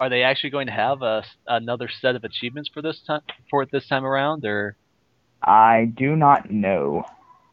Are 0.00 0.08
they 0.08 0.22
actually 0.22 0.50
going 0.50 0.66
to 0.66 0.72
have 0.72 1.02
a, 1.02 1.24
another 1.46 1.88
set 1.88 2.14
of 2.14 2.24
achievements 2.24 2.70
for 2.72 2.82
this 2.82 3.00
time 3.06 3.22
for 3.50 3.62
it 3.62 3.70
this 3.72 3.86
time 3.88 4.04
around, 4.04 4.44
or 4.44 4.76
I 5.42 5.86
do 5.96 6.14
not 6.16 6.50
know. 6.50 7.04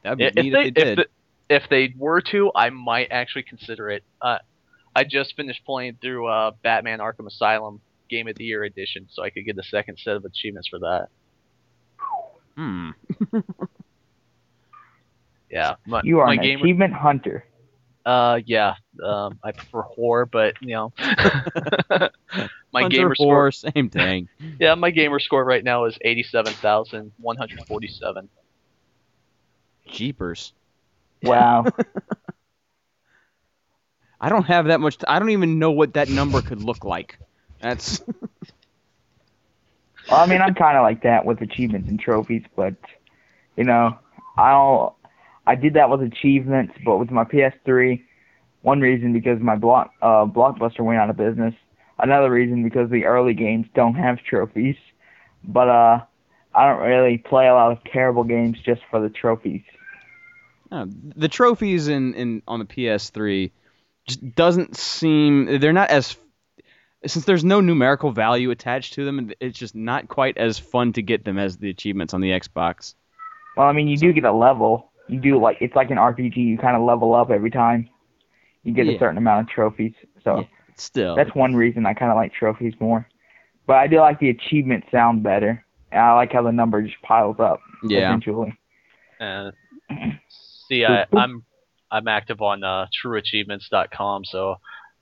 that'd 0.04 0.18
be 0.18 0.26
if 0.26 0.36
neat 0.36 0.52
they 0.52 0.68
if 0.68 0.74
they 0.74 0.82
if, 0.82 0.96
the, 0.96 1.06
if 1.50 1.64
they 1.70 1.94
were 1.98 2.22
to, 2.32 2.52
I 2.54 2.70
might 2.70 3.08
actually 3.12 3.44
consider 3.44 3.90
it. 3.90 4.04
Uh, 4.22 4.38
I 4.96 5.04
just 5.04 5.36
finished 5.36 5.66
playing 5.66 5.98
through 6.02 6.28
uh, 6.28 6.52
Batman 6.64 7.00
Arkham 7.00 7.28
Asylum 7.28 7.82
Game 8.10 8.27
of 8.27 8.36
the 8.36 8.44
Year 8.45 8.64
edition, 8.64 9.07
so 9.10 9.23
I 9.23 9.30
could 9.30 9.45
get 9.45 9.56
the 9.56 9.64
second 9.64 9.98
set 9.99 10.15
of 10.15 10.26
achievements 10.26 10.68
for 10.68 10.80
that. 10.80 11.07
Hmm. 12.56 12.90
Yeah, 15.52 15.76
my, 15.88 16.02
You 16.03 16.19
are 16.19 16.27
my 16.27 16.34
an 16.34 16.41
gamer. 16.41 16.64
achievement 16.64 16.94
hunter. 16.94 17.44
Uh, 18.06 18.40
yeah. 18.45 18.76
Um, 19.03 19.40
I 19.44 19.52
prefer 19.52 19.84
whore, 19.98 20.30
but 20.30 20.53
you 20.61 20.69
know, 20.76 20.94
my 22.72 22.81
Hunter, 22.84 22.90
gamer 22.90 23.10
whore, 23.15 23.15
score. 23.15 23.52
same 23.52 23.90
thing. 23.90 24.30
Yeah, 24.60 24.76
my 24.76 24.91
gamer 24.91 25.19
score 25.19 25.44
right 25.44 25.64
now 25.64 25.86
is 25.86 25.98
eighty-seven 26.02 26.53
thousand 26.53 27.11
one 27.18 27.36
hundred 27.38 27.65
forty-seven. 27.65 28.30
Jeepers. 29.88 30.53
Wow. 31.23 31.65
I 34.22 34.30
don't 34.30 34.44
have 34.44 34.65
that 34.68 34.80
much. 34.81 34.98
T- 34.98 35.06
I 35.07 35.18
don't 35.19 35.31
even 35.31 35.57
know 35.60 35.72
what 35.72 35.94
that 35.95 36.10
number 36.10 36.41
could 36.41 36.61
look 36.61 36.84
like. 36.84 37.18
That's 37.60 38.02
Well, 40.10 40.19
I 40.22 40.26
mean, 40.26 40.41
I'm 40.41 40.56
kind 40.56 40.76
of 40.77 40.81
like 40.84 41.03
that 41.03 41.26
with 41.26 41.41
achievements 41.41 41.88
and 41.90 41.99
trophies, 41.99 42.44
but 42.56 42.76
you 43.56 43.64
know, 43.64 43.98
I'll 44.38 44.98
I 45.45 45.56
did 45.56 45.73
that 45.76 45.90
with 45.90 46.02
achievements, 46.02 46.73
but 46.86 46.98
with 46.98 47.11
my 47.11 47.23
PS3, 47.23 48.02
one 48.61 48.81
reason 48.81 49.14
because 49.14 49.40
my 49.40 49.56
block 49.56 49.91
uh 50.02 50.26
blockbuster 50.26 50.81
went 50.81 50.99
out 50.99 51.10
of 51.10 51.18
business. 51.18 51.53
Another 51.99 52.31
reason 52.31 52.64
because 52.64 52.90
the 52.90 53.06
early 53.06 53.34
games 53.34 53.68
don't 53.76 53.95
have 53.95 54.19
trophies, 54.23 54.77
but 55.44 55.68
uh, 55.68 55.99
I 56.56 56.65
don't 56.65 56.81
really 56.81 57.18
play 57.18 57.48
a 57.48 57.53
lot 57.53 57.72
of 57.73 57.84
terrible 57.84 58.23
games 58.23 58.57
just 58.64 58.81
for 58.90 59.02
the 59.02 59.10
trophies. 59.10 59.64
uh, 60.72 60.86
the 60.88 61.27
trophies 61.27 61.88
in, 61.88 62.14
in 62.14 62.41
on 62.48 62.60
the 62.60 62.65
PS3 62.65 63.52
just 64.07 64.36
doesn't 64.36 64.77
seem. 64.77 65.60
They're 65.60 65.73
not 65.73 65.90
as 65.90 66.15
since 67.05 67.26
there's 67.26 67.43
no 67.43 67.61
numerical 67.61 68.11
value 68.11 68.51
attached 68.51 68.93
to 68.93 69.05
them. 69.05 69.31
It's 69.39 69.57
just 69.57 69.76
not 69.76 70.07
quite 70.07 70.38
as 70.38 70.59
fun 70.59 70.93
to 70.93 71.01
get 71.01 71.26
them 71.26 71.38
as 71.38 71.57
the 71.57 71.69
achievements 71.69 72.13
on 72.13 72.21
the 72.21 72.31
Xbox. 72.31 72.95
Well, 73.55 73.67
I 73.67 73.71
mean, 73.71 73.88
you 73.88 73.97
do 73.97 74.13
get 74.13 74.23
a 74.26 74.31
level. 74.31 74.91
You 75.07 75.19
do 75.19 75.39
like 75.41 75.57
it's 75.61 75.76
like 75.76 75.91
an 75.91 75.97
RPG. 75.97 76.38
You 76.38 76.57
kind 76.57 76.76
of 76.76 76.84
level 76.84 77.13
up 77.13 77.31
every 77.31 77.51
time. 77.51 77.89
You 78.63 78.73
get 78.73 78.85
Yeah. 78.85 78.93
a 78.93 78.99
certain 78.99 79.17
amount 79.17 79.47
of 79.47 79.49
trophies. 79.49 79.93
So. 80.23 80.39
Yeah. 80.39 80.43
Still, 80.76 81.13
That's 81.17 81.35
one 81.35 81.57
reason 81.57 81.85
I 81.85 81.93
kind 81.93 82.09
of 82.09 82.15
like 82.15 82.34
trophies 82.34 82.73
more. 82.80 83.05
But 83.67 83.76
I 83.77 83.88
do 83.88 83.99
like 83.99 84.19
the 84.19 84.30
achievements 84.30 84.88
sound 84.91 85.23
better. 85.23 85.65
And 85.91 86.01
I 86.01 86.13
like 86.13 86.31
how 86.31 86.41
the 86.41 86.53
number 86.53 86.81
just 86.81 87.01
piles 87.01 87.35
up 87.38 87.59
yeah. 87.84 88.07
eventually. 88.07 88.57
And 89.19 89.51
see, 90.69 90.85
I, 90.85 91.05
I'm 91.13 91.43
I'm 91.91 92.07
active 92.07 92.41
on 92.41 92.63
uh, 92.63 92.85
TrueAchievements.com, 93.03 94.23
so 94.26 94.55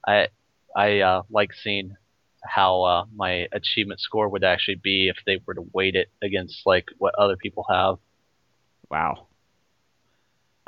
I 0.08 0.30
I 0.76 1.00
uh, 1.00 1.22
like 1.30 1.52
seeing 1.54 1.96
how 2.44 2.84
uh, 2.84 3.06
my 3.16 3.48
achievement 3.52 4.00
score 4.00 4.30
would 4.30 4.44
actually 4.44 4.80
be 4.82 5.10
if 5.10 5.18
they 5.26 5.40
were 5.46 5.54
to 5.56 5.66
weight 5.74 5.96
it 5.96 6.08
against 6.22 6.62
like 6.66 6.86
what 6.98 7.14
other 7.18 7.36
people 7.36 7.66
have. 7.70 7.96
Wow. 8.90 9.28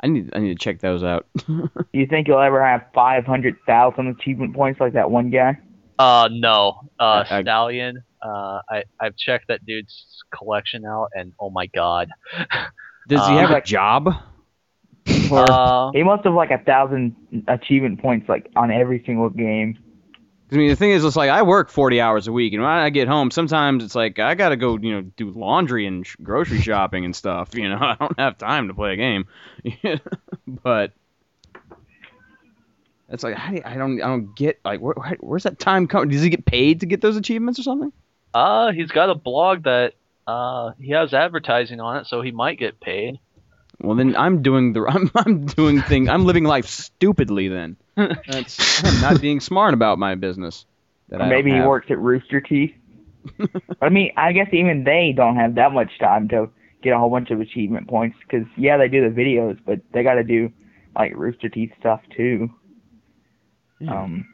I 0.02 0.06
need 0.08 0.30
I 0.34 0.38
need 0.40 0.58
to 0.58 0.62
check 0.64 0.80
those 0.80 1.02
out. 1.02 1.26
Do 1.46 1.68
you 1.92 2.06
think 2.06 2.26
you'll 2.28 2.40
ever 2.40 2.64
have 2.64 2.86
500,000 2.94 4.06
achievement 4.08 4.54
points 4.54 4.80
like 4.80 4.94
that 4.94 5.10
one 5.10 5.30
guy? 5.30 5.58
Uh, 5.98 6.28
no, 6.32 6.88
uh, 6.98 7.24
I- 7.30 7.42
Stallion. 7.42 8.02
Uh, 8.22 8.60
I 8.68 8.84
I've 9.00 9.16
checked 9.16 9.48
that 9.48 9.64
dude's 9.64 10.04
collection 10.36 10.84
out, 10.84 11.08
and 11.14 11.32
oh 11.40 11.48
my 11.50 11.66
god. 11.66 12.08
Does 13.08 13.26
he 13.26 13.34
Uh, 13.34 13.38
have 13.38 13.50
a 13.50 13.62
job? 13.62 14.08
Or, 15.32 15.50
Uh, 15.50 15.90
He 15.92 16.02
must 16.02 16.24
have 16.24 16.34
like 16.34 16.50
a 16.50 16.58
thousand 16.58 17.16
achievement 17.48 18.00
points 18.00 18.28
like 18.28 18.50
on 18.56 18.70
every 18.70 19.02
single 19.06 19.30
game. 19.30 19.78
I 20.52 20.56
mean, 20.56 20.68
the 20.68 20.76
thing 20.76 20.90
is, 20.90 21.04
it's 21.04 21.14
like 21.16 21.30
I 21.30 21.42
work 21.42 21.70
40 21.70 22.00
hours 22.00 22.26
a 22.26 22.32
week, 22.32 22.52
and 22.52 22.62
when 22.62 22.70
I 22.70 22.90
get 22.90 23.06
home, 23.06 23.30
sometimes 23.30 23.84
it's 23.84 23.94
like 23.94 24.18
I 24.18 24.34
gotta 24.34 24.56
go, 24.56 24.76
you 24.78 24.92
know, 24.92 25.02
do 25.02 25.30
laundry 25.30 25.86
and 25.86 26.06
sh- 26.06 26.16
grocery 26.22 26.60
shopping 26.62 27.04
and 27.04 27.14
stuff. 27.14 27.50
You 27.54 27.68
know, 27.68 27.78
I 27.80 27.96
don't 27.98 28.18
have 28.18 28.36
time 28.38 28.68
to 28.68 28.74
play 28.74 28.94
a 28.94 28.96
game. 28.96 29.26
but 30.46 30.92
it's 33.08 33.22
like 33.24 33.36
I, 33.38 33.62
I 33.64 33.74
don't, 33.76 34.00
I 34.02 34.06
don't 34.06 34.34
get 34.36 34.60
like 34.64 34.80
where, 34.80 34.94
where- 34.94 35.16
where's 35.20 35.42
that 35.44 35.58
time 35.58 35.86
coming? 35.86 36.08
Does 36.10 36.22
he 36.22 36.30
get 36.30 36.44
paid 36.44 36.80
to 36.80 36.86
get 36.86 37.00
those 37.00 37.16
achievements 37.16 37.58
or 37.58 37.62
something? 37.62 37.92
uh, 38.34 38.70
he's 38.72 38.90
got 38.92 39.10
a 39.10 39.14
blog 39.14 39.64
that 39.64 39.94
uh 40.26 40.72
he 40.80 40.90
has 40.92 41.12
advertising 41.14 41.80
on 41.80 41.96
it, 41.98 42.06
so 42.06 42.22
he 42.22 42.30
might 42.30 42.58
get 42.58 42.80
paid. 42.80 43.18
Well, 43.80 43.96
then 43.96 44.14
I'm 44.16 44.42
doing 44.42 44.72
the, 44.72 44.84
I'm, 44.88 45.10
I'm 45.14 45.46
doing 45.46 45.80
thing, 45.82 46.08
I'm 46.08 46.24
living 46.24 46.44
life 46.44 46.66
stupidly. 46.66 47.48
Then 47.48 47.76
that's 47.96 48.84
I'm 48.84 49.00
not 49.00 49.20
being 49.20 49.40
smart 49.40 49.74
about 49.74 49.98
my 49.98 50.14
business. 50.14 50.66
That 51.08 51.20
Or 51.22 51.26
maybe 51.26 51.50
he 51.52 51.60
works 51.60 51.86
at 51.90 51.98
Rooster 51.98 52.40
Teeth. 52.40 52.74
I 53.82 53.88
mean, 53.88 54.12
I 54.16 54.32
guess 54.32 54.48
even 54.52 54.84
they 54.84 55.12
don't 55.14 55.36
have 55.36 55.56
that 55.56 55.72
much 55.72 55.98
time 55.98 56.28
to 56.28 56.50
get 56.82 56.92
a 56.92 56.98
whole 56.98 57.10
bunch 57.10 57.30
of 57.30 57.40
achievement 57.40 57.88
points 57.88 58.16
because 58.20 58.46
yeah, 58.56 58.76
they 58.76 58.88
do 58.88 59.08
the 59.08 59.14
videos, 59.14 59.58
but 59.64 59.80
they 59.92 60.02
got 60.02 60.14
to 60.14 60.24
do 60.24 60.52
like 60.96 61.14
Rooster 61.14 61.48
Teeth 61.48 61.72
stuff 61.78 62.00
too. 62.16 62.48
Yeah. 63.80 64.02
Um, 64.02 64.26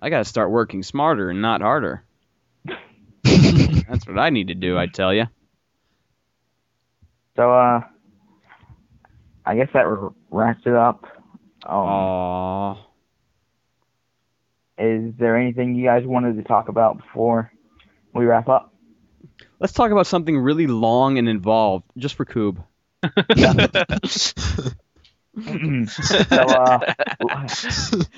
I 0.00 0.10
gotta 0.10 0.24
start 0.24 0.50
working 0.50 0.82
smarter 0.82 1.30
and 1.30 1.42
not 1.42 1.60
harder. 1.60 2.04
That's 3.24 4.06
what 4.06 4.18
I 4.18 4.30
need 4.30 4.48
to 4.48 4.54
do, 4.54 4.78
I 4.78 4.86
tell 4.86 5.12
you. 5.12 5.24
so 7.36 7.52
uh, 7.52 7.80
I 9.44 9.56
guess 9.56 9.68
that 9.74 9.84
wraps 10.30 10.62
it 10.66 10.74
up. 10.74 11.04
Um, 11.64 11.74
Aww. 11.74 12.78
Is 14.78 15.12
there 15.18 15.36
anything 15.36 15.74
you 15.74 15.84
guys 15.84 16.04
wanted 16.06 16.36
to 16.36 16.42
talk 16.42 16.68
about 16.68 16.98
before 16.98 17.52
we 18.14 18.24
wrap 18.24 18.48
up? 18.48 18.72
Let's 19.58 19.72
talk 19.74 19.90
about 19.90 20.06
something 20.06 20.38
really 20.38 20.66
long 20.66 21.18
and 21.18 21.28
involved, 21.28 21.84
just 21.98 22.14
for 22.14 22.24
Coob. 22.24 22.64
so 25.88 26.36
uh, 26.36 26.78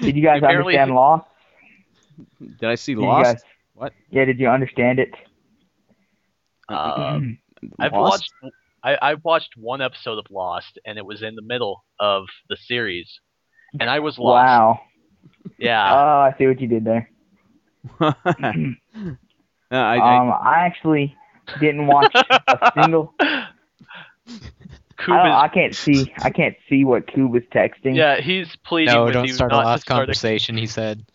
did 0.01 0.17
you 0.17 0.23
guys 0.23 0.39
Apparently- 0.43 0.79
understand 0.79 0.95
Lost? 0.95 1.27
Did 2.41 2.65
I 2.69 2.75
see 2.77 2.95
Did 2.95 3.01
Lost? 3.03 3.25
guys- 3.35 3.43
What? 3.75 3.93
Yeah, 4.11 4.25
did 4.25 4.39
you 4.39 4.49
understand 4.49 4.99
it? 5.01 5.11
Uh, 6.69 7.19
I've 7.79 7.93
Lost? 7.93 8.33
watched 8.43 8.55
I, 8.85 8.97
I 9.01 9.15
watched 9.15 9.51
one 9.57 9.81
episode 9.81 10.19
of 10.19 10.27
Lost, 10.31 10.79
and 10.85 10.99
it 10.99 11.07
was 11.07 11.23
in 11.23 11.35
the 11.37 11.43
middle 11.43 11.85
of 12.01 12.25
the 12.49 12.57
series, 12.57 13.21
and 13.79 13.89
I 13.89 14.01
was 14.01 14.19
lost. 14.19 14.47
Wow. 14.47 14.81
Yeah. 15.59 15.93
Oh, 15.95 16.21
I 16.21 16.35
see 16.39 16.47
what 16.47 16.61
you 16.61 16.69
did 16.69 16.85
there. 16.85 17.11
Uh, 19.71 19.77
I, 19.77 19.97
I, 19.97 20.19
um, 20.19 20.31
I 20.45 20.67
actually 20.67 21.17
didn't 21.59 21.87
watch 21.87 22.15
a 22.15 22.73
single. 22.79 23.15
I, 23.19 23.47
Coob 24.99 25.07
don't, 25.07 25.17
I 25.17 25.47
is, 25.47 25.53
can't 25.55 25.75
see. 25.75 26.13
I 26.19 26.29
can't 26.29 26.55
see 26.69 26.85
what 26.85 27.07
Coob 27.07 27.35
is 27.39 27.45
texting. 27.55 27.97
yeah, 27.97 28.21
he's 28.21 28.55
pleading 28.67 28.93
no, 28.93 29.07
with 29.07 29.15
don't 29.15 29.27
you 29.27 29.33
start 29.33 29.51
a 29.51 29.55
not 29.55 29.65
lost 29.65 29.85
to 29.85 29.87
start 29.87 30.01
conversation. 30.01 30.59
He 30.59 30.67
said. 30.67 31.07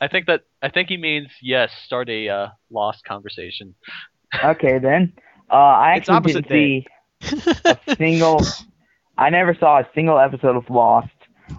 I 0.00 0.08
think 0.08 0.26
that 0.26 0.40
I 0.60 0.68
think 0.68 0.88
he 0.88 0.96
means 0.96 1.28
yes, 1.40 1.70
start 1.84 2.08
a 2.08 2.28
uh, 2.28 2.48
lost 2.68 3.04
conversation. 3.04 3.76
Okay 4.44 4.78
then. 4.78 5.12
Uh, 5.50 5.54
I 5.54 5.94
It's 5.96 6.08
actually 6.08 6.42
didn't 6.42 6.48
see 6.48 6.86
a 7.62 7.78
single. 7.96 8.40
I 9.16 9.30
never 9.30 9.54
saw 9.54 9.78
a 9.78 9.88
single 9.94 10.18
episode 10.18 10.56
of 10.56 10.68
Lost. 10.68 11.08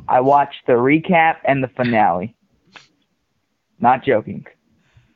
I 0.08 0.22
watched 0.22 0.66
the 0.68 0.74
recap 0.74 1.38
and 1.46 1.64
the 1.64 1.70
finale. 1.70 2.36
Not 3.80 4.04
joking. 4.04 4.46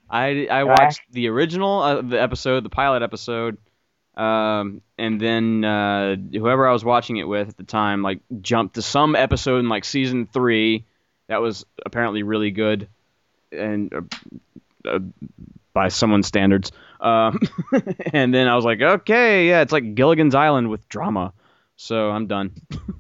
I, 0.10 0.48
I 0.52 0.64
watched 0.66 1.02
the 1.12 1.30
original, 1.30 1.82
uh, 1.82 2.02
the 2.02 2.22
episode, 2.22 2.64
the 2.64 2.70
pilot 2.70 3.02
episode, 3.02 3.58
um, 4.16 4.82
and 4.98 5.20
then 5.22 5.64
uh, 5.64 6.16
whoever 6.16 6.68
I 6.68 6.74
was 6.74 6.84
watching 6.84 7.18
it 7.18 7.24
with 7.24 7.50
at 7.50 7.58
the 7.58 7.64
time, 7.64 8.02
like, 8.04 8.20
jumped 8.42 8.76
to 8.76 8.82
some 8.82 9.16
episode 9.16 9.60
in 9.60 9.70
like 9.70 9.86
season 9.86 10.28
three 10.28 10.86
that 11.28 11.42
was 11.42 11.66
apparently 11.86 12.24
really 12.24 12.52
good, 12.52 12.90
and 13.54 13.94
uh, 13.94 14.02
uh, 14.88 15.00
by 15.74 15.88
someone's 15.88 16.28
standards. 16.28 16.72
Um, 17.00 17.40
and 18.14 18.34
then 18.34 18.48
I 18.48 18.56
was 18.56 18.66
like, 18.66 18.82
okay, 18.82 19.48
yeah, 19.48 19.62
it's 19.62 19.72
like 19.72 19.96
Gilligan's 19.96 20.36
Island 20.36 20.70
with 20.70 20.88
drama. 20.90 21.34
So 21.76 22.10
I'm 22.10 22.28
done. 22.28 22.52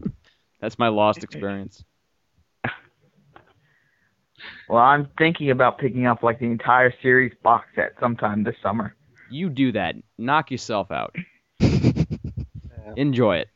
That's 0.62 0.80
my 0.80 0.88
lost 0.88 1.24
experience. 1.24 1.84
Well, 4.68 4.82
I'm 4.82 5.10
thinking 5.18 5.52
about 5.52 5.78
picking 5.78 6.08
up 6.08 6.24
like 6.24 6.40
the 6.40 6.46
entire 6.46 6.94
series 7.02 7.34
box 7.44 7.68
set 7.76 7.94
sometime 8.00 8.44
this 8.44 8.56
summer. 8.64 8.96
You 9.30 9.50
do 9.50 9.72
that. 9.74 9.96
Knock 10.18 10.50
yourself 10.50 10.92
out. 10.92 11.16
Enjoy 12.96 13.38
it. 13.38 13.50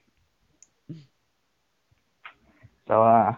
So, 2.88 3.02
uh, 3.02 3.35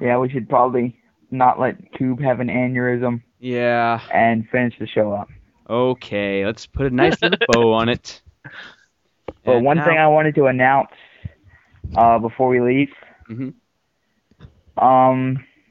yeah, 0.00 0.18
we 0.18 0.30
should 0.30 0.48
probably 0.48 0.98
not 1.30 1.60
let 1.60 1.92
Coob 1.94 2.22
have 2.22 2.40
an 2.40 2.48
aneurysm 2.48 3.22
Yeah. 3.46 4.00
and 4.12 4.48
finish 4.48 4.74
the 4.78 4.86
show 4.86 5.12
up. 5.12 5.28
Okay, 5.68 6.44
let's 6.46 6.66
put 6.66 6.86
a 6.86 6.90
nice 6.90 7.20
little 7.22 7.38
bow 7.52 7.72
on 7.80 7.88
it. 7.88 8.20
But 9.44 9.56
And 9.56 9.64
one 9.64 9.76
now- 9.78 9.84
thing 9.84 9.98
I 9.98 10.08
wanted 10.08 10.34
to 10.36 10.46
announce 10.46 10.90
uh, 11.96 12.18
before 12.18 12.48
we 12.48 12.60
leave, 12.60 12.92
Mhm. 13.30 13.54
um, 14.76 15.44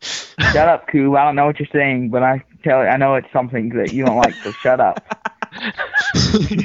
shut 0.00 0.68
up, 0.68 0.88
Coob. 0.88 1.18
I 1.18 1.24
don't 1.24 1.36
know 1.36 1.46
what 1.46 1.58
you're 1.58 1.68
saying, 1.72 2.10
but 2.10 2.22
I 2.22 2.42
tell 2.64 2.78
I 2.80 2.96
know 2.96 3.14
it's 3.16 3.30
something 3.32 3.70
that 3.70 3.92
you 3.92 4.04
don't 4.06 4.16
like, 4.16 4.34
so 4.34 4.52
shut 4.52 4.80
up. 4.80 5.04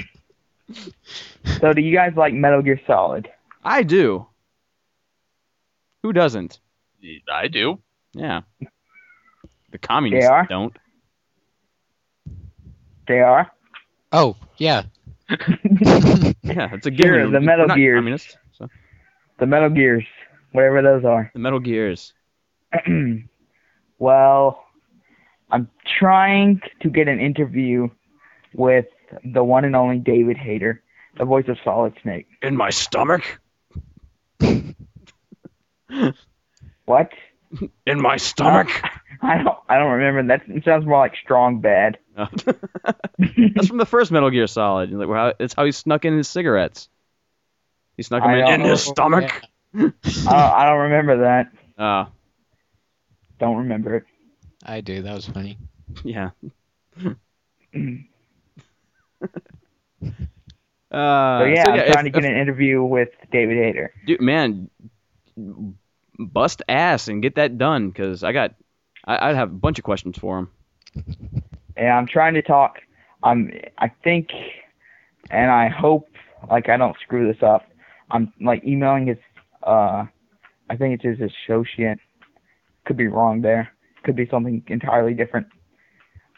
So, 1.61 1.71
do 1.73 1.81
you 1.81 1.95
guys 1.95 2.13
like 2.17 2.33
Metal 2.33 2.61
Gear 2.61 2.79
Solid? 2.85 3.29
I 3.63 3.81
do. 3.83 4.27
Who 6.03 6.11
doesn't? 6.13 6.59
I 7.31 7.47
do. 7.47 7.79
Yeah. 8.13 8.41
The 9.79 9.87
communists 9.87 10.27
JR? 10.27 10.41
don't. 10.49 10.75
They 13.07 13.19
are. 13.19 13.51
Oh, 14.11 14.35
yeah. 14.57 14.83
Yeah, 16.43 16.69
it's 16.73 16.87
a 16.87 16.95
Sure, 16.95 17.29
the 17.29 17.41
Metal 17.41 17.67
Gears. 17.75 17.97
communist, 17.97 18.37
so. 18.53 18.69
the 19.37 19.45
Metal 19.45 19.69
Gears, 19.69 20.05
whatever 20.53 20.81
those 20.81 21.03
are. 21.03 21.29
The 21.33 21.39
Metal 21.39 21.59
Gears. 21.59 22.13
well, 23.99 24.63
I'm 25.51 25.69
trying 25.99 26.61
to 26.81 26.89
get 26.89 27.09
an 27.09 27.19
interview 27.19 27.89
with 28.53 28.85
the 29.25 29.43
one 29.43 29.65
and 29.65 29.75
only 29.75 29.99
David 29.99 30.37
Hayter, 30.37 30.81
the 31.17 31.25
voice 31.25 31.45
of 31.49 31.57
Solid 31.63 31.93
Snake. 32.01 32.27
In 32.41 32.55
my 32.55 32.69
stomach? 32.69 33.39
What? 36.87 37.11
In 37.85 38.01
my 38.01 38.15
stomach? 38.15 38.69
I 39.22 39.41
don't. 39.44 39.57
I 39.69 39.77
don't 39.77 39.91
remember. 39.94 40.23
That 40.38 40.48
it 40.48 40.64
sounds 40.64 40.85
more 40.85 40.99
like 40.99 41.15
Strong 41.23 41.61
Bad. 41.61 41.98
That's 42.15 43.68
from 43.68 43.77
the 43.77 43.85
first 43.85 44.11
Metal 44.11 44.30
Gear 44.30 44.48
Solid. 44.48 44.91
Like, 44.91 45.07
how, 45.10 45.34
it's 45.39 45.53
how 45.53 45.65
he 45.65 45.72
snuck 45.72 46.06
in 46.06 46.15
his 46.18 46.27
cigarettes. 46.27 46.89
He 47.95 48.03
snuck 48.03 48.23
them 48.23 48.31
in, 48.31 48.48
in 48.48 48.61
his 48.61 48.84
stomach. 48.84 49.31
I 49.76 49.80
don't, 49.80 49.94
I 50.26 50.65
don't 50.69 50.80
remember 50.80 51.18
that. 51.22 51.52
Uh, 51.81 52.06
Don't 53.39 53.57
remember 53.57 53.95
it. 53.98 54.03
I 54.65 54.81
do. 54.81 55.03
That 55.03 55.14
was 55.14 55.27
funny. 55.27 55.60
yeah. 56.03 56.31
Uh, 60.89 61.39
So 61.39 61.45
yeah, 61.45 61.64
so 61.65 61.72
I'm 61.72 61.80
if- 61.80 61.91
trying 61.91 62.06
to 62.06 62.10
get 62.11 62.23
if- 62.23 62.30
an 62.31 62.38
interview 62.38 62.81
with 62.84 63.10
David 63.31 63.57
Hayter. 63.57 63.94
dude, 64.06 64.22
man, 64.22 64.69
bust 66.18 66.61
ass 66.69 67.10
and 67.10 67.22
get 67.22 67.35
that 67.35 67.57
done 67.57 67.89
because 67.89 68.23
I 68.23 68.31
got, 68.31 68.56
I, 69.07 69.29
I'd 69.29 69.35
have 69.35 69.49
a 69.49 69.55
bunch 69.55 69.79
of 69.79 69.84
questions 69.85 70.17
for 70.17 70.38
him. 70.39 70.49
and 71.75 71.88
I'm 71.89 72.07
trying 72.07 72.35
to 72.35 72.41
talk. 72.41 72.77
I'm, 73.23 73.51
I 73.79 73.89
think, 74.03 74.29
and 75.31 75.49
I 75.49 75.69
hope, 75.69 76.07
like 76.49 76.69
I 76.69 76.77
don't 76.77 76.95
screw 77.01 77.31
this 77.31 77.41
up. 77.41 77.63
I'm 78.11 78.31
like 78.39 78.63
emailing 78.63 79.07
his, 79.07 79.17
uh, 79.63 80.05
I 80.69 80.75
think 80.77 81.01
it's 81.01 81.19
his 81.19 81.31
associate. 81.47 81.99
Could 82.85 82.97
be 82.97 83.07
wrong 83.07 83.41
there. 83.41 83.69
Could 84.03 84.15
be 84.15 84.27
something 84.29 84.63
entirely 84.67 85.13
different. 85.13 85.47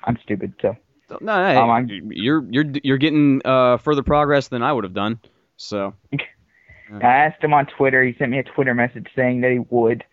I'm 0.06 0.18
stupid, 0.24 0.54
so 0.62 0.76
no, 1.22 1.34
Um, 1.34 1.88
you're 1.90 2.44
you're 2.50 2.66
you're 2.84 2.98
getting 2.98 3.42
uh, 3.44 3.78
further 3.78 4.04
progress 4.04 4.48
than 4.48 4.64
I 4.64 4.72
would 4.72 4.84
have 4.84 4.94
done. 4.94 5.20
So 5.58 5.94
I 6.14 7.06
asked 7.06 7.44
him 7.44 7.54
on 7.54 7.66
Twitter. 7.68 8.04
He 8.04 8.16
sent 8.18 8.32
me 8.32 8.40
a 8.40 8.44
Twitter 8.44 8.74
message 8.74 9.08
saying 9.16 9.42
that 9.42 9.52
he 9.52 9.60
would. 9.70 10.04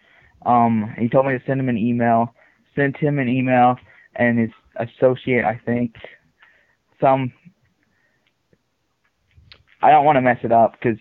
Um, 0.45 0.95
he 0.99 1.09
told 1.09 1.27
me 1.27 1.39
to 1.39 1.45
send 1.47 1.61
him 1.61 1.69
an 1.69 1.79
email. 1.79 2.35
Sent 2.77 2.97
him 2.97 3.19
an 3.19 3.29
email, 3.29 3.77
and 4.15 4.39
his 4.39 4.51
associate, 4.77 5.45
I 5.45 5.61
think, 5.65 5.95
some. 7.01 7.33
I 9.83 9.91
don't 9.91 10.05
want 10.05 10.17
to 10.17 10.23
mess 10.23 10.39
it 10.43 10.53
up 10.53 10.73
because, 10.73 10.99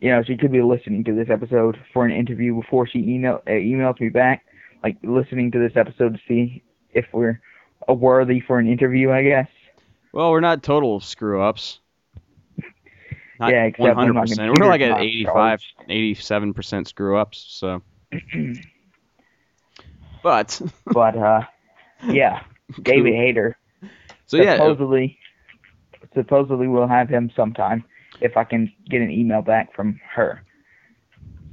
you 0.00 0.10
know, 0.10 0.22
she 0.22 0.36
could 0.36 0.52
be 0.52 0.62
listening 0.62 1.04
to 1.04 1.14
this 1.14 1.28
episode 1.30 1.78
for 1.92 2.04
an 2.04 2.12
interview 2.12 2.54
before 2.54 2.86
she 2.86 2.98
email 2.98 3.42
uh, 3.46 3.50
emails 3.50 4.00
me 4.00 4.08
back, 4.08 4.44
like 4.82 4.96
listening 5.02 5.50
to 5.52 5.58
this 5.58 5.72
episode 5.76 6.14
to 6.14 6.20
see 6.28 6.62
if 6.92 7.06
we're 7.12 7.40
uh, 7.88 7.92
worthy 7.94 8.40
for 8.40 8.58
an 8.58 8.68
interview. 8.68 9.10
I 9.10 9.22
guess. 9.22 9.48
well, 10.12 10.30
we're 10.30 10.40
not 10.40 10.62
total 10.62 11.00
screw 11.00 11.42
ups. 11.42 11.80
Not 13.40 13.50
Yeah, 13.50 13.64
except 13.64 13.96
when 13.96 14.14
my 14.14 14.24
100%. 14.24 14.60
We're 14.60 14.68
like 14.68 14.82
at 14.82 14.90
not 14.90 15.00
85, 15.00 15.60
87 15.88 16.54
percent 16.54 16.86
screw 16.88 17.16
ups. 17.16 17.44
So, 17.48 17.82
but 20.22 20.60
But 20.86 21.16
uh, 21.16 21.42
yeah, 22.08 22.42
David 22.82 23.14
Hayter. 23.14 23.56
So 24.26 24.36
yeah, 24.38 24.56
supposedly, 24.56 25.18
supposedly 26.14 26.68
we'll 26.68 26.88
have 26.88 27.08
him 27.08 27.30
sometime 27.36 27.84
if 28.20 28.36
I 28.36 28.44
can 28.44 28.72
get 28.88 29.00
an 29.00 29.10
email 29.10 29.42
back 29.42 29.74
from 29.74 30.00
her. 30.14 30.42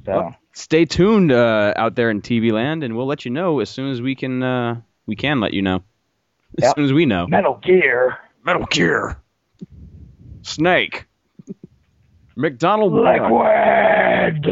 So 0.06 0.12
Well, 0.14 0.36
stay 0.54 0.86
tuned 0.86 1.32
uh, 1.32 1.74
out 1.76 1.96
there 1.96 2.10
in 2.10 2.22
TV 2.22 2.52
land, 2.52 2.84
and 2.84 2.96
we'll 2.96 3.08
let 3.08 3.26
you 3.26 3.32
know 3.32 3.60
as 3.60 3.70
soon 3.70 3.92
as 3.92 4.02
we 4.02 4.16
can. 4.16 4.42
Uh, 4.44 4.82
we 5.06 5.16
can 5.16 5.40
let 5.40 5.54
you 5.54 5.62
know 5.62 5.84
as 6.58 6.64
Yep. 6.66 6.76
soon 6.76 6.86
as 6.86 6.94
we 6.94 7.06
know. 7.06 7.28
Metal 7.28 7.60
Gear, 7.64 8.18
Metal 8.46 8.66
Gear, 8.70 9.18
Snake, 10.44 11.06
McDonald. 12.36 12.94
Liquid. 12.94 14.46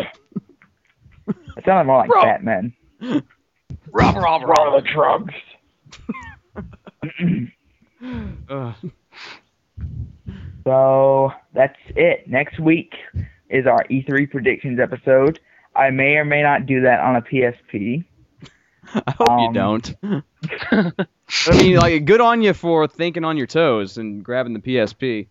it 1.57 1.65
sounded 1.65 1.85
more 1.85 1.97
like 1.97 2.09
Bro. 2.09 2.21
Batman. 2.23 2.73
Rob, 3.93 4.15
rob, 4.15 4.41
Where 4.43 4.51
are 4.51 4.71
rob. 4.73 4.83
the 4.83 4.89
drugs? 4.89 5.33
Uh, 8.49 8.73
So 10.63 11.31
that's 11.53 11.77
it. 11.95 12.27
Next 12.29 12.59
week 12.59 12.93
is 13.49 13.65
our 13.65 13.83
E3 13.89 14.29
predictions 14.29 14.79
episode. 14.79 15.39
I 15.75 15.89
may 15.91 16.17
or 16.17 16.25
may 16.25 16.43
not 16.43 16.65
do 16.65 16.81
that 16.81 16.99
on 16.99 17.15
a 17.15 17.21
PSP. 17.21 18.03
I 18.93 19.11
hope 19.11 19.27
you 19.39 19.47
Um, 19.47 19.53
don't. 19.53 19.95
I 20.71 20.91
mean, 21.57 21.75
like, 21.77 22.03
good 22.05 22.19
on 22.21 22.41
you 22.41 22.53
for 22.53 22.87
thinking 22.87 23.23
on 23.23 23.37
your 23.37 23.47
toes 23.47 23.97
and 23.97 24.23
grabbing 24.23 24.53
the 24.53 24.59
PSP 24.59 25.27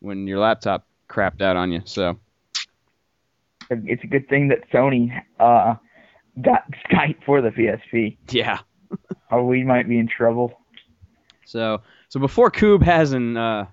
when 0.00 0.26
your 0.26 0.38
laptop 0.40 0.86
crapped 1.08 1.40
out 1.40 1.56
on 1.56 1.70
you. 1.72 1.82
So, 1.84 2.18
It's 3.70 4.02
a 4.02 4.06
good 4.08 4.28
thing 4.28 4.48
that 4.48 4.68
Sony 4.70 5.10
uh, 5.38 5.74
got 6.42 6.64
Skype 6.88 7.24
for 7.24 7.40
the 7.40 7.50
PSP, 7.50 8.16
yeah. 8.30 8.58
or 9.30 9.46
we 9.46 9.64
might 9.64 9.88
be 9.88 9.98
in 9.98 10.08
trouble. 10.08 10.52
So, 11.44 11.82
so 12.08 12.20
before 12.20 12.50
Coob 12.50 12.82
has 12.82 13.12
an, 13.12 13.36
uh, 13.36 13.66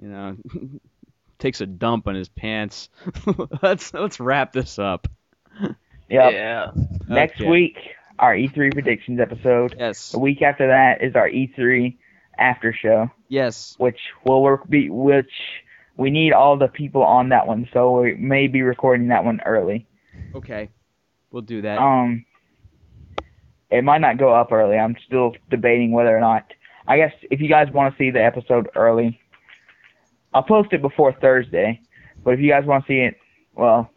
you 0.00 0.08
know, 0.08 0.36
takes 1.38 1.60
a 1.60 1.66
dump 1.66 2.08
on 2.08 2.14
his 2.14 2.28
pants, 2.28 2.88
let's 3.62 3.92
let's 3.94 4.20
wrap 4.20 4.52
this 4.52 4.78
up. 4.78 5.06
Yep. 6.08 6.32
Yeah. 6.32 6.70
Next 7.08 7.40
Okay. 7.40 7.48
week, 7.50 7.76
our 8.18 8.34
E3 8.34 8.72
predictions 8.72 9.20
episode. 9.20 9.74
Yes. 9.78 10.12
The 10.12 10.18
week 10.18 10.40
after 10.42 10.68
that 10.68 11.02
is 11.02 11.14
our 11.16 11.28
E3 11.28 11.96
after 12.38 12.72
show, 12.72 13.10
Yes. 13.28 13.74
which 13.78 13.98
will 14.24 14.42
work 14.42 14.68
be 14.68 14.88
which 14.90 15.32
we 15.96 16.10
need 16.10 16.32
all 16.32 16.56
the 16.58 16.68
people 16.68 17.02
on 17.02 17.30
that 17.30 17.46
one, 17.46 17.68
so 17.72 18.00
we 18.02 18.14
may 18.14 18.46
be 18.48 18.62
recording 18.62 19.08
that 19.08 19.24
one 19.24 19.40
early. 19.44 19.86
Okay. 20.34 20.68
We'll 21.36 21.42
do 21.42 21.60
that. 21.60 21.76
Um, 21.76 22.24
it 23.70 23.84
might 23.84 24.00
not 24.00 24.16
go 24.16 24.32
up 24.32 24.52
early. 24.52 24.78
I'm 24.78 24.96
still 25.06 25.34
debating 25.50 25.92
whether 25.92 26.16
or 26.16 26.20
not. 26.20 26.50
I 26.88 26.96
guess 26.96 27.12
if 27.30 27.42
you 27.42 27.48
guys 27.50 27.70
want 27.74 27.92
to 27.92 27.98
see 27.98 28.10
the 28.10 28.24
episode 28.24 28.70
early, 28.74 29.20
I'll 30.32 30.44
post 30.44 30.72
it 30.72 30.80
before 30.80 31.12
Thursday. 31.12 31.78
But 32.24 32.32
if 32.32 32.40
you 32.40 32.48
guys 32.48 32.64
want 32.64 32.86
to 32.86 32.88
see 32.88 33.00
it, 33.00 33.18
well. 33.54 33.90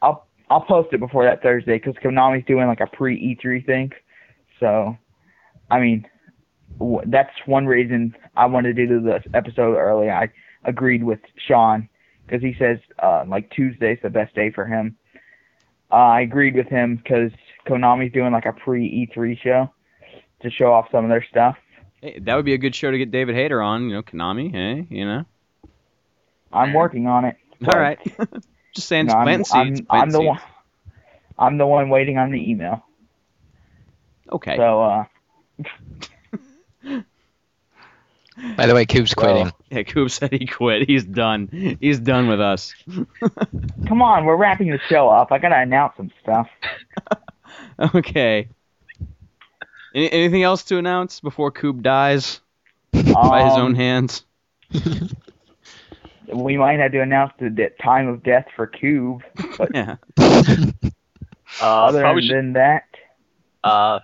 I'll 0.00 0.26
I'll 0.48 0.62
post 0.62 0.88
it 0.94 1.00
before 1.00 1.24
that 1.24 1.42
Thursday 1.42 1.76
because 1.76 1.96
Konami's 2.02 2.46
doing 2.46 2.66
like 2.66 2.80
a 2.80 2.86
pre 2.86 3.36
E3 3.36 3.66
thing. 3.66 3.92
So, 4.58 4.96
I 5.70 5.80
mean, 5.80 6.08
w- 6.78 7.02
that's 7.08 7.34
one 7.44 7.66
reason 7.66 8.16
I 8.38 8.46
wanted 8.46 8.76
to 8.76 8.86
do 8.86 9.02
this 9.02 9.24
episode 9.34 9.76
early. 9.76 10.08
I 10.08 10.30
agreed 10.64 11.04
with 11.04 11.20
Sean 11.46 11.90
because 12.24 12.40
he 12.40 12.56
says 12.58 12.78
uh, 13.02 13.24
like 13.28 13.50
Tuesday's 13.50 13.98
the 14.02 14.08
best 14.08 14.34
day 14.34 14.50
for 14.50 14.64
him. 14.64 14.96
Uh, 15.90 15.94
I 15.94 16.20
agreed 16.20 16.54
with 16.54 16.68
him 16.68 16.96
because 16.96 17.32
Konami's 17.66 18.12
doing 18.12 18.32
like 18.32 18.46
a 18.46 18.52
pre 18.52 19.08
E3 19.16 19.40
show 19.40 19.72
to 20.42 20.50
show 20.50 20.72
off 20.72 20.86
some 20.92 21.04
of 21.04 21.10
their 21.10 21.24
stuff. 21.28 21.56
Hey, 22.00 22.18
that 22.20 22.34
would 22.34 22.44
be 22.44 22.54
a 22.54 22.58
good 22.58 22.74
show 22.74 22.90
to 22.90 22.98
get 22.98 23.10
David 23.10 23.34
Hayter 23.34 23.60
on. 23.60 23.88
You 23.88 23.94
know, 23.96 24.02
Konami. 24.02 24.50
Hey, 24.50 24.86
you 24.88 25.04
know. 25.04 25.24
I'm 26.52 26.72
working 26.72 27.06
on 27.06 27.24
it. 27.24 27.36
All 27.72 27.78
right. 27.80 27.98
Just 28.74 28.88
saying, 28.88 29.06
No, 29.06 29.14
I'm, 29.14 29.24
plant 29.24 29.48
I'm, 29.52 29.76
seeds. 29.76 29.80
I'm 29.90 29.98
plant 29.98 30.12
the 30.12 30.18
seeds. 30.18 30.26
one. 30.28 30.40
I'm 31.38 31.58
the 31.58 31.66
one 31.66 31.88
waiting 31.88 32.18
on 32.18 32.30
the 32.30 32.50
email. 32.50 32.84
Okay. 34.30 34.56
So 34.56 34.82
uh, 34.82 35.04
By 38.56 38.66
the 38.66 38.74
way, 38.74 38.86
Coop's 38.86 39.14
Well- 39.16 39.34
quitting. 39.44 39.52
Yeah, 39.70 39.82
Coop 39.84 40.10
said 40.10 40.32
he 40.32 40.46
quit. 40.46 40.88
He's 40.88 41.04
done. 41.04 41.76
He's 41.80 42.00
done 42.00 42.26
with 42.26 42.40
us. 42.40 42.74
come 43.86 44.02
on, 44.02 44.24
we're 44.24 44.34
wrapping 44.36 44.68
the 44.68 44.80
show 44.88 45.08
up. 45.08 45.30
I 45.30 45.38
gotta 45.38 45.58
announce 45.60 45.96
some 45.96 46.10
stuff. 46.22 46.48
okay. 47.94 48.48
Any, 49.94 50.10
anything 50.12 50.42
else 50.42 50.64
to 50.64 50.78
announce 50.78 51.20
before 51.20 51.52
Coop 51.52 51.82
dies 51.82 52.40
by 52.92 53.44
his 53.44 53.54
Um, 53.54 53.60
own 53.60 53.74
hands? 53.76 54.24
We 56.32 56.56
might 56.56 56.80
have 56.80 56.90
to 56.92 57.00
announce 57.00 57.32
the 57.38 57.50
de- 57.50 57.70
time 57.82 58.08
of 58.08 58.22
death 58.24 58.46
for 58.56 58.66
Cube. 58.66 59.22
But 59.56 59.70
Yeah. 59.72 59.96
Uh, 60.18 61.84
other 61.86 62.00
probably 62.00 62.22
should, 62.22 62.36
than 62.36 62.52
that, 62.54 62.84
uh, 63.64 63.98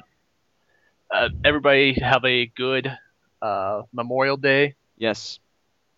uh, 1.12 1.28
everybody 1.44 1.94
have 2.00 2.24
a 2.24 2.46
good 2.46 2.96
uh, 3.42 3.82
Memorial 3.92 4.36
Day. 4.36 4.74
Yes. 4.96 5.38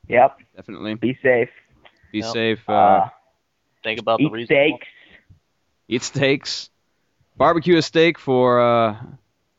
Yep. 0.08 0.38
Definitely. 0.56 0.94
Be 0.94 1.18
safe. 1.22 1.50
Be 2.12 2.18
Yep. 2.20 2.32
safe. 2.32 2.68
Uh, 2.68 2.72
Uh, 2.72 3.08
Think 3.84 4.00
about 4.00 4.18
the 4.18 4.28
eat 4.36 4.46
steaks. 4.46 4.86
eat 5.88 6.02
steaks. 6.02 6.70
Barbecue 7.36 7.76
a 7.76 7.82
steak 7.82 8.18
for 8.18 8.60
uh, 8.60 8.96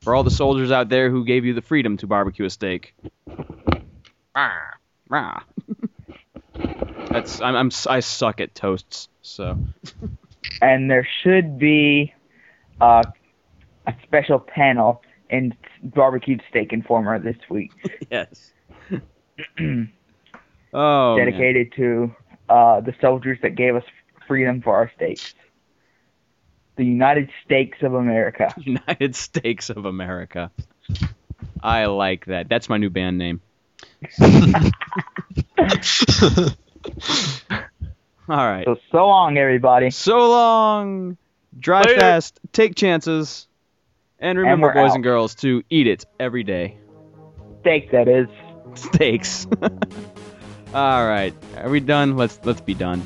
for 0.01 0.13
all 0.13 0.23
the 0.23 0.31
soldiers 0.31 0.71
out 0.71 0.89
there 0.89 1.09
who 1.09 1.23
gave 1.23 1.45
you 1.45 1.53
the 1.53 1.61
freedom 1.61 1.95
to 1.97 2.07
barbecue 2.07 2.45
a 2.45 2.49
steak. 2.49 2.93
Rah, 4.35 4.51
rah. 5.09 5.39
That's 7.09 7.39
I'm, 7.41 7.55
I'm 7.55 7.71
I 7.87 8.01
suck 8.01 8.41
at 8.41 8.53
toasts. 8.53 9.07
So 9.21 9.57
and 10.61 10.89
there 10.91 11.07
should 11.23 11.57
be 11.57 12.13
uh, 12.81 13.03
a 13.87 13.93
special 14.03 14.39
panel 14.39 15.01
in 15.29 15.53
barbecued 15.83 16.41
steak 16.49 16.73
informer 16.73 17.19
this 17.19 17.37
week 17.49 17.71
yes. 18.11 18.51
oh. 19.59 21.15
man. 21.17 21.25
dedicated 21.25 21.71
to 21.75 22.13
uh, 22.49 22.81
the 22.81 22.93
soldiers 22.99 23.37
that 23.41 23.55
gave 23.55 23.75
us 23.75 23.83
freedom 24.27 24.61
for 24.61 24.75
our 24.75 24.91
states 24.95 25.33
the 26.77 26.85
united 26.85 27.29
states 27.45 27.77
of 27.81 27.93
america 27.93 28.53
United 28.63 29.15
States 29.15 29.69
of 29.69 29.85
America. 29.85 30.51
I 31.61 31.85
like 31.85 32.25
that. 32.27 32.49
That's 32.49 32.69
my 32.69 32.77
new 32.77 32.89
band 32.89 33.17
name. 33.17 33.41
All 34.21 34.29
right. 38.29 38.63
so 38.65 38.77
so 38.91 39.07
long 39.07 39.37
everybody 39.37 39.89
So 39.89 40.29
long. 40.29 41.17
Drive 41.59 41.85
Later. 41.87 41.99
fast. 41.99 42.39
Take 42.53 42.75
chances. 42.75 43.47
And 44.19 44.37
remember, 44.37 44.67
we're 44.67 44.73
boys 44.73 44.91
out. 44.91 44.95
and 44.95 45.03
girls, 45.03 45.35
to 45.35 45.63
eat 45.69 45.87
it 45.87 46.05
every 46.19 46.43
day. 46.43 46.77
steak 47.61 47.91
that 47.91 48.07
is 48.07 48.27
Steaks. 48.75 49.47
All 50.73 51.07
right. 51.07 51.33
Are 51.57 51.69
we 51.69 51.79
done? 51.79 52.17
Let's 52.17 52.39
let's 52.43 52.61
be 52.61 52.73
done. 52.73 53.01